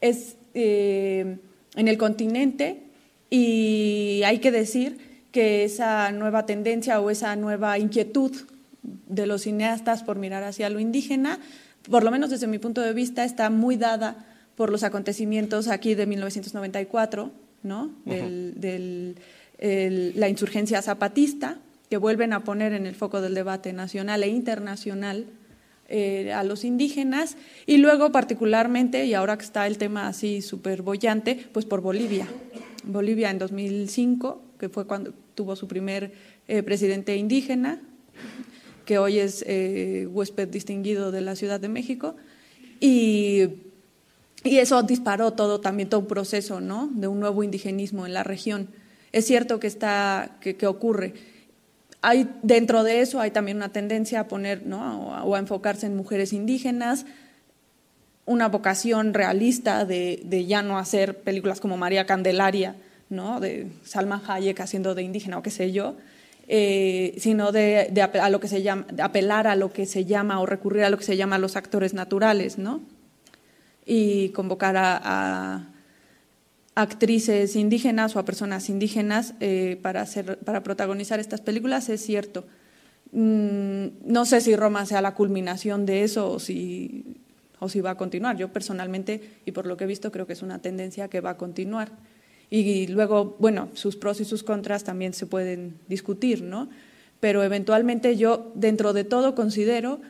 es 0.00 0.36
eh, 0.54 1.36
en 1.74 1.88
el 1.88 1.98
continente 1.98 2.78
y 3.28 4.22
hay 4.24 4.38
que 4.38 4.50
decir 4.50 4.98
que 5.32 5.64
esa 5.64 6.10
nueva 6.12 6.46
tendencia 6.46 7.00
o 7.00 7.10
esa 7.10 7.36
nueva 7.36 7.78
inquietud 7.78 8.32
de 8.82 9.26
los 9.26 9.42
cineastas 9.42 10.02
por 10.02 10.16
mirar 10.16 10.44
hacia 10.44 10.70
lo 10.70 10.80
indígena, 10.80 11.40
por 11.90 12.04
lo 12.04 12.10
menos 12.10 12.30
desde 12.30 12.46
mi 12.46 12.58
punto 12.58 12.80
de 12.80 12.92
vista, 12.92 13.24
está 13.24 13.50
muy 13.50 13.76
dada 13.76 14.24
por 14.56 14.70
los 14.70 14.82
acontecimientos 14.82 15.68
aquí 15.68 15.94
de 15.94 16.06
1994, 16.06 17.30
¿no? 17.62 17.90
Del, 18.04 19.16
la 19.58 20.28
insurgencia 20.28 20.82
zapatista, 20.82 21.58
que 21.88 21.96
vuelven 21.96 22.32
a 22.32 22.42
poner 22.44 22.72
en 22.72 22.86
el 22.86 22.94
foco 22.94 23.20
del 23.20 23.34
debate 23.34 23.72
nacional 23.72 24.22
e 24.22 24.28
internacional 24.28 25.26
eh, 25.88 26.32
a 26.32 26.42
los 26.42 26.64
indígenas 26.64 27.36
y 27.64 27.76
luego 27.76 28.10
particularmente, 28.10 29.06
y 29.06 29.14
ahora 29.14 29.38
que 29.38 29.44
está 29.44 29.66
el 29.66 29.78
tema 29.78 30.08
así 30.08 30.42
súper 30.42 30.82
bollante, 30.82 31.46
pues 31.52 31.64
por 31.64 31.80
Bolivia. 31.80 32.26
Bolivia 32.82 33.30
en 33.30 33.38
2005, 33.38 34.42
que 34.58 34.68
fue 34.68 34.86
cuando 34.86 35.12
tuvo 35.34 35.54
su 35.54 35.68
primer 35.68 36.12
eh, 36.48 36.62
presidente 36.62 37.16
indígena, 37.16 37.80
que 38.86 38.98
hoy 38.98 39.18
es 39.18 39.44
eh, 39.46 40.06
huésped 40.08 40.48
distinguido 40.48 41.10
de 41.10 41.20
la 41.20 41.36
Ciudad 41.36 41.60
de 41.60 41.68
México, 41.68 42.16
y, 42.80 43.48
y, 44.44 44.58
eso 44.58 44.82
disparó 44.82 45.32
todo, 45.32 45.60
también 45.60 45.88
todo 45.88 46.00
un 46.00 46.06
proceso 46.06 46.60
¿no? 46.60 46.88
de 46.92 47.08
un 47.08 47.20
nuevo 47.20 47.42
indigenismo 47.42 48.06
en 48.06 48.14
la 48.14 48.22
región. 48.22 48.68
es 49.12 49.26
cierto 49.26 49.60
que, 49.60 49.66
está, 49.66 50.36
que, 50.40 50.56
que 50.56 50.66
ocurre. 50.66 51.14
Hay, 52.02 52.28
dentro 52.42 52.84
de 52.84 53.00
eso 53.00 53.20
hay 53.20 53.30
también 53.30 53.56
una 53.56 53.72
tendencia 53.72 54.20
a 54.20 54.28
poner 54.28 54.66
¿no? 54.66 55.24
o, 55.24 55.34
a, 55.34 55.38
enfocarse 55.38 55.86
en 55.86 55.96
mujeres 55.96 56.32
indígenas, 56.32 57.06
una 58.26 58.48
vocación 58.48 59.14
realista 59.14 59.84
de, 59.84 60.20
de, 60.24 60.46
ya 60.46 60.62
no 60.62 60.78
hacer 60.78 61.20
películas 61.20 61.60
como 61.60 61.76
María 61.76 62.06
Candelaria, 62.06 62.76
¿no? 63.08 63.40
de 63.40 63.68
Salma 63.84 64.22
Hayek 64.26 64.60
haciendo 64.60 64.94
de 64.94 65.02
indígena 65.02 65.38
o 65.38 65.42
qué 65.42 65.50
sé 65.50 65.72
yo, 65.72 65.96
eh, 66.48 67.14
sino 67.18 67.52
de, 67.52 67.90
a 68.20 68.30
lo 68.30 68.40
que 68.40 68.48
se 68.48 68.62
llama, 68.62 68.86
apelar 69.02 69.46
a 69.46 69.56
lo 69.56 69.72
que 69.72 69.86
se 69.86 70.04
llama 70.04 70.40
o 70.40 70.46
recurrir 70.46 70.84
a 70.84 70.90
lo 70.90 70.98
que 70.98 71.04
se 71.04 71.16
llama 71.16 71.38
los 71.38 71.56
actores 71.56 71.94
naturales, 71.94 72.58
¿no? 72.58 72.82
Y 73.84 74.30
convocar 74.30 74.76
a, 74.76 75.00
a 75.02 75.66
actrices 76.76 77.56
indígenas 77.56 78.14
o 78.14 78.18
a 78.20 78.24
personas 78.24 78.68
indígenas 78.68 79.34
eh, 79.40 79.80
para, 79.82 80.02
hacer, 80.02 80.38
para 80.40 80.62
protagonizar 80.62 81.18
estas 81.18 81.40
películas, 81.40 81.88
es 81.88 82.02
cierto. 82.02 82.44
Mm, 83.12 83.86
no 84.04 84.26
sé 84.26 84.42
si 84.42 84.54
Roma 84.54 84.84
sea 84.84 85.00
la 85.00 85.14
culminación 85.14 85.86
de 85.86 86.04
eso 86.04 86.30
o 86.30 86.38
si, 86.38 87.16
o 87.58 87.70
si 87.70 87.80
va 87.80 87.92
a 87.92 87.96
continuar. 87.96 88.36
Yo 88.36 88.52
personalmente, 88.52 89.40
y 89.46 89.52
por 89.52 89.66
lo 89.66 89.78
que 89.78 89.84
he 89.84 89.86
visto, 89.86 90.12
creo 90.12 90.26
que 90.26 90.34
es 90.34 90.42
una 90.42 90.60
tendencia 90.60 91.08
que 91.08 91.22
va 91.22 91.30
a 91.30 91.36
continuar. 91.38 91.92
Y 92.50 92.86
luego, 92.86 93.36
bueno, 93.38 93.68
sus 93.74 93.96
pros 93.96 94.20
y 94.20 94.24
sus 94.24 94.42
contras 94.42 94.84
también 94.84 95.12
se 95.14 95.26
pueden 95.26 95.78
discutir, 95.88 96.42
¿no? 96.42 96.68
Pero 97.20 97.42
eventualmente 97.42 98.16
yo, 98.16 98.52
dentro 98.54 98.92
de 98.92 99.04
todo, 99.04 99.34
considero 99.34 100.00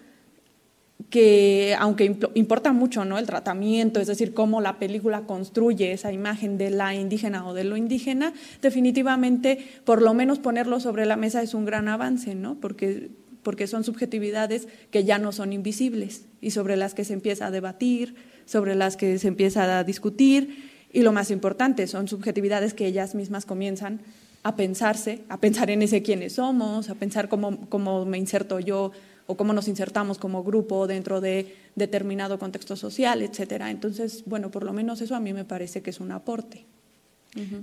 que, 1.11 1.77
aunque 1.79 2.17
importa 2.35 2.73
mucho 2.73 3.05
¿no? 3.05 3.19
el 3.19 3.27
tratamiento, 3.27 4.01
es 4.01 4.09
decir, 4.09 4.35
cómo 4.35 4.61
la 4.61 4.79
película 4.79 5.23
construye 5.23 5.93
esa 5.93 6.13
imagen 6.13 6.59
de 6.59 6.71
la 6.71 6.95
indígena 6.95 7.47
o 7.47 7.55
de 7.55 7.65
lo 7.65 7.77
indígena, 7.77 8.33
definitivamente, 8.61 9.59
por 9.85 10.03
lo 10.03 10.15
menos 10.15 10.39
ponerlo 10.39 10.81
sobre 10.81 11.07
la 11.07 11.17
mesa 11.17 11.43
es 11.43 11.55
un 11.55 11.65
gran 11.65 11.89
avance, 11.89 12.35
¿no? 12.35 12.57
Porque, 12.57 13.11
porque 13.43 13.67
son 13.67 13.85
subjetividades 13.85 14.67
que 14.91 15.05
ya 15.05 15.19
no 15.19 15.33
son 15.33 15.53
invisibles 15.53 16.27
y 16.41 16.51
sobre 16.51 16.77
las 16.77 16.95
que 16.95 17.05
se 17.05 17.13
empieza 17.13 17.47
a 17.47 17.51
debatir, 17.51 18.17
sobre 18.47 18.75
las 18.75 18.97
que 18.97 19.19
se 19.19 19.29
empieza 19.29 19.79
a 19.79 19.85
discutir 19.85 20.76
y 20.97 21.03
lo 21.03 21.13
más 21.13 21.31
importante, 21.31 21.87
son 21.89 22.09
subjetividades 22.09 22.73
que 22.73 22.87
ellas 22.87 23.15
mismas 23.15 23.45
comienzan 23.45 24.01
a 24.43 24.57
pensarse, 24.57 25.21
a 25.29 25.37
pensar 25.37 25.69
en 25.69 25.83
ese 25.83 26.01
quiénes 26.01 26.37
somos, 26.37 26.89
a 26.89 26.95
pensar 26.95 27.29
cómo, 27.29 27.69
cómo 27.69 28.07
me 28.07 28.17
inserto 28.17 28.61
yo 28.61 28.93
o 29.27 29.37
cómo 29.37 29.53
nos 29.53 29.69
insertamos 29.69 30.17
como 30.17 30.43
grupo 30.43 30.87
dentro 30.87 31.21
de 31.21 31.55
determinado 31.75 32.39
contexto 32.39 32.77
social, 32.77 33.21
etcétera. 33.21 33.71
Entonces, 33.71 34.23
bueno, 34.25 34.51
por 34.51 34.65
lo 34.65 34.73
menos 34.73 35.03
eso 35.03 35.15
a 35.15 35.21
mí 35.21 35.35
me 35.35 35.45
parece 35.45 35.83
que 35.83 35.91
es 35.91 36.01
un 36.01 36.13
aporte. 36.13 36.65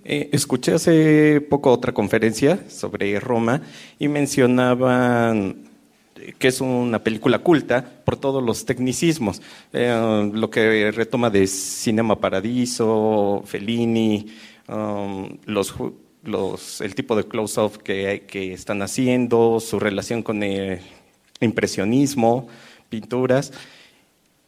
Eh, 0.05 0.29
escuché 0.31 0.73
hace 0.73 1.41
poco 1.41 1.71
otra 1.71 1.91
conferencia 1.91 2.59
sobre 2.69 3.19
Roma 3.19 3.63
y 3.97 4.09
mencionaban 4.09 5.72
que 6.37 6.47
es 6.47 6.61
una 6.61 7.03
película 7.03 7.39
culta 7.39 7.83
por 8.03 8.17
todos 8.17 8.43
los 8.43 8.65
tecnicismos, 8.65 9.41
eh, 9.73 10.31
lo 10.33 10.49
que 10.49 10.91
retoma 10.91 11.29
de 11.29 11.47
Cinema 11.47 12.19
Paradiso, 12.19 13.43
Fellini, 13.45 14.27
um, 14.67 15.37
los, 15.45 15.73
los, 16.23 16.81
el 16.81 16.95
tipo 16.95 17.15
de 17.15 17.25
close-up 17.25 17.81
que, 17.83 18.23
que, 18.27 18.53
están 18.53 18.81
haciendo, 18.81 19.59
su 19.59 19.79
relación 19.79 20.23
con 20.23 20.43
el 20.43 20.79
impresionismo, 21.39 22.47
pinturas, 22.89 23.51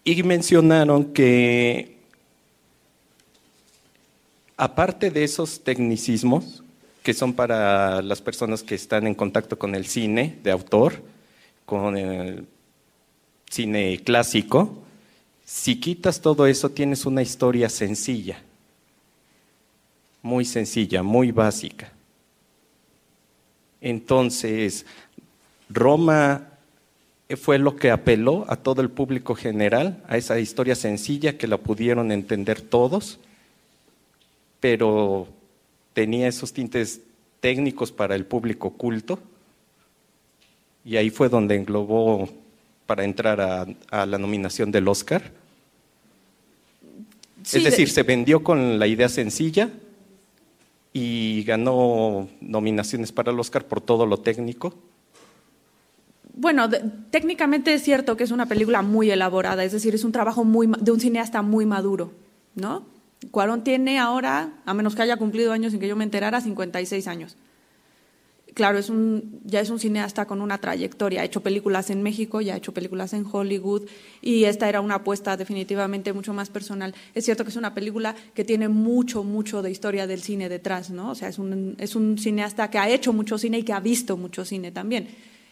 y 0.04 0.22
mencionaron 0.24 1.06
que 1.14 1.98
aparte 4.58 5.12
de 5.12 5.24
esos 5.24 5.64
tecnicismos, 5.64 6.64
que 7.04 7.14
son 7.14 7.34
para 7.34 8.02
las 8.02 8.22
personas 8.22 8.64
que 8.64 8.76
están 8.76 9.06
en 9.06 9.16
contacto 9.16 9.60
con 9.60 9.76
el 9.76 9.86
cine 9.86 10.38
de 10.44 10.52
autor, 10.52 11.04
con 11.66 11.98
el 11.98 12.48
cine 13.50 14.02
clásico, 14.04 14.84
si 15.44 15.80
quitas 15.80 16.22
todo 16.22 16.48
eso 16.48 16.70
tienes 16.70 17.06
una 17.06 17.22
historia 17.22 17.70
sencilla, 17.70 18.42
muy 20.22 20.46
sencilla, 20.46 21.04
muy 21.04 21.32
básica. 21.32 21.92
Entonces, 23.82 24.86
Roma 25.70 26.48
fue 27.38 27.60
lo 27.60 27.76
que 27.76 27.92
apeló 27.92 28.46
a 28.48 28.56
todo 28.56 28.82
el 28.82 28.90
público 28.90 29.36
general, 29.36 30.04
a 30.08 30.18
esa 30.18 30.40
historia 30.40 30.76
sencilla 30.76 31.38
que 31.38 31.48
la 31.48 31.58
pudieron 31.58 32.12
entender 32.12 32.62
todos, 32.62 33.20
pero 34.60 35.28
tenía 35.94 36.28
esos 36.28 36.54
tintes 36.54 37.02
técnicos 37.40 37.92
para 37.92 38.16
el 38.16 38.26
público 38.26 38.72
culto 38.72 39.20
y 40.86 40.98
ahí 40.98 41.10
fue 41.10 41.28
donde 41.28 41.56
englobó 41.56 42.30
para 42.86 43.04
entrar 43.04 43.42
a, 43.42 44.06
la 44.06 44.18
nominación 44.20 44.72
del 44.72 44.88
Oscar. 44.88 45.32
es 47.44 47.64
decir, 47.64 47.90
se 47.90 48.04
vendió 48.04 48.44
con 48.44 48.78
la 48.78 48.86
idea 48.86 49.10
sencilla 49.10 49.72
y 50.94 51.44
ganó 51.44 52.30
nominaciones 52.40 53.12
para 53.12 53.32
el 53.32 53.40
Oscar 53.40 53.66
por 53.66 53.82
todo 53.82 54.06
lo 54.06 54.18
técnico. 54.18 54.76
Bueno, 56.36 56.70
técnicamente 57.10 57.74
es 57.74 57.82
cierto 57.82 58.16
que 58.16 58.24
es 58.24 58.32
una 58.32 58.46
película 58.46 58.82
muy 58.84 59.10
elaborada, 59.10 59.64
es 59.64 59.72
decir, 59.72 59.96
es 59.96 60.04
un 60.04 60.12
trabajo 60.12 60.44
muy, 60.44 60.70
de 60.80 60.92
un 60.92 61.00
cineasta 61.00 61.42
muy 61.42 61.66
maduro, 61.66 62.12
¿no? 62.54 62.84
Cuarón 63.32 63.64
tiene 63.64 63.98
ahora, 63.98 64.52
a 64.66 64.74
menos 64.74 64.94
que 64.94 65.02
haya 65.02 65.18
cumplido 65.18 65.52
años 65.52 65.72
sin 65.72 65.80
que 65.80 65.88
yo 65.88 65.96
me 65.96 66.04
enterara, 66.04 66.42
56 66.42 67.08
años 67.08 67.38
claro, 68.56 68.80
es 68.80 68.90
un, 68.90 69.42
ya 69.44 69.60
es 69.60 69.70
un 69.70 69.80
cineasta 69.80 70.26
con 70.26 70.42
una 70.42 70.58
trayectoria. 70.58 71.22
Ha 71.22 71.26
hecho 71.26 71.42
películas 71.42 71.92
en 71.92 72.02
México, 72.02 72.42
ya 72.42 72.56
ha 72.56 72.58
hecho 72.58 72.74
películas 72.74 73.14
en 73.14 73.26
Hollywood 73.32 73.84
y 74.22 74.46
esta 74.46 74.68
era 74.68 74.82
una 74.82 74.96
apuesta 74.96 75.38
definitivamente 75.38 76.14
mucho 76.14 76.34
más 76.34 76.50
personal. 76.50 76.96
Es 77.14 77.26
cierto 77.26 77.44
que 77.44 77.52
es 77.52 77.58
una 77.58 77.76
película 77.76 78.16
que 78.34 78.44
tiene 78.44 78.70
mucho, 78.70 79.24
mucho 79.24 79.62
de 79.62 79.70
historia 79.70 80.08
del 80.08 80.24
cine 80.24 80.50
detrás, 80.50 80.90
¿no? 80.90 81.12
O 81.12 81.16
sea, 81.16 81.28
es 81.28 81.38
un, 81.38 81.76
es 81.78 81.96
un 81.96 82.18
cineasta 82.18 82.72
que 82.72 82.80
ha 82.80 82.90
hecho 82.90 83.14
mucho 83.14 83.38
cine 83.38 83.60
y 83.60 83.64
que 83.64 83.74
ha 83.74 83.80
visto 83.80 84.18
mucho 84.18 84.46
cine 84.46 84.72
también. 84.72 85.10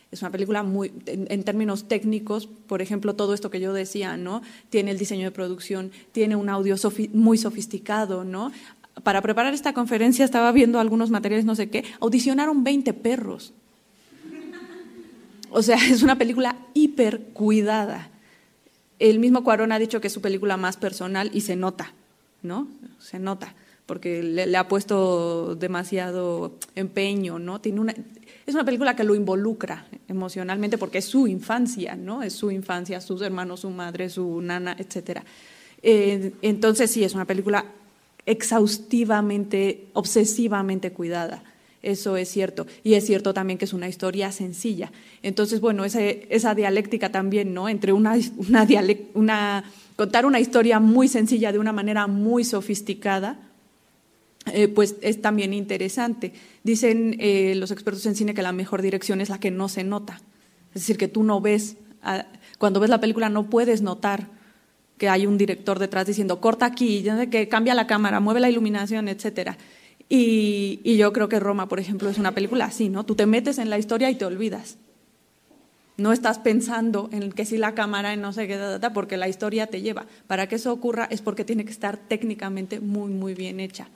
Es 0.10 0.22
una 0.22 0.32
película 0.32 0.64
muy, 0.64 0.94
en, 1.08 1.44
términos 1.44 1.88
técnicos, 1.88 2.48
por 2.48 2.84
ejemplo, 2.84 3.16
todo 3.16 3.34
esto 3.34 3.50
que 3.50 3.60
yo 3.60 3.74
decía, 3.74 4.16
¿no? 4.16 4.44
Tiene 4.70 4.92
el 4.92 5.00
diseño 5.00 5.26
de 5.26 5.32
producción, 5.32 5.92
tiene 6.12 6.36
un 6.36 6.50
audio 6.50 6.76
muy 7.14 7.38
sofisticado, 7.40 8.24
¿no? 8.24 8.52
Para 9.02 9.22
preparar 9.22 9.54
esta 9.54 9.74
conferencia 9.74 10.24
estaba 10.24 10.52
viendo 10.52 10.80
algunos 10.80 11.10
materiales, 11.10 11.46
no 11.46 11.56
sé 11.56 11.70
qué, 11.70 11.84
audicionaron 12.00 12.64
20 12.64 12.94
perros. 12.94 13.54
O 15.50 15.62
sea, 15.62 15.78
es 15.90 16.04
una 16.04 16.18
película 16.18 16.58
hiper 16.74 17.22
cuidada. 17.34 18.10
El 19.00 19.20
mismo 19.20 19.44
Cuarón 19.44 19.72
ha 19.72 19.80
dicho 19.80 20.00
que 20.00 20.08
es 20.08 20.14
su 20.14 20.22
película 20.22 20.58
más 20.58 20.78
personal 20.78 21.32
y 21.34 21.42
se 21.42 21.56
nota, 21.56 21.94
¿no? 22.42 22.68
Se 23.00 23.20
nota, 23.20 23.54
porque 23.86 24.24
le, 24.24 24.56
ha 24.56 24.68
puesto 24.68 25.56
demasiado 25.56 26.54
empeño, 26.76 27.40
¿no? 27.40 27.60
Tiene 27.60 27.82
una, 27.82 27.94
es 28.46 28.54
una 28.54 28.64
película 28.64 28.96
que 28.96 29.04
lo 29.04 29.16
involucra 29.16 29.88
emocionalmente 30.08 30.78
porque 30.78 31.00
es 31.00 31.06
su 31.06 31.28
infancia, 31.28 31.96
¿no? 31.96 32.24
Es 32.24 32.34
su 32.34 32.52
infancia, 32.52 33.02
sus 33.02 33.22
hermanos, 33.22 33.62
su 33.62 33.72
madre, 33.72 34.10
su 34.10 34.40
nana, 34.42 34.76
etc. 34.80 35.22
Eh, 35.82 36.34
entonces 36.42 36.90
sí, 36.92 37.04
es 37.04 37.14
una 37.14 37.26
película 37.26 37.66
exhaustivamente, 38.26 39.88
obsesivamente 39.94 40.92
cuidada. 40.92 41.44
Eso 41.82 42.16
es 42.16 42.30
cierto. 42.30 42.66
Y 42.84 42.94
es 42.94 43.06
cierto 43.06 43.34
también 43.34 43.60
que 43.60 43.66
es 43.66 43.74
una 43.74 43.90
historia 43.90 44.32
sencilla. 44.32 44.92
Entonces, 45.22 45.60
bueno, 45.60 45.84
esa, 45.84 46.02
esa 46.02 46.56
dialéctica 46.56 47.12
también, 47.12 47.54
¿no? 47.54 47.68
Entre 47.68 47.92
una, 47.92 48.16
una, 48.38 48.68
una, 49.14 49.64
contar 49.98 50.26
una 50.26 50.40
historia 50.40 50.80
muy 50.80 51.10
sencilla 51.10 51.52
de 51.52 51.60
una 51.60 51.74
manera 51.74 52.08
muy 52.08 52.46
sofisticada, 52.46 53.38
eh, 54.54 54.70
pues 54.70 54.96
es 55.02 55.22
también 55.22 55.54
interesante. 55.54 56.34
Dicen 56.64 57.18
eh, 57.20 57.54
los 57.56 57.72
expertos 57.72 58.06
en 58.06 58.16
cine 58.16 58.34
que 58.34 58.42
la 58.42 58.54
mejor 58.54 58.82
dirección 58.82 59.20
es 59.20 59.30
la 59.30 59.40
que 59.40 59.52
no 59.52 59.68
se 59.68 59.84
nota. 59.84 60.22
Es 60.70 60.82
decir, 60.82 60.98
que 60.98 61.10
tú 61.10 61.24
no 61.24 61.42
ves, 61.42 61.76
cuando 62.58 62.80
ves 62.80 62.90
la 62.90 63.00
película 63.00 63.30
no 63.30 63.50
puedes 63.50 63.82
notar 63.82 64.28
que 64.98 65.10
hay 65.10 65.26
un 65.26 65.38
director 65.38 65.80
detrás 65.80 66.06
diciendo 66.06 66.40
corta 66.40 66.66
aquí, 66.66 67.06
que 67.32 67.48
cambia 67.48 67.74
la 67.74 67.88
cámara, 67.88 68.20
mueve 68.20 68.40
la 68.40 68.50
iluminación, 68.50 69.08
etcétera. 69.08 69.58
Y, 70.10 70.80
y, 70.84 70.98
yo 70.98 71.12
creo 71.14 71.30
que 71.30 71.40
Roma, 71.40 71.68
por 71.68 71.80
ejemplo, 71.80 72.10
es 72.10 72.18
una 72.18 72.34
película 72.34 72.66
así, 72.66 72.90
¿no? 72.90 73.06
Tú 73.06 73.16
te 73.16 73.26
metes 73.26 73.58
en 73.58 73.70
la 73.70 73.78
historia 73.78 74.12
y 74.12 74.16
te 74.16 74.26
olvidas. 74.26 74.78
No 75.98 76.12
estás 76.12 76.40
pensando 76.40 77.10
en 77.12 77.32
que 77.32 77.46
si 77.46 77.58
la 77.58 77.74
cámara, 77.74 78.16
no 78.16 78.34
sé 78.34 78.48
qué, 78.48 78.60
porque 78.94 79.18
la 79.18 79.28
historia 79.28 79.68
te 79.68 79.82
lleva. 79.82 80.06
Para 80.28 80.48
que 80.48 80.56
eso 80.56 80.74
ocurra 80.74 81.08
es 81.10 81.22
porque 81.22 81.46
tiene 81.46 81.66
que 81.66 81.72
estar 81.72 81.98
técnicamente 81.98 82.80
muy, 82.80 83.12
muy 83.12 83.34
bien 83.34 83.60
hecha. 83.60 83.88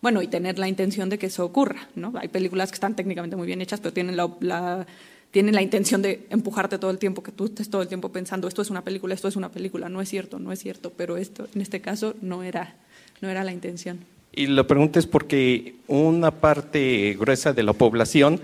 Bueno, 0.00 0.20
y 0.20 0.28
tener 0.28 0.58
la 0.58 0.68
intención 0.68 1.08
de 1.08 1.18
que 1.18 1.26
eso 1.26 1.44
ocurra, 1.44 1.88
¿no? 1.94 2.12
Hay 2.16 2.28
películas 2.28 2.70
que 2.70 2.74
están 2.74 2.96
técnicamente 2.96 3.36
muy 3.36 3.46
bien 3.46 3.60
hechas, 3.60 3.80
pero 3.80 3.92
tienen 3.92 4.16
la 4.16 4.86
tienen 5.32 5.54
la 5.54 5.62
intención 5.62 6.02
de 6.02 6.26
empujarte 6.30 6.78
todo 6.78 6.90
el 6.90 6.98
tiempo, 6.98 7.22
que 7.22 7.32
tú 7.32 7.46
estés 7.46 7.68
todo 7.68 7.82
el 7.82 7.88
tiempo 7.88 8.10
pensando, 8.10 8.46
esto 8.46 8.62
es 8.62 8.70
una 8.70 8.84
película, 8.84 9.14
esto 9.14 9.28
es 9.28 9.34
una 9.34 9.50
película, 9.50 9.88
no 9.88 10.00
es 10.00 10.08
cierto, 10.08 10.38
no 10.38 10.52
es 10.52 10.60
cierto, 10.60 10.92
pero 10.94 11.16
esto, 11.16 11.48
en 11.54 11.62
este 11.62 11.80
caso, 11.80 12.14
no 12.20 12.42
era, 12.42 12.76
no 13.22 13.28
era 13.30 13.42
la 13.42 13.50
intención. 13.50 13.98
Y 14.34 14.46
la 14.46 14.66
pregunta 14.66 14.98
es 14.98 15.06
porque 15.06 15.74
una 15.88 16.30
parte 16.30 17.16
gruesa 17.18 17.54
de 17.54 17.62
la 17.62 17.72
población 17.72 18.40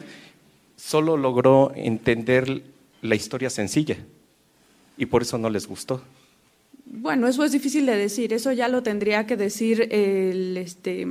solo 0.77 1.19
logró 1.19 1.73
entender 1.75 2.63
la 3.03 3.15
historia 3.15 3.51
sencilla 3.51 3.99
y 4.97 5.07
por 5.07 5.23
eso 5.23 5.37
no 5.37 5.51
les 5.51 5.67
gustó. 5.67 6.03
Bueno, 6.87 7.29
eso 7.29 7.45
es 7.45 7.53
difícil 7.53 7.85
de 7.85 7.97
decir, 7.97 8.33
eso 8.33 8.51
ya 8.53 8.69
lo 8.69 8.83
tendría 8.83 9.27
que 9.27 9.37
decir 9.37 9.89
el, 9.91 10.57
este, 10.57 11.07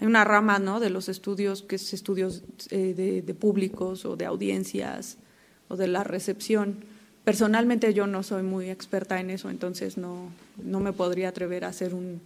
hay 0.00 0.06
una 0.06 0.24
rama 0.24 0.58
¿no? 0.58 0.80
de 0.80 0.90
los 0.90 1.08
estudios 1.08 1.62
que 1.62 1.76
es 1.76 1.92
estudios 1.92 2.42
eh, 2.70 3.22
de, 3.24 3.34
públicos 3.34 4.04
o 4.04 4.16
de 4.16 4.24
audiencias 4.24 5.18
o 5.68 5.76
de 5.76 5.86
la 5.86 6.04
recepción. 6.04 6.78
Personalmente 7.24 7.94
yo 7.94 8.06
no 8.06 8.22
soy 8.22 8.42
muy 8.42 8.70
experta 8.70 9.20
en 9.20 9.30
eso, 9.30 9.50
entonces 9.50 9.96
no, 9.96 10.30
no 10.62 10.80
me 10.80 10.92
podría 10.92 11.28
atrever 11.28 11.64
a 11.64 11.68
hacer 11.68 11.94
un 11.94 12.20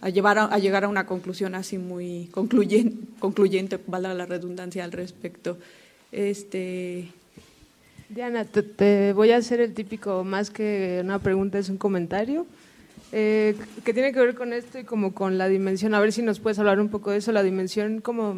a, 0.00 0.08
llevar 0.08 0.38
a, 0.38 0.44
a 0.46 0.58
llegar 0.58 0.84
a 0.84 0.88
una 0.88 1.06
conclusión 1.06 1.54
así 1.54 1.78
muy 1.78 2.28
concluyente, 2.32 3.06
concluyente, 3.20 3.78
valga 3.86 4.14
la 4.14 4.26
redundancia 4.26 4.82
al 4.82 4.90
respecto. 4.90 5.58
Este, 6.10 7.08
Diana, 8.08 8.44
te, 8.44 8.62
te, 8.62 9.12
voy 9.12 9.30
a 9.30 9.36
hacer 9.36 9.60
el 9.60 9.74
típico, 9.74 10.24
más 10.24 10.50
que 10.50 11.00
una 11.02 11.18
pregunta, 11.20 11.58
es 11.58 11.68
un 11.68 11.78
comentario, 11.78 12.46
eh, 13.12 13.54
que 13.84 13.92
tiene 13.92 14.12
que 14.12 14.20
ver 14.20 14.34
con 14.34 14.52
esto 14.52 14.78
y 14.78 14.84
como 14.84 15.12
con 15.12 15.36
la 15.36 15.48
dimensión, 15.48 15.94
a 15.94 16.00
ver 16.00 16.12
si 16.12 16.22
nos 16.22 16.40
puedes 16.40 16.58
hablar 16.58 16.80
un 16.80 16.88
poco 16.88 17.10
de 17.10 17.18
eso, 17.18 17.30
la 17.30 17.42
dimensión 17.42 18.00
como 18.00 18.34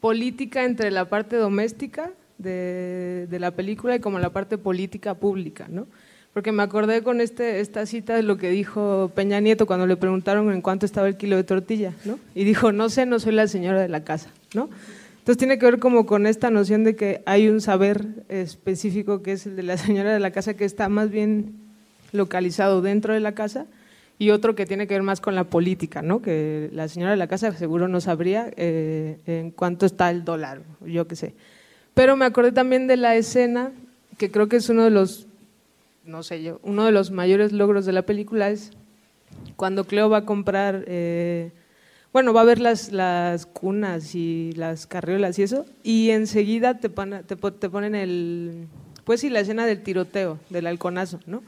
política 0.00 0.64
entre 0.64 0.90
la 0.90 1.06
parte 1.06 1.36
doméstica 1.36 2.10
de, 2.36 3.26
de 3.30 3.38
la 3.38 3.52
película 3.52 3.96
y 3.96 4.00
como 4.00 4.18
la 4.18 4.30
parte 4.30 4.58
política 4.58 5.14
pública, 5.14 5.66
¿no? 5.68 5.86
Porque 6.34 6.52
me 6.52 6.62
acordé 6.62 7.02
con 7.02 7.22
este, 7.22 7.60
esta 7.60 7.86
cita 7.86 8.14
de 8.14 8.22
lo 8.22 8.36
que 8.36 8.50
dijo 8.50 9.10
Peña 9.14 9.40
Nieto 9.40 9.66
cuando 9.66 9.86
le 9.86 9.96
preguntaron 9.96 10.52
en 10.52 10.60
cuánto 10.60 10.84
estaba 10.84 11.08
el 11.08 11.16
kilo 11.16 11.36
de 11.36 11.44
tortilla, 11.44 11.94
¿no? 12.04 12.18
Y 12.34 12.44
dijo, 12.44 12.72
no 12.72 12.90
sé, 12.90 13.06
no 13.06 13.18
soy 13.18 13.32
la 13.32 13.48
señora 13.48 13.80
de 13.80 13.88
la 13.88 14.04
casa, 14.04 14.28
¿no? 14.52 14.68
Entonces 15.20 15.38
tiene 15.38 15.58
que 15.58 15.64
ver 15.64 15.78
como 15.78 16.04
con 16.04 16.26
esta 16.26 16.50
noción 16.50 16.84
de 16.84 16.94
que 16.94 17.22
hay 17.24 17.48
un 17.48 17.62
saber 17.62 18.06
específico 18.28 19.22
que 19.22 19.32
es 19.32 19.46
el 19.46 19.56
de 19.56 19.62
la 19.62 19.78
señora 19.78 20.12
de 20.12 20.20
la 20.20 20.30
casa 20.30 20.54
que 20.54 20.66
está 20.66 20.90
más 20.90 21.10
bien 21.10 21.65
localizado 22.12 22.82
dentro 22.82 23.14
de 23.14 23.20
la 23.20 23.32
casa 23.32 23.66
y 24.18 24.30
otro 24.30 24.54
que 24.54 24.66
tiene 24.66 24.86
que 24.86 24.94
ver 24.94 25.02
más 25.02 25.20
con 25.20 25.34
la 25.34 25.44
política, 25.44 26.02
¿no? 26.02 26.22
Que 26.22 26.70
la 26.72 26.88
señora 26.88 27.10
de 27.12 27.16
la 27.16 27.26
casa 27.26 27.52
seguro 27.52 27.88
no 27.88 28.00
sabría 28.00 28.50
eh, 28.56 29.18
en 29.26 29.50
cuánto 29.50 29.84
está 29.86 30.10
el 30.10 30.24
dólar, 30.24 30.62
yo 30.84 31.06
qué 31.06 31.16
sé. 31.16 31.34
Pero 31.94 32.16
me 32.16 32.24
acordé 32.24 32.52
también 32.52 32.86
de 32.86 32.96
la 32.96 33.16
escena 33.16 33.72
que 34.18 34.30
creo 34.30 34.48
que 34.48 34.56
es 34.56 34.68
uno 34.68 34.84
de 34.84 34.90
los, 34.90 35.26
no 36.04 36.22
sé 36.22 36.42
yo, 36.42 36.60
uno 36.62 36.84
de 36.84 36.92
los 36.92 37.10
mayores 37.10 37.52
logros 37.52 37.84
de 37.84 37.92
la 37.92 38.02
película 38.02 38.50
es 38.50 38.70
cuando 39.56 39.84
Cleo 39.84 40.08
va 40.08 40.18
a 40.18 40.24
comprar 40.24 40.84
eh, 40.86 41.50
bueno, 42.16 42.32
va 42.32 42.40
a 42.40 42.44
ver 42.44 42.60
las, 42.60 42.92
las 42.92 43.44
cunas 43.44 44.14
y 44.14 44.52
las 44.52 44.86
carriolas 44.86 45.38
y 45.38 45.42
eso, 45.42 45.66
y 45.82 46.08
enseguida 46.12 46.78
te, 46.78 46.88
pon, 46.88 47.10
te, 47.26 47.36
te, 47.36 47.68
ponen 47.68 47.94
el, 47.94 48.68
pues 49.04 49.20
sí, 49.20 49.28
la 49.28 49.40
escena 49.40 49.66
del 49.66 49.82
tiroteo, 49.82 50.38
del 50.48 50.66
halconazo, 50.66 51.20
¿no? 51.26 51.42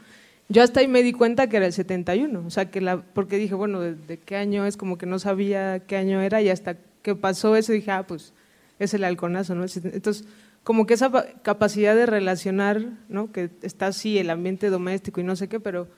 Yo 0.49 0.63
hasta 0.63 0.81
ahí 0.81 0.89
me 0.89 1.03
di 1.03 1.13
cuenta 1.13 1.49
que 1.49 1.59
era 1.59 1.67
el 1.67 1.73
71, 1.73 2.43
o 2.47 2.51
sea, 2.51 2.71
que 2.71 2.81
la, 2.81 3.03
porque 3.03 3.37
dije, 3.37 3.55
bueno, 3.55 3.81
¿de, 3.81 3.95
¿de, 3.95 4.19
qué 4.19 4.37
año 4.37 4.65
es? 4.65 4.77
Como 4.77 4.97
que 4.97 5.07
no 5.07 5.19
sabía 5.19 5.81
qué 5.81 5.97
año 5.97 6.21
era 6.21 6.41
y 6.41 6.49
hasta 6.49 6.77
que 7.03 7.15
pasó 7.15 7.55
eso 7.57 7.73
dije, 7.73 7.91
ah, 7.91 8.07
pues 8.07 8.33
es 8.79 8.95
el 8.95 9.05
halconazo, 9.05 9.55
¿no? 9.55 9.65
Entonces, 9.65 10.25
como 10.65 10.87
que 10.87 10.95
esa 10.95 11.11
capacidad 11.43 11.95
de 11.95 12.07
relacionar, 12.07 12.83
¿no? 13.09 13.33
Que 13.33 13.51
está 13.63 13.89
así 13.89 14.19
el 14.19 14.31
ambiente 14.31 14.71
doméstico 14.71 15.21
y 15.21 15.25
no 15.25 15.37
sé 15.37 15.49
qué, 15.49 15.61
pero 15.61 15.89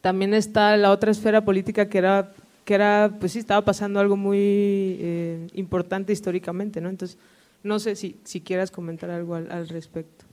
también 0.00 0.34
está 0.34 0.76
la 0.76 0.90
otra 0.90 1.10
esfera 1.10 1.44
política 1.44 1.88
que 1.88 1.98
era 1.98 2.32
que 2.66 2.74
era, 2.74 3.16
pues 3.20 3.32
sí, 3.32 3.38
estaba 3.38 3.64
pasando 3.64 4.00
algo 4.00 4.16
muy 4.16 4.38
eh, 4.38 5.46
importante 5.54 6.12
históricamente, 6.12 6.80
¿no? 6.80 6.90
Entonces, 6.90 7.16
no 7.62 7.78
sé 7.78 7.94
si, 7.94 8.18
si 8.24 8.40
quieras 8.40 8.72
comentar 8.72 9.08
algo 9.08 9.36
al, 9.36 9.50
al, 9.52 9.68
respecto. 9.68 10.25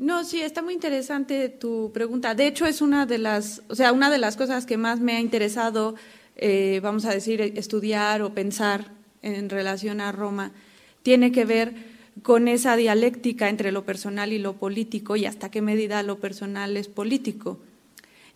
No, 0.00 0.24
sí, 0.24 0.40
está 0.40 0.62
muy 0.62 0.72
interesante 0.72 1.50
tu 1.50 1.90
pregunta. 1.92 2.34
De 2.34 2.46
hecho, 2.46 2.64
es 2.64 2.80
una 2.80 3.04
de 3.04 3.18
las, 3.18 3.60
o 3.68 3.74
sea, 3.74 3.92
una 3.92 4.08
de 4.08 4.16
las 4.16 4.34
cosas 4.34 4.64
que 4.64 4.78
más 4.78 4.98
me 4.98 5.12
ha 5.12 5.20
interesado, 5.20 5.94
eh, 6.36 6.80
vamos 6.82 7.04
a 7.04 7.10
decir, 7.10 7.42
estudiar 7.42 8.22
o 8.22 8.32
pensar 8.32 8.92
en 9.20 9.50
relación 9.50 10.00
a 10.00 10.10
Roma, 10.10 10.52
tiene 11.02 11.32
que 11.32 11.44
ver 11.44 11.74
con 12.22 12.48
esa 12.48 12.76
dialéctica 12.76 13.50
entre 13.50 13.72
lo 13.72 13.84
personal 13.84 14.32
y 14.32 14.38
lo 14.38 14.54
político 14.54 15.16
y 15.16 15.26
hasta 15.26 15.50
qué 15.50 15.60
medida 15.60 16.02
lo 16.02 16.18
personal 16.18 16.78
es 16.78 16.88
político. 16.88 17.58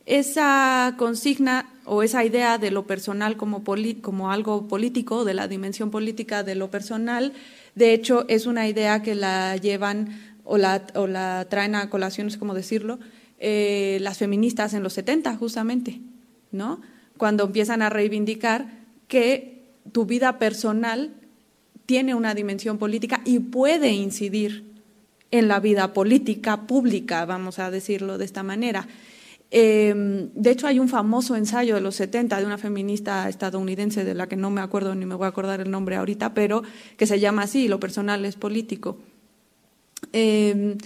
Esa 0.05 0.97
consigna 0.99 1.70
o 1.86 2.03
esa 2.03 2.27
idea 2.27 2.59
de 2.59 2.70
lo 2.70 2.86
personal 2.86 3.39
como, 3.39 3.65
como 4.03 4.31
algo 4.31 4.69
político, 4.69 5.24
de 5.24 5.32
la 5.32 5.49
dimensión 5.49 5.91
política 5.91 6.43
de 6.43 6.57
lo 6.57 6.70
personal, 6.70 7.32
de 7.74 7.95
hecho 7.95 8.27
es 8.28 8.45
una 8.45 8.69
idea 8.69 9.03
que 9.03 9.15
la 9.15 9.57
llevan 9.57 10.34
o 10.44 10.58
la, 10.58 10.86
o 10.94 11.06
la 11.06 11.46
traen 11.48 11.74
a 11.74 11.90
colación, 11.90 12.28
es 12.28 12.36
como 12.36 12.54
decirlo, 12.54 12.98
eh, 13.38 13.98
las 14.00 14.18
feministas 14.18 14.74
en 14.74 14.82
los 14.82 14.92
70 14.92 15.34
justamente, 15.36 16.00
¿no? 16.52 16.80
Cuando 17.16 17.44
empiezan 17.44 17.82
a 17.82 17.90
reivindicar 17.90 18.66
que 19.08 19.62
tu 19.92 20.06
vida 20.06 20.38
personal 20.38 21.12
tiene 21.86 22.14
una 22.14 22.34
dimensión 22.34 22.78
política 22.78 23.20
y 23.24 23.40
puede 23.40 23.90
incidir 23.90 24.64
en 25.30 25.48
la 25.48 25.60
vida 25.60 25.92
política 25.92 26.66
pública, 26.66 27.24
vamos 27.24 27.58
a 27.58 27.70
decirlo 27.70 28.18
de 28.18 28.24
esta 28.24 28.42
manera. 28.42 28.86
Eh, 29.50 30.28
de 30.34 30.50
hecho, 30.50 30.66
hay 30.66 30.78
un 30.78 30.88
famoso 30.88 31.36
ensayo 31.36 31.74
de 31.74 31.80
los 31.80 31.96
70 31.96 32.38
de 32.38 32.46
una 32.46 32.58
feminista 32.58 33.28
estadounidense 33.28 34.04
de 34.04 34.14
la 34.14 34.28
que 34.28 34.36
no 34.36 34.50
me 34.50 34.60
acuerdo 34.60 34.94
ni 34.94 35.06
me 35.06 35.14
voy 35.14 35.26
a 35.26 35.28
acordar 35.28 35.60
el 35.60 35.70
nombre 35.70 35.96
ahorita, 35.96 36.34
pero 36.34 36.62
que 36.96 37.06
se 37.06 37.20
llama 37.20 37.42
así, 37.42 37.68
Lo 37.68 37.78
personal 37.78 38.24
es 38.24 38.36
político. 38.36 38.98
Eh, 40.12 40.76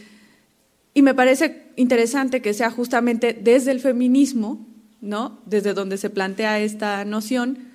y 0.95 1.03
me 1.03 1.15
parece 1.15 1.71
interesante 1.77 2.43
que 2.43 2.55
sea 2.55 2.71
justamente 2.71 3.33
desde 3.33 3.71
el 3.71 3.81
feminismo, 3.81 4.67
¿no? 5.01 5.41
desde 5.47 5.75
donde 5.75 5.97
se 5.97 6.11
plantea 6.11 6.59
esta 6.61 7.05
noción, 7.05 7.69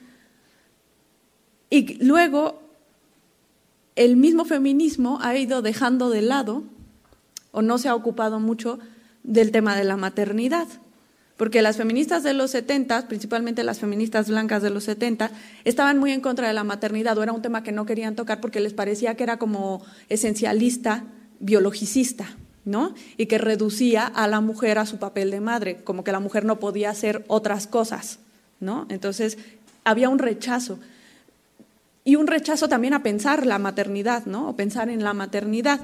y 1.69 2.03
luego 2.03 2.61
el 3.95 4.15
mismo 4.15 4.45
feminismo 4.45 5.19
ha 5.21 5.35
ido 5.37 5.61
dejando 5.61 6.09
de 6.09 6.21
lado, 6.21 6.63
o 7.51 7.61
no 7.61 7.77
se 7.77 7.89
ha 7.89 7.95
ocupado 7.95 8.39
mucho, 8.39 8.79
del 9.23 9.51
tema 9.51 9.75
de 9.75 9.83
la 9.83 9.97
maternidad. 9.97 10.67
Porque 11.37 11.63
las 11.63 11.77
feministas 11.77 12.21
de 12.23 12.33
los 12.33 12.51
70, 12.51 13.07
principalmente 13.07 13.63
las 13.63 13.79
feministas 13.79 14.29
blancas 14.29 14.61
de 14.61 14.69
los 14.69 14.83
70, 14.83 15.31
estaban 15.63 15.97
muy 15.97 16.11
en 16.11 16.21
contra 16.21 16.47
de 16.47 16.53
la 16.53 16.63
maternidad 16.63 17.17
o 17.17 17.23
era 17.23 17.33
un 17.33 17.41
tema 17.41 17.63
que 17.63 17.71
no 17.71 17.85
querían 17.85 18.15
tocar 18.15 18.39
porque 18.39 18.59
les 18.59 18.73
parecía 18.73 19.15
que 19.15 19.23
era 19.23 19.37
como 19.37 19.83
esencialista, 20.09 21.05
biologicista, 21.43 22.35
¿no? 22.65 22.95
Y 23.17 23.27
que 23.27 23.37
reducía 23.37 24.07
a 24.07 24.27
la 24.27 24.41
mujer 24.41 24.79
a 24.79 24.85
su 24.85 24.97
papel 24.97 25.29
de 25.29 25.41
madre, 25.41 25.83
como 25.83 26.03
que 26.03 26.11
la 26.11 26.19
mujer 26.19 26.45
no 26.45 26.59
podía 26.59 26.89
hacer 26.89 27.23
otras 27.27 27.67
cosas, 27.67 28.19
¿no? 28.59 28.87
Entonces 28.89 29.37
había 29.83 30.09
un 30.09 30.19
rechazo. 30.19 30.79
Y 32.05 32.15
un 32.15 32.27
rechazo 32.27 32.67
también 32.67 32.93
a 32.93 33.03
pensar 33.03 33.45
la 33.45 33.59
maternidad, 33.59 34.25
¿no? 34.25 34.49
O 34.49 34.55
pensar 34.55 34.89
en 34.89 35.03
la 35.03 35.13
maternidad. 35.13 35.79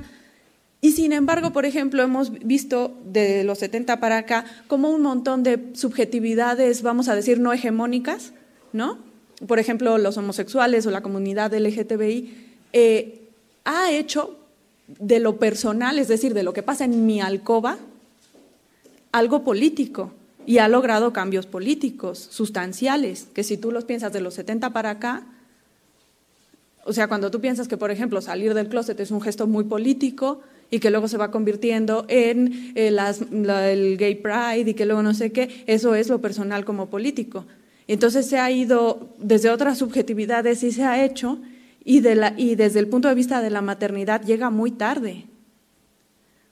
Y 0.81 0.94
sin 0.94 1.11
embargo, 1.11 1.52
por 1.52 1.65
ejemplo, 1.65 2.03
hemos 2.03 2.31
visto 2.31 2.98
de 3.06 3.44
los 3.44 3.60
70 3.60 3.99
para 3.99 4.18
acá 4.18 4.45
como 4.68 4.90
un 4.90 5.02
montón 5.02 5.44
de 5.44 5.72
subjetividades, 5.73 6.81
vamos 6.81 7.10
a 7.10 7.15
decir, 7.15 7.40
no 7.40 7.52
hegemónicas, 7.52 8.31
¿no? 8.72 8.98
Por 9.45 9.60
ejemplo, 9.60 9.98
los 9.98 10.18
homosexuales 10.18 10.86
o 10.86 10.91
la 10.91 11.02
comunidad 11.02 11.53
LGTBI 11.53 12.48
eh, 12.72 13.27
ha 13.65 13.91
hecho 13.91 14.38
de 14.99 15.20
lo 15.20 15.38
personal, 15.38 15.99
es 15.99 16.07
decir, 16.07 16.34
de 16.34 16.44
lo 16.44 16.53
que 16.53 16.64
pasa 16.64 16.86
en 16.86 17.06
mi 17.06 17.22
alcoba, 17.22 17.78
algo 19.11 19.44
político 19.44 20.11
y 20.45 20.57
ha 20.57 20.68
logrado 20.68 21.14
cambios 21.14 21.45
políticos 21.45 22.28
sustanciales, 22.32 23.28
que 23.34 23.44
si 23.44 23.57
tú 23.57 23.72
los 23.72 23.86
piensas 23.86 24.11
de 24.14 24.22
los 24.22 24.34
70 24.34 24.72
para 24.72 24.91
acá, 24.91 25.28
o 26.86 26.94
sea, 26.94 27.07
cuando 27.07 27.30
tú 27.30 27.40
piensas 27.40 27.68
que, 27.68 27.78
por 27.78 27.91
ejemplo, 27.91 28.22
salir 28.22 28.53
del 28.53 28.70
closet 28.70 28.99
es 28.99 29.11
un 29.11 29.22
gesto 29.22 29.45
muy 29.45 29.66
político, 29.66 30.41
y 30.72 30.80
que 30.80 30.91
luego 30.91 31.07
se 31.07 31.18
va 31.18 31.32
convirtiendo 31.32 32.06
en 32.07 32.74
eh, 32.76 32.88
el 32.90 33.98
gay 33.98 34.16
pride 34.16 34.70
y 34.72 34.74
que 34.74 34.86
luego 34.86 35.02
no 35.02 35.14
sé 35.14 35.32
qué, 35.32 35.64
eso 35.68 35.95
es 35.95 36.10
lo 36.10 36.22
personal 36.22 36.66
como 36.66 36.90
político. 36.90 37.45
Entonces 37.88 38.28
se 38.28 38.38
ha 38.38 38.52
ido 38.52 39.10
desde 39.18 39.49
otras 39.49 39.80
subjetividades 39.80 40.64
y 40.64 40.72
se 40.72 40.84
ha 40.84 41.03
hecho 41.03 41.40
y, 41.84 42.01
de 42.01 42.15
la, 42.15 42.34
y 42.38 42.56
desde 42.56 42.80
el 42.80 42.88
punto 42.88 43.07
de 43.07 43.15
vista 43.15 43.41
de 43.41 43.49
la 43.49 43.61
maternidad 43.61 44.23
llega 44.23 44.49
muy 44.49 44.72
tarde, 44.72 45.26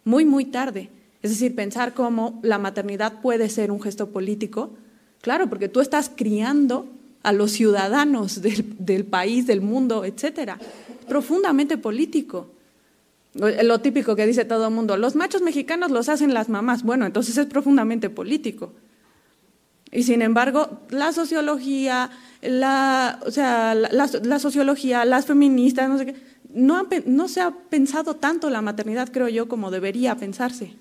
muy, 0.04 0.26
muy 0.26 0.46
tarde. 0.46 0.90
Es 1.22 1.32
decir, 1.32 1.56
pensar 1.56 1.94
cómo 1.94 2.40
la 2.44 2.60
maternidad 2.60 3.22
puede 3.22 3.50
ser 3.50 3.72
un 3.72 3.82
gesto 3.82 4.10
político, 4.10 4.72
claro, 5.22 5.50
porque 5.50 5.68
tú 5.68 5.82
estás 5.82 6.12
criando 6.16 6.88
a 7.24 7.34
los 7.34 7.52
ciudadanos 7.52 8.42
del, 8.42 8.76
del 8.80 9.06
país, 9.06 9.48
del 9.48 9.62
mundo, 9.62 10.06
etcétera, 10.06 10.60
profundamente 11.08 11.78
político. 11.78 12.52
Lo 13.34 13.82
típico 13.82 14.16
que 14.16 14.26
dice 14.26 14.46
todo 14.46 14.68
el 14.68 14.74
mundo, 14.74 14.98
los 14.98 15.16
machos 15.16 15.42
mexicanos 15.42 15.92
los 15.92 16.10
hacen 16.10 16.34
las 16.34 16.50
mamás. 16.50 16.84
Bueno, 16.84 17.06
entonces 17.06 17.38
es 17.38 17.46
profundamente 17.46 18.10
político. 18.10 18.74
Y 19.98 20.04
sin 20.04 20.22
embargo, 20.22 20.82
la 20.92 21.12
sociología, 21.12 22.12
la, 22.44 23.20
o 23.26 23.32
sea, 23.32 23.74
la, 23.74 24.38
sociología, 24.38 25.04
las 25.06 25.26
feministas, 25.26 25.90
no 25.90 25.98
sé 25.98 26.06
qué, 26.06 26.16
no, 26.54 26.88
no 27.08 27.28
se 27.28 27.42
ha 27.42 27.50
pensado 27.50 28.16
tanto 28.16 28.52
la 28.52 28.62
maternidad, 28.62 29.10
creo 29.12 29.28
yo, 29.28 29.48
como 29.48 29.72
debería 29.72 30.14
pensarse, 30.14 30.74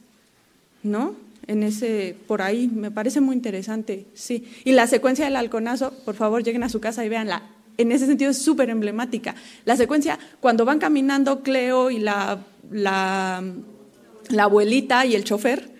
¿no? 0.83 1.15
En 1.47 1.63
ese, 1.63 2.15
por 2.27 2.43
ahí, 2.43 2.69
me 2.69 2.91
parece 2.91 3.23
muy 3.23 3.35
interesante, 3.35 4.05
sí. 4.13 4.45
Y 4.67 4.73
la 4.73 4.87
secuencia 4.87 5.25
del 5.25 5.37
halconazo, 5.37 5.95
por 6.05 6.15
favor, 6.15 6.45
lleguen 6.45 6.65
a 6.65 6.69
su 6.69 6.81
casa 6.81 7.03
y 7.03 7.09
véanla. 7.09 7.43
En 7.79 7.93
ese 7.93 8.05
sentido 8.05 8.33
es 8.33 8.37
súper 8.37 8.69
emblemática. 8.69 9.35
La 9.65 9.79
secuencia, 9.79 10.19
cuando 10.41 10.67
van 10.67 10.79
caminando 10.79 11.43
Cleo 11.43 11.91
y 11.91 12.01
la, 12.01 12.39
la 12.71 13.43
abuelita 14.39 15.07
y 15.07 15.15
el 15.15 15.25
chofer, 15.25 15.76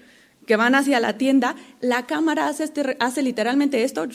que 0.47 0.57
van 0.57 0.75
hacia 0.75 1.01
la 1.01 1.19
tienda, 1.19 1.57
la 1.81 2.07
cámara 2.07 2.49
hace, 2.49 2.65
este, 2.65 2.97
hace 3.01 3.23
literalmente 3.23 3.83
esto 3.83 4.07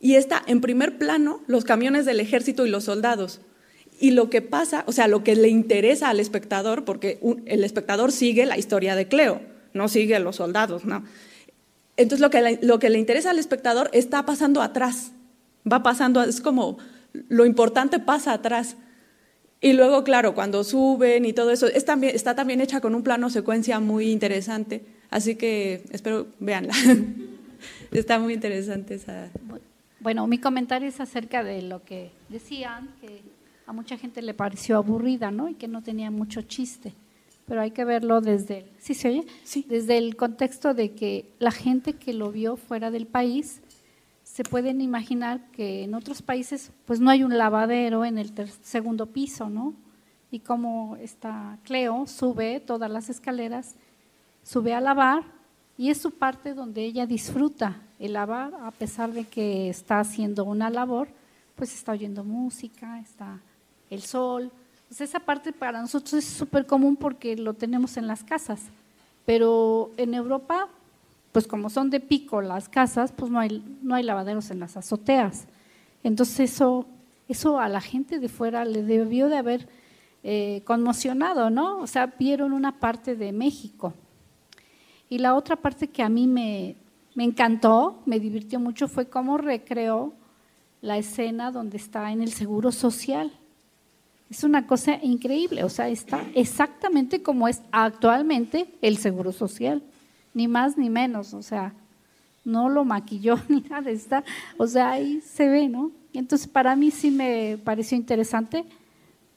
y 0.00 0.14
está 0.14 0.42
en 0.46 0.60
primer 0.60 0.98
plano 0.98 1.40
los 1.46 1.64
camiones 1.64 2.04
del 2.04 2.20
ejército 2.20 2.66
y 2.66 2.70
los 2.70 2.84
soldados. 2.84 3.40
Y 4.00 4.12
lo 4.12 4.30
que 4.30 4.42
pasa, 4.42 4.84
o 4.86 4.92
sea, 4.92 5.08
lo 5.08 5.24
que 5.24 5.34
le 5.34 5.48
interesa 5.48 6.08
al 6.08 6.20
espectador, 6.20 6.84
porque 6.84 7.18
el 7.46 7.64
espectador 7.64 8.12
sigue 8.12 8.46
la 8.46 8.56
historia 8.56 8.94
de 8.94 9.08
Cleo, 9.08 9.40
no 9.72 9.88
sigue 9.88 10.14
a 10.14 10.20
los 10.20 10.36
soldados, 10.36 10.84
¿no? 10.84 11.04
Entonces 11.96 12.20
lo 12.20 12.30
que, 12.30 12.40
le, 12.40 12.58
lo 12.62 12.78
que 12.78 12.90
le 12.90 12.98
interesa 12.98 13.30
al 13.30 13.40
espectador 13.40 13.90
está 13.92 14.24
pasando 14.24 14.62
atrás, 14.62 15.10
va 15.70 15.82
pasando, 15.82 16.22
es 16.22 16.40
como 16.40 16.78
lo 17.12 17.44
importante 17.44 17.98
pasa 17.98 18.32
atrás. 18.32 18.76
Y 19.60 19.72
luego, 19.72 20.04
claro, 20.04 20.34
cuando 20.34 20.62
suben 20.62 21.24
y 21.24 21.32
todo 21.32 21.50
eso, 21.50 21.66
es 21.66 21.84
también, 21.84 22.14
está 22.14 22.36
también 22.36 22.60
hecha 22.60 22.80
con 22.80 22.94
un 22.94 23.02
plano 23.02 23.30
secuencia 23.30 23.80
muy 23.80 24.12
interesante, 24.12 24.84
así 25.10 25.36
que 25.36 25.84
espero 25.90 26.26
veanla. 26.38 26.74
está 27.92 28.18
muy 28.18 28.34
interesante 28.34 28.94
esa. 28.94 29.30
Bueno, 30.00 30.26
mi 30.26 30.38
comentario 30.38 30.88
es 30.88 31.00
acerca 31.00 31.42
de 31.42 31.62
lo 31.62 31.84
que 31.84 32.10
decían, 32.28 32.94
que 33.00 33.22
a 33.66 33.72
mucha 33.72 33.98
gente 33.98 34.22
le 34.22 34.34
pareció 34.34 34.76
aburrida, 34.76 35.30
¿no? 35.30 35.48
Y 35.48 35.54
que 35.54 35.68
no 35.68 35.82
tenía 35.82 36.10
mucho 36.10 36.42
chiste. 36.42 36.94
Pero 37.46 37.62
hay 37.62 37.70
que 37.70 37.84
verlo 37.84 38.20
desde, 38.20 38.66
¿sí 38.78 38.94
se 38.94 39.08
oye? 39.08 39.26
Sí. 39.42 39.64
Desde 39.68 39.98
el 39.98 40.16
contexto 40.16 40.74
de 40.74 40.92
que 40.92 41.32
la 41.38 41.50
gente 41.50 41.94
que 41.94 42.12
lo 42.12 42.30
vio 42.30 42.56
fuera 42.56 42.90
del 42.90 43.06
país 43.06 43.60
se 44.22 44.44
pueden 44.44 44.80
imaginar 44.80 45.50
que 45.50 45.84
en 45.84 45.94
otros 45.94 46.22
países 46.22 46.70
pues 46.84 47.00
no 47.00 47.10
hay 47.10 47.24
un 47.24 47.36
lavadero 47.36 48.04
en 48.04 48.18
el 48.18 48.32
segundo 48.62 49.06
piso, 49.06 49.48
¿no? 49.48 49.74
Y 50.30 50.40
como 50.40 50.96
está 50.96 51.58
Cleo 51.64 52.06
sube 52.06 52.60
todas 52.60 52.90
las 52.90 53.08
escaleras, 53.08 53.74
sube 54.48 54.72
a 54.72 54.80
lavar 54.80 55.24
y 55.76 55.90
es 55.90 55.98
su 55.98 56.10
parte 56.10 56.54
donde 56.54 56.82
ella 56.82 57.06
disfruta 57.06 57.76
el 57.98 58.14
lavar 58.14 58.54
a 58.62 58.70
pesar 58.70 59.12
de 59.12 59.24
que 59.24 59.68
está 59.68 60.00
haciendo 60.00 60.44
una 60.44 60.70
labor, 60.70 61.08
pues 61.54 61.74
está 61.74 61.92
oyendo 61.92 62.24
música, 62.24 62.98
está 62.98 63.40
el 63.90 64.00
sol. 64.00 64.50
Pues 64.88 65.02
esa 65.02 65.20
parte 65.20 65.52
para 65.52 65.82
nosotros 65.82 66.14
es 66.14 66.24
súper 66.24 66.64
común 66.64 66.96
porque 66.96 67.36
lo 67.36 67.52
tenemos 67.52 67.98
en 67.98 68.06
las 68.06 68.24
casas, 68.24 68.60
pero 69.26 69.90
en 69.98 70.14
Europa, 70.14 70.68
pues 71.32 71.46
como 71.46 71.68
son 71.68 71.90
de 71.90 72.00
pico 72.00 72.40
las 72.40 72.70
casas, 72.70 73.12
pues 73.12 73.30
no 73.30 73.38
hay, 73.40 73.62
no 73.82 73.96
hay 73.96 74.02
lavaderos 74.02 74.50
en 74.50 74.60
las 74.60 74.78
azoteas. 74.78 75.46
Entonces 76.02 76.40
eso, 76.40 76.86
eso 77.28 77.60
a 77.60 77.68
la 77.68 77.82
gente 77.82 78.18
de 78.18 78.30
fuera 78.30 78.64
le 78.64 78.82
debió 78.82 79.28
de 79.28 79.36
haber 79.36 79.68
eh, 80.22 80.62
conmocionado, 80.64 81.50
¿no? 81.50 81.80
O 81.80 81.86
sea, 81.86 82.14
vieron 82.18 82.54
una 82.54 82.80
parte 82.80 83.14
de 83.14 83.32
México. 83.32 83.92
Y 85.08 85.18
la 85.18 85.34
otra 85.34 85.56
parte 85.56 85.88
que 85.88 86.02
a 86.02 86.08
mí 86.08 86.26
me, 86.26 86.76
encantó, 87.16 88.02
me 88.04 88.20
divirtió 88.20 88.60
mucho, 88.60 88.88
fue 88.88 89.06
cómo 89.08 89.38
recreó 89.38 90.12
la 90.82 90.98
escena 90.98 91.50
donde 91.50 91.78
está 91.78 92.12
en 92.12 92.22
el 92.22 92.32
Seguro 92.32 92.72
Social. 92.72 93.32
Es 94.30 94.44
una 94.44 94.66
cosa 94.66 94.98
increíble, 95.02 95.64
o 95.64 95.70
sea, 95.70 95.88
está 95.88 96.22
exactamente 96.34 97.22
como 97.22 97.48
es 97.48 97.62
actualmente 97.72 98.68
el 98.82 98.98
Seguro 98.98 99.32
Social, 99.32 99.82
ni 100.34 100.46
más 100.46 100.76
ni 100.76 100.90
menos, 100.90 101.32
o 101.32 101.42
sea, 101.42 101.72
no 102.44 102.68
lo 102.68 102.84
maquilló 102.84 103.36
ni 103.48 103.62
nada, 103.62 103.90
está, 103.90 104.24
o 104.58 104.66
sea, 104.66 104.90
ahí 104.90 105.22
se 105.22 105.48
ve, 105.48 105.68
¿no? 105.68 105.90
Entonces, 106.12 106.46
para 106.46 106.76
mí 106.76 106.90
sí 106.90 107.10
me 107.10 107.58
pareció 107.64 107.96
interesante 107.96 108.64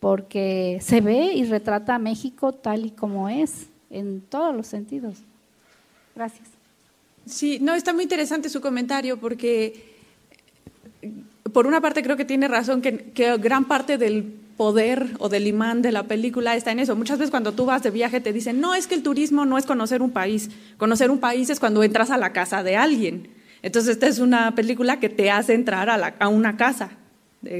porque 0.01 0.79
se 0.81 0.99
ve 0.99 1.33
y 1.33 1.45
retrata 1.45 1.95
a 1.95 1.99
México 1.99 2.51
tal 2.51 2.85
y 2.85 2.91
como 2.91 3.29
es, 3.29 3.69
en 3.89 4.21
todos 4.21 4.55
los 4.55 4.67
sentidos. 4.67 5.23
Gracias. 6.21 6.49
Sí, 7.25 7.57
no, 7.59 7.73
está 7.73 7.93
muy 7.93 8.03
interesante 8.03 8.47
su 8.47 8.61
comentario 8.61 9.17
porque, 9.17 9.95
por 11.51 11.65
una 11.65 11.81
parte, 11.81 12.03
creo 12.03 12.15
que 12.15 12.25
tiene 12.25 12.47
razón 12.47 12.83
que, 12.83 13.11
gran 13.39 13.65
parte 13.65 13.97
del 13.97 14.35
poder 14.55 15.15
o 15.17 15.29
del 15.29 15.47
imán 15.47 15.81
de 15.81 15.91
la 15.91 16.03
película 16.03 16.55
está 16.55 16.71
en 16.71 16.77
eso. 16.77 16.95
Muchas 16.95 17.17
veces 17.17 17.31
cuando 17.31 17.53
tú 17.53 17.65
vas 17.65 17.81
de 17.81 17.89
viaje 17.89 18.21
te 18.21 18.33
dicen, 18.33 18.61
no, 18.61 18.75
es 18.75 18.85
que 18.85 18.93
el 18.93 19.01
turismo 19.01 19.45
no 19.45 19.57
es 19.57 19.65
conocer 19.65 20.03
un 20.03 20.11
país. 20.11 20.51
Conocer 20.77 21.09
un 21.09 21.17
país 21.17 21.49
es 21.49 21.59
cuando 21.59 21.81
entras 21.81 22.11
a 22.11 22.19
la 22.19 22.33
casa 22.33 22.61
de 22.61 22.75
alguien. 22.75 23.27
Entonces 23.63 23.93
esta 23.93 24.05
es 24.05 24.19
una 24.19 24.53
película 24.53 24.99
que 24.99 25.09
te 25.09 25.31
hace 25.31 25.55
entrar 25.55 25.89
a, 25.89 25.97
la, 25.97 26.13
a 26.19 26.27
una 26.27 26.55
casa. 26.55 26.91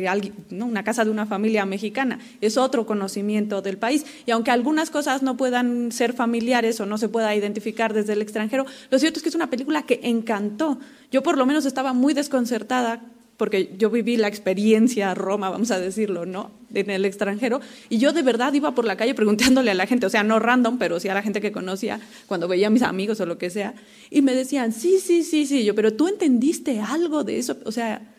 Alguien, 0.07 0.33
una 0.51 0.83
casa 0.83 1.03
de 1.03 1.11
una 1.11 1.25
familia 1.25 1.65
mexicana. 1.65 2.19
Es 2.39 2.57
otro 2.57 2.85
conocimiento 2.85 3.61
del 3.61 3.77
país. 3.77 4.05
Y 4.25 4.31
aunque 4.31 4.51
algunas 4.51 4.91
cosas 4.91 5.23
no 5.23 5.37
puedan 5.37 5.91
ser 5.91 6.13
familiares 6.13 6.79
o 6.79 6.85
no 6.85 6.97
se 6.97 7.09
pueda 7.09 7.35
identificar 7.35 7.93
desde 7.93 8.13
el 8.13 8.21
extranjero, 8.21 8.65
lo 8.89 8.99
cierto 8.99 9.17
es 9.17 9.23
que 9.23 9.29
es 9.29 9.35
una 9.35 9.49
película 9.49 9.83
que 9.83 9.99
encantó. 10.03 10.77
Yo 11.11 11.23
por 11.23 11.37
lo 11.37 11.45
menos 11.45 11.65
estaba 11.65 11.93
muy 11.93 12.13
desconcertada 12.13 13.01
porque 13.41 13.73
yo 13.75 13.89
viví 13.89 14.17
la 14.17 14.27
experiencia 14.27 15.15
Roma, 15.15 15.49
vamos 15.49 15.71
a 15.71 15.79
decirlo, 15.79 16.27
¿no? 16.27 16.51
En 16.75 16.91
el 16.91 17.05
extranjero, 17.05 17.59
y 17.89 17.97
yo 17.97 18.13
de 18.13 18.21
verdad 18.21 18.53
iba 18.53 18.75
por 18.75 18.85
la 18.85 18.97
calle 18.97 19.15
preguntándole 19.15 19.71
a 19.71 19.73
la 19.73 19.87
gente, 19.87 20.05
o 20.05 20.11
sea, 20.11 20.21
no 20.21 20.37
random, 20.37 20.77
pero 20.77 20.99
sí 20.99 21.09
a 21.09 21.15
la 21.15 21.23
gente 21.23 21.41
que 21.41 21.51
conocía, 21.51 21.99
cuando 22.27 22.47
veía 22.47 22.67
a 22.67 22.69
mis 22.69 22.83
amigos 22.83 23.19
o 23.19 23.25
lo 23.25 23.39
que 23.39 23.49
sea, 23.49 23.73
y 24.11 24.21
me 24.21 24.35
decían, 24.35 24.71
sí, 24.71 24.99
sí, 24.99 25.23
sí, 25.23 25.47
sí, 25.47 25.65
yo, 25.65 25.73
pero 25.73 25.91
tú 25.91 26.07
entendiste 26.07 26.81
algo 26.81 27.23
de 27.23 27.39
eso, 27.39 27.57
o 27.65 27.71
sea, 27.71 28.10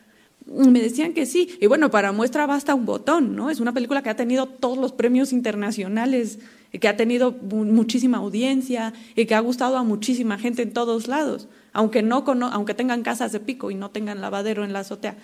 me 0.45 0.81
decían 0.81 1.13
que 1.13 1.25
sí, 1.25 1.57
y 1.61 1.67
bueno, 1.67 1.89
para 1.89 2.11
muestra 2.11 2.45
basta 2.45 2.75
un 2.75 2.85
botón, 2.85 3.35
¿no? 3.35 3.49
Es 3.49 3.59
una 3.59 3.73
película 3.73 4.01
que 4.03 4.09
ha 4.09 4.15
tenido 4.15 4.47
todos 4.47 4.77
los 4.77 4.91
premios 4.91 5.31
internacionales, 5.33 6.39
que 6.79 6.87
ha 6.87 6.97
tenido 6.97 7.31
muchísima 7.31 8.17
audiencia, 8.17 8.93
y 9.15 9.25
que 9.25 9.35
ha 9.35 9.39
gustado 9.39 9.77
a 9.77 9.83
muchísima 9.83 10.37
gente 10.37 10.61
en 10.61 10.73
todos 10.73 11.07
lados 11.07 11.47
aunque, 11.73 12.03
no, 12.03 12.23
aunque 12.51 12.75
tengan 12.75 13.01
casas 13.01 13.31
de 13.31 13.39
pico 13.39 13.71
y 13.71 13.75
no 13.75 13.89
tengan 13.89 14.21
lavadero 14.21 14.63
en 14.63 14.73
la 14.73 14.79
azotea. 14.79 15.17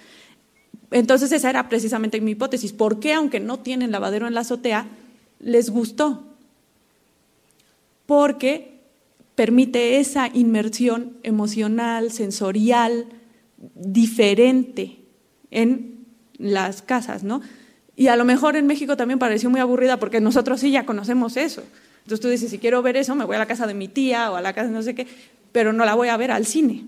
Entonces 0.91 1.31
esa 1.31 1.49
era 1.51 1.69
precisamente 1.69 2.19
mi 2.19 2.31
hipótesis. 2.31 2.73
¿Por 2.73 2.99
qué, 2.99 3.13
aunque 3.13 3.39
no 3.39 3.59
tienen 3.59 3.91
lavadero 3.91 4.27
en 4.27 4.33
la 4.33 4.41
azotea, 4.41 4.87
les 5.39 5.69
gustó? 5.69 6.23
Porque 8.07 8.79
permite 9.35 9.99
esa 9.99 10.27
inmersión 10.33 11.17
emocional, 11.21 12.11
sensorial, 12.11 13.05
diferente 13.75 14.98
en 15.51 16.05
las 16.37 16.81
casas, 16.81 17.23
¿no? 17.23 17.41
Y 17.95 18.07
a 18.07 18.15
lo 18.15 18.23
mejor 18.23 18.55
en 18.55 18.65
México 18.65 18.95
también 18.95 19.19
pareció 19.19 19.49
muy 19.49 19.59
aburrida 19.59 19.97
porque 19.97 20.21
nosotros 20.21 20.61
sí 20.61 20.71
ya 20.71 20.85
conocemos 20.85 21.35
eso. 21.35 21.63
Entonces 22.03 22.21
tú 22.21 22.29
dices, 22.29 22.49
si 22.49 22.57
quiero 22.57 22.81
ver 22.81 22.97
eso, 22.97 23.13
me 23.13 23.25
voy 23.25 23.35
a 23.35 23.39
la 23.39 23.45
casa 23.45 23.67
de 23.67 23.73
mi 23.73 23.87
tía 23.87 24.31
o 24.31 24.35
a 24.35 24.41
la 24.41 24.53
casa 24.53 24.67
de 24.67 24.73
no 24.73 24.81
sé 24.81 24.95
qué, 24.95 25.05
pero 25.51 25.73
no 25.73 25.85
la 25.85 25.95
voy 25.95 26.07
a 26.07 26.17
ver 26.17 26.31
al 26.31 26.45
cine. 26.45 26.85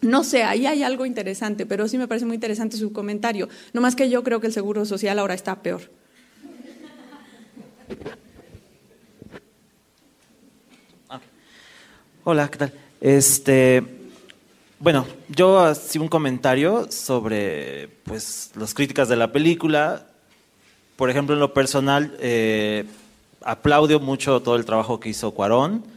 No 0.00 0.24
sé, 0.24 0.42
ahí 0.42 0.66
hay 0.66 0.82
algo 0.82 1.06
interesante, 1.06 1.66
pero 1.66 1.88
sí 1.88 1.98
me 1.98 2.08
parece 2.08 2.26
muy 2.26 2.34
interesante 2.34 2.76
su 2.76 2.92
comentario. 2.92 3.48
No 3.72 3.80
más 3.80 3.96
que 3.96 4.10
yo 4.10 4.22
creo 4.22 4.40
que 4.40 4.46
el 4.46 4.52
seguro 4.52 4.84
social 4.84 5.18
ahora 5.18 5.34
está 5.34 5.62
peor. 5.62 5.82
Hola, 12.24 12.50
¿qué 12.50 12.58
tal? 12.58 12.72
Este, 13.00 13.82
bueno, 14.78 15.06
yo 15.28 15.60
hacía 15.60 16.00
un 16.00 16.08
comentario 16.08 16.90
sobre 16.90 17.88
pues, 18.04 18.52
las 18.56 18.74
críticas 18.74 19.08
de 19.08 19.16
la 19.16 19.32
película. 19.32 20.06
Por 20.96 21.10
ejemplo, 21.10 21.34
en 21.34 21.40
lo 21.40 21.54
personal, 21.54 22.16
eh, 22.20 22.84
aplaudo 23.42 24.00
mucho 24.00 24.40
todo 24.40 24.56
el 24.56 24.64
trabajo 24.64 25.00
que 25.00 25.08
hizo 25.08 25.32
Cuarón 25.32 25.94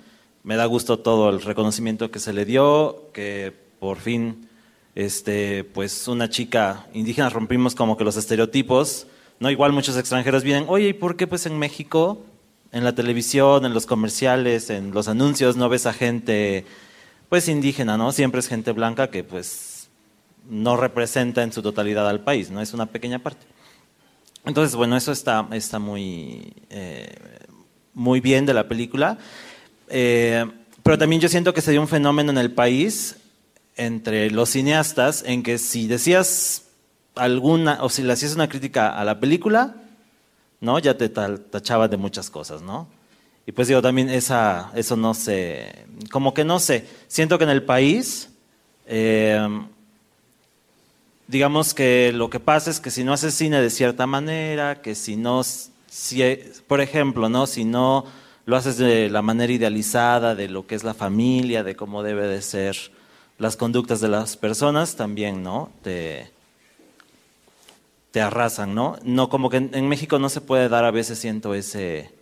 me 0.47 0.55
da 0.55 0.65
gusto 0.65 0.99
todo 0.99 1.29
el 1.29 1.41
reconocimiento 1.41 2.09
que 2.09 2.19
se 2.19 2.31
le 2.31 2.45
dio, 2.45 3.09
que 3.11 3.51
por 3.81 3.97
fin, 3.97 4.47
este, 4.95 5.65
pues 5.65 6.07
una 6.07 6.29
chica 6.29 6.87
indígena 6.93 7.29
rompimos 7.29 7.75
como 7.75 7.97
que 7.97 8.05
los 8.05 8.15
estereotipos, 8.15 9.07
¿no? 9.41 9.51
Igual 9.51 9.73
muchos 9.73 9.97
extranjeros 9.97 10.43
vienen, 10.43 10.63
oye, 10.69 10.87
¿y 10.87 10.93
por 10.93 11.17
qué 11.17 11.27
pues 11.27 11.45
en 11.47 11.59
México, 11.59 12.23
en 12.71 12.85
la 12.85 12.95
televisión, 12.95 13.65
en 13.65 13.73
los 13.73 13.85
comerciales, 13.85 14.69
en 14.69 14.91
los 14.91 15.09
anuncios, 15.09 15.57
no 15.57 15.67
ves 15.67 15.85
a 15.85 15.91
gente, 15.91 16.63
pues 17.29 17.47
indígena, 17.47 17.97
¿no? 17.97 18.11
Siempre 18.11 18.39
es 18.39 18.47
gente 18.47 18.71
blanca 18.71 19.09
que 19.09 19.23
pues 19.23 19.89
no 20.49 20.77
representa 20.77 21.43
en 21.43 21.51
su 21.51 21.61
totalidad 21.61 22.07
al 22.07 22.21
país, 22.21 22.49
¿no? 22.49 22.61
Es 22.61 22.73
una 22.73 22.85
pequeña 22.85 23.19
parte. 23.19 23.45
Entonces, 24.45 24.75
bueno, 24.75 24.95
eso 24.95 25.11
está, 25.11 25.47
está 25.51 25.77
muy, 25.77 26.53
eh, 26.69 27.13
muy 27.93 28.21
bien 28.21 28.45
de 28.45 28.53
la 28.53 28.67
película. 28.67 29.17
Eh, 29.89 30.45
pero 30.83 30.97
también 30.97 31.21
yo 31.21 31.27
siento 31.27 31.53
que 31.53 31.61
se 31.61 31.71
dio 31.71 31.81
un 31.81 31.87
fenómeno 31.87 32.31
en 32.31 32.37
el 32.37 32.51
país 32.51 33.17
entre 33.75 34.31
los 34.31 34.49
cineastas 34.49 35.23
en 35.25 35.43
que 35.43 35.57
si 35.57 35.87
decías 35.87 36.63
alguna, 37.15 37.79
o 37.81 37.89
si 37.89 38.03
le 38.03 38.13
hacías 38.13 38.35
una 38.35 38.47
crítica 38.47 38.89
a 38.97 39.03
la 39.03 39.19
película, 39.19 39.75
¿no? 40.61 40.79
Ya 40.79 40.97
te 40.97 41.09
tachaba 41.09 41.87
de 41.87 41.97
muchas 41.97 42.29
cosas, 42.29 42.61
¿no? 42.61 42.87
Y 43.47 43.53
pues 43.53 43.69
digo, 43.69 43.81
también 43.81 44.09
esa, 44.09 44.71
eso 44.75 44.97
no 44.97 45.13
sé, 45.13 45.85
como 46.11 46.33
que 46.33 46.43
no 46.43 46.59
sé, 46.59 46.85
siento 47.07 47.37
que 47.37 47.45
en 47.45 47.49
el 47.49 47.63
país, 47.63 48.29
eh, 48.85 49.47
digamos 51.27 51.73
que 51.73 52.11
lo 52.13 52.29
que 52.29 52.41
pasa 52.41 52.69
es 52.69 52.81
que 52.81 52.91
si 52.91 53.05
no 53.05 53.13
haces 53.13 53.33
cine 53.33 53.61
de 53.61 53.69
cierta 53.69 54.05
manera, 54.05 54.81
que 54.81 54.95
si 54.95 55.15
no, 55.15 55.43
si, 55.43 56.21
por 56.67 56.81
ejemplo, 56.81 57.29
¿no? 57.29 57.47
Si 57.47 57.63
no 57.63 58.05
lo 58.45 58.57
haces 58.57 58.77
de 58.77 59.09
la 59.09 59.21
manera 59.21 59.53
idealizada 59.53 60.35
de 60.35 60.49
lo 60.49 60.67
que 60.67 60.75
es 60.75 60.83
la 60.83 60.93
familia, 60.93 61.63
de 61.63 61.77
cómo 61.77 62.03
debe 62.03 62.27
de 62.27 62.41
ser 62.41 62.75
las 63.37 63.55
conductas 63.55 64.01
de 64.01 64.09
las 64.09 64.35
personas, 64.35 64.97
también, 64.97 65.41
¿no? 65.41 65.71
Te, 65.83 66.31
te 68.11 68.19
arrasan, 68.19 68.75
¿no? 68.75 68.97
No, 69.03 69.29
como 69.29 69.49
que 69.49 69.57
en, 69.57 69.87
México 69.87 70.19
no 70.19 70.27
se 70.27 70.41
puede 70.41 70.67
dar 70.67 70.83
a 70.83 70.91
veces, 70.91 71.19
siento 71.19 71.53
ese, 71.53 72.16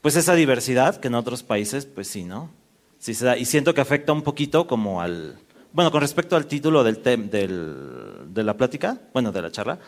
pues 0.00 0.16
esa 0.16 0.34
diversidad 0.34 0.96
que 0.96 1.08
en 1.08 1.14
otros 1.14 1.42
países, 1.42 1.86
pues 1.86 2.08
sí, 2.08 2.24
¿no? 2.24 2.50
Sí 2.98 3.14
se 3.14 3.24
da. 3.24 3.36
Y 3.36 3.44
siento 3.44 3.74
que 3.74 3.80
afecta 3.80 4.12
un 4.12 4.22
poquito 4.22 4.66
como 4.66 5.00
al, 5.00 5.38
bueno, 5.72 5.90
con 5.90 6.00
respecto 6.00 6.36
al 6.36 6.46
título 6.46 6.82
del, 6.84 7.02
del 7.02 8.34
de 8.34 8.42
la 8.42 8.56
plática, 8.56 9.00
bueno, 9.12 9.32
de 9.32 9.42
la 9.42 9.50
charla, 9.50 9.78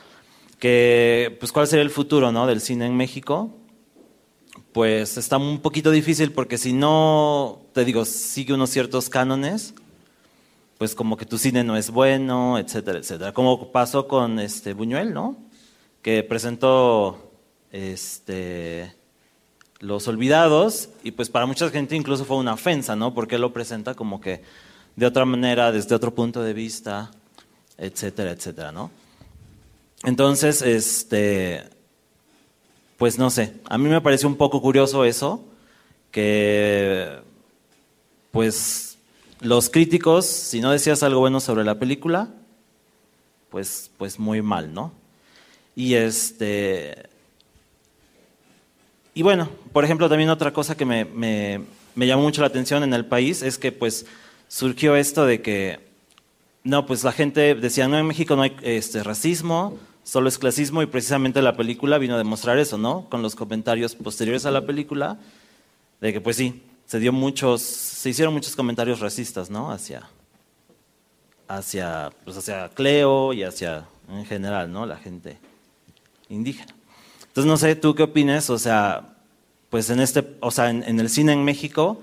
que, 0.58 1.36
pues 1.40 1.52
cuál 1.52 1.66
sería 1.66 1.82
el 1.82 1.90
futuro, 1.90 2.30
¿no? 2.30 2.46
Del 2.46 2.60
cine 2.60 2.86
en 2.86 2.96
México, 2.96 3.50
pues 4.72 5.16
está 5.18 5.36
un 5.36 5.60
poquito 5.60 5.90
difícil 5.90 6.32
porque 6.32 6.58
si 6.58 6.72
no, 6.72 7.62
te 7.72 7.84
digo, 7.84 8.04
sigue 8.04 8.54
unos 8.54 8.70
ciertos 8.70 9.08
cánones, 9.08 9.74
pues 10.78 10.94
como 10.94 11.16
que 11.16 11.26
tu 11.26 11.38
cine 11.38 11.64
no 11.64 11.76
es 11.76 11.90
bueno, 11.90 12.58
etcétera, 12.58 12.98
etcétera. 12.98 13.32
Como 13.32 13.70
pasó 13.72 14.08
con 14.08 14.38
este 14.38 14.72
Buñuel, 14.72 15.12
¿no? 15.12 15.36
Que 16.00 16.22
presentó 16.22 17.32
este 17.70 18.94
Los 19.82 20.08
Olvidados 20.08 20.88
y 21.04 21.10
pues 21.10 21.28
para 21.28 21.44
mucha 21.44 21.68
gente 21.68 21.94
incluso 21.94 22.24
fue 22.24 22.38
una 22.38 22.54
ofensa, 22.54 22.96
¿no? 22.96 23.12
Porque 23.12 23.34
él 23.34 23.42
lo 23.42 23.52
presenta 23.52 23.94
como 23.94 24.18
que 24.18 24.40
de 24.96 25.04
otra 25.04 25.26
manera, 25.26 25.70
desde 25.72 25.94
otro 25.94 26.14
punto 26.14 26.42
de 26.42 26.54
vista, 26.54 27.10
etcétera, 27.76 28.30
etcétera, 28.30 28.72
¿no? 28.72 28.90
Entonces, 30.04 30.62
este 30.62 31.64
pues 32.96 33.18
no 33.18 33.28
sé, 33.28 33.52
a 33.68 33.76
mí 33.76 33.90
me 33.90 34.00
pareció 34.00 34.26
un 34.26 34.36
poco 34.36 34.62
curioso 34.62 35.04
eso 35.04 35.44
que 36.10 37.20
pues 38.30 38.92
los 39.42 39.68
críticos, 39.68 40.24
si 40.24 40.60
no 40.60 40.70
decías 40.70 41.02
algo 41.02 41.20
bueno 41.20 41.40
sobre 41.40 41.64
la 41.64 41.78
película, 41.78 42.28
pues, 43.50 43.90
pues 43.98 44.18
muy 44.18 44.40
mal, 44.40 44.72
¿no? 44.72 44.92
Y 45.76 45.94
este. 45.94 47.10
Y 49.14 49.22
bueno, 49.22 49.48
por 49.72 49.84
ejemplo, 49.84 50.08
también 50.08 50.30
otra 50.30 50.52
cosa 50.52 50.76
que 50.76 50.86
me, 50.86 51.60
llamó 51.96 52.22
mucho 52.22 52.40
la 52.40 52.46
atención 52.46 52.82
en 52.82 52.94
el 52.94 53.04
país 53.04 53.42
es 53.42 53.58
que 53.58 53.70
pues 53.70 54.06
surgió 54.48 54.96
esto 54.96 55.26
de 55.26 55.42
que, 55.42 55.80
no, 56.64 56.86
pues 56.86 57.04
la 57.04 57.12
gente 57.12 57.54
decía, 57.54 57.88
no, 57.88 57.98
en 57.98 58.06
México 58.06 58.36
no 58.36 58.42
hay 58.42 58.56
este, 58.62 59.02
racismo, 59.02 59.78
solo 60.02 60.28
es 60.28 60.38
clasismo 60.38 60.82
y 60.82 60.86
precisamente 60.86 61.42
la 61.42 61.56
película 61.56 61.98
vino 61.98 62.14
a 62.14 62.18
demostrar 62.18 62.58
eso, 62.58 62.78
¿no? 62.78 63.06
Con 63.10 63.20
los 63.20 63.34
comentarios 63.34 63.94
posteriores 63.94 64.46
a 64.46 64.50
la 64.50 64.64
película, 64.64 65.18
de 66.00 66.12
que 66.12 66.20
pues 66.20 66.36
sí, 66.36 66.62
se 66.86 66.98
dio 66.98 67.12
muchos, 67.12 67.60
se 67.60 68.10
hicieron 68.10 68.32
muchos 68.32 68.56
comentarios 68.56 69.00
racistas, 69.00 69.50
¿no? 69.50 69.70
Hacia, 69.70 70.08
hacia, 71.48 72.10
pues 72.24 72.38
hacia 72.38 72.70
Cleo 72.70 73.34
y 73.34 73.42
hacia, 73.42 73.86
en 74.08 74.24
general, 74.24 74.72
¿no? 74.72 74.86
La 74.86 74.96
gente 74.96 75.38
indígena. 76.30 76.74
Entonces, 77.32 77.48
no 77.48 77.56
sé, 77.56 77.76
¿tú 77.76 77.94
qué 77.94 78.02
opinas? 78.02 78.50
O 78.50 78.58
sea, 78.58 79.16
pues 79.70 79.88
en 79.88 80.00
este, 80.00 80.36
o 80.40 80.50
sea, 80.50 80.68
en, 80.68 81.00
el 81.00 81.08
cine 81.08 81.32
en 81.32 81.42
México, 81.44 82.02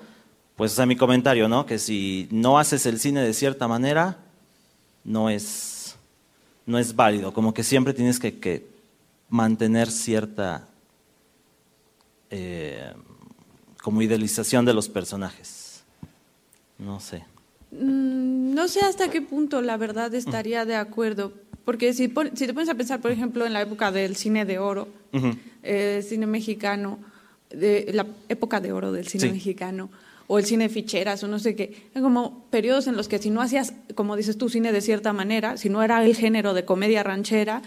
pues 0.55 0.71
o 0.71 0.75
sea, 0.75 0.87
mi 0.87 0.95
comentario, 0.95 1.47
¿no? 1.47 1.67
Que 1.67 1.77
si 1.77 2.27
no 2.31 2.57
haces 2.57 2.87
el 2.87 2.99
cine 2.99 3.21
de 3.21 3.35
cierta 3.35 3.67
manera, 3.67 4.17
no 5.03 5.29
es, 5.29 5.97
no 6.65 6.79
es 6.79 6.95
válido. 6.95 7.31
Como 7.31 7.53
que 7.53 7.63
siempre 7.63 7.93
tienes 7.93 8.19
que, 8.19 8.67
mantener 9.29 9.91
cierta 9.91 10.67
eh, 12.31 12.91
como 13.83 14.01
idealización 14.01 14.65
de 14.65 14.73
los 14.73 14.89
personajes. 14.89 15.83
No 16.79 16.99
sé. 16.99 17.23
Mm, 17.69 18.55
no 18.55 18.67
sé 18.67 18.79
hasta 18.79 19.11
qué 19.11 19.21
punto 19.21 19.61
la 19.61 19.77
verdad 19.77 20.11
estaría 20.15 20.65
de 20.65 20.75
acuerdo, 20.75 21.33
porque 21.65 21.93
si, 21.93 22.11
si 22.33 22.47
te 22.47 22.53
pones 22.55 22.69
a 22.69 22.73
pensar, 22.73 22.99
por 22.99 23.11
ejemplo, 23.11 23.45
en 23.45 23.53
la 23.53 23.61
época 23.61 23.91
del 23.91 24.15
cine 24.15 24.43
de 24.45 24.57
oro, 24.57 24.87
eh, 25.63 26.05
cine 26.07 26.27
mexicano, 26.27 26.99
de 27.49 27.89
la 27.93 28.05
época 28.27 28.59
de 28.59 28.71
oro 28.71 28.91
del 28.91 29.07
cine 29.07 29.31
mexicano, 29.31 29.89
o 30.27 30.37
el 30.37 30.45
cine 30.45 30.65
de 30.65 30.69
ficheras, 30.69 31.23
o 31.23 31.27
no 31.27 31.39
sé 31.39 31.55
qué, 31.55 31.89
como 31.93 32.45
periodos 32.51 32.87
en 32.87 32.95
los 32.95 33.07
que 33.07 33.17
si 33.17 33.29
no 33.29 33.41
hacías, 33.41 33.73
como 33.95 34.15
dices 34.15 34.37
tú, 34.37 34.49
cine 34.49 34.71
de 34.71 34.81
cierta 34.81 35.13
manera, 35.13 35.57
si 35.57 35.69
no 35.69 35.81
era 35.81 36.03
el 36.05 36.15
género 36.15 36.53
de 36.53 36.65
comedia 36.65 37.01
ranchera, 37.01 37.63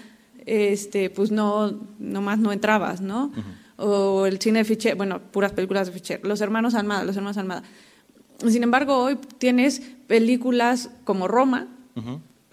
este, 0.47 1.11
pues 1.11 1.31
no, 1.31 1.81
nomás 1.99 2.39
no 2.39 2.53
entrabas, 2.53 3.01
¿no? 3.01 3.33
o 3.83 4.27
el 4.27 4.41
cine 4.41 4.63
de 4.63 4.95
bueno, 4.95 5.21
puras 5.21 5.53
películas 5.53 5.89
de 5.89 5.93
Fischer, 5.93 6.21
Los 6.25 6.41
Hermanos 6.41 6.75
Almada, 6.75 7.05
Los 7.05 7.17
Hermanos 7.17 7.37
Almada. 7.37 7.63
Sin 8.47 8.63
embargo, 8.63 8.97
hoy 8.99 9.19
tienes 9.39 9.83
películas 10.07 10.91
como 11.05 11.29
Roma, 11.29 11.69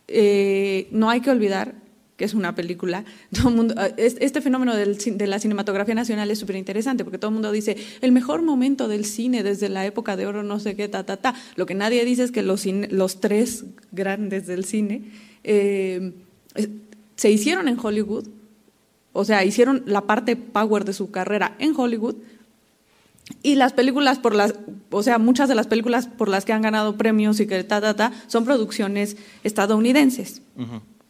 eh, 0.07 0.87
no 0.91 1.09
hay 1.09 1.21
que 1.21 1.29
olvidar 1.29 1.75
que 2.19 2.25
es 2.25 2.35
una 2.35 2.53
película. 2.53 3.03
Todo 3.33 3.49
mundo, 3.49 3.73
este 3.97 4.41
fenómeno 4.41 4.75
de 4.75 5.27
la 5.27 5.39
cinematografía 5.39 5.95
nacional 5.95 6.29
es 6.29 6.37
súper 6.37 6.57
interesante 6.57 7.03
porque 7.03 7.17
todo 7.17 7.29
el 7.29 7.33
mundo 7.33 7.51
dice 7.51 7.75
el 8.01 8.11
mejor 8.11 8.43
momento 8.43 8.87
del 8.87 9.05
cine 9.05 9.41
desde 9.41 9.69
la 9.69 9.87
época 9.87 10.15
de 10.15 10.27
oro, 10.27 10.43
no 10.43 10.59
sé 10.59 10.75
qué, 10.75 10.87
ta, 10.87 11.03
ta, 11.03 11.17
ta. 11.17 11.33
Lo 11.55 11.65
que 11.65 11.73
nadie 11.73 12.05
dice 12.05 12.23
es 12.23 12.31
que 12.31 12.43
los, 12.43 12.65
los 12.65 13.19
tres 13.21 13.65
grandes 13.91 14.45
del 14.45 14.65
cine 14.65 15.11
eh, 15.43 16.13
se 17.15 17.31
hicieron 17.31 17.67
en 17.67 17.79
Hollywood 17.81 18.27
o 19.13 19.25
sea, 19.25 19.43
hicieron 19.43 19.83
la 19.85 20.01
parte 20.01 20.35
power 20.35 20.85
de 20.85 20.93
su 20.93 21.11
carrera 21.11 21.55
en 21.59 21.73
Hollywood. 21.75 22.15
Y 23.43 23.55
las 23.55 23.73
películas 23.73 24.17
por 24.17 24.33
las, 24.33 24.55
o 24.89 25.03
sea, 25.03 25.17
muchas 25.19 25.49
de 25.49 25.55
las 25.55 25.67
películas 25.67 26.07
por 26.07 26.29
las 26.29 26.45
que 26.45 26.53
han 26.53 26.61
ganado 26.61 26.97
premios 26.97 27.39
y 27.39 27.47
que 27.47 27.63
ta, 27.63 27.79
ta, 27.79 27.95
ta, 27.95 28.11
son 28.27 28.45
producciones 28.45 29.17
estadounidenses. 29.43 30.41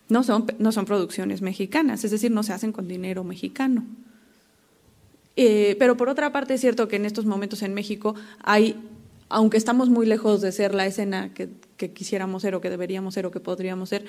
No, 0.09 0.23
son, 0.23 0.45
no 0.59 0.71
son 0.71 0.85
producciones 0.85 1.41
mexicanas, 1.41 2.03
es 2.03 2.11
decir, 2.11 2.31
no 2.31 2.43
se 2.43 2.53
hacen 2.53 2.71
con 2.71 2.87
dinero 2.87 3.23
mexicano. 3.23 3.85
Eh, 5.35 5.75
pero 5.79 5.95
por 5.95 6.09
otra 6.09 6.31
parte 6.31 6.55
es 6.55 6.61
cierto 6.61 6.87
que 6.87 6.97
en 6.97 7.05
estos 7.05 7.25
momentos 7.25 7.61
en 7.61 7.73
México 7.73 8.15
hay, 8.43 8.75
aunque 9.29 9.57
estamos 9.57 9.89
muy 9.89 10.05
lejos 10.05 10.41
de 10.41 10.51
ser 10.51 10.73
la 10.73 10.85
escena 10.85 11.33
que, 11.33 11.49
que 11.77 11.91
quisiéramos 11.93 12.41
ser 12.41 12.55
o 12.55 12.61
que 12.61 12.69
deberíamos 12.69 13.13
ser 13.13 13.25
o 13.25 13.31
que 13.31 13.39
podríamos 13.39 13.87
ser, 13.89 14.05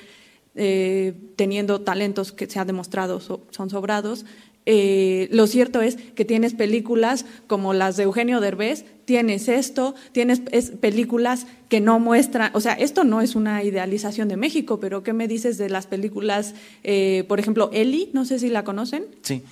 eh, 0.55 1.15
teniendo 1.37 1.81
talentos 1.81 2.33
que 2.33 2.47
se 2.47 2.59
ha 2.59 2.65
demostrado 2.65 3.21
son 3.21 3.71
sobrados. 3.71 4.25
Eh, 4.67 5.29
lo 5.33 5.47
cierto 5.47 5.81
es 5.81 5.97
que 5.97 6.25
tienes 6.25 6.55
películas 6.55 7.25
como 7.47 7.73
las 7.73 7.97
de 7.97 8.03
Eugenio 8.03 8.41
Derbez, 8.41 8.85
tienes 9.05 9.49
esto, 9.49 9.95
tienes 10.13 10.41
películas 10.81 11.47
que 11.69 11.81
no 11.81 11.99
muestran, 11.99 12.51
o 12.55 12.61
sea, 12.61 12.75
esto 12.75 13.05
no 13.05 13.23
es 13.23 13.35
una 13.35 13.65
idealización 13.65 14.29
de 14.29 14.37
México, 14.37 14.79
pero 14.79 15.03
¿qué 15.03 15.13
me 15.13 15.29
dices 15.29 15.57
de 15.57 15.71
las 15.71 15.87
películas, 15.87 16.55
eh, 16.85 17.25
por 17.27 17.41
ejemplo, 17.41 17.71
Eli, 17.73 18.11
no 18.13 18.25
sé 18.25 18.39
si 18.39 18.49
la 18.49 18.63
conocen? 18.63 19.07
Sí. 19.23 19.43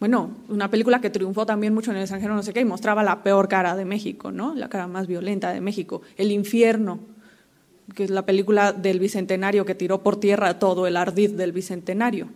Bueno, 0.00 0.34
una 0.48 0.68
película 0.70 1.00
que 1.00 1.10
triunfó 1.10 1.46
también 1.46 1.74
mucho 1.74 1.90
en 1.90 1.98
el 1.98 2.02
extranjero, 2.02 2.34
no 2.34 2.42
sé 2.42 2.52
qué, 2.52 2.60
y 2.60 2.64
mostraba 2.64 3.04
la 3.04 3.22
peor 3.22 3.48
cara 3.48 3.76
de 3.76 3.84
México, 3.84 4.32
¿no? 4.32 4.54
La 4.54 4.68
cara 4.68 4.88
más 4.88 5.06
violenta 5.06 5.52
de 5.52 5.60
México, 5.60 6.02
el 6.16 6.32
infierno, 6.32 6.98
que 7.94 8.04
es 8.04 8.10
la 8.10 8.26
película 8.26 8.72
del 8.72 8.98
Bicentenario 8.98 9.64
que 9.64 9.74
tiró 9.74 10.02
por 10.02 10.18
tierra 10.18 10.58
todo 10.58 10.86
el 10.86 10.96
ardid 10.96 11.30
del 11.32 11.52
Bicentenario. 11.52 12.28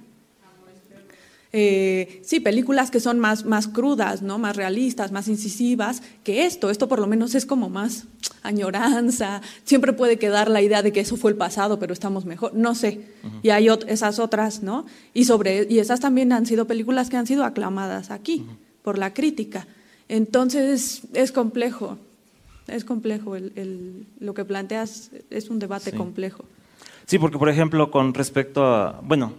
Eh, 1.58 2.20
sí, 2.22 2.40
películas 2.40 2.90
que 2.90 3.00
son 3.00 3.18
más, 3.18 3.46
más 3.46 3.66
crudas, 3.66 4.20
¿no? 4.20 4.38
más 4.38 4.56
realistas, 4.56 5.10
más 5.10 5.26
incisivas 5.26 6.02
que 6.22 6.44
esto. 6.44 6.68
Esto 6.68 6.86
por 6.86 6.98
lo 6.98 7.06
menos 7.06 7.34
es 7.34 7.46
como 7.46 7.70
más 7.70 8.04
añoranza. 8.42 9.40
Siempre 9.64 9.94
puede 9.94 10.18
quedar 10.18 10.50
la 10.50 10.60
idea 10.60 10.82
de 10.82 10.92
que 10.92 11.00
eso 11.00 11.16
fue 11.16 11.30
el 11.30 11.36
pasado, 11.38 11.78
pero 11.78 11.94
estamos 11.94 12.26
mejor. 12.26 12.54
No 12.54 12.74
sé. 12.74 13.00
Y 13.42 13.50
hay 13.50 13.68
esas 13.86 14.18
otras, 14.18 14.62
¿no? 14.62 14.84
Y, 15.14 15.24
sobre, 15.24 15.66
y 15.70 15.78
esas 15.78 16.00
también 16.00 16.32
han 16.32 16.44
sido 16.44 16.66
películas 16.66 17.08
que 17.08 17.16
han 17.16 17.26
sido 17.26 17.44
aclamadas 17.44 18.10
aquí 18.10 18.44
por 18.82 18.98
la 18.98 19.14
crítica. 19.14 19.66
Entonces 20.08 21.02
es 21.14 21.32
complejo 21.32 21.96
es 22.66 22.84
complejo. 22.84 23.36
El, 23.36 24.06
lo 24.20 24.34
que 24.34 24.44
planteas 24.44 25.10
es 25.30 25.50
un 25.50 25.58
debate 25.58 25.92
complejo. 25.92 26.44
Sí, 27.06 27.18
porque 27.18 27.38
por 27.38 27.48
ejemplo, 27.48 27.90
con 27.90 28.14
respecto 28.14 28.64
a. 28.64 29.00
Bueno, 29.02 29.32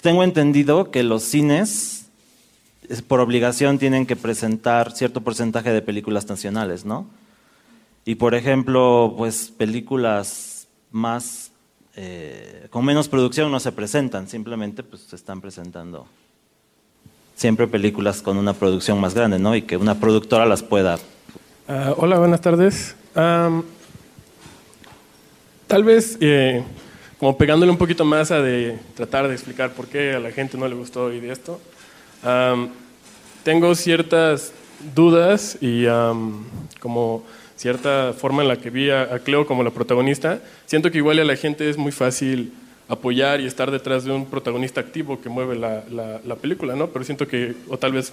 tengo 0.00 0.24
entendido 0.24 0.90
que 0.90 1.02
los 1.02 1.22
cines, 1.22 2.06
por 3.06 3.20
obligación, 3.20 3.78
tienen 3.78 4.06
que 4.06 4.16
presentar 4.16 4.92
cierto 4.92 5.20
porcentaje 5.20 5.72
de 5.72 5.82
películas 5.82 6.28
nacionales, 6.28 6.84
¿no? 6.84 7.06
Y 8.04 8.16
por 8.16 8.34
ejemplo, 8.34 9.14
pues 9.16 9.52
películas 9.56 10.66
más 10.90 11.52
eh, 11.96 12.68
con 12.70 12.84
menos 12.84 13.08
producción 13.08 13.50
no 13.50 13.60
se 13.60 13.72
presentan, 13.72 14.28
simplemente 14.28 14.82
pues 14.82 15.02
se 15.02 15.16
están 15.16 15.40
presentando 15.40 16.06
siempre 17.34 17.66
películas 17.66 18.22
con 18.22 18.36
una 18.36 18.52
producción 18.52 19.00
más 19.00 19.14
grande, 19.14 19.38
¿no? 19.38 19.56
Y 19.56 19.62
que 19.62 19.76
una 19.76 19.98
productora 19.98 20.46
las 20.46 20.62
pueda. 20.62 20.98
Ah, 21.72 21.94
hola, 21.98 22.18
buenas 22.18 22.40
tardes. 22.40 22.96
Tal 25.68 25.84
vez, 25.84 26.18
eh, 26.20 26.64
como 27.20 27.38
pegándole 27.38 27.70
un 27.70 27.78
poquito 27.78 28.04
más 28.04 28.32
a 28.32 28.42
de 28.42 28.76
tratar 28.96 29.28
de 29.28 29.34
explicar 29.34 29.70
por 29.70 29.86
qué 29.86 30.14
a 30.14 30.18
la 30.18 30.32
gente 30.32 30.58
no 30.58 30.66
le 30.66 30.74
gustó 30.74 31.12
y 31.12 31.20
de 31.20 31.30
esto, 31.30 31.60
tengo 33.44 33.72
ciertas 33.76 34.52
dudas 34.96 35.58
y 35.60 35.84
como 36.80 37.22
cierta 37.56 38.14
forma 38.18 38.42
en 38.42 38.48
la 38.48 38.56
que 38.56 38.70
vi 38.70 38.90
a, 38.90 39.20
Cleo 39.20 39.46
como 39.46 39.62
la 39.62 39.70
protagonista. 39.70 40.40
Siento 40.66 40.90
que 40.90 40.98
igual 40.98 41.20
a 41.20 41.24
la 41.24 41.36
gente 41.36 41.70
es 41.70 41.76
muy 41.76 41.92
fácil 41.92 42.52
apoyar 42.88 43.40
y 43.40 43.46
estar 43.46 43.70
detrás 43.70 44.02
de 44.02 44.10
un 44.10 44.26
protagonista 44.26 44.80
activo 44.80 45.20
que 45.20 45.28
mueve 45.28 45.54
la, 45.54 45.84
la- 45.88 46.20
la 46.26 46.34
película, 46.34 46.74
¿no? 46.74 46.88
Pero 46.88 47.04
siento 47.04 47.28
que, 47.28 47.54
o 47.68 47.78
tal 47.78 47.92
vez 47.92 48.10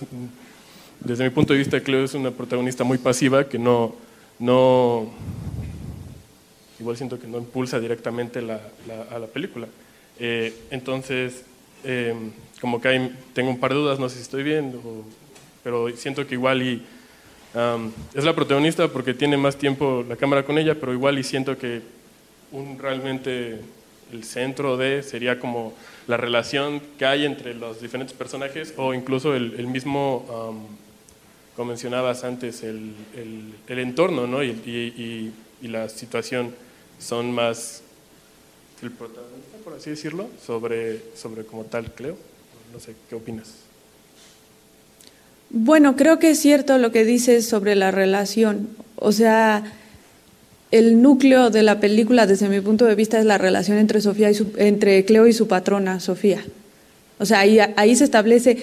desde 0.99 1.23
mi 1.23 1.29
punto 1.29 1.53
de 1.53 1.59
vista, 1.59 1.79
Cleo 1.79 2.03
es 2.03 2.13
una 2.13 2.31
protagonista 2.31 2.83
muy 2.83 2.97
pasiva 2.97 3.47
que 3.47 3.57
no, 3.59 3.95
no 4.39 5.09
igual 6.79 6.97
siento 6.97 7.19
que 7.19 7.27
no 7.27 7.37
impulsa 7.37 7.79
directamente 7.79 8.41
la, 8.41 8.59
la- 8.87 9.15
a 9.15 9.19
la 9.19 9.27
película. 9.27 9.67
Eh, 10.19 10.53
entonces, 10.71 11.43
eh, 11.83 12.13
como 12.61 12.81
que 12.81 12.87
hay, 12.87 13.15
tengo 13.33 13.49
un 13.49 13.59
par 13.59 13.71
de 13.73 13.77
dudas, 13.79 13.99
no 13.99 14.09
sé 14.09 14.15
si 14.15 14.21
estoy 14.23 14.43
bien, 14.43 14.75
o- 14.83 15.03
pero 15.63 15.89
siento 15.95 16.25
que 16.27 16.35
igual 16.35 16.61
y 16.61 16.81
am, 17.53 17.91
es 18.13 18.23
la 18.23 18.33
protagonista 18.35 18.87
porque 18.87 19.13
tiene 19.13 19.37
más 19.37 19.55
tiempo 19.57 20.03
la 20.07 20.15
cámara 20.15 20.43
con 20.43 20.57
ella, 20.57 20.75
pero 20.75 20.93
igual 20.93 21.17
y 21.19 21.23
siento 21.23 21.57
que 21.57 21.81
un 22.51 22.79
realmente 22.79 23.59
el 24.13 24.23
centro 24.23 24.77
de 24.77 25.03
sería 25.03 25.39
como 25.39 25.73
la 26.07 26.15
relación 26.15 26.81
que 26.97 27.05
hay 27.05 27.25
entre 27.25 27.53
los 27.53 27.81
diferentes 27.81 28.15
personajes 28.15 28.73
o 28.77 28.93
incluso 28.93 29.35
el, 29.35 29.55
el 29.57 29.67
mismo, 29.67 30.25
am, 30.49 30.86
como 31.57 31.69
mencionabas 31.69 32.23
antes, 32.23 32.61
el, 32.63 32.93
el- 33.67 33.79
entorno 33.79 34.27
¿no? 34.27 34.43
y, 34.43 34.51
y- 34.51 35.33
y- 35.63 35.67
la 35.67 35.89
situación 35.89 36.53
son 36.99 37.31
más 37.31 37.81
el 38.83 38.91
protagonista, 38.91 39.57
por 39.63 39.73
así 39.73 39.89
decirlo, 39.89 40.29
sobre, 40.45 41.01
sobre 41.15 41.43
como 41.43 41.63
tal, 41.65 41.91
Cleo. 41.93 42.15
No 42.71 42.79
sé, 42.79 42.93
¿qué 43.09 43.15
opinas? 43.15 43.47
Bueno, 45.49 45.95
creo 45.95 46.19
que 46.19 46.29
es 46.31 46.39
cierto 46.39 46.77
lo 46.77 46.91
que 46.91 47.05
dices 47.05 47.47
sobre 47.47 47.75
la 47.75 47.89
relación. 47.89 48.69
O 48.97 49.11
sea, 49.11 49.63
el 50.71 51.01
núcleo 51.01 51.49
de 51.49 51.63
la 51.63 51.79
película, 51.79 52.27
desde 52.27 52.49
mi 52.49 52.59
punto 52.61 52.85
de 52.85 52.95
vista, 52.95 53.17
es 53.17 53.25
la 53.25 53.37
relación 53.39 53.77
entre 53.79 53.99
Sofía 54.01 54.29
y 54.29 54.35
su- 54.35 54.53
entre 54.57 55.03
Cleo 55.05 55.25
y 55.25 55.33
su 55.33 55.47
patrona, 55.47 55.99
Sofía. 55.99 56.45
O 57.19 57.25
sea, 57.25 57.39
ahí, 57.39 57.57
ahí 57.77 57.95
se 57.95 58.03
establece, 58.03 58.53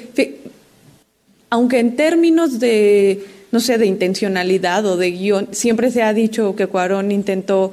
aunque 1.54 1.78
en 1.78 1.94
términos 1.94 2.58
de, 2.58 3.24
no 3.52 3.60
sé, 3.60 3.78
de 3.78 3.86
intencionalidad 3.86 4.84
o 4.86 4.96
de 4.96 5.12
guion, 5.12 5.46
siempre 5.52 5.92
se 5.92 6.02
ha 6.02 6.12
dicho 6.12 6.56
que 6.56 6.66
Cuarón 6.66 7.12
intentó 7.12 7.72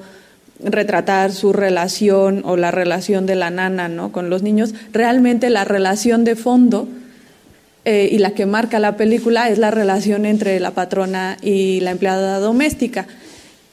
retratar 0.64 1.32
su 1.32 1.52
relación 1.52 2.44
o 2.46 2.58
la 2.58 2.70
relación 2.70 3.26
de 3.26 3.34
la 3.34 3.50
nana, 3.50 3.90
¿no? 3.90 4.12
Con 4.12 4.30
los 4.30 4.44
niños. 4.44 4.76
Realmente 4.94 5.50
la 5.50 5.66
relación 5.66 6.24
de 6.26 6.36
fondo 6.36 6.88
eh, 7.86 8.08
y 8.12 8.20
la 8.20 8.36
que 8.36 8.46
marca 8.46 8.78
la 8.78 8.98
película 8.98 9.50
es 9.50 9.58
la 9.58 9.72
relación 9.72 10.28
entre 10.28 10.60
la 10.60 10.76
patrona 10.76 11.38
y 11.42 11.80
la 11.80 11.90
empleada 11.90 12.38
doméstica. 12.38 13.08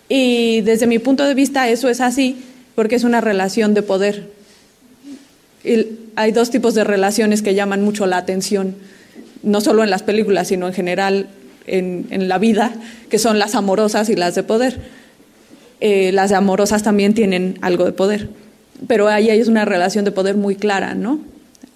Y 0.09 0.62
desde 0.62 0.86
mi 0.86 0.98
punto 0.98 1.24
de 1.24 1.35
vista 1.35 1.68
eso 1.68 1.90
es 1.90 2.01
así 2.01 2.43
porque 2.74 2.97
es 2.97 3.05
una 3.05 3.20
relación 3.20 3.74
de 3.74 3.82
poder. 3.82 4.30
Hay 6.16 6.32
dos 6.32 6.51
tipos 6.51 6.74
de 6.74 6.85
relaciones 6.85 7.43
que 7.43 7.55
llaman 7.55 7.82
mucho 7.82 8.06
la 8.06 8.16
atención, 8.16 8.74
no 9.43 9.60
solo 9.60 9.85
en 9.85 9.90
las 9.90 10.02
películas, 10.02 10.48
sino 10.48 10.66
en 10.66 10.74
general 10.74 11.28
en, 11.66 12.06
en 12.10 12.28
la 12.28 12.39
vida, 12.39 12.74
que 13.09 13.19
son 13.19 13.39
las 13.39 13.55
amorosas 13.55 14.09
y 14.09 14.16
las 14.16 14.35
de 14.35 14.43
poder. 14.43 14.78
Eh, 15.81 16.10
las 16.12 16.32
amorosas 16.32 16.82
también 16.82 17.15
tienen 17.15 17.59
algo 17.60 17.85
de 17.85 17.93
poder, 17.93 18.28
pero 18.86 19.09
ahí 19.09 19.31
hay 19.31 19.40
una 19.43 19.65
relación 19.65 20.05
de 20.05 20.10
poder 20.10 20.36
muy 20.36 20.56
clara, 20.56 20.94
¿no? 20.94 21.20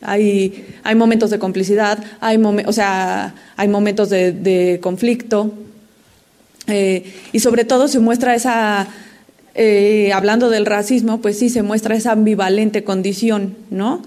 Hay, 0.00 0.66
hay 0.82 0.96
momentos 0.96 1.30
de 1.30 1.38
complicidad, 1.38 2.02
hay, 2.20 2.36
o 2.66 2.72
sea, 2.72 3.34
hay 3.56 3.68
momentos 3.68 4.10
de, 4.10 4.32
de 4.32 4.80
conflicto 4.82 5.52
eh, 6.66 7.04
y 7.32 7.40
sobre 7.40 7.64
todo 7.64 7.88
se 7.88 7.98
muestra 7.98 8.34
esa, 8.34 8.88
eh, 9.54 10.12
hablando 10.12 10.50
del 10.50 10.66
racismo, 10.66 11.20
pues 11.20 11.38
sí, 11.38 11.48
se 11.48 11.62
muestra 11.62 11.96
esa 11.96 12.12
ambivalente 12.12 12.84
condición, 12.84 13.56
¿no? 13.70 14.02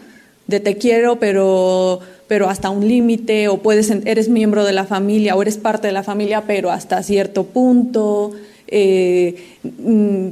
De 0.48 0.60
te 0.60 0.78
quiero, 0.78 1.20
pero, 1.20 2.00
pero 2.28 2.50
hasta 2.50 2.70
un 2.70 2.88
límite, 2.88 3.48
o 3.48 3.58
puedes, 3.58 3.90
eres 3.90 4.30
miembro 4.30 4.64
de 4.64 4.74
la 4.74 4.86
familia, 4.86 5.36
o 5.36 5.42
eres 5.42 5.58
parte 5.58 5.88
de 5.88 5.94
la 5.94 6.04
familia, 6.04 6.44
pero 6.48 6.72
hasta 6.72 7.02
cierto 7.04 7.46
punto. 7.46 8.34
eh, 8.68 9.36
mm, 9.64 10.30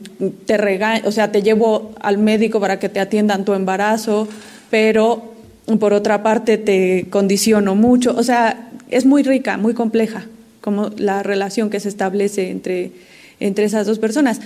te 0.48 0.58
rega 0.58 1.02
o 1.06 1.12
sea, 1.12 1.32
te 1.32 1.44
llevo 1.44 1.92
al 2.02 2.18
médico 2.18 2.60
para 2.60 2.80
que 2.80 2.90
te 2.90 3.00
atiendan 3.00 3.46
tu 3.46 3.54
embarazo, 3.54 4.28
pero 4.72 5.34
por 5.80 5.94
otra 5.94 6.24
parte 6.24 6.58
te 6.58 7.06
condiciono 7.10 7.76
mucho. 7.76 8.16
O 8.18 8.24
sea, 8.24 8.70
es 8.90 9.06
muy 9.06 9.24
rica, 9.24 9.58
muy 9.58 9.74
compleja, 9.74 10.26
como 10.62 10.90
la 10.98 11.24
relación 11.24 11.70
que 11.70 11.80
se 11.80 11.90
establece 11.90 12.50
entre, 12.50 12.92
entre 13.40 13.66
esas 13.66 13.86
dos 13.86 14.00
personas. 14.00 14.42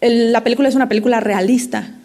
La 0.00 0.44
película 0.44 0.68
es 0.68 0.74
una 0.74 0.88
película 0.88 1.20
realista. 1.20 1.97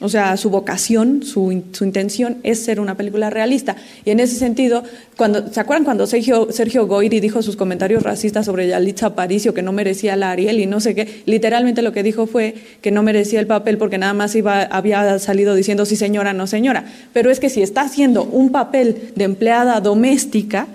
O 0.00 0.08
sea, 0.08 0.36
su 0.36 0.48
vocación, 0.48 1.24
su, 1.24 1.64
su 1.72 1.84
intención 1.84 2.38
es 2.44 2.64
ser 2.64 2.78
una 2.78 2.96
película 2.96 3.30
realista. 3.30 3.74
Y 4.04 4.10
en 4.10 4.20
ese 4.20 4.36
sentido, 4.36 4.84
cuando, 5.16 5.52
¿se 5.52 5.58
acuerdan 5.58 5.84
cuando 5.84 6.06
Sergio, 6.06 6.52
Sergio 6.52 6.86
Goyri 6.86 7.18
dijo 7.18 7.42
sus 7.42 7.56
comentarios 7.56 8.04
racistas 8.04 8.46
sobre 8.46 8.68
Yalitza 8.68 9.06
Aparicio, 9.06 9.54
que 9.54 9.62
no 9.62 9.72
merecía 9.72 10.14
la 10.14 10.30
Ariel 10.30 10.60
y 10.60 10.66
no 10.66 10.78
sé 10.78 10.94
qué? 10.94 11.22
Literalmente 11.26 11.82
lo 11.82 11.92
que 11.92 12.04
dijo 12.04 12.28
fue 12.28 12.54
que 12.80 12.92
no 12.92 13.02
merecía 13.02 13.40
el 13.40 13.48
papel 13.48 13.76
porque 13.76 13.98
nada 13.98 14.14
más 14.14 14.36
iba, 14.36 14.62
había 14.62 15.18
salido 15.18 15.56
diciendo 15.56 15.84
sí 15.84 15.96
señora, 15.96 16.32
no 16.32 16.46
señora. 16.46 16.84
Pero 17.12 17.32
es 17.32 17.40
que 17.40 17.50
si 17.50 17.62
está 17.62 17.80
haciendo 17.80 18.22
un 18.22 18.52
papel 18.52 19.12
de 19.16 19.24
empleada 19.24 19.80
doméstica, 19.80 20.68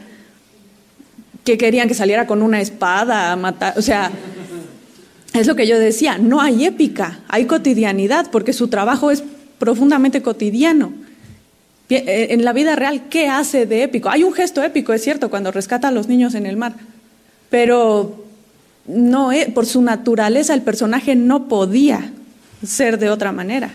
que 1.46 1.58
querían 1.58 1.88
que 1.88 1.94
saliera 1.94 2.28
con 2.28 2.42
una 2.42 2.60
espada 2.60 3.32
a 3.32 3.36
matar, 3.36 3.74
o 3.78 3.82
sea, 3.82 4.12
es 5.34 5.48
lo 5.48 5.56
que 5.56 5.68
yo 5.68 5.80
decía, 5.80 6.18
no 6.18 6.42
hay 6.42 6.66
épica, 6.66 7.20
hay 7.28 7.46
cotidianidad, 7.46 8.30
porque 8.32 8.54
su 8.54 8.68
trabajo 8.68 9.12
es 9.12 9.24
profundamente 9.58 10.22
cotidiano. 10.22 10.94
Eh, 11.90 12.28
En 12.32 12.44
la 12.46 12.54
vida 12.54 12.76
real, 12.76 13.10
¿qué 13.10 13.28
hace 13.28 13.66
de 13.66 13.84
épico? 13.84 14.10
Hay 14.10 14.24
un 14.24 14.34
gesto 14.34 14.64
épico, 14.64 14.94
es 14.94 15.02
cierto, 15.04 15.30
cuando 15.30 15.52
rescata 15.52 15.88
a 15.88 15.92
los 15.92 16.08
niños 16.08 16.36
en 16.36 16.46
el 16.46 16.58
mar, 16.58 16.76
pero 17.50 18.24
no, 18.88 19.32
eh, 19.32 19.52
por 19.54 19.66
su 19.66 19.82
naturaleza 19.82 20.54
el 20.54 20.62
personaje 20.62 21.16
no 21.16 21.48
podía 21.48 22.12
ser 22.66 23.00
de 23.00 23.10
otra 23.10 23.32
manera. 23.32 23.72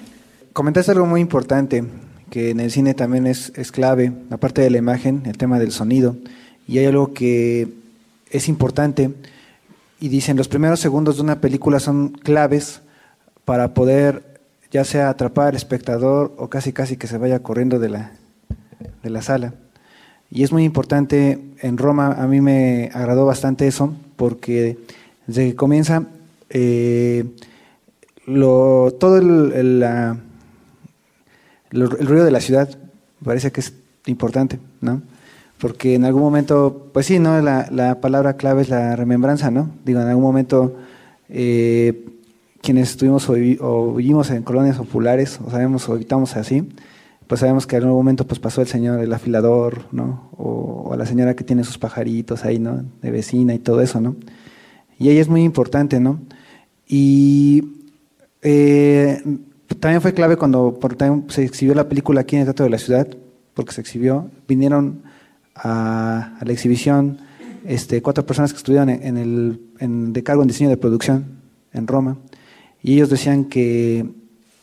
Comentaste 0.53 0.93
algo 0.93 1.07
muy 1.07 1.21
importante, 1.21 1.85
que 2.31 2.51
en 2.51 2.61
el 2.61 2.71
cine 2.71 2.95
también 2.95 3.27
es, 3.27 3.53
es 3.57 3.73
clave, 3.73 4.13
aparte 4.31 4.63
de 4.63 4.71
la 4.71 4.79
imagen, 4.79 5.23
el 5.27 5.39
tema 5.39 5.59
del 5.59 5.73
sonido. 5.73 6.17
Y 6.67 6.79
hay 6.79 6.87
algo 6.87 7.15
que 7.15 7.69
es 8.31 8.49
importante, 8.49 9.11
y 10.01 10.09
dicen, 10.09 10.37
los 10.37 10.49
primeros 10.49 10.81
segundos 10.81 11.17
de 11.17 11.23
una 11.23 11.41
película 11.41 11.81
son 11.81 12.09
claves 12.11 12.81
para 13.45 13.75
poder 13.75 14.41
ya 14.71 14.85
sea 14.85 15.09
atrapar 15.09 15.49
al 15.49 15.57
espectador 15.57 16.35
o 16.37 16.49
casi 16.49 16.73
casi 16.73 16.97
que 16.97 17.07
se 17.07 17.19
vaya 17.19 17.43
corriendo 17.43 17.79
de 17.79 17.89
la, 17.89 18.13
de 19.03 19.11
la 19.11 19.23
sala. 19.23 19.55
Y 20.31 20.43
es 20.43 20.53
muy 20.53 20.65
importante, 20.65 21.39
en 21.63 21.79
Roma 21.79 22.13
a 22.13 22.27
mí 22.27 22.41
me 22.43 22.91
agradó 22.93 23.25
bastante 23.25 23.67
eso, 23.67 23.95
porque 24.17 24.77
desde 25.27 25.49
que 25.49 25.57
comienza, 25.57 26.05
eh, 26.51 27.25
lo, 28.27 28.95
todo 29.01 29.17
el, 29.17 29.53
el, 29.53 29.83
el- 31.71 31.91
ruido 31.91 32.25
de 32.27 32.31
la 32.31 32.41
ciudad 32.43 32.69
parece 33.25 33.51
que 33.53 33.61
es 33.61 33.73
importante, 34.05 34.59
¿no? 34.83 35.01
Porque 35.59 35.95
en 35.97 36.05
algún 36.05 36.23
momento, 36.23 36.89
pues 36.93 37.07
sí, 37.07 37.19
¿no? 37.19 37.41
La, 37.43 37.69
la 37.73 38.01
palabra 38.01 38.35
clave 38.37 38.63
es 38.63 38.69
la 38.69 38.95
remembranza, 38.97 39.51
¿no? 39.51 39.71
Digo, 39.85 40.01
en 40.01 40.07
algún 40.09 40.23
momento, 40.23 40.77
eh, 41.29 42.05
quienes 42.63 42.91
estuvimos 42.91 43.29
o, 43.29 43.35
vivi- 43.37 43.59
o 43.61 43.95
vivimos 43.95 44.31
en 44.31 44.43
colonias 44.45 44.77
populares, 44.77 45.41
o 45.45 45.51
sabemos 45.51 45.89
o 45.89 45.95
habitamos 45.95 46.37
así, 46.37 46.69
pues 47.27 47.41
sabemos 47.41 47.67
que 47.67 47.77
en 47.77 47.83
algún 47.83 47.99
momento 47.99 48.27
pues 48.27 48.39
pasó 48.41 48.61
el 48.61 48.69
señor, 48.69 49.01
el 49.01 49.13
afilador, 49.13 49.87
¿no? 49.93 50.31
O, 50.37 50.91
o 50.91 50.97
la 50.97 51.07
señora 51.07 51.35
que 51.35 51.45
tiene 51.45 51.65
sus 51.65 51.77
pajaritos 51.77 52.45
ahí, 52.45 52.59
¿no? 52.61 52.85
De 53.03 53.11
vecina 53.11 53.53
y 53.53 53.59
todo 53.59 53.81
eso, 53.83 54.01
¿no? 54.01 54.15
Y 54.99 55.09
ahí 55.09 55.19
es 55.19 55.29
muy 55.29 55.43
importante, 55.43 55.99
¿no? 56.01 56.21
Y 56.87 57.65
eh, 58.43 59.23
también 59.81 60.01
fue 60.01 60.15
clave 60.15 60.37
cuando 60.37 60.79
por- 60.79 60.97
se 61.29 61.43
exhibió 61.45 61.75
la 61.75 61.89
película 61.89 62.21
aquí 62.23 62.37
en 62.37 62.41
el 62.43 62.47
Teatro 62.47 62.65
de 62.65 62.71
la 62.71 62.79
Ciudad, 62.79 63.09
porque 63.55 63.73
se 63.73 63.81
exhibió, 63.81 64.31
vinieron 64.47 65.03
a, 65.59 66.39
a 66.41 66.45
la 66.45 66.53
exhibición 66.53 67.19
este, 67.65 68.01
cuatro 68.01 68.25
personas 68.25 68.53
que 68.53 68.59
estuvieron 68.59 68.89
en, 68.89 69.17
el, 69.17 69.61
en, 69.79 70.13
de 70.13 70.23
cargo 70.23 70.43
en 70.43 70.49
diseño 70.49 70.71
de 70.71 70.77
producción 70.77 71.27
en 71.73 71.87
Roma, 71.87 72.17
y 72.83 72.95
ellos 72.95 73.11
decían 73.11 73.45
que 73.45 74.09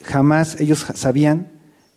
jamás 0.03 0.59
ellos 0.59 0.85
sabían, 0.95 1.47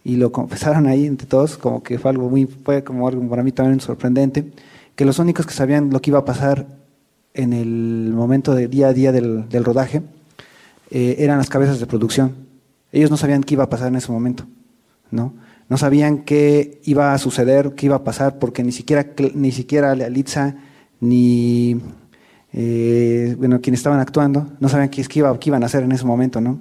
y 0.04 0.16
lo 0.16 0.32
confesaron 0.32 0.86
ahí 0.86 1.06
entre 1.06 1.26
todos, 1.26 1.58
como 1.58 1.82
que 1.82 1.98
fue 1.98 2.10
algo 2.10 2.28
muy, 2.30 2.46
fue 2.46 2.82
como 2.82 3.08
algo 3.08 3.28
para 3.28 3.42
mí 3.42 3.52
también 3.52 3.80
sorprendente, 3.80 4.52
que 4.94 5.04
los 5.04 5.18
únicos 5.18 5.46
que 5.46 5.52
sabían 5.52 5.90
lo 5.90 6.00
que 6.00 6.10
iba 6.10 6.18
a 6.18 6.24
pasar 6.24 6.66
en 7.34 7.52
el 7.52 8.12
momento 8.14 8.54
de 8.54 8.68
día 8.68 8.88
a 8.88 8.92
día 8.92 9.12
del, 9.12 9.48
del 9.48 9.64
rodaje 9.64 10.02
eh, 10.90 11.16
eran 11.18 11.38
las 11.38 11.48
cabezas 11.48 11.78
de 11.78 11.86
producción. 11.86 12.34
Ellos 12.90 13.10
no 13.10 13.16
sabían 13.16 13.42
qué 13.44 13.54
iba 13.54 13.64
a 13.64 13.70
pasar 13.70 13.88
en 13.88 13.96
ese 13.96 14.10
momento, 14.10 14.44
¿no? 15.10 15.34
No 15.68 15.76
sabían 15.76 16.24
qué 16.24 16.80
iba 16.84 17.12
a 17.12 17.18
suceder, 17.18 17.74
qué 17.74 17.86
iba 17.86 17.96
a 17.96 18.04
pasar, 18.04 18.38
porque 18.38 18.62
ni 18.62 18.72
siquiera, 18.72 19.06
ni 19.34 19.52
siquiera 19.52 19.94
ni 21.00 21.80
eh, 22.52 23.34
bueno, 23.38 23.60
quienes 23.60 23.80
estaban 23.80 24.00
actuando 24.00 24.50
no 24.58 24.68
sabían 24.68 24.88
qué, 24.88 25.04
iba, 25.14 25.38
qué, 25.38 25.50
iban 25.50 25.62
a 25.62 25.66
hacer 25.66 25.84
en 25.84 25.92
ese 25.92 26.04
momento, 26.04 26.40
¿no? 26.40 26.58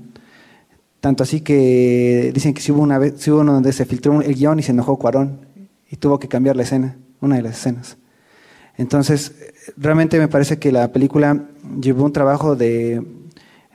Tanto 1.00 1.24
así 1.24 1.42
que 1.42 2.32
dicen 2.34 2.54
que 2.54 2.62
si 2.62 2.72
hubo 2.72 2.82
una 2.82 2.98
vez, 2.98 3.26
hubo 3.28 3.40
uno 3.40 3.54
donde 3.54 3.72
se 3.72 3.86
filtró 3.86 4.22
el 4.22 4.36
guion 4.36 4.60
y 4.60 4.64
se 4.64 4.72
enojó 4.72 4.98
Cuarón 4.98 5.46
y 5.90 5.96
tuvo 5.98 6.20
que 6.20 6.28
cambiar 6.28 6.56
la 6.56 6.64
escena, 6.64 6.98
una 7.22 7.38
de 7.38 7.44
las 7.44 7.58
escenas. 7.58 7.98
Entonces, 8.78 9.34
realmente 9.78 10.20
me 10.20 10.28
parece 10.28 10.60
que 10.60 10.72
la 10.72 10.92
película 10.92 11.46
llevó 11.82 12.06
un 12.06 12.14
trabajo 12.14 12.56
de, 12.56 13.02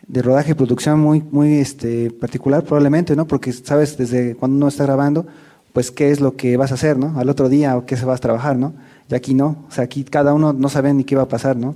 de 0.07 0.23
rodaje 0.23 0.53
y 0.53 0.55
producción 0.55 1.01
muy, 1.01 1.23
muy 1.31 1.55
este, 1.55 2.11
particular, 2.11 2.65
probablemente, 2.65 3.17
¿no? 3.17 3.27
Porque 3.27 3.53
sabes 3.53 3.97
desde 3.97 4.35
cuando 4.35 4.57
uno 4.57 4.69
está 4.69 4.85
grabando, 4.85 5.27
pues 5.73 5.91
qué 5.91 6.11
es 6.11 6.21
lo 6.21 6.37
que 6.37 6.57
vas 6.57 6.71
a 6.71 6.75
hacer, 6.75 6.99
¿no? 6.99 7.19
Al 7.19 7.29
otro 7.29 7.49
día 7.49 7.77
o 7.77 7.87
qué 7.87 7.97
se 7.97 8.05
vas 8.05 8.19
a 8.19 8.21
trabajar, 8.21 8.57
¿no? 8.57 8.75
Y 9.11 9.15
aquí 9.15 9.35
no, 9.35 9.65
o 9.69 9.73
sea, 9.73 9.85
aquí 9.85 10.05
cada 10.05 10.35
uno 10.35 10.53
no 10.53 10.69
sabe 10.69 10.93
ni 10.93 11.05
qué 11.05 11.17
va 11.17 11.23
a 11.23 11.29
pasar, 11.29 11.57
¿no? 11.57 11.75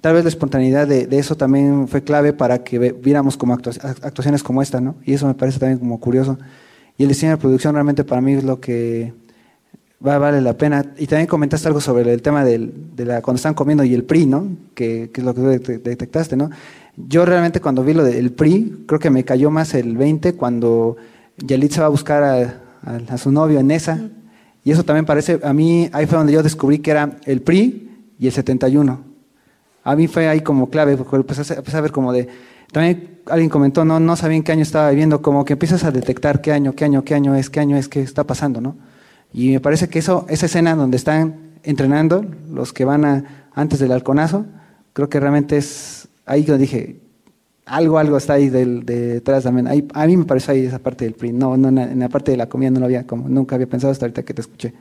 Tal 0.00 0.14
vez 0.14 0.24
la 0.24 0.28
espontaneidad 0.28 0.86
de, 0.86 1.06
de 1.06 1.18
eso 1.18 1.34
también 1.36 1.88
fue 1.88 2.02
clave 2.02 2.32
para 2.32 2.62
que 2.62 2.78
viéramos 2.92 3.36
como 3.36 3.54
actuaciones 3.54 4.42
como 4.42 4.60
esta, 4.60 4.80
¿no? 4.80 4.96
Y 5.04 5.14
eso 5.14 5.26
me 5.26 5.34
parece 5.34 5.58
también 5.58 5.78
como 5.78 5.98
curioso. 5.98 6.38
Y 6.98 7.02
el 7.04 7.08
diseño 7.08 7.32
de 7.32 7.38
producción 7.38 7.74
realmente 7.74 8.04
para 8.04 8.20
mí 8.20 8.34
es 8.34 8.44
lo 8.44 8.60
que 8.60 9.12
va, 10.06 10.18
vale 10.18 10.40
la 10.40 10.56
pena. 10.56 10.84
Y 10.98 11.06
también 11.06 11.26
comentaste 11.26 11.68
algo 11.68 11.80
sobre 11.80 12.12
el 12.12 12.22
tema 12.22 12.44
del, 12.44 12.72
de 12.94 13.04
la, 13.06 13.22
cuando 13.22 13.36
están 13.36 13.54
comiendo 13.54 13.82
y 13.82 13.94
el 13.94 14.04
PRI, 14.04 14.26
¿no? 14.26 14.46
Que, 14.74 15.10
que 15.12 15.20
es 15.20 15.24
lo 15.24 15.34
que 15.34 15.40
detectaste, 15.40 16.36
¿no? 16.36 16.50
Yo 16.96 17.24
realmente 17.24 17.60
cuando 17.60 17.82
vi 17.82 17.92
lo 17.92 18.04
del 18.04 18.32
PRI, 18.32 18.84
creo 18.86 19.00
que 19.00 19.10
me 19.10 19.24
cayó 19.24 19.50
más 19.50 19.74
el 19.74 19.96
20 19.96 20.34
cuando 20.34 20.96
Yalitza 21.38 21.80
va 21.80 21.86
a 21.86 21.90
buscar 21.90 22.22
a, 22.22 22.60
a, 23.08 23.18
su 23.18 23.32
novio 23.32 23.58
en 23.58 23.70
esa. 23.70 24.00
Y 24.62 24.70
eso 24.70 24.84
también 24.84 25.04
parece, 25.04 25.40
a 25.42 25.52
mí 25.52 25.88
ahí 25.92 26.06
fue 26.06 26.18
donde 26.18 26.32
yo 26.32 26.42
descubrí 26.42 26.78
que 26.78 26.92
era 26.92 27.18
el 27.24 27.42
PRI 27.42 28.12
y 28.18 28.26
el 28.26 28.32
71. 28.32 29.00
A 29.82 29.96
mí 29.96 30.06
fue 30.06 30.28
ahí 30.28 30.40
como 30.40 30.70
clave, 30.70 30.96
porque 30.96 31.16
empecé 31.16 31.76
a, 31.76 31.80
ver 31.80 31.92
como 31.92 32.12
de... 32.12 32.28
También 32.72 33.20
alguien 33.26 33.50
comentó, 33.50 33.84
no, 33.84 34.00
no 34.00 34.16
sabía 34.16 34.36
en 34.36 34.42
qué 34.42 34.52
año 34.52 34.62
estaba 34.62 34.88
viviendo, 34.90 35.20
como 35.20 35.44
que 35.44 35.52
empiezas 35.52 35.84
a 35.84 35.90
detectar 35.90 36.40
qué 36.40 36.52
año, 36.52 36.74
qué 36.74 36.84
año, 36.84 37.04
qué 37.04 37.14
año 37.14 37.34
es, 37.34 37.50
qué 37.50 37.60
año 37.60 37.76
es, 37.76 37.88
qué 37.88 38.00
está 38.00 38.24
pasando, 38.24 38.60
¿no? 38.60 38.76
Y 39.32 39.50
me 39.50 39.60
parece 39.60 39.88
que 39.88 39.98
eso, 39.98 40.26
esa 40.28 40.46
escena 40.46 40.74
donde 40.74 40.96
están 40.96 41.52
entrenando, 41.62 42.24
los 42.50 42.72
que 42.72 42.84
van 42.84 43.04
a, 43.04 43.48
antes 43.52 43.78
del 43.78 43.92
halconazo, 43.92 44.46
creo 44.92 45.08
que 45.08 45.20
realmente 45.20 45.56
es 45.56 46.08
ahí 46.26 46.42
donde 46.42 46.62
dije, 46.62 46.96
algo, 47.66 47.98
algo 47.98 48.16
está 48.16 48.34
ahí 48.34 48.48
del, 48.48 48.84
detrás 48.84 49.44
también. 49.44 49.66
Ahí, 49.66 49.86
a 49.94 50.06
mí 50.06 50.16
me 50.16 50.24
parece 50.24 50.52
ahí 50.52 50.66
esa 50.66 50.78
parte 50.78 51.04
del 51.04 51.14
PRI. 51.14 51.32
No, 51.32 51.56
no, 51.56 51.68
en 51.68 51.98
la 51.98 52.08
parte 52.08 52.30
de 52.30 52.36
la 52.36 52.48
comida 52.48 52.70
no 52.70 52.80
lo 52.80 52.86
había, 52.86 53.06
como 53.06 53.28
nunca 53.28 53.54
había 53.54 53.66
pensado 53.66 53.90
hasta 53.92 54.06
ahorita 54.06 54.22
que 54.22 54.34
te 54.34 54.40
escuché. 54.42 54.74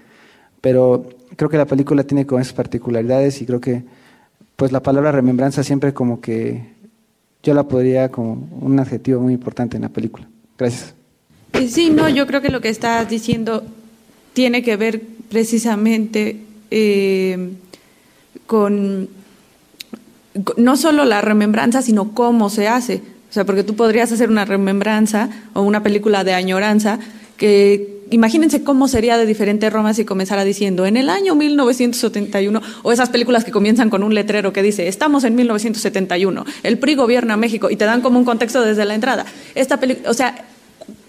Pero 0.61 1.09
creo 1.35 1.49
que 1.49 1.57
la 1.57 1.65
película 1.65 2.03
tiene 2.03 2.25
como 2.25 2.41
esas 2.41 2.53
particularidades 2.53 3.41
y 3.41 3.45
creo 3.45 3.59
que 3.59 3.83
pues 4.55 4.71
la 4.71 4.81
palabra 4.81 5.11
remembranza 5.11 5.63
siempre 5.63 5.93
como 5.93 6.21
que 6.21 6.73
yo 7.41 7.53
la 7.53 7.63
podría 7.63 8.09
como 8.09 8.47
un 8.61 8.79
adjetivo 8.79 9.19
muy 9.19 9.33
importante 9.33 9.75
en 9.77 9.83
la 9.83 9.89
película. 9.89 10.27
Gracias. 10.57 10.93
Sí, 11.67 11.89
no, 11.89 12.09
yo 12.09 12.25
creo 12.27 12.41
que 12.41 12.49
lo 12.49 12.61
que 12.61 12.69
estás 12.69 13.09
diciendo 13.09 13.63
tiene 14.33 14.63
que 14.63 14.75
ver 14.77 15.01
precisamente 15.29 16.39
eh, 16.71 17.51
con 18.45 19.09
no 20.57 20.77
solo 20.77 21.05
la 21.05 21.21
remembranza, 21.21 21.81
sino 21.81 22.11
cómo 22.13 22.49
se 22.49 22.67
hace. 22.67 23.01
O 23.29 23.33
sea, 23.33 23.45
porque 23.45 23.63
tú 23.63 23.75
podrías 23.75 24.11
hacer 24.11 24.29
una 24.29 24.45
remembranza 24.45 25.29
o 25.53 25.61
una 25.61 25.81
película 25.81 26.23
de 26.23 26.33
añoranza 26.33 26.99
que 27.37 28.01
imagínense 28.11 28.63
cómo 28.63 28.87
sería 28.87 29.17
de 29.17 29.25
diferente 29.25 29.69
Roma 29.71 29.93
si 29.93 30.05
comenzara 30.05 30.43
diciendo 30.43 30.85
en 30.85 30.97
el 30.97 31.09
año 31.09 31.33
1971 31.33 32.61
o 32.83 32.91
esas 32.91 33.09
películas 33.09 33.43
que 33.43 33.51
comienzan 33.51 33.89
con 33.89 34.03
un 34.03 34.13
letrero 34.13 34.53
que 34.53 34.61
dice 34.61 34.87
estamos 34.87 35.23
en 35.23 35.33
1971, 35.33 36.45
el 36.61 36.77
PRI 36.77 36.93
gobierna 36.95 37.37
México 37.37 37.71
y 37.71 37.75
te 37.75 37.85
dan 37.85 38.01
como 38.01 38.19
un 38.19 38.25
contexto 38.25 38.61
desde 38.61 38.85
la 38.85 38.93
entrada. 38.93 39.25
Esta 39.55 39.79
o 40.07 40.13
sea, 40.13 40.45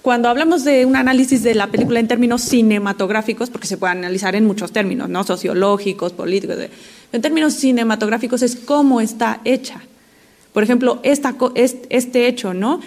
cuando 0.01 0.29
hablamos 0.29 0.65
de 0.65 0.87
un 0.87 0.97
análisis 0.97 1.43
de 1.43 1.55
la 1.55 1.69
película 1.69 2.01
en 2.01 2.09
términos 2.09 2.43
cinematográficos, 2.43 3.51
porque 3.51 3.67
se 3.67 3.77
puede 3.77 3.93
analizar 3.93 4.35
en 4.35 4.47
muchos 4.47 4.73
términos, 4.73 5.09
¿no? 5.09 5.25
Sociológicos, 5.25 6.13
políticos, 6.13 6.57
en 7.13 7.23
términos 7.23 7.55
cinematográficos 7.55 8.43
es 8.43 8.57
cómo 8.57 9.01
está 9.01 9.41
hecha. 9.45 9.83
Por 10.53 10.63
ejemplo, 10.63 11.01
esta, 11.03 11.35
este 11.55 12.27
hecho, 12.27 12.55
¿no? 12.55 12.81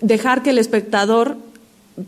Dejar 0.00 0.42
que 0.42 0.50
el 0.50 0.58
espectador 0.58 1.36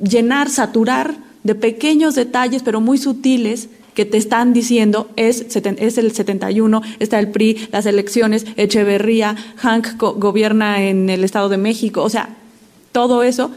llenar, 0.03 0.49
saturar 0.51 1.15
de 1.43 1.55
pequeños 1.55 2.15
detalles, 2.15 2.63
pero 2.63 2.81
muy 2.81 2.99
sutiles, 2.99 3.69
que 3.95 4.05
te 4.05 4.17
están 4.17 4.53
diciendo 4.53 5.09
es, 5.15 5.47
es 5.55 5.99
el 5.99 6.13
71, 6.13 6.83
está 6.99 7.21
el 7.21 7.31
PRI, 7.31 7.69
las 7.71 7.87
elecciones, 7.87 8.45
Echeverría, 8.57 9.37
Hank 9.57 9.97
gobierna 9.99 10.83
en 10.83 11.09
el 11.11 11.23
Estado 11.23 11.49
de 11.49 11.59
México, 11.59 12.03
o 12.03 12.11
sea, 12.11 12.31
todo 12.91 13.23
eso 13.23 13.53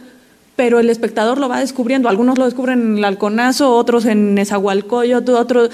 pero 0.57 0.79
el 0.79 0.89
espectador 0.89 1.37
lo 1.37 1.47
va 1.47 1.59
descubriendo. 1.59 2.09
Algunos 2.09 2.37
lo 2.39 2.45
descubren 2.45 2.81
en 2.81 2.97
el 2.97 3.05
Alconazo, 3.05 3.73
otros 3.75 4.05
en 4.05 4.33
Nezahualcóyotl, 4.33 5.31
otro, 5.35 5.69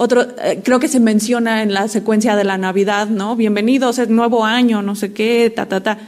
otro, 0.00 0.22
eh, 0.22 0.60
creo 0.62 0.78
que 0.78 0.86
se 0.86 1.00
menciona 1.00 1.60
en 1.62 1.74
la 1.74 1.88
secuencia 1.88 2.36
de 2.36 2.44
la 2.44 2.56
Navidad, 2.56 3.08
¿no? 3.08 3.34
Bienvenidos, 3.34 3.98
es 3.98 4.08
nuevo 4.08 4.44
año, 4.44 4.80
no 4.80 4.94
sé 4.94 5.12
qué, 5.12 5.52
ta, 5.54 5.66
ta, 5.66 5.82
ta. 5.82 5.98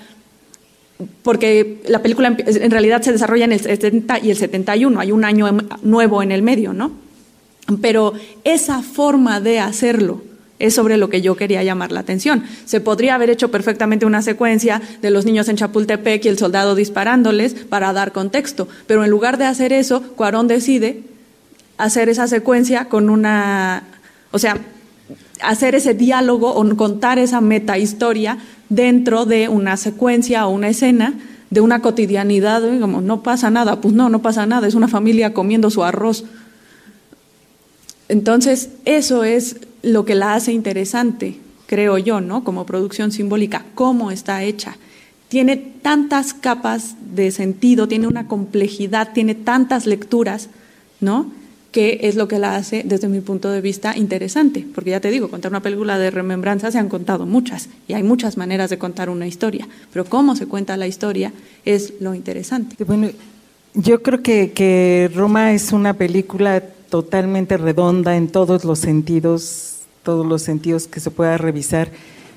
Porque 1.24 1.82
la 1.88 2.00
película 2.00 2.36
en 2.38 2.70
realidad 2.70 3.02
se 3.02 3.10
desarrolla 3.10 3.46
en 3.46 3.52
el 3.52 3.58
70 3.58 4.20
y 4.20 4.30
el 4.30 4.36
71, 4.36 5.00
hay 5.00 5.10
un 5.10 5.24
año 5.24 5.50
nuevo 5.82 6.22
en 6.22 6.30
el 6.30 6.42
medio, 6.42 6.72
¿no? 6.72 6.92
Pero 7.82 8.12
esa 8.44 8.80
forma 8.82 9.40
de 9.40 9.58
hacerlo, 9.58 10.22
es 10.60 10.74
sobre 10.74 10.96
lo 10.96 11.10
que 11.10 11.20
yo 11.20 11.34
quería 11.34 11.64
llamar 11.64 11.90
la 11.90 12.00
atención. 12.00 12.44
Se 12.66 12.80
podría 12.80 13.16
haber 13.16 13.30
hecho 13.30 13.50
perfectamente 13.50 14.06
una 14.06 14.22
secuencia 14.22 14.80
de 15.02 15.10
los 15.10 15.24
niños 15.24 15.48
en 15.48 15.56
Chapultepec 15.56 16.24
y 16.24 16.28
el 16.28 16.38
soldado 16.38 16.76
disparándoles 16.76 17.54
para 17.54 17.92
dar 17.92 18.12
contexto, 18.12 18.68
pero 18.86 19.02
en 19.02 19.10
lugar 19.10 19.36
de 19.36 19.46
hacer 19.46 19.72
eso, 19.72 20.00
Cuarón 20.14 20.46
decide 20.46 21.09
hacer 21.80 22.08
esa 22.08 22.28
secuencia 22.28 22.86
con 22.86 23.10
una, 23.10 23.84
o 24.30 24.38
sea, 24.38 24.58
hacer 25.42 25.74
ese 25.74 25.94
diálogo 25.94 26.52
o 26.54 26.76
contar 26.76 27.18
esa 27.18 27.40
meta 27.40 27.78
historia 27.78 28.38
dentro 28.68 29.24
de 29.24 29.48
una 29.48 29.76
secuencia 29.76 30.46
o 30.46 30.50
una 30.50 30.68
escena 30.68 31.14
de 31.48 31.60
una 31.60 31.82
cotidianidad, 31.82 32.62
como 32.80 33.00
no 33.00 33.22
pasa 33.22 33.50
nada, 33.50 33.80
pues 33.80 33.94
no, 33.94 34.08
no 34.08 34.22
pasa 34.22 34.46
nada, 34.46 34.68
es 34.68 34.74
una 34.74 34.88
familia 34.88 35.34
comiendo 35.34 35.70
su 35.70 35.82
arroz. 35.82 36.24
Entonces, 38.08 38.70
eso 38.84 39.24
es 39.24 39.56
lo 39.82 40.04
que 40.04 40.14
la 40.14 40.34
hace 40.34 40.52
interesante, 40.52 41.38
creo 41.66 41.98
yo, 41.98 42.20
¿no? 42.20 42.44
Como 42.44 42.66
producción 42.66 43.10
simbólica, 43.10 43.64
cómo 43.74 44.10
está 44.10 44.44
hecha. 44.44 44.76
Tiene 45.28 45.56
tantas 45.56 46.34
capas 46.34 46.96
de 47.14 47.30
sentido, 47.30 47.88
tiene 47.88 48.06
una 48.06 48.28
complejidad, 48.28 49.12
tiene 49.12 49.34
tantas 49.34 49.86
lecturas, 49.86 50.50
¿no? 51.00 51.39
Que 51.70 52.00
es 52.02 52.16
lo 52.16 52.26
que 52.26 52.38
la 52.38 52.56
hace, 52.56 52.82
desde 52.84 53.08
mi 53.08 53.20
punto 53.20 53.48
de 53.50 53.60
vista, 53.60 53.96
interesante. 53.96 54.66
Porque 54.74 54.90
ya 54.90 55.00
te 55.00 55.10
digo, 55.10 55.28
contar 55.28 55.52
una 55.52 55.62
película 55.62 55.98
de 55.98 56.10
remembranza 56.10 56.70
se 56.70 56.78
han 56.78 56.88
contado 56.88 57.26
muchas 57.26 57.68
y 57.86 57.94
hay 57.94 58.02
muchas 58.02 58.36
maneras 58.36 58.70
de 58.70 58.78
contar 58.78 59.08
una 59.08 59.26
historia. 59.26 59.68
Pero 59.92 60.04
cómo 60.04 60.34
se 60.34 60.46
cuenta 60.46 60.76
la 60.76 60.88
historia 60.88 61.32
es 61.64 61.94
lo 62.00 62.14
interesante. 62.14 62.82
Bueno, 62.84 63.10
yo 63.74 64.02
creo 64.02 64.22
que, 64.22 64.52
que 64.52 65.10
Roma 65.14 65.52
es 65.52 65.72
una 65.72 65.94
película 65.94 66.60
totalmente 66.90 67.56
redonda 67.56 68.16
en 68.16 68.28
todos 68.28 68.64
los 68.64 68.80
sentidos, 68.80 69.82
todos 70.02 70.26
los 70.26 70.42
sentidos 70.42 70.86
que 70.88 71.00
se 71.00 71.10
pueda 71.10 71.38
revisar. 71.38 71.90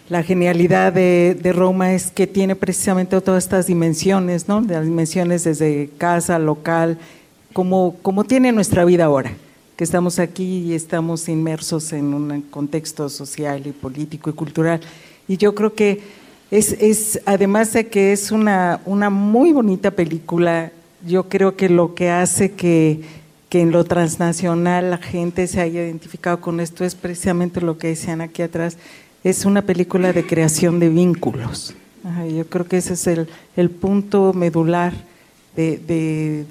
La 0.09 0.21
genialidad 0.21 0.93
de, 0.93 1.53
Roma 1.53 1.93
es 1.93 2.11
que 2.11 2.27
tiene 2.27 2.55
precisamente 2.55 3.19
todas 3.19 3.43
estas 3.43 3.67
dimensiones, 3.67 4.47
¿no? 4.47 4.61
Las 4.61 4.85
dimensiones 4.85 5.43
desde 5.43 5.89
casa, 5.97 6.39
local, 6.39 6.99
como, 7.53 7.95
como 8.01 8.23
tiene 8.23 8.51
nuestra 8.51 8.83
vida 8.85 9.05
ahora, 9.05 9.33
que 9.77 9.83
estamos 9.83 10.19
aquí 10.19 10.59
y 10.59 10.73
estamos 10.73 11.29
inmersos 11.29 11.93
en 11.93 12.13
un 12.13 12.41
contexto 12.41 13.09
social 13.09 13.65
y 13.65 13.71
político 13.71 14.29
y 14.29 14.33
cultural. 14.33 14.81
Y 15.27 15.37
yo 15.37 15.55
creo 15.55 15.73
que 15.73 16.01
es, 16.51 16.73
es 16.73 17.21
además 17.25 17.71
de 17.73 17.87
que 17.87 18.11
es 18.11 18.31
una, 18.31 18.81
una 18.85 19.09
muy 19.09 19.53
bonita 19.53 19.91
película, 19.91 20.71
yo 21.05 21.29
creo 21.29 21.55
que 21.55 21.69
lo 21.69 21.95
que 21.95 22.09
hace 22.09 22.51
que 22.51 23.23
que 23.53 23.61
en 23.61 23.69
lo 23.69 23.83
transnacional 23.83 24.89
la 24.89 24.97
gente 24.97 25.45
se 25.45 25.61
haya 25.61 25.83
identificado 25.83 26.41
con 26.41 26.59
esto 26.59 26.83
es 26.85 26.95
precisamente 26.95 27.61
lo 27.61 27.77
que 27.77 27.89
decían 27.89 28.19
aquí 28.19 28.41
atrás, 28.41 28.79
es 29.23 29.45
una 29.45 29.61
película 29.61 30.11
de 30.11 30.25
creación 30.25 30.79
de 30.79 30.89
vínculos. 30.89 31.75
yo 32.35 32.47
creo 32.47 32.65
que 32.65 32.77
ese 32.77 32.93
es 32.93 33.05
el, 33.05 33.29
el 33.55 33.69
punto 33.69 34.33
medular 34.33 34.91
de, 35.55 35.77
de, 35.77 36.45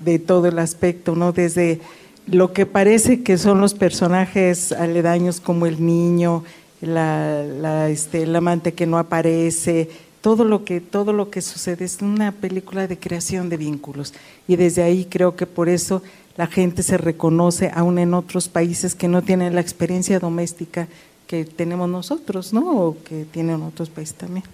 de, 0.00 0.18
todo 0.18 0.48
el 0.48 0.58
aspecto, 0.58 1.14
¿no? 1.14 1.32
Desde 1.32 1.80
lo 2.26 2.52
que 2.52 2.66
parece 2.66 3.22
que 3.22 3.38
son 3.38 3.60
los 3.60 3.74
personajes 3.74 4.72
aledaños 4.72 5.40
como 5.40 5.66
el 5.66 5.84
niño, 5.84 6.44
la, 6.80 7.42
la, 7.44 7.88
este, 7.88 8.22
el 8.22 8.34
amante 8.34 8.72
que 8.72 8.86
no 8.86 8.98
aparece, 8.98 9.88
todo 10.20 10.44
lo 10.44 10.64
que 10.64 10.80
todo 10.80 11.12
lo 11.12 11.30
que 11.30 11.40
sucede 11.40 11.84
es 11.84 12.02
una 12.02 12.32
película 12.32 12.86
de 12.86 12.98
creación 12.98 13.48
de 13.48 13.56
vínculos 13.56 14.12
y 14.46 14.56
desde 14.56 14.82
ahí 14.82 15.06
creo 15.08 15.34
que 15.34 15.46
por 15.46 15.68
eso 15.68 16.02
la 16.36 16.46
gente 16.46 16.82
se 16.82 16.98
reconoce 16.98 17.70
aún 17.74 17.98
en 17.98 18.14
otros 18.14 18.48
países 18.48 18.94
que 18.94 19.08
no 19.08 19.22
tienen 19.22 19.54
la 19.54 19.60
experiencia 19.60 20.18
doméstica 20.18 20.88
que 21.26 21.44
tenemos 21.44 21.88
nosotros, 21.88 22.52
¿no? 22.52 22.70
O 22.70 22.96
que 23.04 23.24
tienen 23.24 23.62
otros 23.62 23.88
países 23.88 24.16
también. 24.16 24.44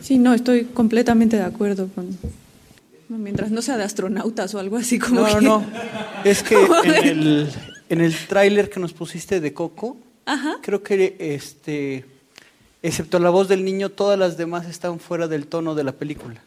Sí, 0.00 0.18
no, 0.18 0.34
estoy 0.34 0.64
completamente 0.64 1.36
de 1.36 1.44
acuerdo 1.44 1.88
con 1.94 2.08
mientras 3.18 3.50
no 3.50 3.62
sea 3.62 3.76
de 3.76 3.84
astronautas 3.84 4.54
o 4.54 4.58
algo 4.58 4.76
así 4.76 4.98
como 4.98 5.20
No, 5.20 5.38
que... 5.38 5.44
no. 5.44 5.64
Es 6.24 6.42
que 6.42 6.54
en 6.84 7.04
el 7.04 7.52
en 7.92 8.00
el 8.00 8.16
tráiler 8.26 8.70
que 8.70 8.80
nos 8.80 8.94
pusiste 8.94 9.38
de 9.38 9.52
Coco, 9.52 9.98
creo 10.62 10.82
que 10.82 11.14
este 11.18 12.06
excepto 12.82 13.18
la 13.18 13.28
voz 13.28 13.48
del 13.48 13.66
niño, 13.66 13.90
todas 13.90 14.18
las 14.18 14.38
demás 14.38 14.66
están 14.66 14.98
fuera 14.98 15.28
del 15.28 15.46
tono 15.46 15.74
de 15.74 15.84
la 15.84 15.92
película. 15.92 16.40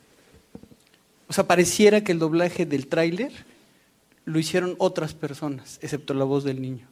O 1.28 1.34
sea, 1.34 1.46
pareciera 1.46 2.04
que 2.04 2.12
el 2.12 2.18
doblaje 2.20 2.66
del 2.66 2.88
tráiler 2.88 3.32
lo 4.26 4.40
hicieron 4.40 4.74
otras 4.80 5.14
personas, 5.14 5.78
excepto 5.84 6.16
la 6.16 6.24
voz 6.24 6.44
del 6.44 6.64
niño. 6.64 6.88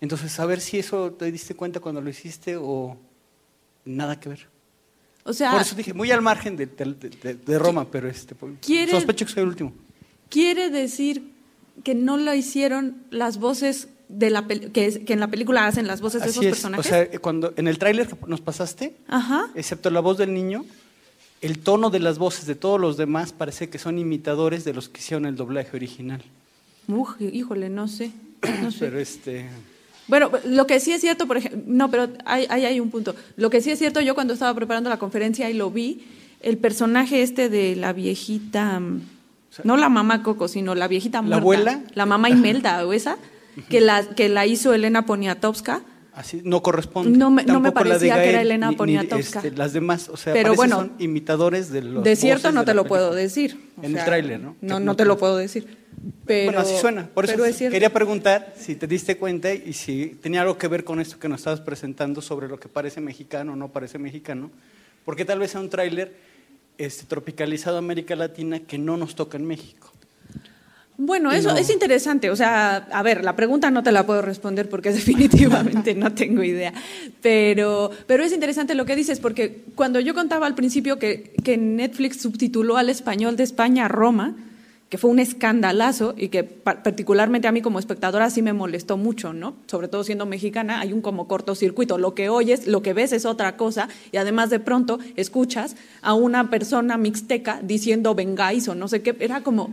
Entonces, 0.00 0.40
a 0.40 0.46
ver 0.46 0.62
si 0.62 0.78
eso 0.78 1.12
te 1.12 1.30
diste 1.30 1.54
cuenta 1.54 1.80
cuando 1.80 2.00
lo 2.00 2.08
hiciste 2.08 2.56
o 2.56 2.96
nada 3.84 4.18
que 4.18 4.30
ver. 4.30 4.48
O 5.24 5.32
sea, 5.32 5.52
Por 5.52 5.60
eso 5.60 5.74
dije, 5.74 5.92
muy 5.94 6.10
al 6.10 6.22
margen 6.22 6.56
de, 6.56 6.66
de- 6.66 7.34
de 7.34 7.58
Roma, 7.58 7.86
pero 7.90 8.08
este, 8.08 8.34
¿Quiere- 8.60 8.90
sospecho 8.92 9.26
que 9.26 9.32
soy 9.32 9.42
el 9.42 9.48
último. 9.48 9.72
Quiere 10.28 10.70
decir 10.70 11.30
que 11.84 11.94
no 11.94 12.16
lo 12.16 12.34
hicieron 12.34 12.96
las 13.10 13.38
voces 13.38 13.88
de 14.08 14.30
la 14.30 14.46
que, 14.46 14.70
que 15.04 15.12
en 15.12 15.20
la 15.20 15.28
película 15.28 15.66
hacen 15.66 15.86
las 15.86 16.00
voces 16.00 16.22
de 16.22 16.28
Así 16.30 16.38
esos 16.40 16.44
es. 16.46 16.50
personajes. 16.50 16.86
O 16.86 16.88
sea, 16.88 17.18
cuando 17.20 17.52
en 17.56 17.68
el 17.68 17.78
tráiler 17.78 18.08
que 18.08 18.16
nos 18.26 18.40
pasaste, 18.40 18.96
Ajá. 19.08 19.48
excepto 19.54 19.90
la 19.90 20.00
voz 20.00 20.18
del 20.18 20.32
niño, 20.34 20.64
el 21.42 21.58
tono 21.58 21.90
de 21.90 22.00
las 22.00 22.18
voces 22.18 22.46
de 22.46 22.54
todos 22.54 22.80
los 22.80 22.96
demás 22.96 23.32
parece 23.32 23.68
que 23.70 23.78
son 23.78 23.98
imitadores 23.98 24.64
de 24.64 24.74
los 24.74 24.88
que 24.88 25.00
hicieron 25.00 25.26
el 25.26 25.36
doblaje 25.36 25.76
original. 25.76 26.22
Uj, 26.88 27.16
híjole, 27.20 27.68
no 27.70 27.88
sé. 27.88 28.10
No 28.62 28.70
sé. 28.72 28.78
Pero 28.80 28.98
este, 28.98 29.48
Bueno, 30.10 30.30
lo 30.44 30.66
que 30.66 30.80
sí 30.80 30.92
es 30.92 31.00
cierto, 31.00 31.26
por 31.26 31.36
ejemplo, 31.38 31.62
no, 31.66 31.90
pero 31.90 32.08
ahí 32.26 32.46
hay, 32.50 32.64
hay 32.66 32.80
un 32.80 32.90
punto. 32.90 33.14
Lo 33.36 33.48
que 33.48 33.60
sí 33.62 33.70
es 33.70 33.78
cierto, 33.78 34.00
yo 34.02 34.14
cuando 34.14 34.34
estaba 34.34 34.52
preparando 34.54 34.90
la 34.90 34.98
conferencia 34.98 35.48
y 35.48 35.54
lo 35.54 35.70
vi, 35.70 36.04
el 36.42 36.58
personaje 36.58 37.22
este 37.22 37.48
de 37.48 37.76
la 37.76 37.92
viejita, 37.92 38.78
mm, 38.80 39.00
no 39.64 39.76
la 39.76 39.88
mamá 39.88 40.22
Coco, 40.22 40.48
sino 40.48 40.74
la 40.74 40.88
viejita 40.88 41.22
muerta, 41.22 41.38
abuela? 41.40 41.80
la 41.94 42.06
mamá 42.06 42.28
Imelda 42.30 42.86
o 42.86 42.92
esa, 42.92 43.16
que 43.68 43.80
la, 43.80 44.02
que 44.04 44.28
la 44.28 44.46
hizo 44.46 44.72
Elena 44.74 45.06
Poniatowska, 45.06 45.82
así 46.14 46.40
no 46.44 46.62
corresponde. 46.62 47.16
No 47.16 47.30
me- 47.30 47.44
no 47.44 47.60
la 47.60 47.72
parecía 47.72 48.20
que 48.22 48.30
era 48.30 48.42
Elena 48.42 48.66
ni- 48.68 48.72
ni, 48.72 48.76
Poniatowska. 48.78 49.40
este, 49.40 49.56
las 49.56 49.72
demás, 49.72 50.08
o 50.08 50.16
sea, 50.16 50.32
Pero 50.32 50.54
bueno, 50.54 50.76
son 50.76 50.92
imitadores 50.98 51.70
de 51.70 51.82
los 51.82 52.02
de 52.04 52.16
cierto 52.16 52.52
no 52.52 52.62
te 52.64 52.68
la 52.72 52.82
lo 52.82 52.84
puedo 52.84 53.14
decir. 53.14 53.58
O 53.76 53.84
En 53.84 53.96
el 53.96 54.04
tráiler, 54.04 54.40
¿no? 54.40 54.56
No, 54.60 54.80
no 54.80 54.96
te 54.96 55.04
lo 55.04 55.16
puedo 55.18 55.36
decir. 55.36 55.78
Pero, 56.24 56.52
bueno, 56.52 56.60
así 56.60 56.76
suena. 56.78 57.06
Por 57.08 57.24
eso 57.24 57.44
es 57.44 57.56
quería 57.58 57.92
preguntar 57.92 58.54
si 58.56 58.74
te 58.76 58.86
diste 58.86 59.16
cuenta 59.18 59.52
y 59.52 59.72
si 59.72 60.18
tenía 60.22 60.42
algo 60.42 60.56
que 60.56 60.68
ver 60.68 60.84
con 60.84 61.00
esto 61.00 61.18
que 61.18 61.28
nos 61.28 61.40
estabas 61.40 61.60
presentando 61.60 62.22
sobre 62.22 62.48
lo 62.48 62.58
que 62.58 62.68
parece 62.68 63.00
mexicano 63.00 63.52
o 63.52 63.56
no 63.56 63.68
parece 63.68 63.98
mexicano. 63.98 64.50
Porque 65.04 65.24
tal 65.24 65.38
vez 65.38 65.50
sea 65.50 65.60
un 65.60 65.68
tráiler 65.68 66.14
este, 66.78 67.04
tropicalizado 67.04 67.76
a 67.76 67.78
América 67.80 68.16
Latina 68.16 68.60
que 68.60 68.78
no 68.78 68.96
nos 68.96 69.14
toca 69.14 69.36
en 69.36 69.46
México. 69.46 69.92
Bueno, 70.96 71.32
eso 71.32 71.52
No. 71.52 71.56
es 71.56 71.70
interesante. 71.70 72.30
O 72.30 72.36
sea, 72.36 72.76
a 72.76 73.02
ver, 73.02 73.24
la 73.24 73.34
pregunta 73.34 73.70
no 73.70 73.82
te 73.82 73.90
la 73.90 74.04
puedo 74.04 74.20
responder 74.22 74.68
porque 74.68 74.92
definitivamente 74.92 75.94
no 75.94 76.12
tengo 76.12 76.42
idea. 76.42 76.72
Pero, 77.22 77.90
pero 78.06 78.22
es 78.22 78.32
interesante 78.32 78.74
lo 78.74 78.84
que 78.84 78.96
dices, 78.96 79.18
porque 79.20 79.64
cuando 79.74 80.00
yo 80.00 80.14
contaba 80.14 80.46
al 80.46 80.54
principio 80.54 80.98
que, 80.98 81.34
que 81.42 81.56
Netflix 81.56 82.20
subtituló 82.20 82.76
al 82.76 82.90
español 82.90 83.36
de 83.36 83.44
España 83.44 83.86
a 83.86 83.88
Roma, 83.88 84.36
que 84.90 84.98
fue 84.98 85.08
un 85.08 85.20
escandalazo 85.20 86.14
y 86.16 86.28
que 86.28 86.42
pa- 86.44 86.82
particularmente 86.82 87.46
a 87.46 87.52
mí 87.52 87.62
como 87.62 87.78
espectadora 87.78 88.28
sí 88.28 88.42
me 88.42 88.52
molestó 88.52 88.96
mucho, 88.96 89.32
¿no? 89.32 89.54
Sobre 89.66 89.86
todo 89.86 90.02
siendo 90.02 90.26
mexicana, 90.26 90.80
hay 90.80 90.92
un 90.92 91.00
como 91.00 91.28
cortocircuito. 91.28 91.96
Lo 91.96 92.14
que 92.16 92.28
oyes, 92.28 92.66
lo 92.66 92.82
que 92.82 92.92
ves 92.92 93.12
es 93.12 93.24
otra 93.24 93.56
cosa 93.56 93.88
y 94.10 94.16
además 94.16 94.50
de 94.50 94.58
pronto 94.58 94.98
escuchas 95.14 95.76
a 96.02 96.14
una 96.14 96.50
persona 96.50 96.98
mixteca 96.98 97.60
diciendo 97.62 98.16
vengáis 98.16 98.66
o 98.66 98.74
no 98.74 98.88
sé 98.88 99.00
qué. 99.00 99.14
Era 99.20 99.42
como, 99.44 99.72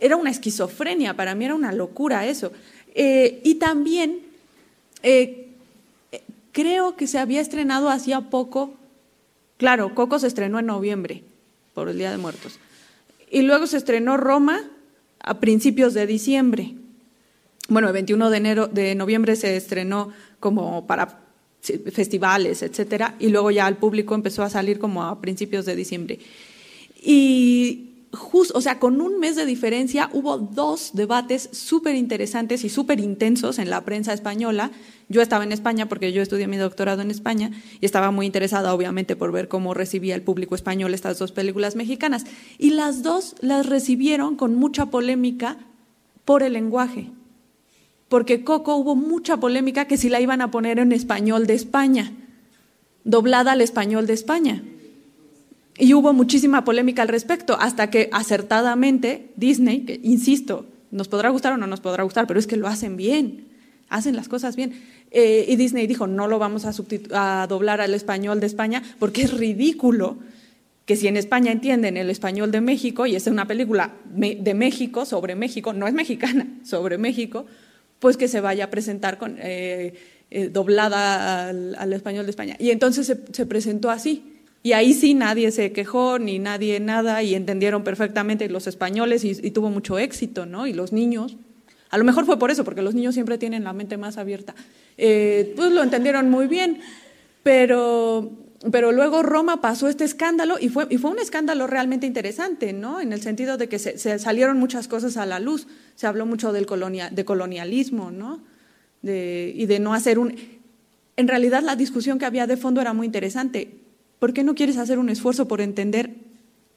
era 0.00 0.16
una 0.16 0.30
esquizofrenia, 0.30 1.14
para 1.14 1.34
mí 1.34 1.44
era 1.44 1.54
una 1.54 1.72
locura 1.72 2.26
eso. 2.26 2.50
Eh, 2.94 3.42
y 3.44 3.56
también 3.56 4.20
eh, 5.02 5.48
creo 6.52 6.96
que 6.96 7.06
se 7.06 7.18
había 7.18 7.42
estrenado 7.42 7.90
hacía 7.90 8.22
poco, 8.22 8.72
claro, 9.58 9.94
Coco 9.94 10.18
se 10.18 10.26
estrenó 10.28 10.58
en 10.58 10.64
noviembre, 10.66 11.22
por 11.74 11.90
el 11.90 11.98
Día 11.98 12.10
de 12.10 12.16
Muertos, 12.16 12.58
y 13.30 13.42
luego 13.42 13.66
se 13.66 13.76
estrenó 13.76 14.16
Roma 14.16 14.60
a 15.22 15.38
principios 15.40 15.94
de 15.94 16.06
diciembre. 16.06 16.74
Bueno, 17.68 17.88
el 17.88 17.94
21 17.94 18.30
de, 18.30 18.36
enero, 18.36 18.66
de 18.66 18.94
noviembre 18.94 19.36
se 19.36 19.56
estrenó 19.56 20.12
como 20.40 20.86
para 20.86 21.20
festivales, 21.60 22.62
etcétera, 22.62 23.14
y 23.20 23.28
luego 23.28 23.50
ya 23.50 23.66
al 23.66 23.76
público 23.76 24.14
empezó 24.14 24.42
a 24.42 24.50
salir 24.50 24.78
como 24.78 25.04
a 25.04 25.20
principios 25.20 25.66
de 25.66 25.76
diciembre. 25.76 26.18
Y 27.02 27.89
justo, 28.12 28.58
o 28.58 28.60
sea, 28.60 28.78
con 28.78 29.00
un 29.00 29.20
mes 29.20 29.36
de 29.36 29.46
diferencia 29.46 30.10
hubo 30.12 30.38
dos 30.38 30.90
debates 30.94 31.48
súper 31.52 31.94
interesantes 31.94 32.64
y 32.64 32.68
súper 32.68 33.00
intensos 33.00 33.58
en 33.58 33.70
la 33.70 33.84
prensa 33.84 34.12
española. 34.12 34.70
Yo 35.08 35.22
estaba 35.22 35.44
en 35.44 35.52
España 35.52 35.88
porque 35.88 36.12
yo 36.12 36.22
estudié 36.22 36.46
mi 36.46 36.56
doctorado 36.56 37.02
en 37.02 37.10
España 37.10 37.50
y 37.80 37.86
estaba 37.86 38.10
muy 38.10 38.26
interesada, 38.26 38.74
obviamente, 38.74 39.16
por 39.16 39.32
ver 39.32 39.48
cómo 39.48 39.74
recibía 39.74 40.14
el 40.14 40.22
público 40.22 40.54
español 40.54 40.94
estas 40.94 41.18
dos 41.18 41.32
películas 41.32 41.76
mexicanas. 41.76 42.24
Y 42.58 42.70
las 42.70 43.02
dos 43.02 43.36
las 43.40 43.66
recibieron 43.66 44.36
con 44.36 44.54
mucha 44.56 44.86
polémica 44.86 45.58
por 46.24 46.42
el 46.42 46.54
lenguaje. 46.54 47.10
Porque 48.08 48.42
Coco 48.42 48.74
hubo 48.76 48.96
mucha 48.96 49.36
polémica 49.36 49.86
que 49.86 49.96
si 49.96 50.08
la 50.08 50.20
iban 50.20 50.40
a 50.40 50.50
poner 50.50 50.80
en 50.80 50.90
español 50.90 51.46
de 51.46 51.54
España, 51.54 52.12
doblada 53.04 53.52
al 53.52 53.60
español 53.60 54.06
de 54.06 54.14
España. 54.14 54.64
Y 55.80 55.94
hubo 55.94 56.12
muchísima 56.12 56.62
polémica 56.62 57.00
al 57.02 57.08
respecto, 57.08 57.56
hasta 57.58 57.88
que 57.88 58.10
acertadamente 58.12 59.30
Disney, 59.36 59.80
que 59.80 59.98
insisto, 60.02 60.66
nos 60.90 61.08
podrá 61.08 61.30
gustar 61.30 61.54
o 61.54 61.56
no 61.56 61.66
nos 61.66 61.80
podrá 61.80 62.02
gustar, 62.02 62.26
pero 62.26 62.38
es 62.38 62.46
que 62.46 62.56
lo 62.56 62.68
hacen 62.68 62.98
bien, 62.98 63.48
hacen 63.88 64.14
las 64.14 64.28
cosas 64.28 64.56
bien. 64.56 64.74
Eh, 65.10 65.46
y 65.48 65.56
Disney 65.56 65.86
dijo, 65.86 66.06
no 66.06 66.28
lo 66.28 66.38
vamos 66.38 66.66
a, 66.66 66.72
a 67.14 67.46
doblar 67.46 67.80
al 67.80 67.94
español 67.94 68.40
de 68.40 68.46
España 68.46 68.82
porque 68.98 69.22
es 69.22 69.32
ridículo 69.32 70.18
que 70.84 70.96
si 70.96 71.08
en 71.08 71.16
España 71.16 71.50
entienden 71.50 71.96
el 71.96 72.10
español 72.10 72.50
de 72.50 72.60
México, 72.60 73.06
y 73.06 73.16
es 73.16 73.26
una 73.26 73.46
película 73.46 73.94
de 74.04 74.54
México, 74.54 75.06
sobre 75.06 75.34
México, 75.34 75.72
no 75.72 75.86
es 75.86 75.94
mexicana, 75.94 76.46
sobre 76.64 76.98
México, 76.98 77.46
pues 78.00 78.18
que 78.18 78.28
se 78.28 78.40
vaya 78.40 78.64
a 78.64 78.70
presentar 78.70 79.16
con, 79.16 79.36
eh, 79.38 79.94
eh, 80.30 80.48
doblada 80.48 81.48
al, 81.48 81.74
al 81.76 81.92
español 81.92 82.26
de 82.26 82.30
España. 82.30 82.56
Y 82.58 82.70
entonces 82.70 83.16
se 83.32 83.46
presentó 83.46 83.90
así. 83.90 84.29
Y 84.62 84.72
ahí 84.72 84.92
sí 84.92 85.14
nadie 85.14 85.52
se 85.52 85.72
quejó, 85.72 86.18
ni 86.18 86.38
nadie 86.38 86.80
nada, 86.80 87.22
y 87.22 87.34
entendieron 87.34 87.82
perfectamente 87.82 88.48
los 88.50 88.66
españoles 88.66 89.24
y, 89.24 89.50
tuvo 89.52 89.70
mucho 89.70 89.98
éxito, 89.98 90.44
¿no? 90.44 90.66
Y 90.66 90.74
los 90.74 90.92
niños, 90.92 91.36
a 91.88 91.96
lo 91.96 92.04
mejor 92.04 92.26
fue 92.26 92.38
por 92.38 92.50
eso, 92.50 92.62
porque 92.62 92.82
los 92.82 92.94
niños 92.94 93.14
siempre 93.14 93.38
tienen 93.38 93.64
la 93.64 93.72
mente 93.72 93.96
más 93.96 94.18
abierta, 94.18 94.54
eh, 94.98 95.54
pues 95.56 95.72
lo 95.72 95.82
entendieron 95.82 96.28
muy 96.28 96.46
bien, 96.46 96.80
pero, 97.42 98.32
pero 98.70 98.92
luego 98.92 99.22
Roma 99.22 99.62
pasó 99.62 99.88
este 99.88 100.04
escándalo 100.04 100.58
y 100.60 100.68
fue, 100.68 100.86
y 100.90 100.98
fue 100.98 101.10
un 101.10 101.18
escándalo 101.20 101.66
realmente 101.66 102.06
interesante, 102.06 102.74
¿no? 102.74 103.00
En 103.00 103.14
el 103.14 103.22
sentido 103.22 103.56
de 103.56 103.66
que 103.66 103.78
se, 103.78 103.96
se 103.96 104.18
salieron 104.18 104.58
muchas 104.58 104.88
cosas 104.88 105.16
a 105.16 105.24
la 105.24 105.40
luz, 105.40 105.68
se 105.94 106.06
habló 106.06 106.26
mucho 106.26 106.52
del 106.52 106.66
colonia, 106.66 107.08
de 107.08 107.24
colonialismo, 107.24 108.10
¿no? 108.10 108.42
De, 109.00 109.54
y 109.56 109.64
de 109.64 109.78
no 109.78 109.94
hacer 109.94 110.18
un... 110.18 110.36
En 111.16 111.28
realidad 111.28 111.62
la 111.62 111.76
discusión 111.76 112.18
que 112.18 112.26
había 112.26 112.46
de 112.46 112.58
fondo 112.58 112.82
era 112.82 112.92
muy 112.92 113.06
interesante. 113.06 113.79
¿Por 114.20 114.32
qué 114.34 114.44
no 114.44 114.54
quieres 114.54 114.76
hacer 114.76 115.00
un 115.00 115.08
esfuerzo 115.08 115.48
por 115.48 115.60
entender 115.60 116.14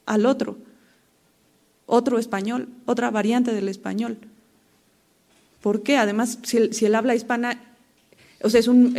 al 0.07 0.25
otro? 0.25 0.57
Otro 1.85 2.17
español, 2.17 2.69
otra 2.85 3.11
variante 3.11 3.53
del 3.53 3.67
español. 3.69 4.17
¿Por 5.61 5.83
qué? 5.83 5.97
Además, 5.97 6.39
si 6.43 6.57
el, 6.85 6.95
habla 6.95 7.15
hispana, 7.15 7.61
o 8.41 8.49
sea, 8.49 8.61
es 8.61 8.67
un, 8.67 8.97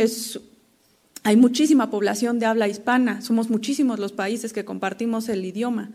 hay 1.23 1.35
muchísima 1.35 1.89
población 1.89 2.37
de 2.37 2.45
habla 2.45 2.67
hispana, 2.67 3.21
somos 3.21 3.49
muchísimos 3.49 3.99
los 3.99 4.13
países 4.13 4.53
que 4.53 4.63
compartimos 4.63 5.27
el 5.27 5.43
idioma. 5.43 5.89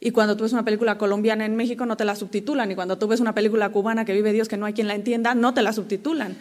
Y 0.00 0.10
cuando 0.10 0.36
tú 0.36 0.42
ves 0.42 0.52
una 0.52 0.66
película 0.66 0.98
colombiana 0.98 1.46
en 1.46 1.56
México 1.56 1.86
no 1.86 1.96
te 1.96 2.04
la 2.04 2.14
subtitulan. 2.14 2.70
Y 2.70 2.74
cuando 2.74 2.98
tú 2.98 3.08
ves 3.08 3.20
una 3.20 3.34
película 3.34 3.70
cubana 3.70 4.04
que 4.04 4.12
vive 4.12 4.34
Dios 4.34 4.48
que 4.48 4.58
no 4.58 4.66
hay 4.66 4.74
quien 4.74 4.86
la 4.86 4.94
entienda, 4.94 5.34
no 5.34 5.54
te 5.54 5.62
la 5.62 5.72
subtitulan. 5.72 6.36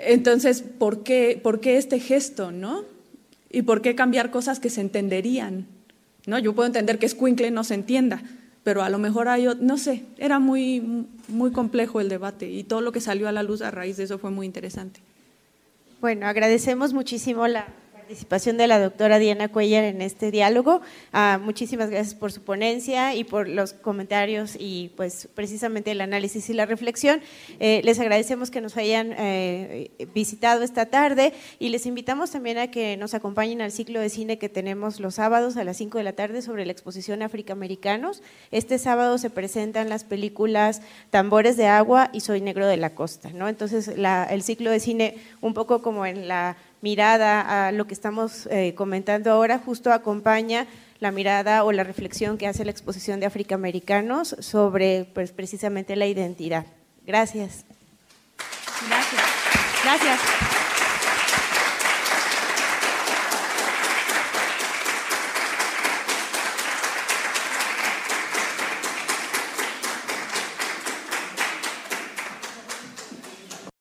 Entonces, 0.00 0.62
¿por 0.62 1.04
qué, 1.04 1.38
por 1.40 1.60
qué 1.60 1.76
este 1.76 2.00
gesto, 2.00 2.50
no? 2.50 2.95
¿Y 3.50 3.62
por 3.62 3.82
qué 3.82 3.94
cambiar 3.94 4.30
cosas 4.30 4.60
que 4.60 4.70
se 4.70 4.80
entenderían? 4.80 5.66
¿No? 6.26 6.38
Yo 6.38 6.54
puedo 6.54 6.66
entender 6.66 6.98
que 6.98 7.08
Squinkle 7.08 7.50
no 7.50 7.64
se 7.64 7.74
entienda, 7.74 8.22
pero 8.64 8.82
a 8.82 8.90
lo 8.90 8.98
mejor 8.98 9.28
hay, 9.28 9.46
no 9.60 9.78
sé, 9.78 10.02
era 10.18 10.38
muy, 10.38 11.06
muy 11.28 11.52
complejo 11.52 12.00
el 12.00 12.08
debate 12.08 12.50
y 12.50 12.64
todo 12.64 12.80
lo 12.80 12.92
que 12.92 13.00
salió 13.00 13.28
a 13.28 13.32
la 13.32 13.42
luz 13.44 13.62
a 13.62 13.70
raíz 13.70 13.96
de 13.96 14.04
eso 14.04 14.18
fue 14.18 14.30
muy 14.30 14.46
interesante. 14.46 15.00
Bueno, 16.00 16.26
agradecemos 16.26 16.92
muchísimo 16.92 17.46
la 17.46 17.68
participación 18.06 18.56
de 18.56 18.68
la 18.68 18.78
doctora 18.78 19.18
Diana 19.18 19.48
Cuellar 19.48 19.82
en 19.82 20.00
este 20.00 20.30
diálogo. 20.30 20.80
Ah, 21.12 21.40
muchísimas 21.42 21.90
gracias 21.90 22.14
por 22.14 22.30
su 22.30 22.40
ponencia 22.40 23.16
y 23.16 23.24
por 23.24 23.48
los 23.48 23.72
comentarios 23.72 24.54
y 24.56 24.92
pues 24.96 25.28
precisamente 25.34 25.90
el 25.90 26.00
análisis 26.00 26.48
y 26.48 26.52
la 26.52 26.66
reflexión. 26.66 27.20
Eh, 27.58 27.80
les 27.82 27.98
agradecemos 27.98 28.52
que 28.52 28.60
nos 28.60 28.76
hayan 28.76 29.12
eh, 29.18 29.90
visitado 30.14 30.62
esta 30.62 30.86
tarde 30.86 31.32
y 31.58 31.70
les 31.70 31.84
invitamos 31.84 32.30
también 32.30 32.58
a 32.58 32.70
que 32.70 32.96
nos 32.96 33.12
acompañen 33.12 33.60
al 33.60 33.72
ciclo 33.72 33.98
de 33.98 34.08
cine 34.08 34.38
que 34.38 34.48
tenemos 34.48 35.00
los 35.00 35.16
sábados 35.16 35.56
a 35.56 35.64
las 35.64 35.76
5 35.76 35.98
de 35.98 36.04
la 36.04 36.12
tarde 36.12 36.42
sobre 36.42 36.64
la 36.64 36.70
exposición 36.70 37.22
Africaamericanos. 37.22 38.22
Este 38.52 38.78
sábado 38.78 39.18
se 39.18 39.30
presentan 39.30 39.88
las 39.88 40.04
películas 40.04 40.80
Tambores 41.10 41.56
de 41.56 41.66
Agua 41.66 42.10
y 42.12 42.20
Soy 42.20 42.40
Negro 42.40 42.68
de 42.68 42.76
la 42.76 42.94
Costa. 42.94 43.30
¿no? 43.34 43.48
Entonces 43.48 43.88
el 43.88 44.42
ciclo 44.44 44.70
de 44.70 44.78
cine 44.78 45.16
un 45.40 45.54
poco 45.54 45.82
como 45.82 46.06
en 46.06 46.28
la 46.28 46.56
mirada 46.86 47.66
a 47.66 47.72
lo 47.72 47.88
que 47.88 47.94
estamos 47.94 48.46
eh, 48.46 48.72
comentando 48.76 49.32
ahora, 49.32 49.58
justo 49.58 49.92
acompaña 49.92 50.68
la 51.00 51.10
mirada 51.10 51.64
o 51.64 51.72
la 51.72 51.82
reflexión 51.82 52.38
que 52.38 52.46
hace 52.46 52.64
la 52.64 52.70
exposición 52.70 53.18
de 53.18 53.26
afroamericanos 53.26 54.36
sobre 54.38 55.10
pues, 55.12 55.32
precisamente 55.32 55.96
la 55.96 56.06
identidad. 56.06 56.64
Gracias. 57.04 57.64
Gracias. 58.88 59.22
Gracias. 59.82 60.55